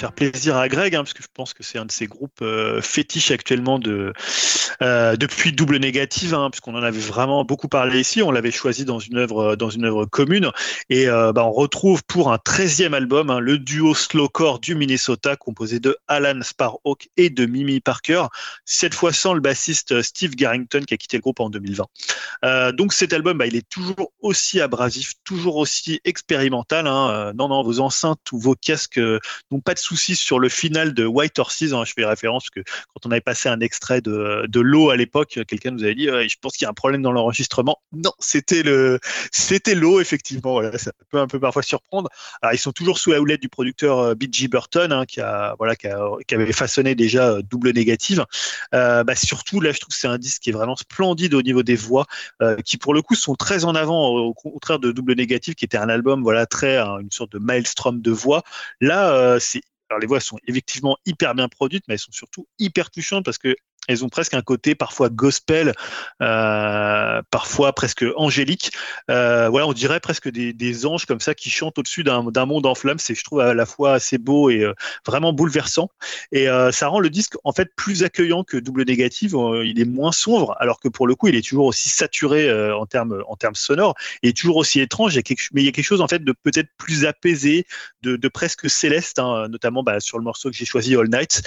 [0.00, 2.40] Faire plaisir à Greg, hein, parce que je pense que c'est un de ces groupes
[2.40, 8.22] euh, fétiches actuellement euh, depuis Double Négative, hein, puisqu'on en avait vraiment beaucoup parlé ici.
[8.22, 10.50] On l'avait choisi dans une œuvre, dans une œuvre commune.
[10.88, 15.36] Et euh, bah, on retrouve pour un 13e album hein, le duo slowcore du Minnesota,
[15.36, 18.24] composé de Alan Sparhawk et de Mimi Parker,
[18.64, 22.72] cette fois sans le bassiste Steve Garrington qui a quitté le groupe en 2020.
[22.72, 26.84] donc cet album, bah, il est toujours aussi abrasif, toujours aussi expérimental.
[26.84, 29.00] non, non, vos enceintes ou vos casques
[29.50, 31.72] n'ont pas de soucis sur le final de White Horses.
[31.72, 34.96] Hein, je fais référence que quand on avait passé un extrait de, de l'eau à
[34.96, 37.78] l'époque, quelqu'un nous avait dit Je pense qu'il y a un problème dans l'enregistrement.
[37.92, 38.98] Non, c'était le
[39.32, 40.52] c'était l'eau, effectivement.
[40.52, 42.08] Voilà, ça peut un peu parfois surprendre.
[42.52, 44.48] Ils sont toujours sous la houlette du producteur euh, B.G.
[44.48, 48.24] Burton, hein, qui, a, voilà, qui, avait façonné déjà euh, double négative.
[48.74, 51.42] Euh, bah, surtout, là, je trouve que c'est un disque qui est vraiment splendide au
[51.42, 52.06] niveau des voix,
[52.64, 55.76] qui pour le coup sont très en avant, au contraire de double négative, qui était
[55.76, 58.42] un album voilà, très, hein, une sorte de maelstrom de voix.
[58.80, 62.90] Là, c'est alors les voix sont effectivement hyper bien produites, mais elles sont surtout hyper
[62.90, 63.56] touchantes parce que
[63.90, 65.74] elles ont presque un côté parfois gospel,
[66.22, 68.70] euh, parfois presque angélique.
[69.10, 72.74] Euh, voilà, on dirait presque des, anges comme ça qui chantent au-dessus d'un monde en
[72.74, 72.98] flammes.
[72.98, 74.72] C'est, je trouve, à la fois assez beau et euh,
[75.04, 75.90] vraiment bouleversant.
[76.32, 79.36] Et ça rend le disque en fait plus accueillant que Double Négative.
[79.64, 82.86] il est moins sombre, alors que pour le coup, il est toujours aussi saturé en
[82.86, 85.16] termes en termes sonores et toujours aussi étrange.
[85.16, 85.22] Il
[85.52, 87.66] mais il y a quelque chose en fait de peut-être plus apaisé,
[88.02, 91.42] de, de presque céleste, hein, notamment bah, sur le morceau que j'ai choisi All Night.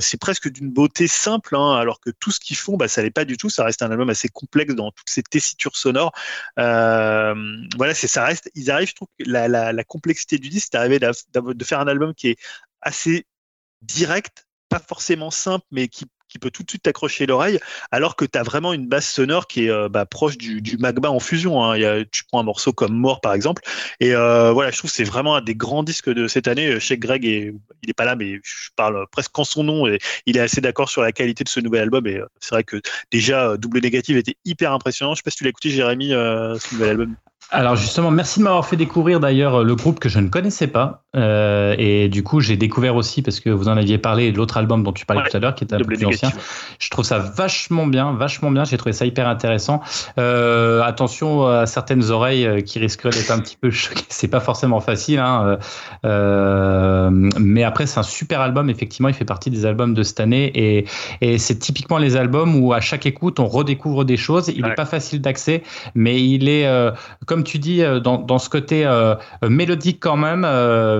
[0.00, 3.24] c'est presque d'une beauté simple, alors que tout ce qu'ils font, bah, ça l'est pas
[3.24, 3.50] du tout.
[3.50, 6.12] Ça reste un album assez complexe dans toutes ces tessitures sonores.
[6.58, 7.34] Euh,
[7.76, 8.50] voilà, ça reste.
[8.54, 11.88] Ils arrivent, je trouve, la, la, la complexité du disque, c'est d'arriver de faire un
[11.88, 12.36] album qui est
[12.82, 13.26] assez
[13.82, 17.58] direct, pas forcément simple, mais qui qui peut tout de suite t'accrocher l'oreille,
[17.90, 20.76] alors que tu as vraiment une base sonore qui est euh, bah, proche du, du,
[20.76, 21.62] magma en fusion.
[21.62, 21.76] Hein.
[21.76, 23.62] Y a, tu prends un morceau comme Mort, par exemple,
[24.00, 26.78] et euh, voilà, je trouve que c'est vraiment un des grands disques de cette année.
[26.80, 29.98] Chez Greg, et, il est pas là, mais je parle presque en son nom, et
[30.26, 32.64] il est assez d'accord sur la qualité de ce nouvel album, et euh, c'est vrai
[32.64, 32.80] que
[33.10, 35.14] déjà, Double Négative était hyper impressionnant.
[35.14, 37.16] Je sais pas si tu l'as écouté, Jérémy, ce nouvel album.
[37.50, 41.04] Alors justement, merci de m'avoir fait découvrir d'ailleurs le groupe que je ne connaissais pas.
[41.16, 44.82] Euh, et du coup, j'ai découvert aussi, parce que vous en aviez parlé, l'autre album
[44.82, 46.30] dont tu parlais tout à l'heure, qui est un peu plus ancien.
[46.78, 48.64] Je trouve ça vachement bien, vachement bien.
[48.64, 49.80] J'ai trouvé ça hyper intéressant.
[50.18, 54.04] Euh, attention à certaines oreilles euh, qui risqueraient d'être un petit peu choquées.
[54.10, 55.18] C'est pas forcément facile.
[55.18, 55.58] Hein.
[56.04, 58.68] Euh, mais après, c'est un super album.
[58.68, 60.52] Effectivement, il fait partie des albums de cette année.
[60.54, 60.84] Et,
[61.22, 64.48] et c'est typiquement les albums où à chaque écoute, on redécouvre des choses.
[64.54, 65.62] Il n'est pas facile d'accès,
[65.94, 66.66] mais il est,
[67.28, 68.88] comme tu dis, dans, dans ce côté
[69.42, 70.46] mélodique quand même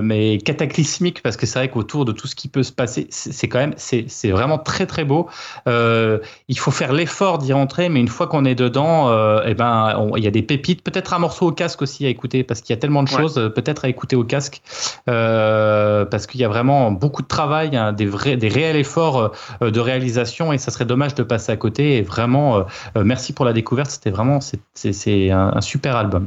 [0.02, 3.48] mais cataclysmique parce que c'est vrai qu'autour de tout ce qui peut se passer, c'est
[3.48, 5.28] quand même, c'est vraiment très très beau.
[5.66, 6.18] Euh,
[6.48, 10.10] il faut faire l'effort d'y rentrer, mais une fois qu'on est dedans, euh, eh ben,
[10.16, 10.82] il y a des pépites.
[10.82, 13.38] Peut-être un morceau au casque aussi à écouter parce qu'il y a tellement de choses.
[13.38, 14.60] Euh, peut-être à écouter au casque
[15.06, 19.80] parce qu'il y a vraiment beaucoup de travail, hein, des vrais, des réels efforts de
[19.80, 21.96] réalisation et ça serait dommage de passer à côté.
[21.96, 22.64] Et vraiment,
[22.96, 23.90] merci pour la découverte.
[23.90, 26.17] C'était vraiment, c'est un, un super album.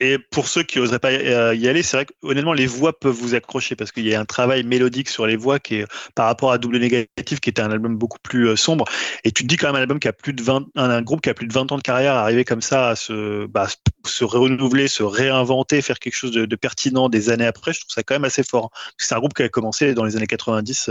[0.00, 2.98] Et pour ceux qui n'oseraient pas euh, y aller, c'est vrai que honnêtement, les voix
[2.98, 5.86] peuvent vous accrocher parce qu'il y a un travail mélodique sur les voix qui est
[6.14, 8.84] par rapport à Double Négatif, qui était un album beaucoup plus euh, sombre.
[9.24, 11.22] Et tu te dis quand même un album qui a plus de 20, un, groupe
[11.22, 13.68] qui a plus de 20 ans de carrière, arriver comme ça à se, bah,
[14.06, 17.92] se renouveler, se réinventer, faire quelque chose de, de, pertinent des années après, je trouve
[17.92, 18.70] ça quand même assez fort.
[18.98, 20.90] C'est un groupe qui a commencé dans les années 90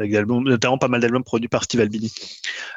[0.00, 2.12] avec notamment pas mal d'albums produits par Steve Albini.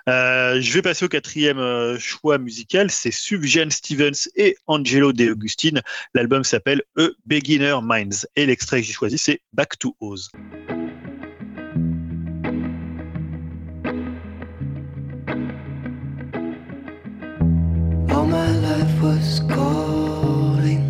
[0.10, 5.32] Euh, je vais passer au quatrième euh, choix musical, c'est Sufjan Stevens et Angelo De
[5.32, 5.82] Augustine.
[6.14, 10.30] L'album s'appelle A Beginner Minds et l'extrait que j'ai choisi c'est Back to Oz.
[18.34, 20.82] My life was calling.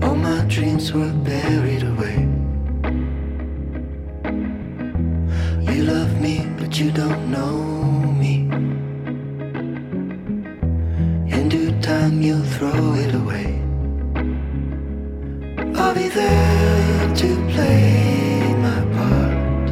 [0.00, 1.81] All my dreams were buried
[6.78, 7.58] you don't know
[8.22, 8.48] me.
[11.36, 13.60] In due time, you'll throw it away.
[15.76, 19.70] I'll be there to play my part.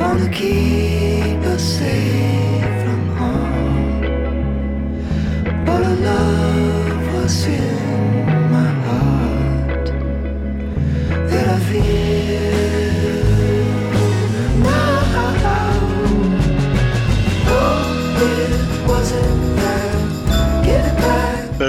[0.00, 4.00] Wanna keep us safe from harm.
[5.64, 9.86] But our love was in my heart
[11.30, 12.09] that I feel.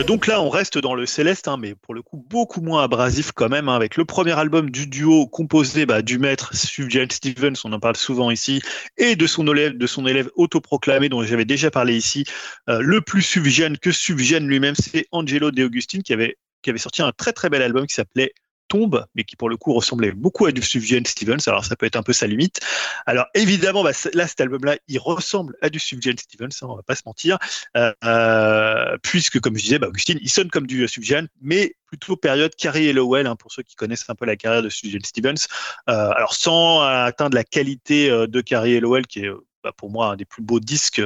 [0.01, 2.83] Euh, donc là, on reste dans le céleste, hein, mais pour le coup beaucoup moins
[2.83, 7.05] abrasif quand même, hein, avec le premier album du duo composé bah, du maître Sufjan
[7.09, 8.61] Stevens, on en parle souvent ici,
[8.97, 12.25] et de son élève, autoproclamé dont j'avais déjà parlé ici,
[12.69, 16.79] euh, le plus Sufjan que Sufjan lui-même, c'est Angelo De Augustine qui avait qui avait
[16.79, 18.33] sorti un très très bel album qui s'appelait
[18.67, 21.41] tombe, mais qui pour le coup ressemblait beaucoup à du Sufjan Stevens.
[21.47, 22.59] Alors ça peut être un peu sa limite.
[23.05, 26.83] Alors évidemment, bah, là cet album-là, il ressemble à du Sufjan Stevens, hein, on va
[26.83, 27.37] pas se mentir,
[27.75, 32.15] euh, euh, puisque comme je disais, bah, Augustine, il sonne comme du Sufjan, mais plutôt
[32.15, 35.47] période Carrie Lowell, hein, pour ceux qui connaissent un peu la carrière de Sufjan Stevens.
[35.89, 39.31] Euh, alors sans atteindre la qualité de Carrie Lowell, qui est
[39.63, 41.01] bah, pour moi un des plus beaux disques,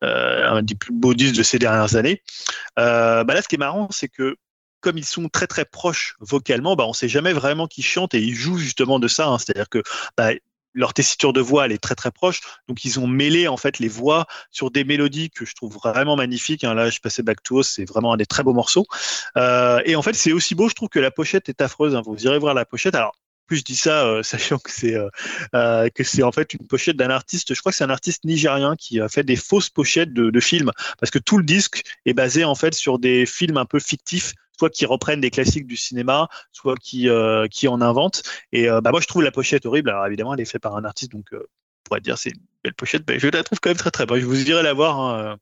[0.00, 2.22] un des plus beaux disques de ces dernières années.
[2.76, 4.36] là, ce qui est marrant, c'est que
[4.84, 8.12] comme ils sont très très proches vocalement, bah, on ne sait jamais vraiment qui chantent
[8.12, 9.28] et ils jouent justement de ça.
[9.28, 9.38] Hein.
[9.38, 9.82] C'est-à-dire que
[10.14, 10.32] bah,
[10.74, 13.78] leur tessiture de voix elle est très très proche, donc ils ont mêlé en fait
[13.78, 16.64] les voix sur des mélodies que je trouve vraiment magnifiques.
[16.64, 16.74] Hein.
[16.74, 18.84] Là, je passais Back to Us, c'est vraiment un des très beaux morceaux.
[19.38, 21.94] Euh, et en fait, c'est aussi beau, je trouve que la pochette est affreuse.
[21.94, 22.02] Hein.
[22.04, 22.94] Vous irez voir la pochette.
[22.94, 26.96] Alors plus je dis ça, euh, sachant que c'est euh, que en fait une pochette
[26.96, 27.54] d'un artiste.
[27.54, 30.40] Je crois que c'est un artiste nigérien qui a fait des fausses pochettes de, de,
[30.40, 33.78] films, parce que tout le disque est basé en fait sur des films un peu
[33.78, 37.08] fictifs soit qui reprennent des classiques du cinéma, soit qui
[37.50, 38.22] qui en inventent.
[38.52, 39.90] Et bah moi je trouve la pochette horrible.
[39.90, 41.38] Alors évidemment elle est faite par un artiste, donc on
[41.84, 44.20] pourrait dire c'est une belle pochette, mais je la trouve quand même très très bonne.
[44.20, 45.00] Je vous dirai la voir.
[45.00, 45.38] Hein.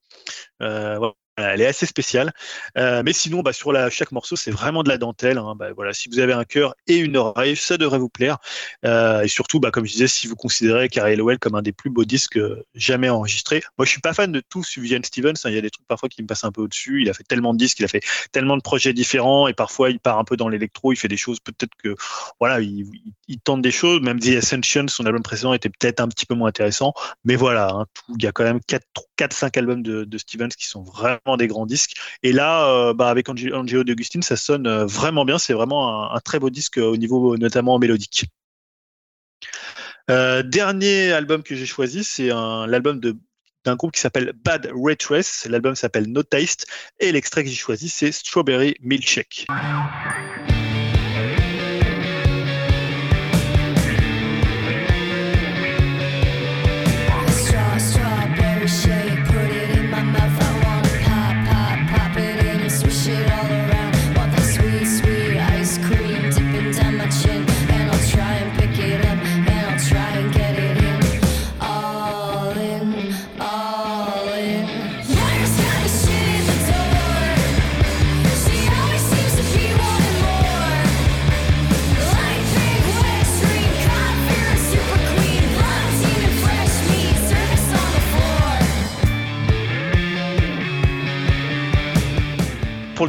[0.59, 2.33] Voilà elle est assez spéciale.
[2.77, 5.39] Euh, mais sinon, bah, sur chaque morceau, c'est vraiment de la dentelle.
[5.39, 5.55] Hein.
[5.57, 8.39] Bah, voilà, si vous avez un cœur et une oreille, ça devrait vous plaire.
[8.85, 11.73] Euh, et surtout, bah, comme je disais, si vous considérez Carrie Lowell comme un des
[11.73, 13.63] plus beaux disques euh, jamais enregistrés.
[13.79, 15.35] Moi, je suis pas fan de tout Sufjan Stevens.
[15.45, 15.51] Hein.
[15.51, 17.03] Il y a des trucs parfois qui me passent un peu au-dessus.
[17.03, 18.03] Il a fait tellement de disques, il a fait
[18.33, 19.49] tellement de projets différents.
[19.49, 20.93] Et parfois, il part un peu dans l'électro.
[20.93, 21.95] Il fait des choses peut-être que,
[22.41, 22.87] voilà, il,
[23.45, 24.03] tente des choses.
[24.03, 26.93] Même The Ascension, son album précédent, était peut-être un petit peu moins intéressant.
[27.25, 28.61] Mais voilà, hein, tout, il y a quand même
[29.19, 31.95] 4-5 albums de, de Stevens qui sont vraiment des grands disques.
[32.23, 35.39] Et là, euh, bah, avec Angelo d'Augustine, ça sonne euh, vraiment bien.
[35.39, 38.27] C'est vraiment un, très beau disque au niveau notamment mélodique.
[40.11, 43.01] Euh, dernier album que j'ai choisi, c'est l'album
[43.65, 45.47] d'un groupe qui s'appelle Bad Retrace.
[45.49, 46.67] L'album s'appelle No Taste
[46.99, 49.47] et l'extrait que j'ai choisi, c'est Strawberry Milkshake.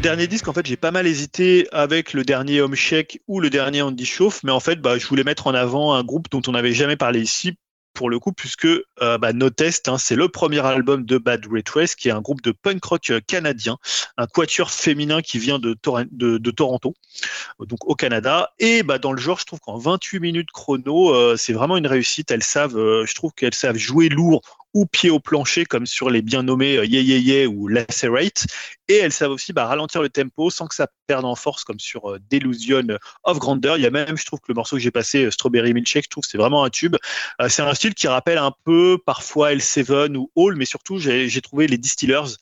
[0.04, 3.50] Dernier disque, en fait, j'ai pas mal hésité avec le dernier Home Shake ou le
[3.50, 6.42] dernier Andy Chauffe, mais en fait, bah, je voulais mettre en avant un groupe dont
[6.46, 7.56] on n'avait jamais parlé ici
[7.94, 11.46] pour le coup, puisque euh, bah, No Test, hein, c'est le premier album de Bad
[11.74, 13.78] Race, qui est un groupe de punk rock euh, canadien,
[14.18, 16.96] un quatuor féminin qui vient de, Toronto,
[17.60, 18.52] donc au Canada.
[18.60, 21.88] Et bah, dans le genre, je trouve qu'en 28 minutes chrono, euh, c'est vraiment une
[21.88, 22.30] réussite.
[22.30, 26.22] Elles savent, je trouve qu'elles savent jouer lourd ou pied au plancher comme sur les
[26.22, 28.46] bien nommés euh, Yeah Yeah Yeah ou Lacerate.
[28.88, 31.80] Et elles savent aussi bah, ralentir le tempo sans que ça perde en force comme
[31.80, 32.84] sur euh, Delusion
[33.24, 33.78] of Grandeur.
[33.78, 36.06] Il y a même, je trouve que le morceau que j'ai passé, euh, Strawberry Milkshake,
[36.06, 36.96] je trouve que c'est vraiment un tube.
[37.48, 41.68] c'est un style qui rappelle un peu parfois L7 ou Hall, mais surtout j'ai trouvé
[41.68, 42.36] les Distillers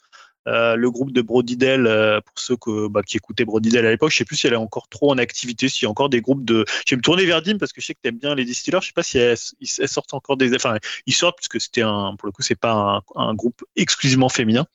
[0.47, 4.11] euh, le groupe de Brodidel, euh, pour ceux que, bah, qui écoutaient Brodidel à l'époque,
[4.11, 6.21] je sais plus si elle est encore trop en activité, s'il y a encore des
[6.21, 6.65] groupes de.
[6.87, 8.43] Je vais me tourner vers Dim parce que je sais que tu aimes bien les
[8.43, 8.79] distillers.
[8.81, 10.55] Je sais pas si elles, sortent encore des.
[10.55, 12.15] Enfin, ils sortent puisque c'était un.
[12.17, 14.65] Pour le coup, c'est pas un, groupe exclusivement féminin.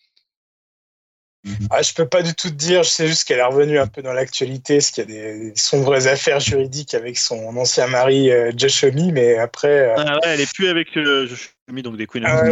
[1.71, 3.87] Ah, je peux pas du tout te dire, je sais juste qu'elle est revenue un
[3.87, 8.33] peu dans l'actualité, parce qu'il y a des, sombres affaires juridiques avec son ancien mari
[8.33, 9.93] euh, Josh Homme, mais après.
[9.97, 12.43] Ah ouais, elle est plus avec Josh Homme, donc des Queen ah,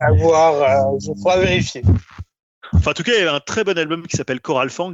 [0.00, 1.82] À voir, je pourrais vérifier.
[2.72, 4.92] Enfin, en tout cas, il y a un très bon album qui s'appelle Coral Fang.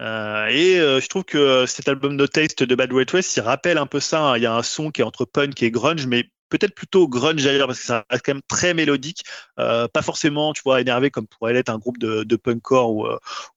[0.00, 3.40] Euh, et euh, je trouve que cet album No Taste de Bad Way West, il
[3.40, 4.20] rappelle un peu ça.
[4.20, 4.36] Hein.
[4.36, 7.42] Il y a un son qui est entre punk et grunge, mais peut-être plutôt grunge
[7.42, 9.24] d'ailleurs parce que ça reste quand même très mélodique,
[9.58, 12.92] euh, pas forcément, tu vois, énervé comme pourrait l'être un groupe de, de punkcore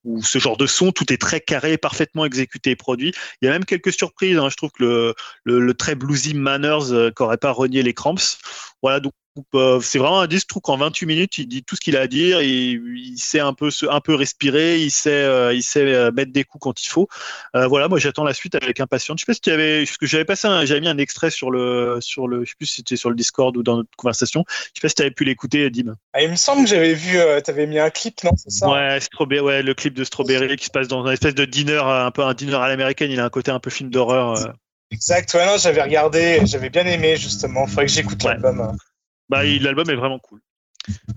[0.03, 0.91] ou, ce genre de son.
[0.91, 3.13] Tout est très carré, parfaitement exécuté et produit.
[3.41, 4.37] Il y a même quelques surprises.
[4.37, 4.49] Hein.
[4.49, 8.37] Je trouve que le, très bluesy Manners qu'aurait pas renié les Cramps.
[8.81, 9.13] Voilà, donc
[9.55, 11.97] euh, c'est vraiment un disque, je trouve qu'en 28 minutes, il dit tout ce qu'il
[11.97, 15.63] a à dire, il, il sait un peu, un peu respirer, il sait, euh, il
[15.63, 17.07] sait euh, mettre des coups quand il faut.
[17.53, 19.19] voilà, moi j'attends la suite avec impatience.
[19.19, 21.51] Je sais pas si tu avais, parce que j'avais passé, j'avais mis un extrait sur
[21.51, 24.43] le, sur le, je sais plus si c'était sur le Discord ou dans notre conversation.
[24.47, 25.95] Je sais pas si tu avais pu l'écouter, Dim.
[26.13, 28.69] Ah, il me semble que j'avais vu, tu avais mis un clip, non C'est ça
[28.69, 31.77] Ouais, Strawberry, ouais, le clip de Strawberry qui se passe dans une espèce de dîner,
[31.77, 33.11] un peu un dîner à l'américaine.
[33.11, 34.53] Il a un côté un peu film d'horreur.
[34.91, 37.65] Exact, ouais, non, j'avais regardé, j'avais bien aimé justement.
[37.65, 38.75] Il faudrait que j'écoute l'album.
[39.29, 40.39] Bah, l'album est vraiment cool.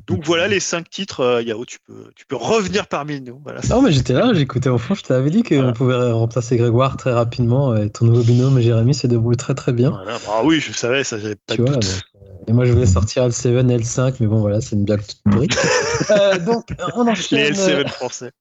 [0.07, 1.21] Donc voilà les cinq titres.
[1.21, 3.41] Euh, Yao, tu peux, tu peux revenir parmi nous.
[3.45, 4.95] Voilà, non, mais j'étais là, j'écoutais au fond.
[4.95, 7.77] Je t'avais dit qu'on pouvait remplacer Grégoire très rapidement.
[7.77, 9.97] Et ton nouveau binôme, Jérémy, se débrouille très très bien.
[10.29, 12.05] Ah oui, je savais, ça, j'avais pas de doute.
[12.17, 12.19] Euh,
[12.49, 15.49] et moi, je voulais sortir L7, L5, mais bon, voilà, c'est une blague toute pourrie.
[16.11, 16.67] euh, donc,
[16.97, 17.39] on enchaîne.
[17.39, 18.33] Les L7 français.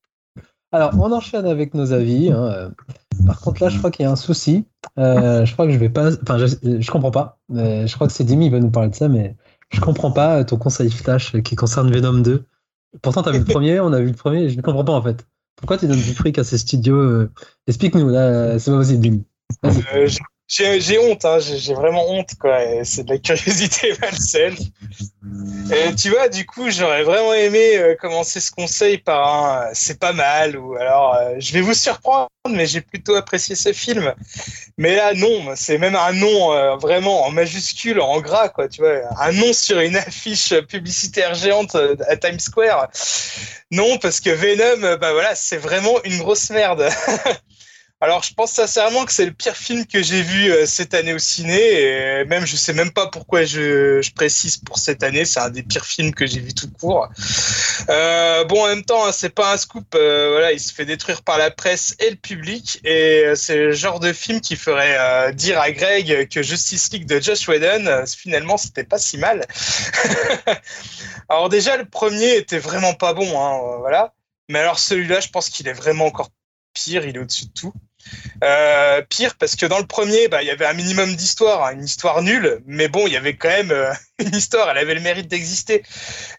[0.72, 2.32] Alors, on enchaîne avec nos avis.
[2.32, 2.72] Hein.
[3.25, 4.65] Par contre, là, je crois qu'il y a un souci.
[4.98, 6.11] Euh, je crois que je vais pas.
[6.22, 7.39] Enfin, je, je comprends pas.
[7.49, 9.35] je crois que c'est Dimi qui va nous parler de ça, mais
[9.69, 12.45] je comprends pas ton conseil flash qui concerne Venom 2.
[13.01, 14.93] Pourtant, tu as vu le premier, on a vu le premier, je ne comprends pas
[14.93, 15.25] en fait.
[15.56, 17.30] Pourquoi tu donnes du fric à ces studios euh,
[17.67, 19.23] Explique-nous, là, c'est pas possible.
[19.65, 20.07] Euh,
[20.49, 22.59] j'ai honte, hein, j'ai vraiment honte, quoi.
[22.83, 24.57] C'est de la curiosité malsaine.
[25.71, 29.69] Et tu vois, du coup, j'aurais vraiment aimé euh, commencer ce conseil par un euh,
[29.73, 33.71] c'est pas mal, ou alors euh, je vais vous surprendre, mais j'ai plutôt apprécié ce
[33.71, 34.13] film.
[34.77, 39.01] Mais là, non, c'est même un nom vraiment en majuscule, en gras, quoi, tu vois.
[39.19, 42.87] Un nom sur une affiche publicitaire géante à Times Square.
[43.71, 46.89] Non, parce que Venom, bah voilà, c'est vraiment une grosse merde.
[48.01, 51.13] Alors, je pense sincèrement que c'est le pire film que j'ai vu euh, cette année
[51.13, 51.59] au ciné.
[51.59, 55.25] Et même, je sais même pas pourquoi je, précise pour cette année.
[55.25, 57.09] C'est un des pires films que j'ai vu tout court.
[57.89, 59.95] Euh, bon, en même temps, hein, c'est pas un scoop.
[59.95, 62.79] Euh, voilà, il se fait détruire par la presse et le public.
[62.85, 67.19] Et c'est le genre de film qui ferait dire à Greg que Justice League de
[67.19, 69.45] Josh Whedon, finalement, c'était pas si mal.
[71.29, 73.41] alors déjà, le premier était vraiment pas bon.
[73.41, 74.13] Hein, voilà.
[74.47, 76.29] Mais alors celui-là, je pense qu'il est vraiment encore
[76.73, 77.05] pire.
[77.05, 77.73] Il est au-dessus de tout.
[78.43, 81.73] Euh, pire parce que dans le premier, bah, il y avait un minimum d'histoire, hein,
[81.73, 84.93] une histoire nulle, mais bon, il y avait quand même euh, une histoire, elle avait
[84.93, 85.83] le mérite d'exister.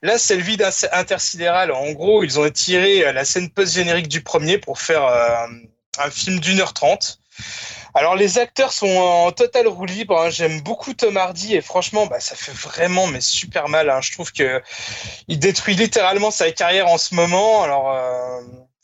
[0.03, 1.73] Là, c'est le vide intersidéral.
[1.73, 5.03] En gros, ils ont tiré euh, la scène post-générique du premier pour faire
[5.99, 7.21] un film d'une heure trente.
[7.93, 10.19] Alors les acteurs sont en total roue libre.
[10.21, 10.31] Hein.
[10.31, 13.91] J'aime beaucoup Tom Hardy et franchement, bah, ça fait vraiment mais super mal.
[13.91, 14.01] Hein.
[14.01, 14.63] Je trouve que
[15.29, 17.63] il détruit littéralement sa carrière en ce moment.
[17.63, 17.93] Alors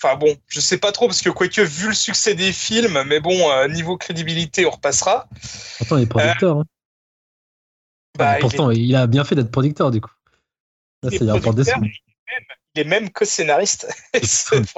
[0.03, 3.21] Enfin bon, je sais pas trop parce que quoique vu le succès des films, mais
[3.21, 5.27] bon, euh, niveau crédibilité, on repassera.
[5.79, 6.59] Pourtant, il est producteur.
[6.59, 6.65] Euh, hein.
[8.19, 10.11] bah, pourtant, il, a bien fait d'être producteur du coup.
[11.03, 11.79] Là, il, est producteur,
[12.75, 13.89] il, est même, co-scénariste.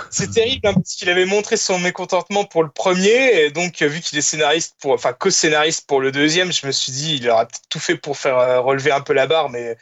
[0.10, 4.00] C'est terrible hein, parce qu'il avait montré son mécontentement pour le premier et donc vu
[4.00, 7.46] qu'il est scénariste pour, enfin co-scénariste pour le deuxième, je me suis dit il aura
[7.68, 9.76] tout fait pour faire euh, relever un peu la barre, mais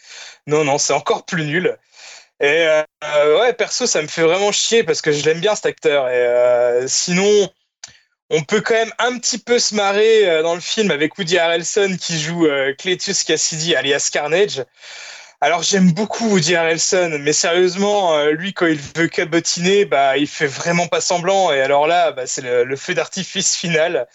[0.46, 1.78] non non c'est encore plus nul.
[2.40, 2.66] Et
[3.04, 6.06] euh, ouais, perso, ça me fait vraiment chier parce que je l'aime bien cet acteur.
[6.08, 7.48] Euh, sinon,
[8.30, 11.38] on peut quand même un petit peu se marrer euh, dans le film avec Woody
[11.38, 12.46] Harrelson qui joue
[12.78, 14.64] Cletus Cassidy alias Carnage.
[15.40, 20.48] Alors j'aime beaucoup Woody Harrelson, mais sérieusement, lui quand il veut cabotiner, bah il fait
[20.48, 21.52] vraiment pas semblant.
[21.52, 24.08] Et alors là, bah, c'est le, feu d'artifice final.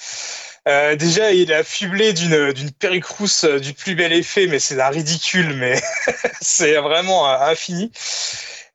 [0.68, 3.06] Euh, déjà, il est affublé d'une d'une perruque
[3.44, 5.82] euh, du plus bel effet, mais c'est un ridicule, mais
[6.42, 7.92] c'est vraiment infini.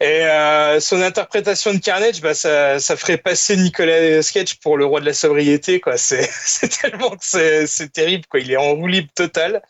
[0.01, 4.85] Et euh, son interprétation de Carnage, bah, ça, ça ferait passer Nicolas Sketch pour le
[4.87, 5.97] roi de la sobriété, quoi.
[5.97, 6.29] C'est
[6.81, 8.41] tellement que c'est terrible, quoi.
[8.41, 9.63] Il est en roue libre total.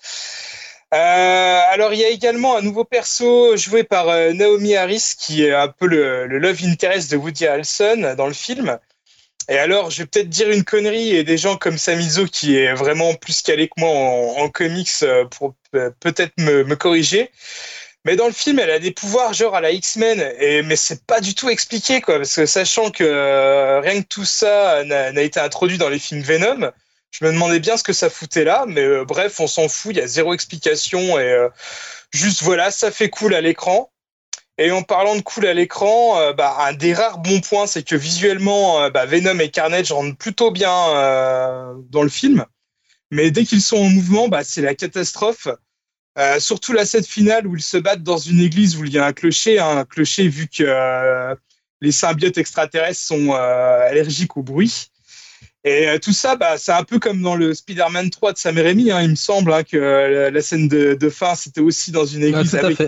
[0.94, 5.44] Euh, alors il y a également un nouveau perso joué par euh, Naomi Harris qui
[5.44, 8.78] est un peu le, le love interest de Woody Harrelson dans le film.
[9.48, 12.74] Et alors, je vais peut-être dire une connerie et des gens comme Samizo qui est
[12.74, 17.30] vraiment plus calé que moi en, comics euh, pour peut-être me, corriger.
[18.04, 20.18] Mais dans le film, elle a des pouvoirs genre à la X-Men,
[20.66, 24.24] mais c'est pas du tout expliqué quoi, parce que sachant que euh, rien que tout
[24.24, 26.70] ça n'a été introduit dans les films Venom,
[27.10, 29.92] je me demandais bien ce que ça foutait là, mais euh, bref, on s'en fout,
[29.94, 31.48] il y a zéro explication et
[32.12, 33.90] juste voilà, ça fait cool à l'écran.
[34.60, 37.84] Et en parlant de cool à l'écran, euh, bah, un des rares bons points, c'est
[37.84, 42.44] que visuellement, euh, bah, Venom et Carnage rentrent plutôt bien euh, dans le film.
[43.12, 45.48] Mais dès qu'ils sont en mouvement, bah, c'est la catastrophe.
[46.40, 49.06] surtout la scène finale où ils se battent dans une église où il y a
[49.06, 49.60] un clocher.
[49.60, 51.36] Hein, un clocher vu que
[51.80, 54.88] les symbiotes extraterrestres sont allergiques au bruit.
[55.64, 58.90] Et tout ça, bah, c'est un peu comme dans le Spider-Man 3 de Sam Raimi,
[58.90, 59.76] hein, il me semble hein, que
[60.32, 62.56] la, scène de, fin, c'était aussi dans une église.
[62.56, 62.78] avec...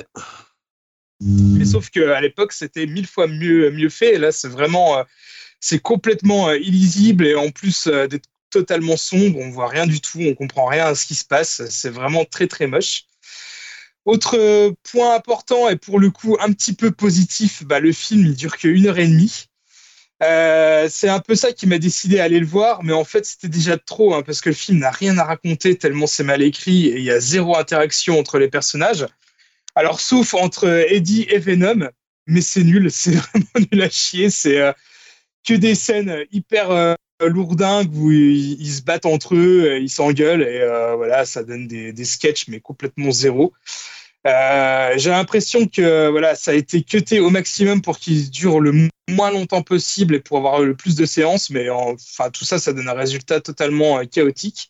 [1.21, 4.15] Mais sauf qu'à l'époque, c'était mille fois mieux, mieux fait.
[4.15, 5.03] Et là, c'est vraiment, euh,
[5.61, 10.01] c'est complètement euh, illisible et en plus euh, d'être totalement sombre, on voit rien du
[10.01, 11.63] tout, on comprend rien à ce qui se passe.
[11.69, 13.05] C'est vraiment très très moche.
[14.07, 18.35] Autre point important et pour le coup un petit peu positif, bah, le film il
[18.35, 19.47] dure qu'une heure et demie.
[20.23, 23.25] Euh, c'est un peu ça qui m'a décidé à aller le voir, mais en fait
[23.25, 26.43] c'était déjà trop hein, parce que le film n'a rien à raconter tellement c'est mal
[26.43, 29.07] écrit et il y a zéro interaction entre les personnages.
[29.81, 31.89] Alors, sauf entre Eddie et Venom,
[32.27, 34.29] mais c'est nul, c'est vraiment nul à chier.
[34.29, 34.73] C'est euh,
[35.49, 40.61] que des scènes hyper euh, lourdingues où ils, se battent entre eux, ils s'engueulent et
[40.61, 43.55] euh, voilà, ça donne des, sketchs, mais complètement zéro.
[44.27, 49.31] J'ai l'impression que voilà, ça a été cuté au maximum pour qu'il dure le moins
[49.31, 52.89] longtemps possible et pour avoir le plus de séances, mais enfin tout ça, ça donne
[52.91, 54.70] un résultat totalement chaotique.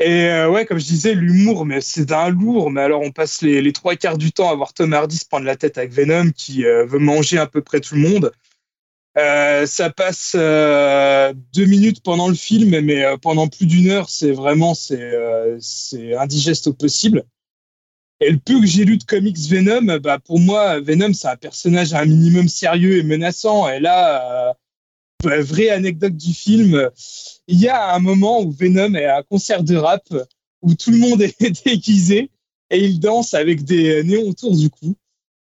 [0.00, 2.70] Et euh, ouais, comme je disais, l'humour, mais c'est d'un lourd.
[2.70, 5.46] Mais alors, on passe les, trois quarts du temps à voir Tom Hardy se prendre
[5.46, 8.32] la tête avec Venom, qui euh, veut manger à peu près tout le monde.
[9.16, 14.74] Euh, ça passe deux minutes pendant le film, mais pendant plus d'une heure, c'est vraiment
[14.74, 17.22] c'est indigeste au possible.
[18.20, 21.36] Et le peu que j'ai lu de comics Venom, bah pour moi, Venom, c'est un
[21.36, 23.68] personnage un minimum sérieux et menaçant.
[23.68, 24.56] Et là,
[25.28, 26.90] vraie anecdote du film,
[27.48, 30.02] il y a un moment où Venom est à un concert de rap
[30.62, 32.30] où tout le monde est déguisé
[32.70, 34.96] et il danse avec des néons autour du cou.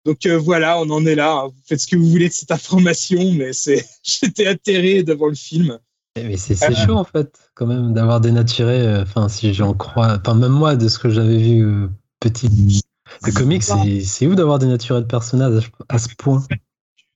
[0.05, 1.45] Donc euh, voilà, on en est là.
[1.45, 5.35] Vous faites ce que vous voulez de cette information, mais c'est, j'étais atterré devant le
[5.35, 5.77] film.
[6.15, 8.81] Mais c'est, c'est chaud en fait, quand même, d'avoir dénaturé.
[8.81, 11.87] Euh, enfin, si j'en crois, enfin même moi, de ce que j'avais vu euh,
[12.19, 12.81] petit,
[13.25, 16.43] le comics, c'est, c'est ouf d'avoir dénaturé le personnage à ce point.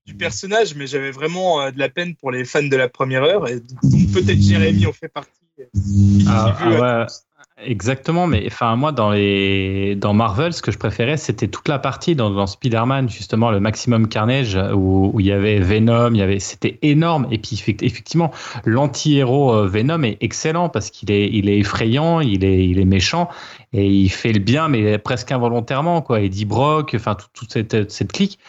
[0.06, 3.48] Du personnage, mais j'avais vraiment de la peine pour les fans de la première heure,
[3.48, 5.32] et donc peut-être Jérémy en fait partie.
[6.28, 7.06] Ah, ah ouais.
[7.66, 11.78] Exactement, mais enfin moi dans les dans Marvel, ce que je préférais, c'était toute la
[11.78, 16.22] partie dans, dans Spider-Man justement le Maximum Carnage où, il y avait Venom, il y
[16.24, 18.32] avait c'était énorme et puis effectivement
[18.66, 22.86] l'anti-héros euh, Venom est excellent parce qu'il est il est effrayant, il est il est
[22.86, 23.30] méchant
[23.72, 26.22] et il fait le bien mais presque involontairement quoi.
[26.22, 28.40] Eddie Brock, enfin toute, cette cette clique.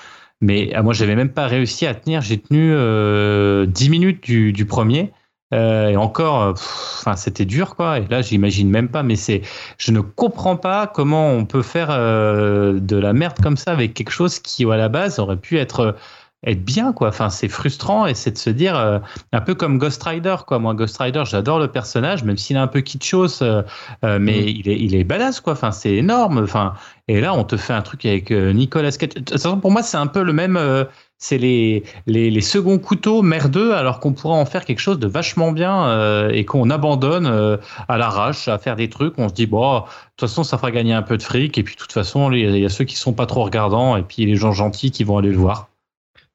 [0.40, 4.52] Mais ah, moi j'avais même pas réussi à tenir, j'ai tenu euh, 10 minutes du,
[4.52, 5.12] du premier.
[5.54, 7.98] Euh, et encore, euh, enfin, c'était dur, quoi.
[8.00, 9.02] Et là, j'imagine même pas.
[9.02, 9.42] Mais c'est,
[9.78, 13.94] je ne comprends pas comment on peut faire euh, de la merde comme ça avec
[13.94, 15.96] quelque chose qui, à la base, aurait pu être
[16.46, 19.00] être bien quoi enfin c'est frustrant et c'est de se dire
[19.32, 22.60] un peu comme Ghost Rider quoi moi Ghost Rider j'adore le personnage même s'il est
[22.60, 23.62] un peu kitschos euh,
[24.02, 24.48] mais mm.
[24.48, 26.74] il est il est badass quoi enfin c'est énorme enfin
[27.08, 29.82] et là on te fait un truc avec Nicolas Cage de toute façon pour moi
[29.82, 30.58] c'est un peu le même
[31.24, 35.52] c'est les, les, seconds couteaux merdeux alors qu'on pourrait en faire quelque chose de vachement
[35.52, 37.56] bien euh, et qu'on abandonne euh,
[37.88, 39.14] à l'arrache à faire des trucs.
[39.18, 39.84] On se dit, bon, de
[40.16, 42.58] toute façon, ça fera gagner un peu de fric et puis de toute façon, il
[42.58, 45.16] y a ceux qui sont pas trop regardants et puis les gens gentils qui vont
[45.16, 45.68] aller le voir.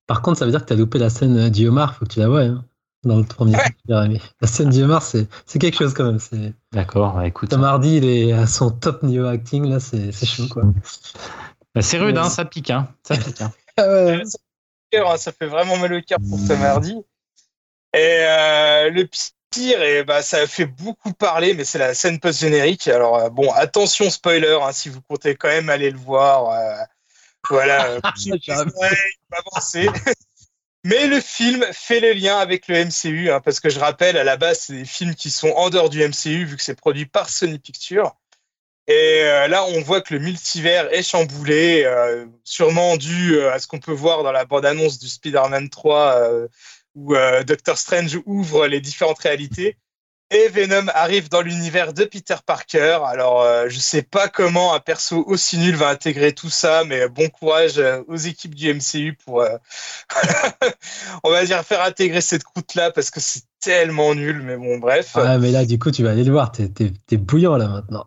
[0.10, 2.20] Par contre, ça veut dire que tu as loupé la scène d'Iomar, faut que tu
[2.20, 2.42] la vois.
[2.42, 2.66] Hein,
[3.04, 3.56] dans le premier
[3.92, 5.28] La scène d'Iomar, c'est
[5.60, 6.54] quelque chose quand même.
[6.72, 7.50] D'accord, bah, écoute.
[7.50, 10.64] Tom Hardy, il est à son top niveau acting, là, c'est chaud quoi.
[11.76, 12.72] Bah, c'est rude, hein, ça pique.
[12.72, 13.54] Hein, ça pique hein.
[13.78, 14.16] Ah
[14.92, 16.98] Hein, ça fait vraiment mal au cœur pour ce mardi.
[17.94, 19.08] Et euh, le
[19.52, 22.88] pire, et bah, ça a fait beaucoup parler, mais c'est la scène post-générique.
[22.88, 26.50] Alors, euh, bon, attention, spoiler, hein, si vous comptez quand même aller le voir.
[26.50, 26.84] Euh,
[27.50, 28.00] voilà,
[29.32, 29.90] avancer.
[30.86, 34.24] Mais le film fait le lien avec le MCU, hein, parce que je rappelle, à
[34.24, 37.06] la base, c'est des films qui sont en dehors du MCU, vu que c'est produit
[37.06, 38.16] par Sony Pictures.
[38.88, 43.60] Et euh, là, on voit que le multivers est chamboulé, euh, sûrement dû euh, à
[43.60, 46.32] ce qu'on peut voir dans la bande-annonce du Spider-Man 3,
[46.96, 47.14] où
[47.46, 49.78] Doctor Strange ouvre les différentes réalités.
[50.32, 53.00] Et Venom arrive dans l'univers de Peter Parker.
[53.06, 57.10] Alors, je ne sais pas comment un perso aussi nul va intégrer tout ça, mais
[57.10, 59.44] bon courage aux équipes du MCU pour,
[61.24, 64.42] on va dire, faire intégrer cette croûte-là, parce que c'est tellement nul.
[64.44, 65.12] Mais bon, bref.
[65.16, 66.52] Ah, mais là, du coup, tu vas aller le voir.
[66.52, 66.70] T'es
[67.12, 68.06] es, bouillant là maintenant.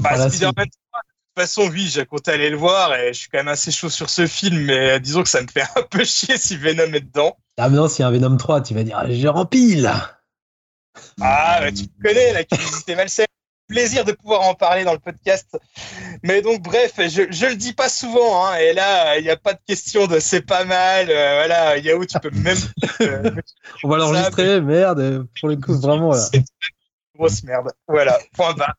[0.00, 3.38] Bah, Spider-Man de toute façon, oui, j'ai compté aller le voir et je suis quand
[3.38, 6.36] même assez chaud sur ce film, mais disons que ça me fait un peu chier
[6.36, 7.36] si Venom est dedans.
[7.58, 10.17] Ah, mais non, s'il y a un Venom 3, tu vas dire, j'ai rempli là.
[11.20, 13.26] Ah, bah, tu connais, la curiosité malsaine.
[13.68, 15.58] Plaisir de pouvoir en parler dans le podcast.
[16.22, 19.36] Mais donc, bref, je, je le dis pas souvent, hein, et là, il n'y a
[19.36, 21.10] pas de question de c'est pas mal.
[21.10, 22.56] Euh, voilà, Yahoo, tu peux même.
[23.00, 23.30] Euh,
[23.84, 26.12] On va l'enregistrer, merde, pour le coup, vraiment.
[26.12, 26.28] Là
[27.18, 27.70] grosse merde.
[27.86, 28.74] Voilà, point bas.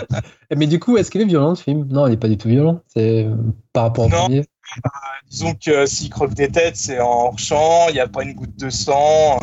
[0.56, 1.86] Mais du coup, est-ce qu'il est violent ce film?
[1.88, 2.80] Non, il n'est pas du tout violent.
[2.88, 3.36] C'est euh,
[3.72, 4.44] par rapport au premier.
[4.82, 4.90] Bah,
[5.30, 8.56] disons que s'il creve des têtes, c'est en champ, il n'y a pas une goutte
[8.56, 9.38] de sang.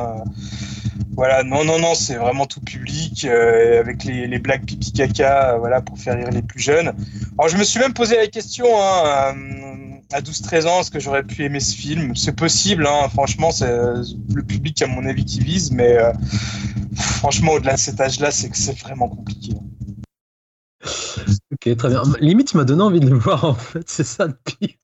[1.00, 4.92] Euh, voilà, non, non, non, c'est vraiment tout public, euh, avec les, les, blagues pipi
[4.92, 6.94] caca, voilà, pour faire rire les plus jeunes.
[7.38, 9.36] Alors, je me suis même posé la question, hein,
[10.12, 12.16] à 12-13 ans, est-ce que j'aurais pu aimer ce film?
[12.16, 15.98] C'est possible, hein, franchement, c'est le public, à mon avis, qui vise, mais
[16.96, 19.54] franchement, au-delà de cet âge-là, c'est que c'est vraiment compliqué.
[21.54, 22.04] Ok, très bien.
[22.20, 23.88] Limite, tu m'as donné envie de le voir, en fait.
[23.88, 24.76] C'est ça le pire.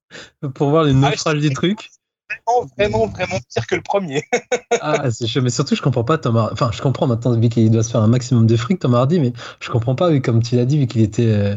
[0.53, 1.89] Pour voir les ah, naufrages du truc.
[2.29, 4.23] Vraiment, vraiment, vraiment pire que le premier.
[4.81, 5.41] ah, c'est chaud.
[5.41, 6.49] Mais surtout, je comprends pas Thomas.
[6.51, 9.19] Enfin, je comprends maintenant, vu qu'il doit se faire un maximum de fric, Thomas Hardy,
[9.19, 11.25] mais je comprends pas, vu comme tu l'as dit, vu qu'il était.
[11.25, 11.55] Euh,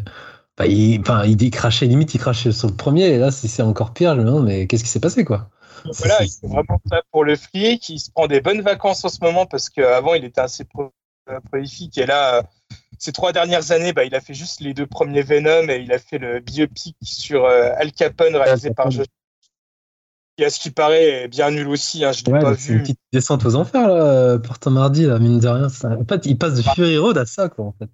[0.56, 3.62] bah, il, enfin, il, crachait, limite, il crachait sur le premier, et là, si c'est
[3.62, 5.48] encore pire, je me demande, mais qu'est-ce qui s'est passé, quoi?
[5.84, 7.88] Voilà, il fait vraiment ça pour le fric.
[7.88, 10.64] Il se prend des bonnes vacances en ce moment parce qu'avant, il était assez
[11.50, 11.98] prolifique.
[11.98, 12.44] Et là,
[12.98, 15.92] ces trois dernières années, bah, il a fait juste les deux premiers Venom et il
[15.92, 19.06] a fait le biopic sur euh, Al Capone réalisé par Josh.
[20.42, 22.04] Qui, à ce qui paraît, est bien nul aussi.
[22.04, 22.74] Hein, je l'ai pas vu.
[22.74, 25.66] une petite descente aux enfers là, pour Tom Hardy, là, mine de rien.
[25.66, 26.72] En fait, il passe de bah.
[26.74, 27.88] Fury Road à ça, quoi, en fait.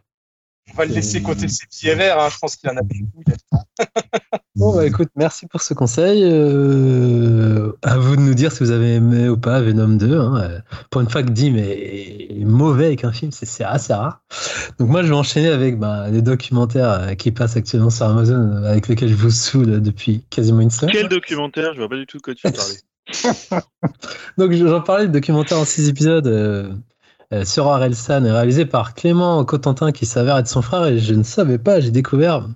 [0.72, 2.20] On va le laisser côté ses pieds verts.
[2.20, 2.28] Hein.
[2.30, 3.24] Je pense qu'il en a beaucoup.
[4.56, 6.22] bon, bah, écoute, merci pour ce conseil.
[6.24, 10.18] Euh, à vous de nous dire si vous avez aimé ou pas Venom 2.
[10.18, 10.40] Hein.
[10.40, 14.22] Euh, pour une fois que Dim est, mauvais avec un film, c'est assez rare.
[14.78, 18.62] Donc, moi, je vais enchaîner avec bah, les documentaires euh, qui passent actuellement sur Amazon,
[18.64, 20.94] avec lesquels je vous saoule depuis quasiment une semaine.
[20.94, 21.74] Quel documentaire?
[21.74, 22.74] Je vois pas du tout de quoi tu parles.
[24.38, 26.70] Donc j'en parlais, le documentaire en 6 épisodes euh,
[27.34, 31.22] euh, sur Orelsan réalisé par Clément Cotentin qui s'avère être son frère et je ne
[31.22, 32.48] savais pas, j'ai découvert.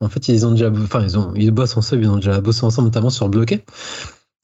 [0.00, 2.64] En fait, ils ont déjà, enfin ils ont, ils bossent ensemble, ils ont déjà bossé
[2.64, 3.64] ensemble notamment sur Bloqué.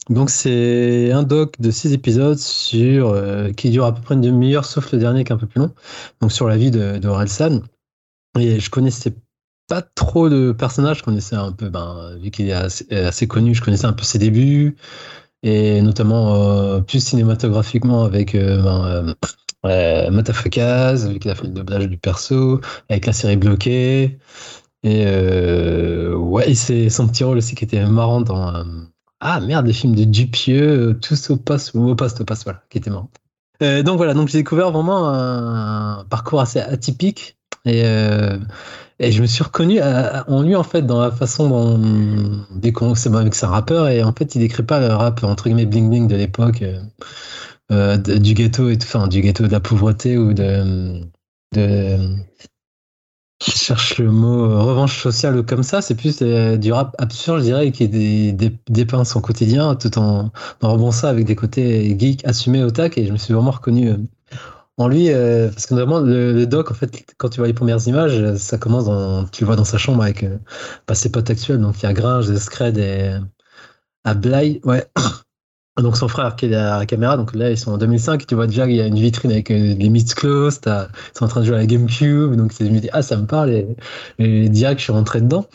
[0.08, 4.20] Donc c'est un doc de 6 épisodes sur euh, qui dure à peu près une
[4.20, 5.72] demi-heure, sauf le dernier qui est un peu plus long.
[6.20, 9.14] Donc sur la vie de, de Et je connaissais
[9.68, 13.62] pas trop de personnages, je connaissais un peu, ben, vu qu'il est assez, connu, je
[13.62, 14.76] connaissais un peu ses débuts,
[15.42, 19.14] et notamment euh, plus cinématographiquement avec euh, ben,
[19.64, 24.18] euh, Matafakaz, vu qu'il a fait le doublage du perso, avec la série Bloquée,
[24.84, 25.06] et
[26.14, 28.64] ouais, c'est son petit rôle aussi qui était marrant dans
[29.20, 32.62] ah merde, des films de Dupieux, tous au passe ou au passe, au passe, voilà,
[32.68, 33.10] qui était marrant.
[33.60, 37.84] donc voilà, donc j'ai découvert vraiment un parcours assez atypique et
[39.02, 42.46] et je me suis reconnu en lui, en fait, dans la façon dont.
[42.54, 45.44] Dès qu'on c'est avec sa rappeur, et en fait, il décrit pas le rap, entre
[45.44, 46.62] guillemets, bling-bling de l'époque,
[47.72, 51.00] euh, euh, du ghetto, et enfin, du ghetto de la pauvreté ou de.
[51.54, 51.98] de
[53.44, 57.40] je cherche le mot euh, revanche sociale ou comme ça, c'est plus du rap absurde,
[57.40, 57.88] je dirais, qui
[58.68, 60.30] dépeint son quotidien tout en,
[60.62, 62.98] en rebondissant avec des côtés geeks assumés au tac.
[62.98, 63.96] Et je me suis vraiment reconnu
[64.78, 67.86] en lui, euh, parce que vraiment le, doc, en fait, quand tu vois les premières
[67.86, 70.38] images, ça commence dans, tu le vois dans sa chambre avec euh,
[70.86, 73.18] bah, ses potes actuels, donc il y a Gringe, Scred et
[74.04, 74.86] Ablay, ouais.
[75.80, 78.34] Donc son frère qui est à la caméra, donc là ils sont en 2005, tu
[78.34, 81.28] vois déjà il y a une vitrine avec euh, les Myths Close, ils sont en
[81.28, 83.66] train de jouer à la GameCube, donc je me dis ah ça me parle et,
[84.18, 85.46] et direct je suis rentré dedans.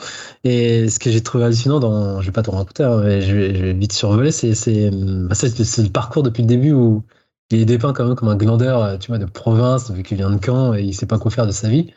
[0.43, 3.35] Et ce que j'ai trouvé hallucinant dans, je vais pas te raconter, hein, mais je
[3.35, 4.49] vais, vite survoler, c'est
[4.89, 7.03] bah, c'est le parcours depuis le début où
[7.49, 10.17] il est dépeint quand même comme un glandeur, euh, tu vois, de province, vu qu'il
[10.17, 11.93] vient de Caen et il sait pas quoi faire de sa vie.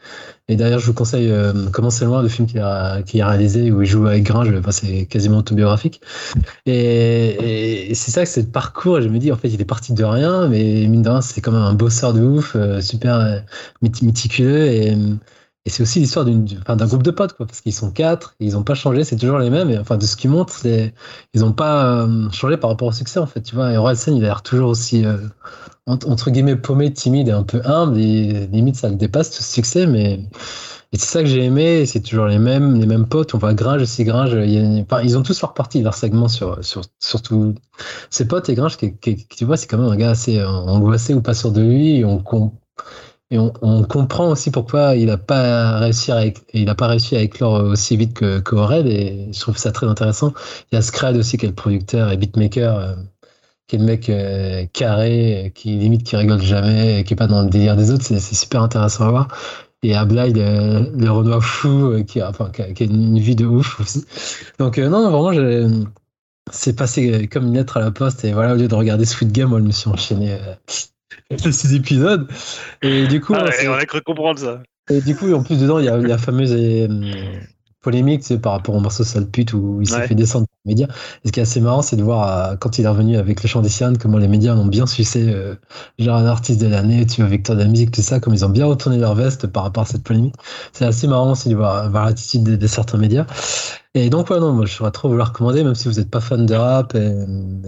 [0.49, 3.73] Et d'ailleurs, je vous conseille euh, Comment c'est loin, le film qu'il a, a, réalisé
[3.73, 6.01] où il joue avec Gringe, c'est quasiment autobiographique.
[6.67, 9.01] Et, et c'est ça que c'est le parcours.
[9.01, 11.41] Je me dis, en fait, il est parti de rien, mais mine de rien, c'est
[11.41, 13.43] quand même un bosseur de ouf, euh, super
[13.83, 14.97] méticuleux et
[15.67, 18.63] et c'est aussi l'histoire d'un groupe de potes, quoi, parce qu'ils sont quatre, ils n'ont
[18.63, 19.77] pas changé, c'est toujours les mêmes.
[19.79, 23.27] Enfin, de ce qu'ils montrent, ils n'ont pas euh, changé par rapport au succès, en
[23.27, 23.43] fait.
[23.43, 25.19] Tu vois, et il a l'air toujours aussi, euh,
[25.87, 27.99] entre, guillemets, paumé, timide et un peu humble.
[27.99, 29.87] Et limite, ça le dépasse, tout ce succès.
[29.87, 30.21] Mais
[30.95, 33.35] c'est ça que j'ai aimé, c'est toujours les mêmes, les mêmes potes.
[33.35, 34.33] On voit Gringe aussi, Gringe.
[34.33, 37.55] ils ont tous leur partie, leur segment sur, sur surtout
[38.09, 38.49] ses potes.
[38.49, 41.53] Et Gringe, qui, tu vois, c'est quand même un gars assez angoissé ou pas sûr
[41.53, 42.03] de lui.
[43.33, 47.21] Et on, comprend aussi pourquoi il n'a pas réussi à, il a pas réussi à
[47.21, 50.33] éclore aussi vite que, que et je trouve ça très intéressant.
[50.71, 52.95] Il y a Scred aussi qui est le producteur et beatmaker, euh,
[53.69, 57.43] qui est le mec euh, carré, qui limite qui rigole jamais, qui est pas dans
[57.43, 58.05] le délire des autres.
[58.05, 59.29] C'est super intéressant à voir.
[59.85, 63.47] Et Ablaï, le, le Renoir fou, euh, qui a, enfin, qui a, une vie de
[63.47, 64.05] ouf aussi.
[64.59, 65.71] Donc non, vraiment,
[66.53, 68.25] c'est passé comme une lettre à la poste.
[68.25, 70.37] Et voilà, au lieu de regarder Sweet Game, moi, je me suis enchaîné
[71.31, 72.31] les six épisodes.
[72.83, 74.63] Et du coup, ah on a cru comprendre ça.
[74.91, 76.89] Et du coup, en plus dedans, il y a la fameuse euh,
[77.81, 80.73] polémique c'est par rapport au morceau Sale pute où il s'est fait descendre par les
[80.73, 80.89] médias.
[81.25, 83.43] Et ce qui est assez marrant, c'est de voir euh, quand il est revenu avec
[83.43, 85.55] le chant des Siennes, comment les médias l'ont bien sucé, euh,
[85.99, 88.45] genre un artiste de l'année, tu vois, Victor de la musique, tout ça, comme ils
[88.45, 90.35] ont bien retourné leur veste par rapport à cette polémique.
[90.73, 93.27] C'est assez marrant aussi de voir, l'attitude de, certains médias.
[93.95, 96.11] Et donc, ouais, non, moi, je serais trop vous la recommander, même si vous n'êtes
[96.11, 97.13] pas fan de rap et,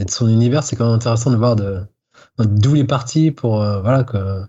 [0.01, 1.81] et de son univers, c'est quand même intéressant de voir de
[2.39, 4.43] d'où il est parti pour euh,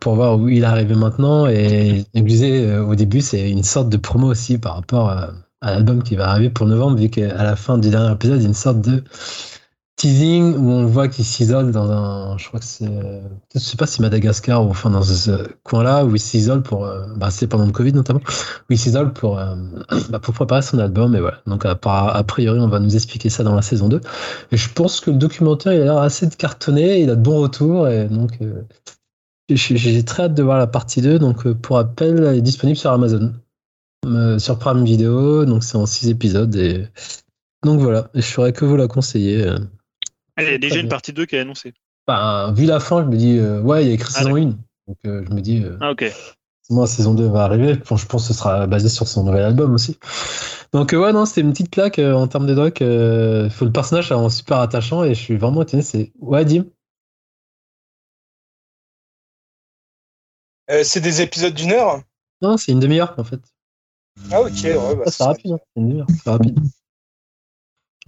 [0.00, 1.46] pour voir où il est arrivé maintenant.
[1.46, 5.30] Et je disais euh, au début c'est une sorte de promo aussi par rapport à,
[5.60, 8.42] à l'album qui va arriver pour novembre vu qu'à la fin du dernier épisode il
[8.42, 9.02] y a une sorte de
[9.96, 12.84] teasing où on voit qu'il s'isole dans un, je crois que c'est,
[13.54, 17.06] je sais pas si Madagascar ou enfin dans ce coin-là où il s'isole pour, euh,
[17.16, 19.56] bah c'est pendant le Covid notamment, où il s'isole pour, euh,
[20.10, 21.40] bah pour préparer son album et voilà.
[21.46, 21.74] Donc a,
[22.24, 24.00] priori on va nous expliquer ça dans la saison 2.
[24.52, 27.22] Et je pense que le documentaire il a l'air assez de cartonné, il a de
[27.22, 28.62] bons retours et donc euh,
[29.48, 31.18] j'ai très hâte de voir la partie 2.
[31.18, 33.32] Donc pour rappel, elle est disponible sur Amazon,
[34.38, 36.86] sur Prime Video, donc c'est en 6 épisodes et
[37.64, 39.50] donc voilà, je ferais que vous la conseiller.
[40.38, 41.72] Il y a déjà une partie 2 qui est annoncée.
[42.06, 44.36] Bah, vu la fin, je me dis, euh, ouais, il y a écrit ah, saison
[44.36, 44.44] 1.
[44.44, 46.04] Donc euh, je me dis, euh, ah, ok.
[46.68, 47.74] Moi, saison 2 va arriver.
[47.74, 49.98] je pense que ce sera basé sur son nouvel album aussi.
[50.72, 52.78] Donc, ouais, non, c'était une petite plaque en termes de doc.
[52.80, 55.82] le personnage est super attachant et je suis vraiment étonné.
[55.82, 56.12] C'est.
[56.18, 56.64] Ouais, Dim
[60.82, 62.02] C'est des épisodes d'une heure?
[62.42, 63.40] Non, c'est une demi-heure en fait.
[64.32, 64.96] Ah, ok, ouais.
[64.96, 65.58] Bah, c'est rapide, hein.
[65.58, 66.58] c'est une demi-heure, c'est rapide.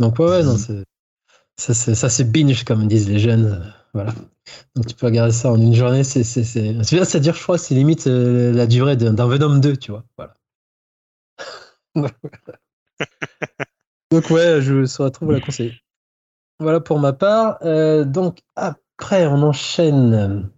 [0.00, 0.84] Donc, ouais, ouais, non, c'est.
[1.58, 3.74] Ça, c'est binge, comme disent les jeunes.
[3.92, 4.14] Voilà.
[4.74, 6.04] Donc tu peux regarder ça en une journée.
[6.04, 6.22] C'est
[7.14, 10.04] à dire, je crois, c'est limite euh, la durée d'un Venom 2, tu vois.
[10.16, 10.34] Voilà.
[14.10, 15.74] Donc ouais, je saurais trop vous la conseiller.
[16.60, 17.58] Voilà pour ma part.
[18.06, 20.50] donc après, on enchaîne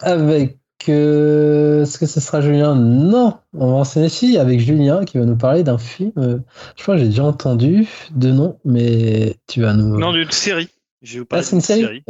[0.00, 0.58] avec.
[0.82, 2.74] Est-ce que ce sera Julien?
[2.74, 6.12] Non, on va enchaîner ici avec Julien qui va nous parler d'un film.
[6.16, 9.98] Je crois que j'ai déjà entendu de nom, mais tu vas nous.
[9.98, 10.68] Non, d'une série.
[11.02, 12.02] Je ah, c'est une série,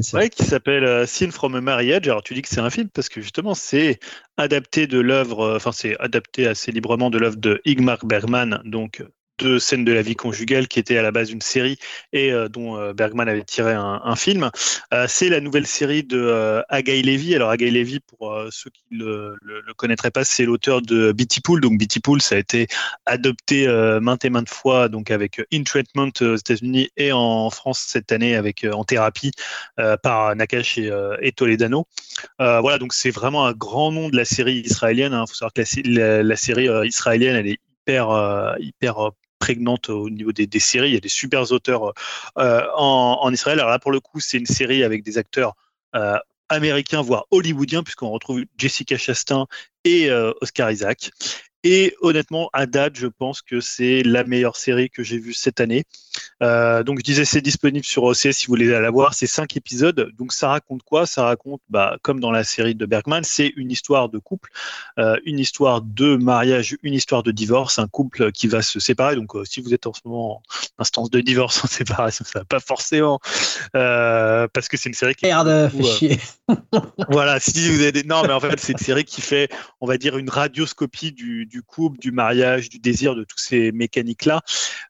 [0.00, 0.30] série.
[0.30, 2.06] qui s'appelle euh, Scene from a Marriage.
[2.06, 3.98] Alors tu dis que c'est un film parce que justement c'est
[4.36, 9.04] adapté de l'œuvre, euh, enfin c'est adapté assez librement de l'œuvre de Igmar Bergman, donc
[9.38, 11.78] de scènes de la vie conjugale qui était à la base d'une série
[12.12, 14.50] et euh, dont euh, Bergman avait tiré un, film.
[14.92, 17.34] Euh, c'est la nouvelle série de Agaï Levy.
[17.34, 21.60] Alors Agaï Levy, pour ceux qui le, le, connaîtraient pas, c'est l'auteur de Bitty Pool.
[21.60, 22.66] Donc Bitty Pool, ça a été
[23.06, 23.66] adopté
[24.00, 28.34] maintes et maintes fois donc avec In Treatment aux États-Unis et en France cette année
[28.34, 29.32] avec En Thérapie
[30.02, 31.86] par Nakash et, Toledano.
[32.38, 35.12] voilà, donc c'est vraiment un grand nom de la série israélienne.
[35.12, 35.24] Il hein.
[35.28, 40.48] faut savoir que la, la série israélienne, elle est hyper, hyper prégnante au niveau des,
[40.60, 40.90] séries.
[40.90, 41.92] Il y a des super auteurs
[42.38, 43.58] euh, en, Israël.
[43.60, 45.54] Alors là, pour le coup, c'est une série avec des acteurs
[45.94, 46.18] euh,
[46.48, 49.46] américains, voire hollywoodiens, puisqu'on retrouve Jessica Chastain
[49.84, 51.10] et euh, Oscar Isaac.
[51.64, 55.60] Et honnêtement, à date, je pense que c'est la meilleure série que j'ai vue cette
[55.60, 55.84] année.
[56.42, 59.14] Euh, donc, je disais, c'est disponible sur OCS si vous voulez la voir.
[59.14, 60.12] C'est cinq épisodes.
[60.18, 61.06] Donc, ça raconte quoi?
[61.06, 64.50] Ça raconte, bah, comme dans la série de Bergman, c'est une histoire de couple,
[64.98, 69.16] euh, une histoire de mariage, une histoire de divorce, un couple qui va se séparer.
[69.16, 70.42] Donc, euh, si vous êtes en ce moment en
[70.78, 73.20] instance de divorce, en séparation, ça va pas forcément,
[73.72, 75.26] parce que c'est une série qui.
[75.26, 76.18] Merde, fait chier.
[77.10, 79.50] voilà, si vous avez non, mais en fait, c'est une série qui fait,
[79.80, 83.72] on va dire, une radioscopie du, du couple, du mariage, du désir, de tous ces
[83.72, 84.40] mécaniques-là.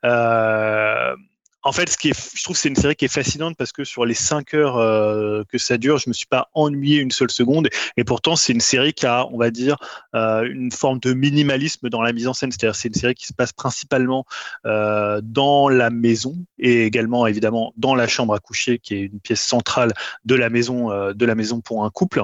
[0.05, 1.17] Euh,
[1.63, 3.73] en fait, ce qui est, je trouve que c'est une série qui est fascinante parce
[3.73, 7.11] que sur les cinq heures euh, que ça dure, je me suis pas ennuyé une
[7.11, 7.69] seule seconde.
[7.97, 9.77] Et pourtant, c'est une série qui a, on va dire,
[10.15, 12.53] euh, une forme de minimalisme dans la mise en scène.
[12.53, 14.25] C'est-à-dire, c'est une série qui se passe principalement
[14.67, 19.21] euh, dans la maison et également, évidemment, dans la chambre à coucher, qui est une
[19.21, 19.93] pièce centrale
[20.25, 22.23] de la maison, de la maison pour un couple.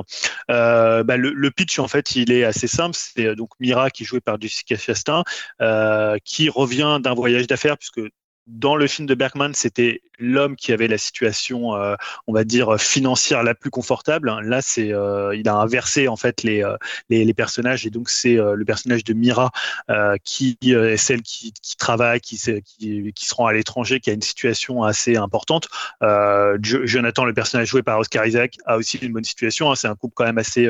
[0.49, 2.97] Bah, le, le, pitch, en fait, il est assez simple.
[2.97, 5.25] C'est donc Mira qui est jouée par Jessica Chastain,
[6.25, 8.01] qui revient d'un voyage d'affaires puisque
[8.47, 12.79] dans le film de Bergman, c'était l'homme qui avait la situation, euh, on va dire
[12.81, 14.33] financière la plus confortable.
[14.43, 16.77] Là, c'est, euh, il a inversé en fait les euh,
[17.11, 19.51] les, les, personnages et donc c'est le personnage de Mira
[20.25, 24.13] qui est celle qui, qui travaille, qui, qui, qui se rend à l'étranger, qui a
[24.13, 25.69] une situation assez importante.
[26.61, 29.71] Jonathan, le personnage joué par Oscar Isaac, a aussi une bonne situation.
[29.71, 29.75] Hein.
[29.75, 30.69] C'est un couple quand même assez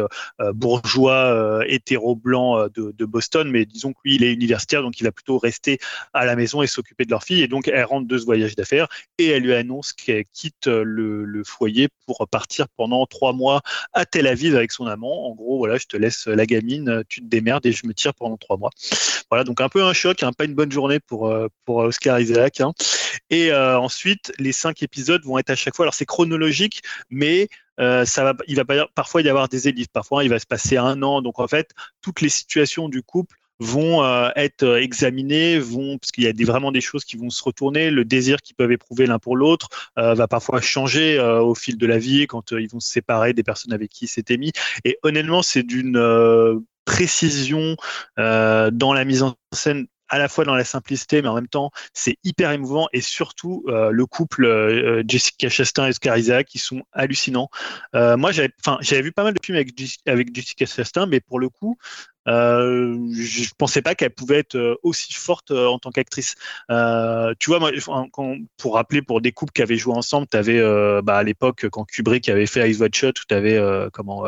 [0.55, 5.05] bourgeois, hétéro blanc de, de, Boston, mais disons que lui, il est universitaire, donc il
[5.05, 5.79] va plutôt rester
[6.13, 7.43] à la maison et s'occuper de leur fille.
[7.43, 11.43] Et donc elle rentre de ce voyage d'affaires et elle lui annonce qu'elle quitte le,
[11.45, 13.61] foyer pour partir pendant trois mois
[13.93, 15.27] à Tel Aviv avec son amant.
[15.27, 18.15] En gros, voilà, je te laisse la gamine, tu te démerdes et je me tire
[18.15, 18.71] pendant trois mois.
[19.31, 22.21] Voilà, donc un peu un choc, hein, pas une bonne journée pour, euh, pour Oscar
[22.21, 22.61] Isaac.
[22.61, 22.73] Hein.
[23.31, 27.49] Et euh, ensuite, les cinq épisodes vont être à chaque fois, alors c'est chronologique, mais
[27.81, 30.77] euh, ça va, il va parfois y avoir des élites, parfois il va se passer
[30.77, 31.23] un an.
[31.23, 31.71] Donc en fait,
[32.01, 36.33] toutes les situations du couple vont euh, être euh, examinés, vont parce qu'il y a
[36.45, 37.91] vraiment des choses qui vont se retourner.
[37.91, 39.69] Le désir qu'ils peuvent éprouver l'un pour l'autre
[39.99, 43.43] euh, va parfois changer au fil de la vie quand ils vont se séparer des
[43.43, 44.53] personnes avec qui ils s'étaient mis.
[44.85, 47.77] Et honnêtement, c'est d'une précision
[48.17, 51.71] dans la mise en scène à la fois dans la simplicité, mais en même temps,
[51.93, 57.49] c'est hyper émouvant et surtout le couple Jessica Chastain et Oscar Isaac qui sont hallucinants.
[57.93, 58.51] moi, j'avais,
[58.81, 59.71] j'avais vu pas mal de films avec,
[60.07, 61.79] avec Jessica Chastain, mais pour le coup,
[62.29, 66.35] euh, je pensais pas qu'elle pouvait être euh, aussi forte euh, en tant qu'actrice.
[66.71, 67.71] Euh, tu vois, moi,
[68.13, 71.23] quand, pour rappeler pour des couples qui avaient joué ensemble, tu avais euh, bah, à
[71.23, 73.61] l'époque quand Kubrick avait fait Ice Watch Shut, tu avais
[73.93, 74.25] comment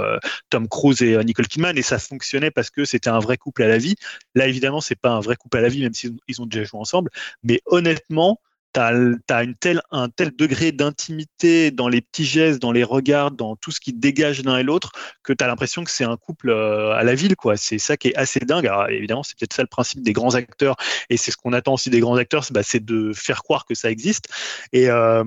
[0.50, 3.68] Tom Cruise et Nicole Kidman et ça fonctionnait parce que c'était un vrai couple à
[3.68, 3.94] la vie.
[4.34, 6.65] Là, évidemment, c'est pas un vrai couple à la vie, même s'ils ils ont déjà
[6.65, 7.10] joué ensemble.
[7.42, 8.41] Mais honnêtement,
[8.76, 9.55] tu as, une
[9.90, 13.92] un tel degré d'intimité dans les petits gestes, dans les regards, dans tout ce qui
[13.92, 17.14] dégage l'un et l'autre, que tu as l'impression que c'est un couple euh, à la
[17.14, 17.36] ville.
[17.36, 17.56] quoi.
[17.56, 18.66] C'est ça qui est assez dingue.
[18.66, 20.76] Alors, évidemment, c'est peut-être ça le principe des grands acteurs,
[21.08, 23.74] et c'est ce qu'on attend aussi des grands acteurs, c'est bah, de faire croire que
[23.74, 24.28] ça existe.
[24.72, 25.24] Et, euh,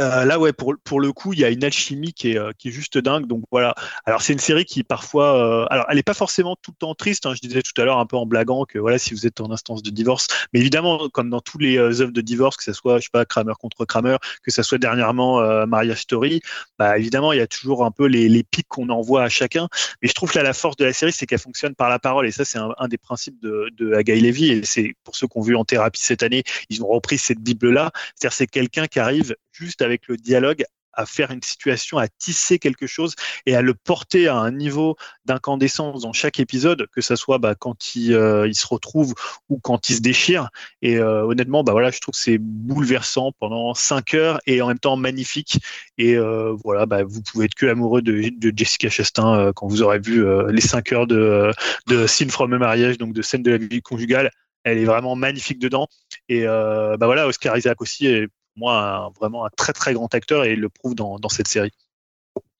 [0.00, 2.52] euh, là, ouais, pour, pour le coup, il y a une alchimie qui est, euh,
[2.58, 3.26] qui est juste dingue.
[3.26, 3.74] Donc voilà.
[4.04, 5.36] Alors, c'est une série qui parfois.
[5.36, 7.26] Euh, alors, elle n'est pas forcément tout le temps triste.
[7.26, 7.34] Hein.
[7.34, 9.50] Je disais tout à l'heure, un peu en blaguant, que voilà, si vous êtes en
[9.50, 10.28] instance de divorce.
[10.52, 13.24] Mais évidemment, comme dans tous les œuvres de divorce, que ce soit, je sais pas,
[13.24, 16.40] Kramer contre Kramer, que ce soit dernièrement Maria Story,
[16.78, 19.68] bah, évidemment, il y a toujours un peu les, les pics qu'on envoie à chacun.
[20.00, 21.98] Mais je trouve que là, la force de la série, c'est qu'elle fonctionne par la
[21.98, 22.26] parole.
[22.26, 24.50] Et ça, c'est un, des principes de, de Levy.
[24.50, 27.40] Et c'est pour ceux qui ont vu en thérapie cette année, ils ont repris cette
[27.40, 27.90] Bible-là.
[28.14, 32.58] C'est-à-dire, c'est quelqu'un qui arrive juste avec le dialogue à faire une situation, à tisser
[32.58, 33.14] quelque chose
[33.46, 37.54] et à le porter à un niveau d'incandescence dans chaque épisode, que ce soit bah,
[37.54, 39.14] quand il, euh, il, se retrouve
[39.48, 40.50] ou quand il se déchire.
[40.82, 44.68] Et euh, honnêtement, bah, voilà, je trouve que c'est bouleversant pendant cinq heures et en
[44.68, 45.58] même temps magnifique.
[45.98, 49.82] Et euh, voilà, bah, vous pouvez être que amoureux de, de Jessica Chastain quand vous
[49.82, 51.52] aurez vu les cinq heures de,
[51.86, 54.30] de Scene from a Mariage, donc de scène de la vie conjugale.
[54.64, 55.88] Elle est vraiment magnifique dedans.
[56.28, 60.52] Et bah voilà, Oscar Isaac aussi est moi vraiment un très très grand acteur et
[60.52, 61.72] il le prouve dans, dans cette série.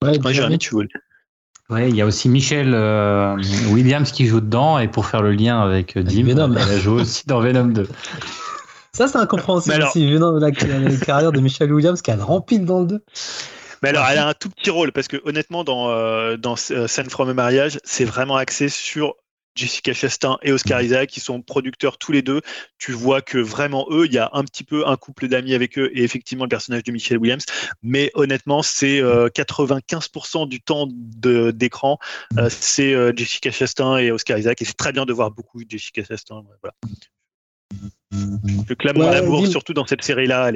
[0.02, 0.88] Ouais, Jérémy, tu veux
[1.70, 3.34] Ouais, il y a aussi Michelle euh,
[3.70, 6.54] Williams qui joue dedans et pour faire le lien avec euh, Dim, Venom.
[6.54, 7.88] elle a joué aussi dans Venom 2.
[8.92, 9.88] Ça, c'est incompréhensible alors...
[9.88, 13.04] aussi, venant de la, carrière de Michelle Williams qui a rempli dans le 2.
[13.82, 17.08] Mais alors, elle a un tout petit rôle parce que honnêtement, dans, euh, dans Scène
[17.08, 19.14] from a Mariage, c'est vraiment axé sur
[19.54, 20.84] Jessica Chastain et Oscar mm.
[20.84, 22.40] Isaac, qui sont producteurs tous les deux.
[22.78, 25.78] Tu vois que vraiment eux, il y a un petit peu un couple d'amis avec
[25.78, 27.44] eux et effectivement le personnage de Michelle Williams.
[27.82, 31.98] Mais honnêtement, c'est 95% euh, du temps d'écran,
[32.38, 34.62] euh, c'est euh, Jessica Chastain et Oscar Isaac.
[34.62, 36.42] Et c'est très bien de voir beaucoup de Jessica Chastain.
[36.62, 36.74] Voilà.
[38.68, 40.50] Je clame mon amour, surtout dans cette série-là.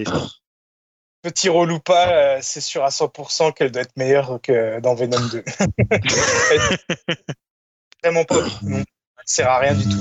[1.22, 5.42] Petit relou pas, c'est sûr à 100% qu'elle doit être meilleure que dans Venom 2.
[8.02, 8.42] vraiment pas.
[8.62, 9.96] Non, ça sert à rien du tout.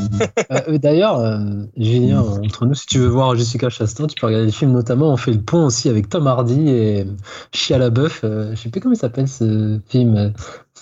[0.52, 1.40] Euh, euh, d'ailleurs, euh,
[1.78, 4.72] Julien, entre nous, si tu veux voir Jessica Chastain, tu peux regarder le film.
[4.72, 7.06] Notamment, on fait le pont aussi avec Tom Hardy et
[7.52, 8.24] Chia LaBeouf.
[8.24, 10.34] Euh, je sais plus comment il s'appelle ce film.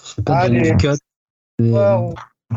[0.03, 0.75] Je sais pas, ah, les...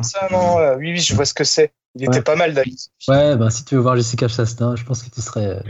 [0.02, 1.73] Ça, non, oui, oui, je vois ce que c'est.
[1.99, 2.76] Il était pas mal David.
[3.08, 5.47] Ouais, ben si tu veux voir Jessica Chastain, je pense que tu serais.
[5.47, 5.60] Euh,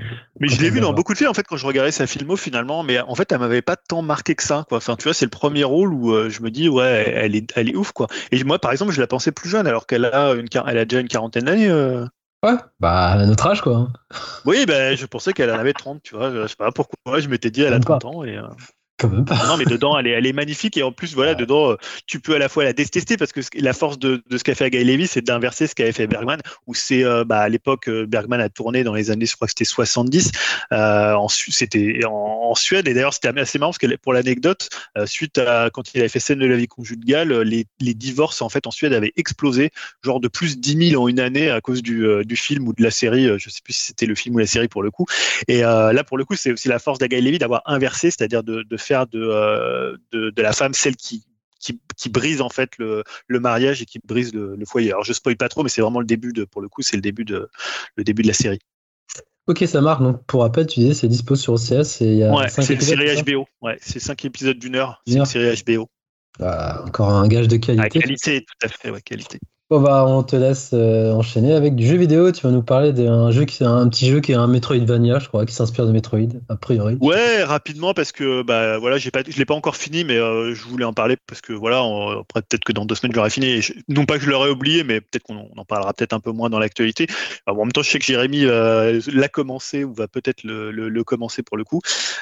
[0.40, 2.36] mais je l'ai vu dans beaucoup de films en fait quand je regardais sa filmo
[2.36, 4.78] finalement, mais en fait elle m'avait pas tant marqué que ça quoi.
[4.78, 7.52] Enfin tu vois c'est le premier rôle où euh, je me dis ouais elle est
[7.54, 8.08] elle est ouf quoi.
[8.32, 10.84] Et moi par exemple je la pensais plus jeune alors qu'elle a une elle a
[10.84, 11.68] déjà une quarantaine d'années.
[11.68, 12.04] Euh.
[12.44, 13.88] Ouais, bah à notre âge quoi.
[14.44, 16.32] Oui ben je pensais qu'elle en avait 30 tu vois.
[16.32, 18.36] Je sais pas pourquoi je m'étais dit elle a 30 ans et.
[19.04, 21.76] Non, mais dedans, elle est, elle est magnifique et en plus, voilà, dedans, euh,
[22.06, 24.54] tu peux à la fois la détester parce que la force de, de ce qu'a
[24.54, 26.40] fait Guy Levy, c'est d'inverser ce qu'avait fait Bergman.
[26.66, 29.46] Où c'est, euh, bah, à l'époque, euh, Bergman a tourné dans les années, je crois
[29.46, 30.32] que c'était 70.
[30.72, 34.70] Euh, en, c'était en, Suède et d'ailleurs, c'était assez marrant parce que pour l'anecdote,
[35.04, 38.48] suite à quand il avait fait scène de la vie conjugale, les, les divorces en
[38.48, 41.82] fait en Suède avaient explosé, genre de plus 10 000 en une année à cause
[41.82, 43.28] du, du film ou de la série.
[43.38, 45.04] Je sais plus si c'était le film ou la série pour le coup.
[45.48, 48.62] Et là, pour le coup, c'est aussi la force d'Agaï Levy d'avoir inversé, c'est-à-dire de,
[48.62, 51.24] de faire euh, de, de, la femme celle qui,
[51.58, 54.90] qui, brise en fait le, le, mariage et qui brise le, foyer.
[54.92, 56.96] Alors je spoil pas trop, mais c'est vraiment le début de, pour le coup, c'est
[56.96, 57.48] le début de
[57.96, 58.60] le début de la série.
[59.46, 60.02] Ok, ça marche.
[60.02, 62.74] Donc pour rappel, tu disais c'est dispo sur OCS et il y a ouais, c'est
[62.74, 63.46] une série HBO.
[63.60, 65.02] Ouais, c'est 5 épisodes d'une heure.
[65.06, 65.88] C'est une série HBO.
[66.38, 68.00] Bah, encore un gage de qualité.
[68.00, 69.38] qualité, tout à fait, ouais, qualité.
[69.68, 72.30] Bon bah on te laisse euh, enchaîner avec du jeu vidéo.
[72.30, 75.26] Tu vas nous parler d'un jeu qui un petit jeu qui est un Metroidvania, je
[75.26, 76.96] crois, qui s'inspire de Metroid a priori.
[77.00, 80.54] Ouais, rapidement parce que bah voilà, j'ai pas, je l'ai pas encore fini, mais euh,
[80.54, 81.82] je voulais en parler parce que voilà,
[82.20, 83.60] après peut-être que dans deux semaines j'aurai fini.
[83.88, 86.48] non pas que je l'aurais oublié, mais peut-être qu'on en parlera peut-être un peu moins
[86.48, 87.08] dans l'actualité.
[87.48, 91.02] en même temps, je sais que Jérémy euh, l'a commencé ou va peut-être le, le,
[91.02, 91.80] commencer pour le coup.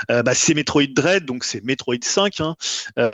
[0.08, 2.56] bah, c'est Metroid Dread, donc c'est Metroid 5, hein,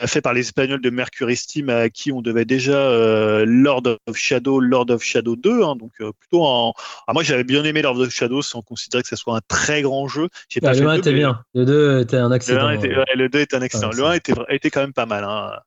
[0.07, 4.59] fait par les Espagnols de Mercury Steam à qui on devait déjà Lord of Shadow,
[4.59, 6.73] Lord of Shadow 2, hein, donc euh, plutôt en.
[7.07, 9.81] Ah, moi j'avais bien aimé Lord of Shadow sans considérer que ce soit un très
[9.81, 10.29] grand jeu.
[10.61, 12.69] Pas le 1 était bien, le 2 était un accident.
[12.69, 13.89] Le, 1 était, le 2 était un accident.
[13.91, 15.59] le 1 était, était quand même pas mal hein,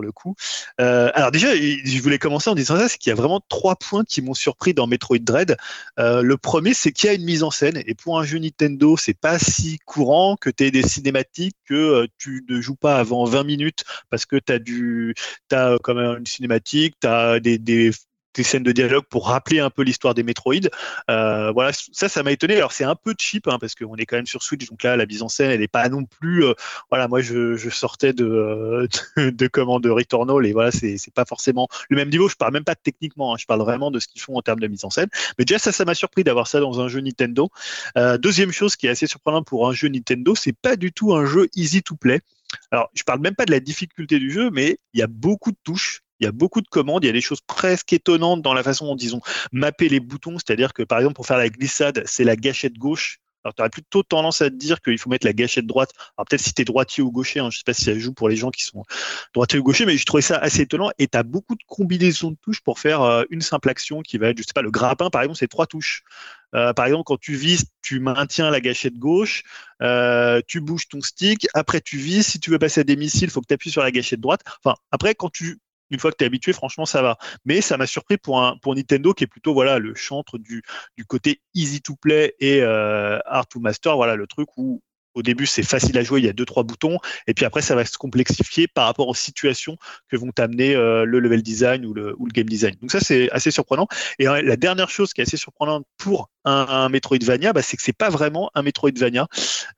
[0.00, 0.34] le coup.
[0.80, 3.76] Euh, alors déjà, je voulais commencer en disant ça, c'est qu'il y a vraiment trois
[3.76, 5.56] points qui m'ont surpris dans Metroid Dread.
[5.98, 8.38] Euh, le premier, c'est qu'il y a une mise en scène, et pour un jeu
[8.38, 12.96] Nintendo, c'est pas si courant que tu aies des cinématiques que tu ne joues pas
[12.96, 15.14] avant 20 minutes parce que tu as du,
[15.50, 17.90] quand même une cinématique, tu as des
[18.36, 20.54] des scènes de dialogue pour rappeler un peu l'histoire des Metroid.
[21.10, 22.56] Euh, voilà, ça, ça m'a étonné.
[22.56, 24.96] Alors c'est un peu cheap hein, parce qu'on est quand même sur Switch, donc là
[24.96, 26.44] la mise en scène, elle n'est pas non plus.
[26.44, 26.54] Euh,
[26.90, 31.24] voilà, moi je, sortais de, euh, de, de comment de Returnal et voilà, c'est pas
[31.24, 32.28] forcément le même niveau.
[32.28, 34.60] Je parle même pas techniquement, hein, je parle vraiment de ce qu'ils font en termes
[34.60, 35.08] de mise en scène.
[35.38, 37.50] Mais déjà ça, ça m'a surpris d'avoir ça dans un jeu Nintendo.
[38.18, 41.24] deuxième chose qui est assez surprenante pour un jeu Nintendo, c'est pas du tout un
[41.24, 42.20] jeu easy to play.
[42.70, 45.50] Alors, je parle même pas de la difficulté du jeu, mais il y a beaucoup
[45.50, 46.02] de touches.
[46.20, 48.62] Il y a beaucoup de commandes, il y a des choses presque étonnantes dans la
[48.62, 49.20] façon dont ils ont
[49.52, 53.18] mappé les boutons, c'est-à-dire que par exemple pour faire la glissade, c'est la gâchette gauche.
[53.46, 55.90] Alors tu aurais plutôt tendance à te dire qu'il faut mettre la gâchette droite.
[56.16, 58.12] Alors peut-être si tu es droitier ou gaucher, hein, je sais pas si ça joue
[58.12, 58.82] pour les gens qui sont
[59.34, 60.90] droitier ou gaucher, mais je trouvais ça assez étonnant.
[60.98, 64.18] Et tu as beaucoup de combinaisons de touches pour faire euh, une simple action qui
[64.18, 66.02] va être, je sais pas, le grappin par exemple, c'est trois touches.
[66.56, 69.44] Euh, par exemple, quand tu vises, tu maintiens la gâchette gauche,
[69.80, 72.26] euh, tu bouges ton stick, après tu vises.
[72.26, 74.20] Si tu veux passer à des missiles, il faut que tu appuies sur la gâchette
[74.20, 74.40] droite.
[74.64, 75.58] Enfin, après, quand tu
[75.90, 77.18] une fois que tu es habitué, franchement, ça va.
[77.44, 80.62] Mais ça m'a surpris pour, un, pour Nintendo qui est plutôt voilà le chantre du,
[80.96, 83.96] du côté easy to play et euh, hard to master.
[83.96, 84.82] Voilà le truc où
[85.16, 87.62] au début, c'est facile à jouer, il y a deux, trois boutons, et puis après,
[87.62, 89.78] ça va se complexifier par rapport aux situations
[90.08, 92.74] que vont t'amener euh, le level design ou le, game design.
[92.82, 93.88] Donc ça, c'est assez surprenant.
[94.18, 97.82] Et euh, la dernière chose qui est assez surprenante pour un, Metroidvania, bah, c'est que
[97.82, 99.26] c'est pas vraiment un Metroidvania.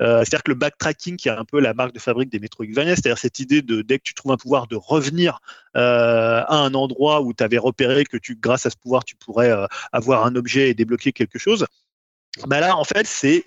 [0.03, 2.97] Euh, c'est-à-dire que le backtracking, qui est un peu la marque de fabrique des Metroidvania,
[2.97, 5.41] c'est-à-dire cette idée de dès que tu trouves un pouvoir de revenir
[5.77, 9.15] euh, à un endroit où tu avais repéré que tu, grâce à ce pouvoir, tu
[9.15, 9.55] pourrais
[9.93, 11.65] avoir un objet et débloquer quelque chose.
[12.47, 13.45] Bah là, en fait, c'est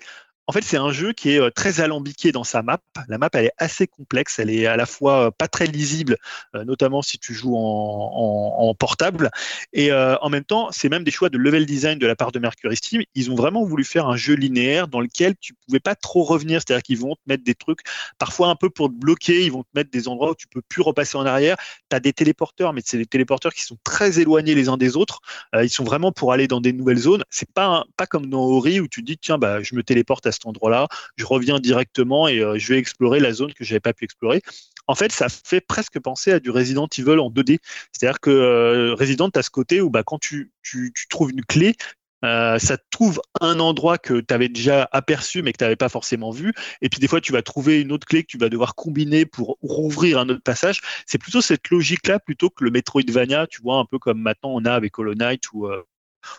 [0.48, 2.80] en fait, c'est un jeu qui est euh, très alambiqué dans sa map.
[3.08, 4.38] La map, elle est assez complexe.
[4.40, 6.16] Elle est à la fois euh, pas très lisible,
[6.56, 9.30] euh, notamment si tu joues en, portable.
[9.72, 12.38] Et en même temps, c'est même des choix de level design de la part de
[12.38, 13.02] Mercury Steam.
[13.14, 16.60] Ils ont vraiment voulu faire un jeu linéaire dans lequel tu pouvais pas trop revenir.
[16.60, 17.80] C'est-à-dire qu'ils vont te mettre des trucs,
[18.18, 19.44] parfois un peu pour te bloquer.
[19.44, 21.56] Ils vont te mettre des endroits où tu peux plus repasser en arrière.
[21.90, 24.96] Tu as des téléporteurs, mais c'est des téléporteurs qui sont très éloignés les uns des
[24.96, 25.20] autres.
[25.54, 27.24] ils sont vraiment pour aller dans des nouvelles zones.
[27.30, 30.31] C'est pas, pas comme dans Ori où tu dis, tiens, bah, je me téléporte à
[30.32, 33.92] cet endroit-là, je reviens directement et euh, je vais explorer la zone que j'avais pas
[33.92, 34.42] pu explorer.
[34.86, 37.58] En fait, ça fait presque penser à du Resident Evil en 2D.
[37.92, 41.44] C'est-à-dire que euh, Resident, tu as ce côté où bah, quand tu, tu, trouves une
[41.44, 41.76] clé,
[42.24, 45.76] euh, ça te trouve un endroit que tu avais déjà aperçu mais que tu n'avais
[45.76, 46.52] pas forcément vu.
[46.80, 49.24] Et puis des fois, tu vas trouver une autre clé que tu vas devoir combiner
[49.24, 50.80] pour rouvrir un autre passage.
[51.06, 54.64] C'est plutôt cette logique-là plutôt que le Metroidvania, tu vois, un peu comme maintenant on
[54.64, 55.68] a avec Hollow Knight ou,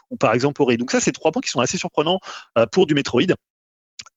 [0.10, 0.78] ou par exemple Ori.
[0.78, 2.20] Donc ça, c'est trois points qui sont assez surprenants
[2.72, 3.36] pour du Metroid.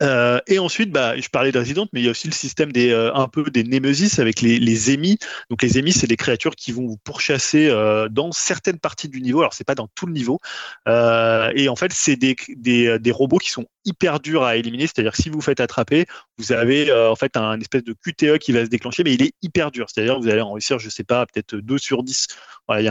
[0.03, 2.71] Euh, et ensuite, bah, je parlais de Resident, mais il y a aussi le système
[2.77, 5.19] euh, un peu des Nemesis avec les, les émis.
[5.51, 9.23] Donc les émis, c'est des créatures qui vont vous pourchasser euh, dans certaines parties du
[9.23, 9.41] niveau.
[9.41, 10.41] Alors c'est pas dans tout le niveau.
[10.87, 14.87] et en fait, c'est des, robots qui sont hyper durs à éliminer.
[14.87, 16.07] C'est-à-dire que si vous, vous faites attraper,
[16.39, 19.33] vous avez en fait un espèce de QTE qui va se déclencher, mais il est
[19.43, 19.87] hyper dur.
[19.89, 22.27] C'est-à-dire que vous allez en réussir, je sais pas, peut-être 2 sur 10.
[22.67, 22.85] Voilà, il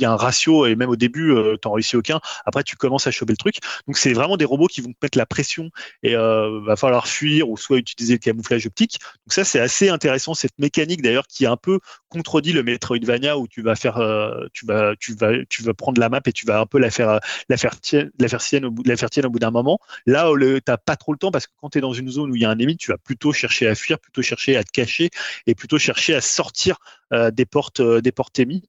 [0.00, 2.20] y, a un, ratio et même au début, tu n'en réussis aucun.
[2.46, 3.56] Après, tu commences à choper le truc.
[3.86, 5.70] Donc c'est vraiment des robots qui vont mettre la pression
[6.02, 6.14] et
[6.64, 8.98] va falloir fuir ou soit utiliser le camouflage optique.
[9.26, 13.48] Donc ça, c'est assez intéressant cette mécanique d'ailleurs qui un peu contredit le Metroidvania où
[13.48, 16.46] tu vas faire, euh, tu vas, tu vas, tu vas prendre la map et tu
[16.46, 19.38] vas un peu la faire, la faire tienne, la faire au bout, la faire bout
[19.38, 19.78] d'un moment.
[20.06, 22.30] Là, tu n'as pas trop le temps parce que quand tu es dans une zone
[22.30, 24.64] où il y a un ennemi, tu vas plutôt chercher à fuir, plutôt chercher à
[24.64, 25.10] te cacher
[25.46, 26.78] et plutôt chercher à sortir
[27.12, 28.62] euh, des portes, des portes émises.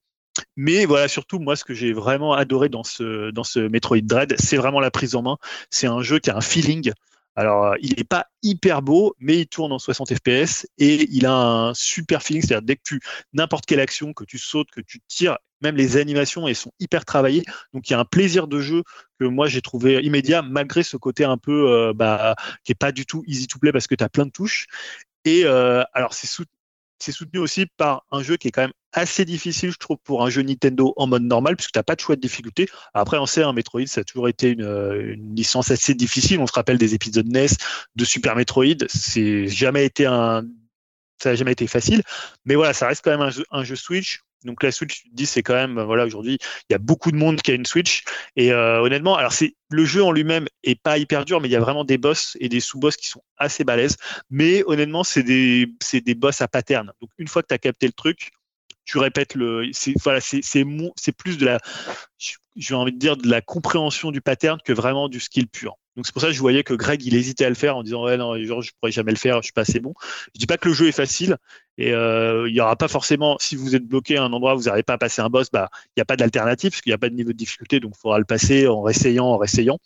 [0.56, 4.36] Mais voilà, surtout, moi, ce que j'ai vraiment adoré dans ce, dans ce Metroid Dread,
[4.40, 5.38] c'est vraiment la prise en main.
[5.70, 6.92] C'est un jeu qui a un feeling.
[7.40, 11.26] Alors, euh, il n'est pas hyper beau, mais il tourne en 60 fps et il
[11.26, 12.42] a un super feeling.
[12.42, 13.00] C'est-à-dire, dès que tu,
[13.32, 17.06] n'importe quelle action, que tu sautes, que tu tires, même les animations, elles sont hyper
[17.06, 17.46] travaillées.
[17.74, 18.84] Donc, il y a un plaisir de jeu
[19.22, 22.36] que moi, j'ai trouvé immédiat, malgré ce côté un peu, euh, bah,
[22.66, 24.68] qui est pas du tout easy to play parce que tu as plein de touches.
[25.24, 26.28] Et euh, alors, c'est
[27.14, 30.30] soutenu aussi par un jeu qui est quand même assez difficile, je trouve, pour un
[30.30, 32.68] jeu Nintendo en mode normal, puisque tu n'as pas de choix de difficulté.
[32.94, 36.40] Après, on sait, un Metroid, ça a toujours été une, une, licence assez difficile.
[36.40, 37.48] On se rappelle des épisodes NES
[37.96, 38.86] de Super Metroid.
[38.88, 40.44] C'est jamais été un,
[41.22, 42.02] ça n'a jamais été facile.
[42.46, 45.10] Mais voilà, ça reste quand même un jeu, un jeu Switch donc la Switch, tu
[45.10, 46.38] te dis, c'est quand même, voilà, aujourd'hui,
[46.70, 48.04] il y a beaucoup de monde qui a une Switch.
[48.36, 51.52] Et euh, honnêtement, alors c'est le jeu en lui-même est pas hyper dur, mais il
[51.52, 53.98] y a vraiment des boss et des sous-boss qui sont assez balèzes.
[54.30, 56.92] Mais honnêtement, c'est des, c'est des boss à pattern.
[57.02, 58.32] Donc une fois que tu as capté le truc,
[58.90, 59.70] tu répètes le.
[59.72, 61.60] C'est, voilà, c'est, c'est, c'est plus de la,
[62.56, 65.78] j'ai envie de dire, de la compréhension du pattern que vraiment du skill pur.
[65.96, 67.84] Donc c'est pour ça que je voyais que Greg il hésitait à le faire en
[67.84, 69.94] disant ouais non genre, je pourrais jamais le faire, je suis pas assez bon.
[70.34, 71.38] Je dis pas que le jeu est facile
[71.78, 74.64] et euh, il y aura pas forcément si vous êtes bloqué à un endroit vous
[74.64, 76.96] n'arrivez pas à passer un boss, bah il n'y a pas d'alternative parce qu'il n'y
[76.96, 79.78] a pas de niveau de difficulté donc il faudra le passer en réessayant, en réessayant.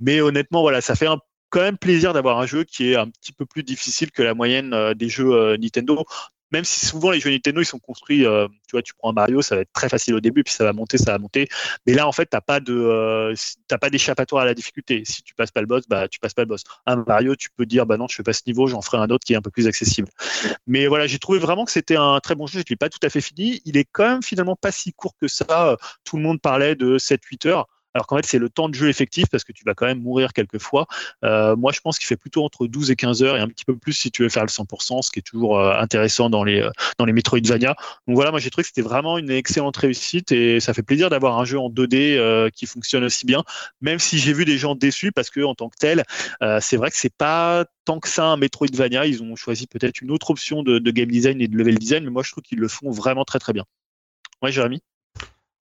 [0.00, 1.06] Mais honnêtement voilà ça fait
[1.50, 4.34] quand même plaisir d'avoir un jeu qui est un petit peu plus difficile que la
[4.34, 6.04] moyenne euh, des jeux euh, Nintendo
[6.52, 9.12] même si souvent les jeux Nintendo ils sont construits, euh, tu vois, tu prends un
[9.12, 11.48] Mario, ça va être très facile au début, puis ça va monter, ça va monter.
[11.86, 13.34] Mais là, en fait, t'as pas de, euh,
[13.68, 15.02] t'as pas d'échappatoire à la difficulté.
[15.04, 16.64] Si tu passes pas le boss, bah tu passes pas le boss.
[16.86, 19.10] Un Mario, tu peux dire, bah non, je fais pas ce niveau, j'en ferai un
[19.10, 20.08] autre qui est un peu plus accessible.
[20.66, 22.60] Mais voilà, j'ai trouvé vraiment que c'était un très bon jeu.
[22.60, 23.62] Je l'ai pas tout à fait fini.
[23.64, 25.76] Il est quand même finalement pas si court que ça.
[26.04, 28.88] Tout le monde parlait de 7-8 heures alors qu'en fait c'est le temps de jeu
[28.88, 30.86] effectif parce que tu vas quand même mourir quelques fois.
[31.24, 33.64] Euh, moi je pense qu'il fait plutôt entre 12 et 15 heures et un petit
[33.64, 36.44] peu plus si tu veux faire le 100%, ce qui est toujours euh, intéressant dans
[36.44, 37.74] les, euh, dans les Metroidvania.
[38.06, 41.10] Donc voilà, moi j'ai trouvé que c'était vraiment une excellente réussite et ça fait plaisir
[41.10, 43.44] d'avoir un jeu en 2D qui fonctionne aussi bien,
[43.80, 46.04] même si j'ai vu des gens déçus parce que en tant que tel,
[46.60, 49.06] c'est vrai que c'est pas tant que ça un Metroidvania.
[49.06, 52.04] Ils ont choisi peut-être une autre option de, de, game design et de level design,
[52.04, 53.64] mais moi je trouve qu'ils le font vraiment très très bien.
[54.42, 54.82] Ouais, Jérémy?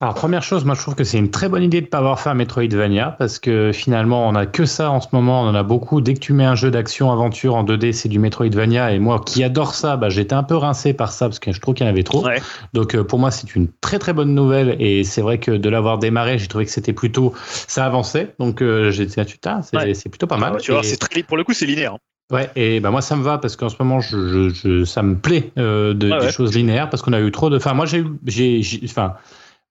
[0.02, 1.98] Alors première chose, moi je trouve que c'est une très bonne idée de ne pas
[1.98, 5.48] avoir fait un Metroidvania parce que finalement on a que ça en ce moment, on
[5.48, 6.00] en a beaucoup.
[6.00, 9.22] Dès que tu mets un jeu d'action aventure en 2D, c'est du Metroidvania et moi
[9.26, 11.86] qui adore ça, bah, j'étais un peu rincé par ça parce que je trouve qu'il
[11.86, 12.26] y en avait trop.
[12.72, 15.70] Donc euh, pour moi c'est une très très bonne nouvelle et c'est vrai que de
[15.70, 18.34] l'avoir démarré, j'ai trouvé que c'était plutôt ça avançait.
[18.40, 19.16] Donc euh, j'ai dit
[19.48, 20.56] ah, c'est plutôt pas mal.
[20.62, 21.96] tu vois, c'est très pour le coup c'est linéaire.
[21.96, 22.00] Hein.
[22.32, 25.18] Ouais, et bah moi ça me va parce qu'en ce moment je, je, ça me
[25.18, 27.58] plaît de, des choses linéaires parce qu'on a eu trop de.
[27.58, 29.16] Enfin moi j'ai j'ai enfin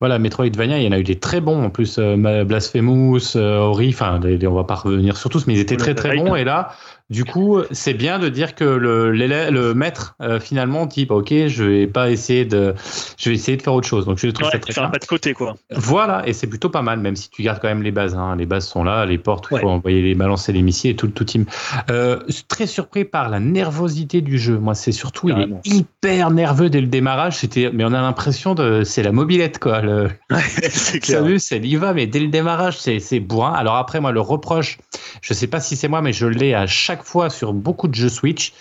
[0.00, 3.58] voilà, Metroidvania, il y en a eu des très bons en plus, euh, Blasphemous, euh,
[3.58, 6.36] Ori, enfin, on va pas revenir sur tous, mais ils étaient très très bons.
[6.36, 6.70] Et là,
[7.10, 11.32] du coup, c'est bien de dire que le, le, maître euh, finalement dit bah, ok,
[11.46, 12.74] je vais pas essayer de,
[13.16, 14.04] je vais essayer de faire autre chose.
[14.04, 15.56] Donc je trouve ouais, très un pas de côté quoi.
[15.70, 18.14] Voilà, et c'est plutôt pas mal, même si tu gardes quand même les bases.
[18.14, 18.36] Hein.
[18.36, 21.08] Les bases sont là, les portes, il faut envoyer les balancer les missiles et tout,
[21.08, 21.46] tout team.
[21.90, 24.58] Euh, très surpris par la nervosité du jeu.
[24.58, 27.38] Moi, c'est surtout il est hyper nerveux dès le démarrage.
[27.38, 29.80] C'était, mais on a l'impression de, c'est la mobilette quoi.
[29.80, 30.10] Le...
[30.68, 31.24] c'est clair.
[31.24, 33.54] Vu, c'est y va, mais dès le démarrage, c'est c'est bourrin.
[33.54, 34.76] Alors après, moi, le reproche,
[35.22, 37.94] je sais pas si c'est moi, mais je l'ai à chaque fois sur beaucoup de
[37.94, 38.52] jeux Switch.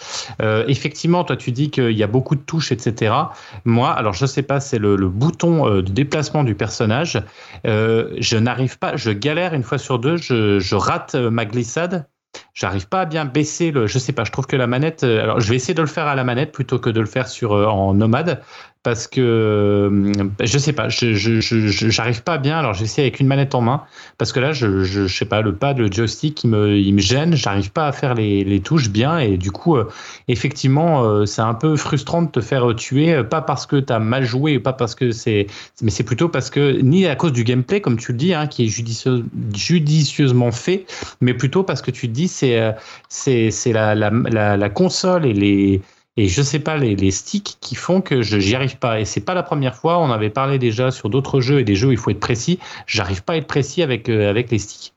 [0.41, 3.13] Euh, effectivement, toi, tu dis qu'il y a beaucoup de touches, etc.
[3.65, 7.21] Moi, alors je sais pas, c'est le, bouton euh, de déplacement du personnage.
[7.65, 12.07] Euh, je n'arrive pas, je galère une fois sur deux, je, je rate ma glissade
[12.53, 13.87] j'arrive pas à bien baisser le.
[13.87, 15.03] Je sais pas, je trouve que la manette.
[15.03, 17.27] Alors, je vais essayer de le faire à la manette plutôt que de le faire
[17.27, 18.41] sur en nomade
[18.87, 21.11] parce que euh, je sais pas, je
[21.89, 22.57] j'arrive pas bien.
[22.57, 23.83] Alors j'essaie avec une manette en main
[24.17, 27.01] parce que là, je, je, sais pas, le pad, le joystick, il me, il me
[27.01, 27.35] gêne.
[27.35, 29.89] J'arrive pas à faire les, touches bien et du coup, euh,
[30.29, 33.99] effectivement, euh, c'est un peu frustrant de te faire tuer, pas parce que tu as
[33.99, 35.47] mal joué, pas parce que c'est,
[35.81, 38.47] mais c'est plutôt parce que ni à cause du gameplay, comme tu le dis, hein,
[38.47, 40.85] qui est judicieusement fait,
[41.19, 42.73] mais plutôt parce que tu te dis c'est
[43.09, 45.81] c'est la console et les
[46.17, 48.99] et je sais pas les, sticks qui font que je j'y arrive pas.
[48.99, 51.75] Et c'est pas la première fois on avait parlé déjà sur d'autres jeux et des
[51.75, 52.59] jeux où il faut être précis.
[52.87, 54.96] J'arrive pas à être précis avec euh, avec les sticks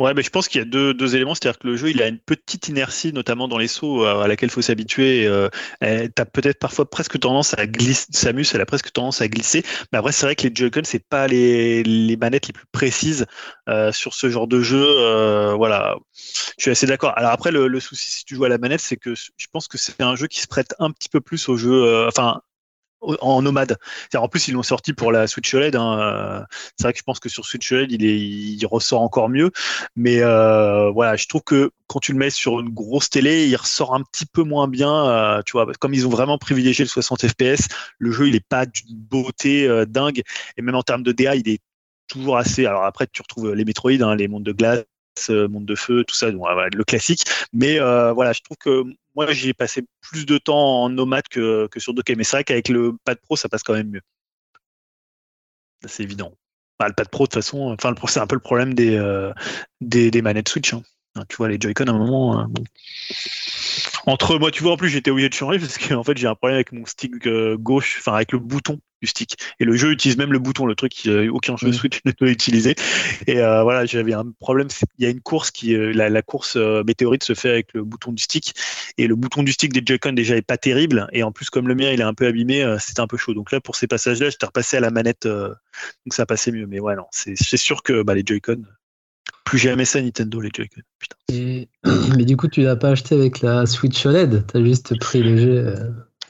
[0.00, 1.34] Ouais, mais je pense qu'il y a deux, deux éléments.
[1.34, 4.28] C'est-à-dire que le jeu, il a une petite inertie, notamment dans les sauts, euh, à
[4.28, 5.26] laquelle il faut s'habituer.
[5.26, 5.50] Euh,
[5.82, 8.06] tu as peut-être parfois presque tendance à glisser.
[8.10, 9.62] Samus, elle a presque tendance à glisser.
[9.92, 13.26] Mais après, c'est vrai que les Joy-Con, c'est pas les, les manettes les plus précises
[13.68, 14.82] euh, sur ce genre de jeu.
[14.82, 15.96] Euh, voilà,
[16.56, 17.12] je suis assez d'accord.
[17.18, 19.68] Alors après, le, le, souci, si tu joues à la manette, c'est que je pense
[19.68, 21.84] que c'est un jeu qui se prête un petit peu plus au jeu.
[21.84, 22.40] Euh, enfin,
[23.00, 23.76] en nomade.
[24.14, 25.76] En plus, ils l'ont sorti pour la Switch OLED.
[25.76, 26.44] Hein.
[26.76, 29.50] C'est vrai que je pense que sur Switch OLED, il, est, il ressort encore mieux.
[29.96, 33.56] Mais euh, voilà, je trouve que quand tu le mets sur une grosse télé, il
[33.56, 35.06] ressort un petit peu moins bien.
[35.06, 38.46] Euh, tu vois, comme ils ont vraiment privilégié le 60 FPS, le jeu, il est
[38.46, 40.22] pas d'une beauté euh, dingue.
[40.56, 41.60] Et même en termes de DA, il est
[42.06, 42.66] toujours assez.
[42.66, 44.84] Alors après, tu retrouves les Metroid, hein, les mondes de glace,
[45.28, 47.24] monde de feu, tout ça, donc, le classique.
[47.52, 48.84] Mais voilà, je trouve que
[49.26, 52.16] moi, j'y ai passé plus de temps en nomade que, sur Docké.
[52.16, 54.00] Mais c'est vrai qu'avec le pad pro, ça passe quand même mieux.
[55.86, 56.32] C'est évident.
[56.78, 59.32] Bah, le pad pro, de toute façon, enfin, c'est un peu le problème des, euh,
[59.80, 60.72] des, manettes Switch.
[60.72, 60.82] Hein.
[61.28, 62.40] Tu vois, les Joy-Con, à un moment.
[62.40, 62.44] Euh,
[64.06, 66.34] Entre moi, tu vois, en plus, j'étais obligé de changer parce qu'en fait, j'ai un
[66.34, 69.36] problème avec mon stick euh, gauche, enfin, avec le bouton du stick.
[69.58, 72.74] Et le jeu utilise même le bouton, le truc aucun jeu Switch ne peut utiliser.
[73.26, 74.68] Et euh, voilà, j'avais un problème.
[74.98, 77.82] Il y a une course qui, euh, la, course euh, météorite se fait avec le
[77.82, 78.54] bouton du stick.
[78.98, 81.08] Et le bouton du stick des Joy-Con déjà est pas terrible.
[81.12, 83.34] Et en plus, comme le mien, il est un peu abîmé, c'était un peu chaud.
[83.34, 86.66] Donc là, pour ces passages-là, j'étais repassé à la manette, donc ça passait mieux.
[86.66, 88.62] Mais ouais, non, c'est sûr que bah, les Joy-Con,
[89.44, 90.82] plus jamais ça Nintendo les Joy-Con.
[92.16, 95.22] Mais du coup, tu l'as pas acheté avec la Switch OLED, tu as juste pris
[95.22, 95.74] le jeu.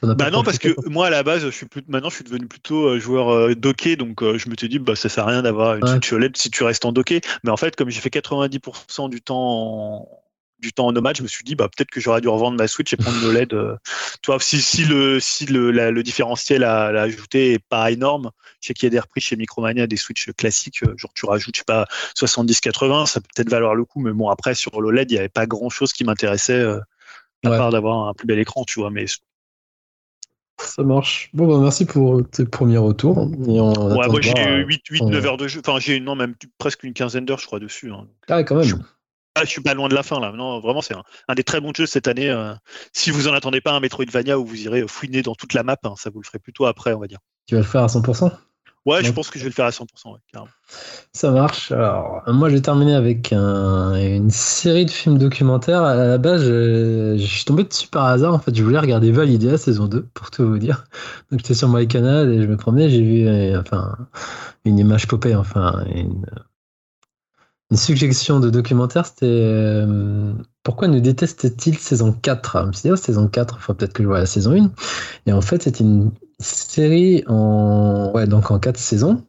[0.01, 2.47] Bah non, parce que moi à la base, je suis plus, maintenant je suis devenu
[2.47, 5.31] plutôt euh, joueur euh, docké, donc euh, je me suis dit bah ça sert à
[5.31, 7.21] rien d'avoir une Switch OLED si tu restes en docké.
[7.43, 10.09] Mais en fait, comme j'ai fait 90% du temps en,
[10.61, 12.67] du temps en nomade, je me suis dit bah peut-être que j'aurais dû revendre ma
[12.67, 13.49] Switch et prendre une OLED.
[13.49, 18.31] tu vois, si, si le si le, le différentiel à, à, ajouter est pas énorme,
[18.61, 21.55] je sais qu'il y a des reprises chez Micromania des Switch classiques, genre tu rajoutes
[21.55, 25.11] je sais pas 70-80, ça peut peut-être valoir le coup, mais bon après sur l'OLED
[25.11, 26.63] il n'y avait pas grand chose qui m'intéressait.
[27.43, 29.05] à part d'avoir un plus bel écran, tu vois, mais
[30.65, 31.29] ça marche.
[31.33, 33.17] Bon, bah, merci pour tes premiers retours.
[33.17, 35.61] ouais, moi j'ai eu 8, 8 9 heures de jeu.
[35.65, 37.91] Enfin, j'ai non, même presque une quinzaine d'heures, je crois, dessus.
[37.91, 38.07] Hein.
[38.27, 38.83] Ah, quand même.
[39.35, 40.33] Je, ah, je suis pas loin de la fin, là.
[40.33, 42.29] Non, vraiment, c'est un, des très bons jeux cette année.
[42.29, 42.53] Euh,
[42.91, 45.77] si vous en attendez pas un Metroidvania où vous irez fouiner dans toute la map,
[45.83, 47.19] hein, ça vous le ferez plutôt après, on va dire.
[47.47, 48.31] Tu vas le faire à 100%
[48.87, 49.85] Ouais, je pense que je vais le faire à 100%.
[51.13, 51.71] Ça marche.
[51.71, 55.83] Alors, moi, j'ai terminé avec une série de films documentaires.
[55.83, 58.33] À la base, je, suis tombé dessus par hasard.
[58.33, 60.85] En fait, je voulais regarder Validea saison 2, pour tout vous dire.
[61.29, 62.89] Donc, j'étais sur MyCanal et je me promenais.
[62.89, 63.95] J'ai vu euh, enfin,
[64.65, 66.25] une image popée, enfin, une,
[67.71, 69.05] une suggestion de documentaire.
[69.05, 70.33] C'était euh,
[70.63, 73.93] Pourquoi nous déteste-t-il saison 4 Je me suis dit, oh, saison 4, il faut peut-être
[73.93, 74.71] que je vois la saison 1.
[75.25, 79.23] Et en fait, c'est une série en, ouais, donc en quatre saisons.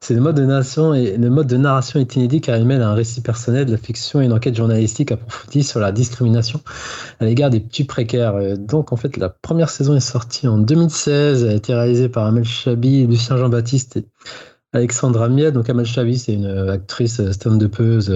[0.00, 2.82] C'est le mode de narration et le mode de narration est inédit car il mêle
[2.82, 6.60] un récit personnel, de la fiction et une enquête journalistique approfondie sur la discrimination
[7.20, 8.56] à l'égard des petits précaires.
[8.58, 12.26] Donc en fait, la première saison est sortie en 2016, elle a été réalisée par
[12.26, 14.06] Amel Chabi, Lucien Jean-Baptiste et
[14.72, 15.52] Alexandra Miet.
[15.52, 18.10] Donc Amel Chabi, c'est une actrice stand-upeuse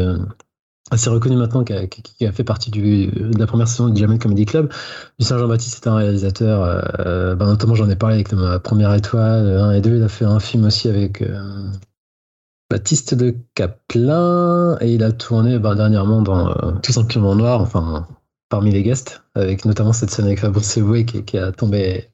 [0.90, 4.72] assez reconnu maintenant, qui a, fait partie de la première saison du Jamel Comedy Club.
[5.18, 6.62] Lucien Jean-Baptiste est un réalisateur,
[7.00, 10.08] euh, bah, notamment j'en ai parlé avec ma première étoile 1 et 2, il a
[10.08, 11.70] fait un film aussi avec euh,
[12.70, 18.06] Baptiste de Caplin, et il a tourné bah, dernièrement dans euh, Tout simplement noir, enfin
[18.48, 22.10] parmi les guests, avec notamment cette scène avec Fabrice Eboué qui, qui, a tombé,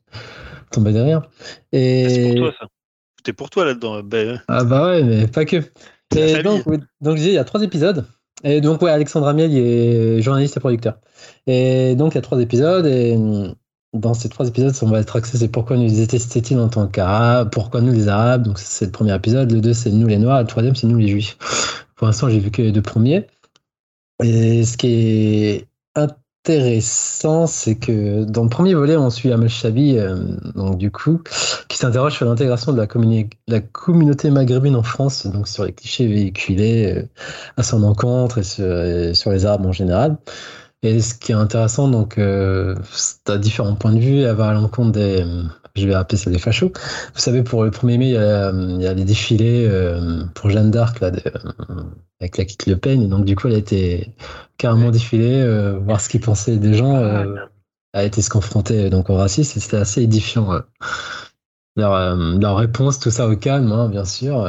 [0.70, 1.28] tombé derrière.
[1.74, 2.66] C'est pour toi ça.
[3.22, 4.02] C'était pour toi là-dedans.
[4.02, 4.42] Ben...
[4.48, 5.62] Ah bah ouais, mais pas que.
[6.16, 6.64] Et donc,
[7.00, 8.04] donc, il y a trois épisodes.
[8.42, 10.98] Et donc, ouais, Alexandre Amiel, il est journaliste et producteur.
[11.46, 12.84] Et donc, il y a trois épisodes.
[12.84, 13.16] Et
[13.92, 17.50] dans ces trois épisodes, on va être axé c'est pourquoi nous détestait-il en tant qu'Arabes,
[17.52, 18.42] pourquoi nous les Arabes.
[18.42, 19.52] Donc, c'est le premier épisode.
[19.52, 20.40] Le deux, c'est nous les Noirs.
[20.40, 21.38] Le troisième, c'est nous les Juifs.
[21.94, 23.28] Pour l'instant, j'ai vu que les deux premiers.
[24.20, 25.68] Et ce qui est
[26.44, 30.16] intéressant, c'est que dans le premier volet, on suit Amal Chabi, euh,
[30.56, 31.22] donc du coup,
[31.68, 36.96] qui s'interroge sur l'intégration de la, communauté maghrébine en France, donc sur les clichés véhiculés
[36.96, 37.02] euh,
[37.56, 40.16] à son encontre et sur, les Arabes en général.
[40.82, 44.52] Et ce qui est intéressant, donc, euh, c'est à différents points de vue, elle à
[44.52, 45.24] l'encontre des,
[45.76, 46.72] je vais appeler ça des fachos.
[47.14, 49.70] Vous savez, pour le 1er mai, il y a, il les défilés
[50.34, 51.12] pour Jeanne d'Arc, là,
[52.22, 53.02] avec la quitte Le Pen.
[53.02, 54.14] Et donc, du coup, elle a été
[54.56, 57.34] carrément défilée, euh, voir ce qu'ils pensaient des gens, euh,
[57.92, 59.58] a été se confronter donc, au racisme.
[59.58, 60.52] Et c'était assez édifiant.
[60.52, 60.60] Euh,
[61.74, 64.46] leur, leur, réponse, tout ça au calme, hein, bien sûr,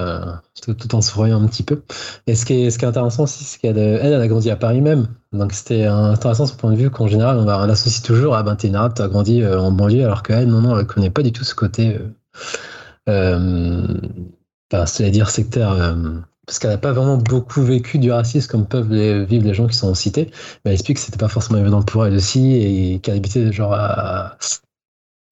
[0.61, 1.81] tout, en souriant un petit peu.
[2.27, 4.57] Et ce qui est, ce qui est intéressant aussi, c'est qu'elle elle, a grandi à
[4.57, 5.07] Paris même.
[5.31, 8.57] Donc c'était intéressant son point de vue qu'en général, on, va, l'associe toujours à ben,
[8.57, 11.31] t'es une arabe, t'as grandi en banlieue, alors qu'elle, non, non, elle connaît pas du
[11.31, 11.97] tout ce côté,
[13.07, 13.87] euh,
[14.69, 15.95] c'est-à-dire sectaire
[16.45, 18.93] parce qu'elle n'a pas vraiment beaucoup vécu du racisme comme peuvent
[19.25, 20.30] vivre les gens qui sont en cité.
[20.63, 23.73] Mais elle explique que c'était pas forcément évident pour elle aussi et qu'elle habitait genre
[23.73, 24.38] à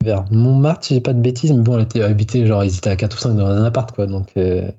[0.04, 2.90] vers Montmartre, si j'ai pas de bêtises, mais bon, elle était habitée, genre, ils étaient
[2.90, 4.08] à 4 ou 5 dans un appart, quoi.
[4.08, 4.72] Donc, euh,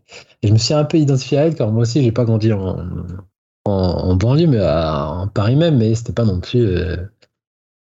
[0.43, 4.17] je me suis un peu identifié à elle, car moi aussi, j'ai pas grandi en,
[4.17, 6.97] banlieue, mais en Paris même, mais c'était pas non plus, euh,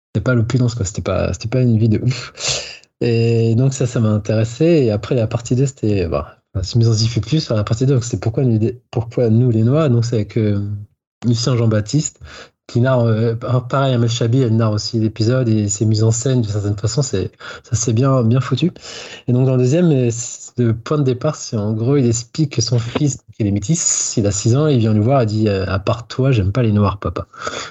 [0.08, 0.84] c'était pas l'opulence, quoi.
[0.84, 2.80] C'était pas, pas une vie de ouf.
[3.00, 4.64] Et donc, ça, ça m'a intéressé.
[4.64, 8.44] Et après, la partie 2, c'était, bah, fait plus sur la partie 2, c'est pourquoi,
[8.90, 10.60] pourquoi nous les Noirs, donc c'est avec euh,
[11.26, 12.20] Lucien Jean-Baptiste,
[12.66, 16.42] qui narre, euh, pareil, Amel Chabi, elle narre aussi l'épisode et ses mises en scène
[16.42, 17.30] d'une certaine façon, c'est,
[17.62, 18.72] ça c'est bien, bien foutu.
[19.28, 20.10] Et donc dans le deuxième,
[20.56, 24.16] le point de départ, c'est en gros, il explique que son fils, qui est métis,
[24.16, 26.52] il a 6 ans, il vient le voir et dit euh, À part toi, j'aime
[26.52, 27.26] pas les noirs, papa.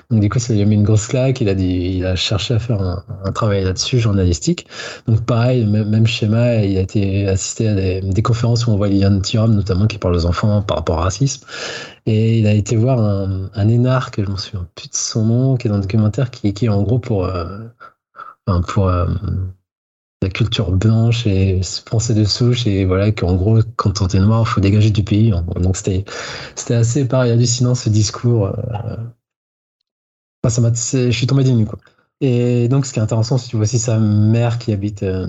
[0.10, 1.40] Donc, du coup, ça lui a mis une grosse claque.
[1.42, 4.68] Il il a cherché à faire un, travail là-dessus, journalistique.
[5.08, 9.22] Donc, pareil, même, schéma, il a été assisté à des, conférences où on voit Liliane
[9.22, 11.46] Thuram, notamment, qui parle aux enfants par rapport au racisme.
[12.06, 15.58] Et il a été voir un, un énarque, je m'en souviens plus de son nom,
[15.58, 17.26] qui est dans le documentaire, qui, qui est en gros pour.
[17.26, 17.60] Euh,
[18.68, 19.06] pour euh,
[20.24, 24.48] la culture blanche et français de souche et voilà qu'en gros quand on est noir
[24.48, 25.32] faut dégager du pays.
[25.58, 26.06] Donc c'était
[26.56, 28.96] c'était assez pareil hallucinant ce discours euh,
[30.50, 31.80] ça m'a je suis tombé des quoi.
[32.22, 35.28] Et donc ce qui est intéressant c'est tu vois aussi sa mère qui habite euh,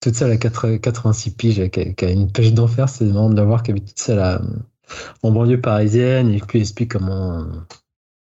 [0.00, 3.62] toute seule à 86 piges qui a, une pêche d'enfer c'est marrant de la voir
[3.62, 4.40] qui habite toute seule
[5.22, 7.46] en banlieue parisienne et qui explique comment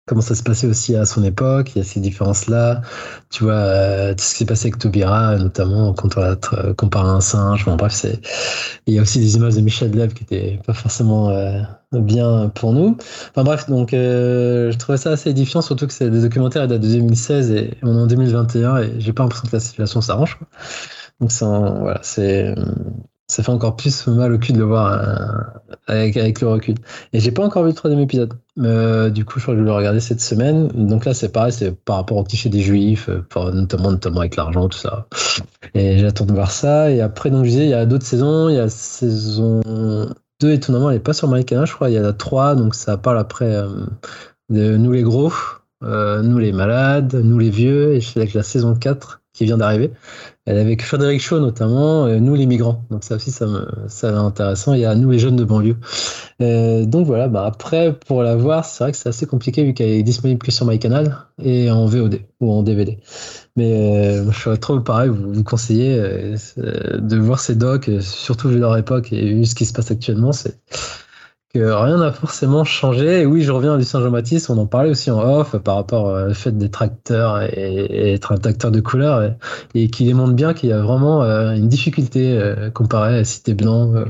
[0.07, 1.73] comment ça se passait aussi à son époque.
[1.75, 2.83] Il y a ces différences-là.
[3.31, 6.37] Tu vois, euh, ce qui s'est passé avec Taubira, notamment quand on l'a
[6.77, 7.65] comparé à un singe.
[7.65, 8.07] Bon, bref.
[8.87, 12.51] Il y a aussi des images de Michel Lev qui n'étaient pas forcément euh, bien
[12.55, 12.97] pour nous.
[13.31, 16.81] Enfin bref, donc euh, je trouvais ça assez édifiant, surtout que c'est des documentaires datent
[16.81, 20.39] de 2016 et on est en 2021 et j'ai pas l'impression que la situation s'arrange.
[21.21, 22.55] Donc c'est voilà, c'est
[23.29, 26.75] ça fait encore plus mal au cul de le voir euh, avec, le recul.
[27.13, 28.35] Et j'ai pas encore vu le troisième épisode.
[28.59, 30.69] Euh, du coup, je crois que je vais le regarder cette semaine.
[30.69, 34.37] Donc là, c'est pareil, c'est par rapport au cliché des juifs, euh, notamment, notamment avec
[34.37, 35.07] l'argent, tout ça.
[35.75, 36.91] Et j'attends de voir ça.
[36.91, 38.49] Et après, donc je disais, il y a d'autres saisons.
[38.51, 39.61] Il y a saison
[40.41, 41.89] 2, étonnamment, elle n'est pas sur MyCanal, je crois.
[41.89, 43.65] Il y en a 3, donc ça parle après
[44.51, 45.33] de nous les gros,
[45.81, 47.95] nous les malades, nous les vieux.
[47.95, 49.91] Et je suis avec la saison 4 qui vient d'arriver.
[50.45, 52.85] Elle avec Frédéric Shaw notamment, euh, Nous les migrants.
[52.91, 54.75] Donc ça aussi, ça me, ça intéressant.
[54.75, 55.77] Il y a Nous les jeunes de banlieue.
[56.41, 59.73] Euh, donc voilà, bah après, pour la voir, c'est vrai que c'est assez compliqué vu
[59.73, 62.99] qu'elle est disponible que sur MyCanal et en VOD ou en DVD.
[63.57, 68.59] Mais euh, je serais trop pareil, vous, vous conseillez de voir ces docs, surtout vu
[68.59, 70.33] leur époque et vu ce qui se passe actuellement.
[71.55, 73.21] Rien n'a forcément changé.
[73.21, 76.07] Et oui, je reviens à Lucien Jean-Baptiste, on en parlait aussi en off par rapport
[76.07, 79.37] au fait des tracteurs et, être un tracteur de couleur et,
[79.75, 83.43] et qui démontre bien qu'il y a vraiment euh, une difficulté euh, comparé à si
[83.43, 84.05] t'es blanc, euh,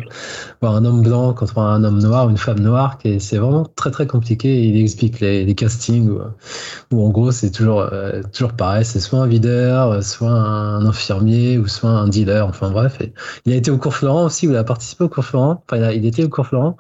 [0.61, 4.07] voir un homme blanc contre un homme noir, une femme noire, c'est vraiment très très
[4.07, 4.63] compliqué.
[4.63, 6.11] Il explique les, castings
[6.93, 7.89] où, en gros c'est toujours
[8.33, 12.47] toujours pareil, c'est soit un videur, soit un infirmier ou soit un dealer.
[12.47, 12.99] Enfin bref,
[13.45, 15.63] il a été au cours Florent aussi, où il a participé au cours Florent.
[15.67, 16.77] Enfin, il, a, il était au cours Florent.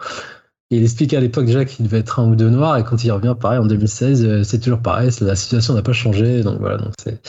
[0.76, 3.12] Il explique à l'époque déjà qu'il devait être un ou deux noirs, et quand il
[3.12, 6.94] revient, pareil, en 2016, c'est toujours pareil, la situation n'a pas changé, donc voilà, donc
[6.98, 7.20] c'est.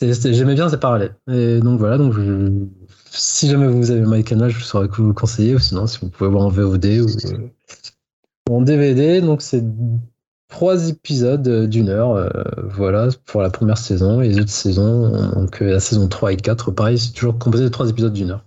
[0.00, 1.16] J'aimais bien ces parallèles.
[1.28, 2.14] Et donc voilà, donc
[3.10, 6.30] si jamais vous avez MyCanal, je saurais que vous conseiller, ou sinon, si vous pouvez
[6.30, 7.06] voir en VOD ou,
[8.50, 9.64] en DVD, donc c'est
[10.48, 12.28] trois épisodes d'une heure, euh,
[12.64, 16.36] voilà, pour la première saison, et les autres saisons, donc euh, la saison 3 et
[16.36, 18.44] 4, pareil, c'est toujours composé de trois épisodes d'une heure.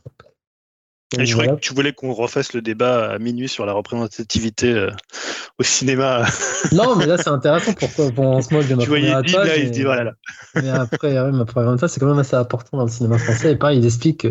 [1.19, 4.71] Et je croyais que tu voulais qu'on refasse le débat à minuit sur la représentativité
[4.71, 4.89] euh,
[5.59, 6.25] au cinéma.
[6.71, 9.45] Non, mais là c'est intéressant pourquoi pour en ce moment de ma tu voyais première
[9.45, 10.13] là, il dit voilà.
[10.55, 13.53] Mais après, ouais, ma première c'est quand même assez important dans le cinéma français.
[13.53, 14.27] Et pareil, il explique que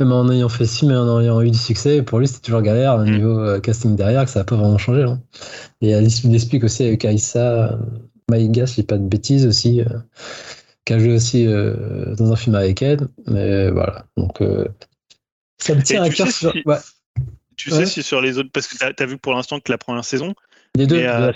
[0.00, 2.62] même en ayant fait ci, mais en ayant eu du succès, pour lui c'était toujours
[2.62, 3.10] galère au mm.
[3.10, 5.02] niveau euh, casting derrière, que ça n'a pas vraiment changé.
[5.02, 5.20] Hein.
[5.82, 7.76] Et il explique aussi avec Aïssa euh,
[8.30, 9.82] Maïga, si je dis pas de bêtises aussi,
[10.86, 13.08] qui a joué aussi dans un film avec elle.
[13.26, 14.40] Mais voilà, donc
[15.58, 16.30] ça me tient à cœur.
[16.30, 16.52] sur...
[17.56, 19.78] Tu sais si sur les autres, parce que tu as, vu pour l'instant que la
[19.78, 20.34] première saison.
[20.74, 20.98] Les deux.
[20.98, 21.32] Euh,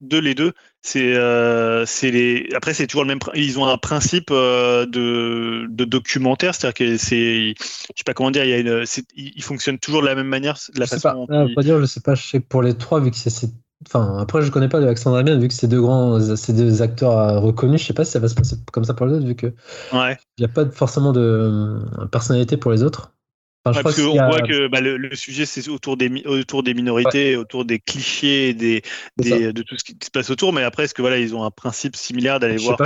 [0.00, 0.52] deux, les deux.
[0.82, 2.48] C'est, euh, c'est les.
[2.54, 3.18] Après, c'est toujours le même.
[3.34, 7.64] Ils ont un principe euh, de, de, documentaire, c'est-à-dire que c'est, je
[7.96, 10.56] sais pas comment dire, il y a une, ils fonctionnent toujours de la même manière,
[10.74, 11.26] de la je façon.
[11.26, 12.14] Sais pas, pas dire, je sais pas.
[12.14, 13.50] Je sais que pour les trois, vu que c'est,
[13.86, 17.40] Enfin, après, je connais pas Alexandre Amiens, vu que c'est deux grands, c'est deux acteurs
[17.40, 17.80] reconnus.
[17.80, 19.46] Je sais pas si ça va se passer comme ça pour les autres, vu que
[19.94, 20.18] ouais.
[20.36, 21.78] il n'y a pas forcément de
[22.12, 23.14] personnalité pour les autres
[23.62, 27.78] parce qu'on voit que bah, le, sujet c'est autour des autour des minorités, autour des
[27.78, 28.82] clichés, des,
[29.18, 30.52] de tout ce qui se passe autour.
[30.52, 32.78] Mais après, est-ce que voilà, ils ont un principe similaire d'aller voir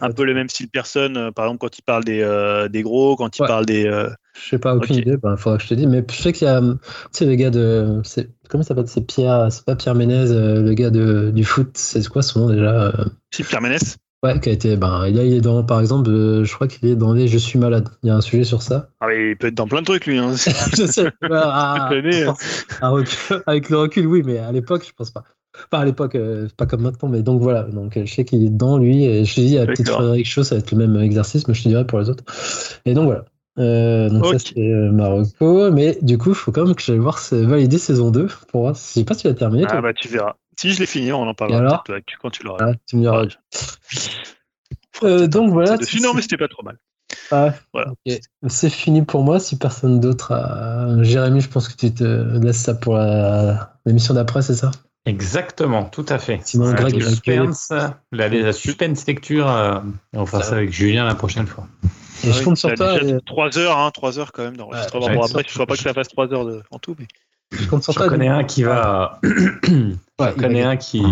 [0.00, 2.82] un peu le même style personne, euh, par exemple quand ils parlent des, euh, des
[2.82, 3.86] gros, quand ils parlent des.
[3.86, 5.16] Euh, je sais pas, aucune idée.
[5.22, 5.86] Il faudra que je te dise.
[5.86, 6.76] Mais je sais qu'il y a, tu
[7.12, 8.02] sais, le gars de,
[8.48, 8.88] comment ça s'appelle?
[8.88, 11.70] C'est Pierre, c'est pas Pierre Ménez, le gars de, du foot.
[11.74, 12.92] C'est quoi son nom déjà
[13.32, 13.78] Si Pierre Ménez.
[14.26, 14.76] Ouais, qui a été.
[14.76, 17.38] Ben, là, il est dans, par exemple, euh, je crois qu'il est dans les Je
[17.38, 17.88] suis malade.
[18.02, 18.88] Il y a un sujet sur ça.
[19.00, 20.18] Ah, mais il peut être dans plein de trucs, lui.
[20.18, 20.32] Hein.
[20.76, 21.10] je sais.
[21.30, 21.88] Ah,
[23.46, 25.22] avec le recul, oui, mais à l'époque, je pense pas.
[25.70, 27.62] Pas à l'époque, euh, pas comme maintenant, mais donc voilà.
[27.62, 29.04] Donc je sais qu'il est dedans, lui.
[29.04, 31.54] Et je te dis, à peut-être Frédéric Chaud, ça va être le même exercice, mais
[31.54, 32.24] je te dirai pour les autres.
[32.84, 33.24] Et donc voilà.
[33.58, 35.70] Euh, donc ça, c'est Marocco.
[35.70, 38.74] Mais du coup, il faut quand même que j'aille voir valider saison 2 pour voir.
[38.74, 39.64] Je sais pas si tu l'as terminé.
[39.68, 40.34] Ah, bah tu verras.
[40.58, 41.84] Si je l'ai fini, on en parlera
[42.20, 42.70] quand tu l'auras.
[42.70, 43.24] Ah, tu me diras.
[45.02, 45.76] Euh, donc voilà.
[46.00, 46.78] Non, mais c'était pas trop mal.
[47.30, 47.92] Ah, voilà.
[48.48, 49.38] C'est fini pour moi.
[49.38, 51.02] Si personne d'autre a.
[51.02, 52.02] Jérémy, je pense que tu te
[52.42, 52.96] laisses ça pour
[53.84, 54.70] l'émission d'après, c'est ça?
[55.06, 56.40] Exactement, tout à fait.
[56.42, 57.72] Sinon, Greg, la suspense,
[58.10, 59.78] la, la suspense lecture, euh,
[60.12, 61.68] on fera ça avec Julien la prochaine fois.
[62.24, 62.98] Et je compte sur toi.
[63.24, 65.08] 3 heures, hein, 3 heures quand même d'enregistrement.
[65.08, 66.60] bon, après, je ne pas que ça fasse 3 heures de...
[66.72, 67.06] en tout, mais.
[67.52, 68.08] Je compte sur toi.
[68.08, 69.20] connais un qui va.
[70.20, 71.02] je connais un qui,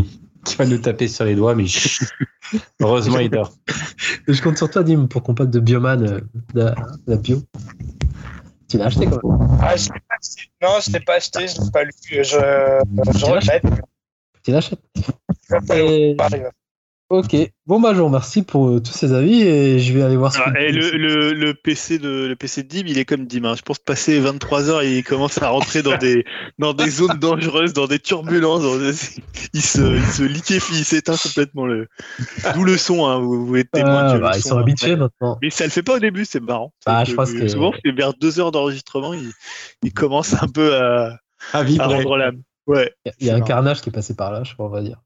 [0.44, 1.66] qui va nous taper sur les doigts, mais
[2.80, 3.52] heureusement, il dort.
[4.26, 6.20] Je compte sur toi, Dim, pour qu'on parle de Bioman, euh,
[6.54, 6.74] de,
[7.06, 7.42] la bio.
[8.68, 9.06] Tu l'as acheté,
[9.60, 10.50] ah, je l'ai pas acheté.
[10.62, 11.92] Non, je ne l'ai pas acheté, je ne l'ai pas lu.
[12.08, 13.64] Je, je regrette.
[14.42, 14.80] Tu l'achètes
[15.74, 16.16] Et...
[17.10, 20.16] Ok, bon bah je vous remercie pour euh, tous ces avis et je vais aller
[20.16, 23.04] voir ce ah, et le, le, le, PC de le PC de Dim, il est
[23.04, 23.44] comme Dim.
[23.44, 23.54] Hein.
[23.56, 26.24] Je pense passer 23 heures, il commence à rentrer dans des
[26.58, 28.62] dans des zones dangereuses, dans des turbulences.
[29.52, 31.88] Il se il se liquéfie, il s'éteint complètement le.
[32.54, 33.18] D'où le son, hein.
[33.18, 34.08] vous, vous êtes témoin.
[34.08, 35.36] Ah, bah, ils sont habitués maintenant.
[35.42, 36.72] Mais ça le fait pas au début, c'est marrant.
[36.86, 39.30] Ah, je pense que, souvent c'est vers deux heures d'enregistrement, il,
[39.82, 41.18] il commence un peu à
[41.52, 42.40] à, à rendre l'âme.
[42.66, 42.94] Ouais.
[43.20, 45.02] Il y a un carnage qui est passé par là, je crois, on va dire.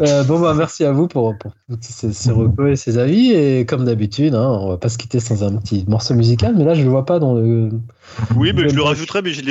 [0.00, 3.32] Euh, bon, bah, merci à vous pour, pour ces, ces recos et ces avis.
[3.32, 6.64] Et comme d'habitude, hein, on va pas se quitter sans un petit morceau musical, mais
[6.64, 7.70] là, je le vois pas dans le.
[8.36, 9.42] Oui, mais je le rajouterai, mais je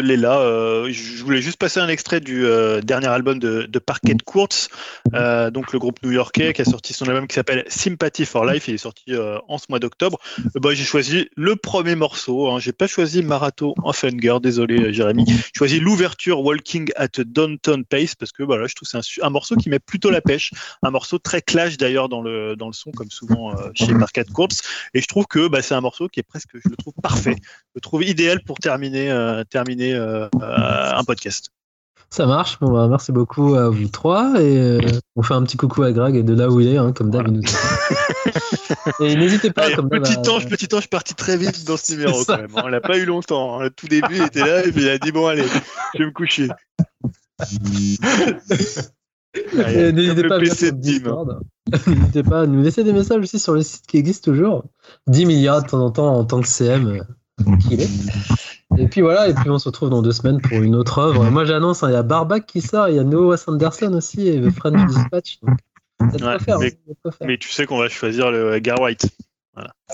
[0.00, 0.40] l'ai, là.
[0.40, 4.68] Euh, je voulais juste passer un extrait du euh, dernier album de, de Parquet Courts,
[5.12, 8.68] donc le groupe new-yorkais qui a sorti son album qui s'appelle Sympathy for Life.
[8.68, 9.12] Il est sorti
[9.48, 10.18] en ce mois d'octobre.
[10.54, 12.48] bah, j'ai choisi le premier morceau.
[12.48, 12.58] Hein.
[12.58, 15.24] J'ai pas choisi Marathon of Hunger, désolé, Jérémy.
[15.26, 18.98] J'ai choisi l'ouverture Walking at a Downtown Pace parce que voilà, je trouve que c'est
[18.98, 22.56] un un morceau qui met plutôt la pêche, un morceau très clash d'ailleurs dans le,
[22.56, 24.48] dans le son, comme souvent euh, chez Market Courts.
[24.94, 27.36] Et je trouve que bah, c'est un morceau qui est presque, je le trouve parfait,
[27.40, 31.50] je le trouve idéal pour terminer, euh, terminer euh, un podcast.
[32.12, 32.58] Ça marche.
[32.58, 34.34] Bon, bah, merci beaucoup à vous trois.
[34.40, 34.80] Et
[35.14, 37.28] on fait un petit coucou à Greg de là où il est, hein, comme d'hab.
[39.00, 39.72] et n'hésitez pas.
[39.76, 42.50] comme petit ange, petit ange parti très vite dans ce numéro quand même.
[42.56, 42.62] Hein.
[42.64, 43.60] On l'a pas eu longtemps.
[43.60, 43.68] Hein.
[43.76, 45.44] Tout début, il était là et puis il a dit bon allez,
[45.94, 46.48] je vais me coucher.
[49.54, 50.38] N'hésitez pas,
[51.86, 54.64] N'hésitez pas à nous laisser des messages aussi sur le site qui existe toujours.
[55.06, 57.88] 10 milliards de temps en temps en tant que CM euh, qu'il est.
[58.78, 61.28] Et puis voilà, et puis on se retrouve dans deux semaines pour une autre œuvre.
[61.30, 64.28] Moi j'annonce, hein, il y a Barbac qui sort, il y a Noah Sanderson aussi
[64.28, 65.40] et The Friend Dispatch.
[66.38, 66.58] faire,
[67.20, 69.06] mais, tu sais qu'on va choisir le Gar White.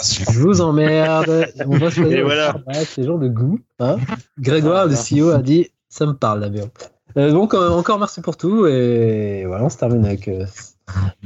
[0.03, 1.47] Je vous emmerde.
[1.67, 2.57] On va choisir et voilà.
[2.97, 3.59] les gens de goût.
[3.81, 3.97] Hein.
[4.39, 6.69] Grégoire, le CEO, a dit ça me parle la BO.
[7.17, 10.31] Donc encore merci pour tout et voilà, on se termine avec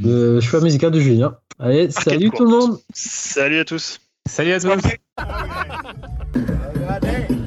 [0.02, 1.36] le choix musical de Julien.
[1.58, 2.78] Allez, salut tout le monde.
[2.94, 4.00] Salut à tous.
[4.26, 4.70] Salut à tous.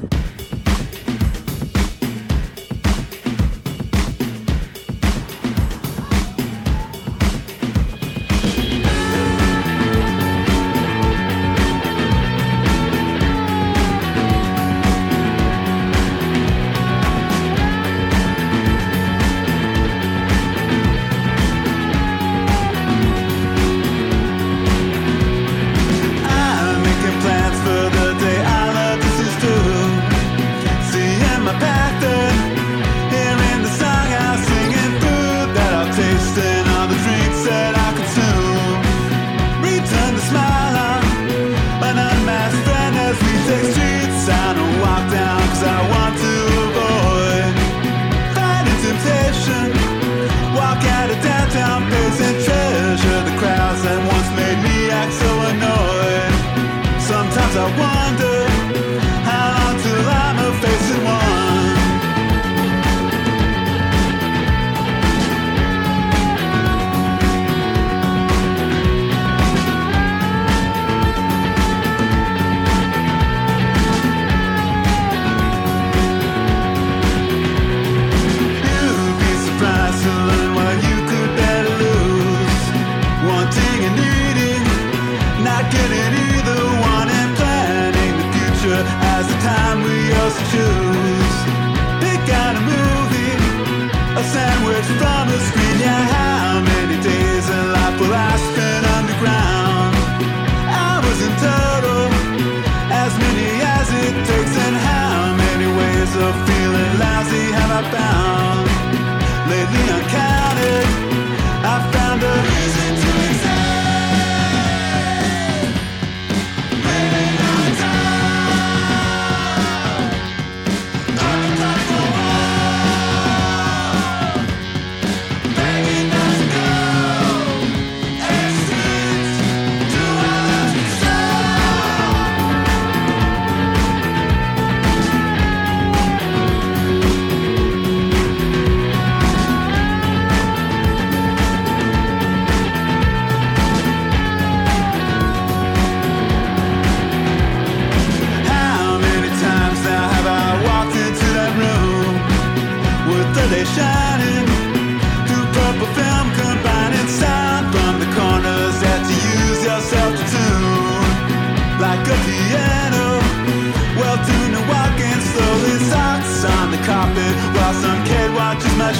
[107.74, 108.43] about.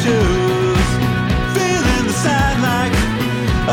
[0.05, 0.89] shoes,
[1.57, 2.94] feeling the sign like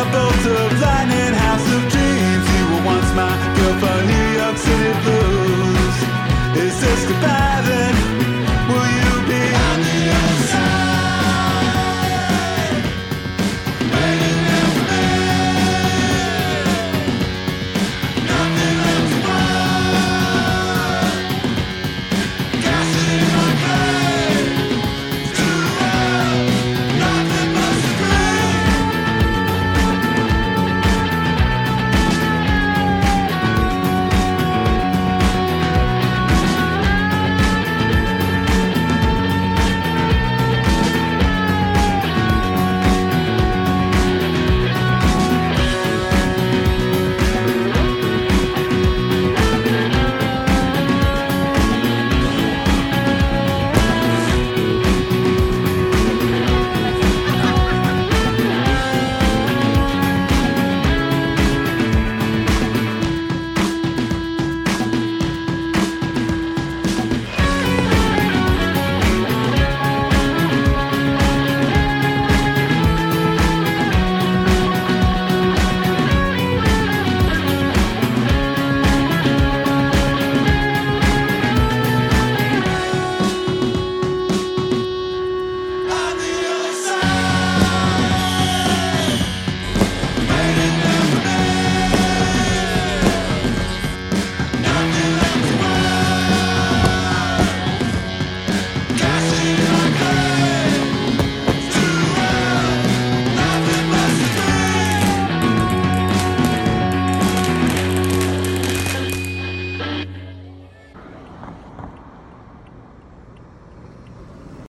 [0.01, 2.45] a bolt of lightning, house of dreams.
[2.55, 5.95] You were once my girl for New York City blues.
[6.63, 7.50] Is this goodbye?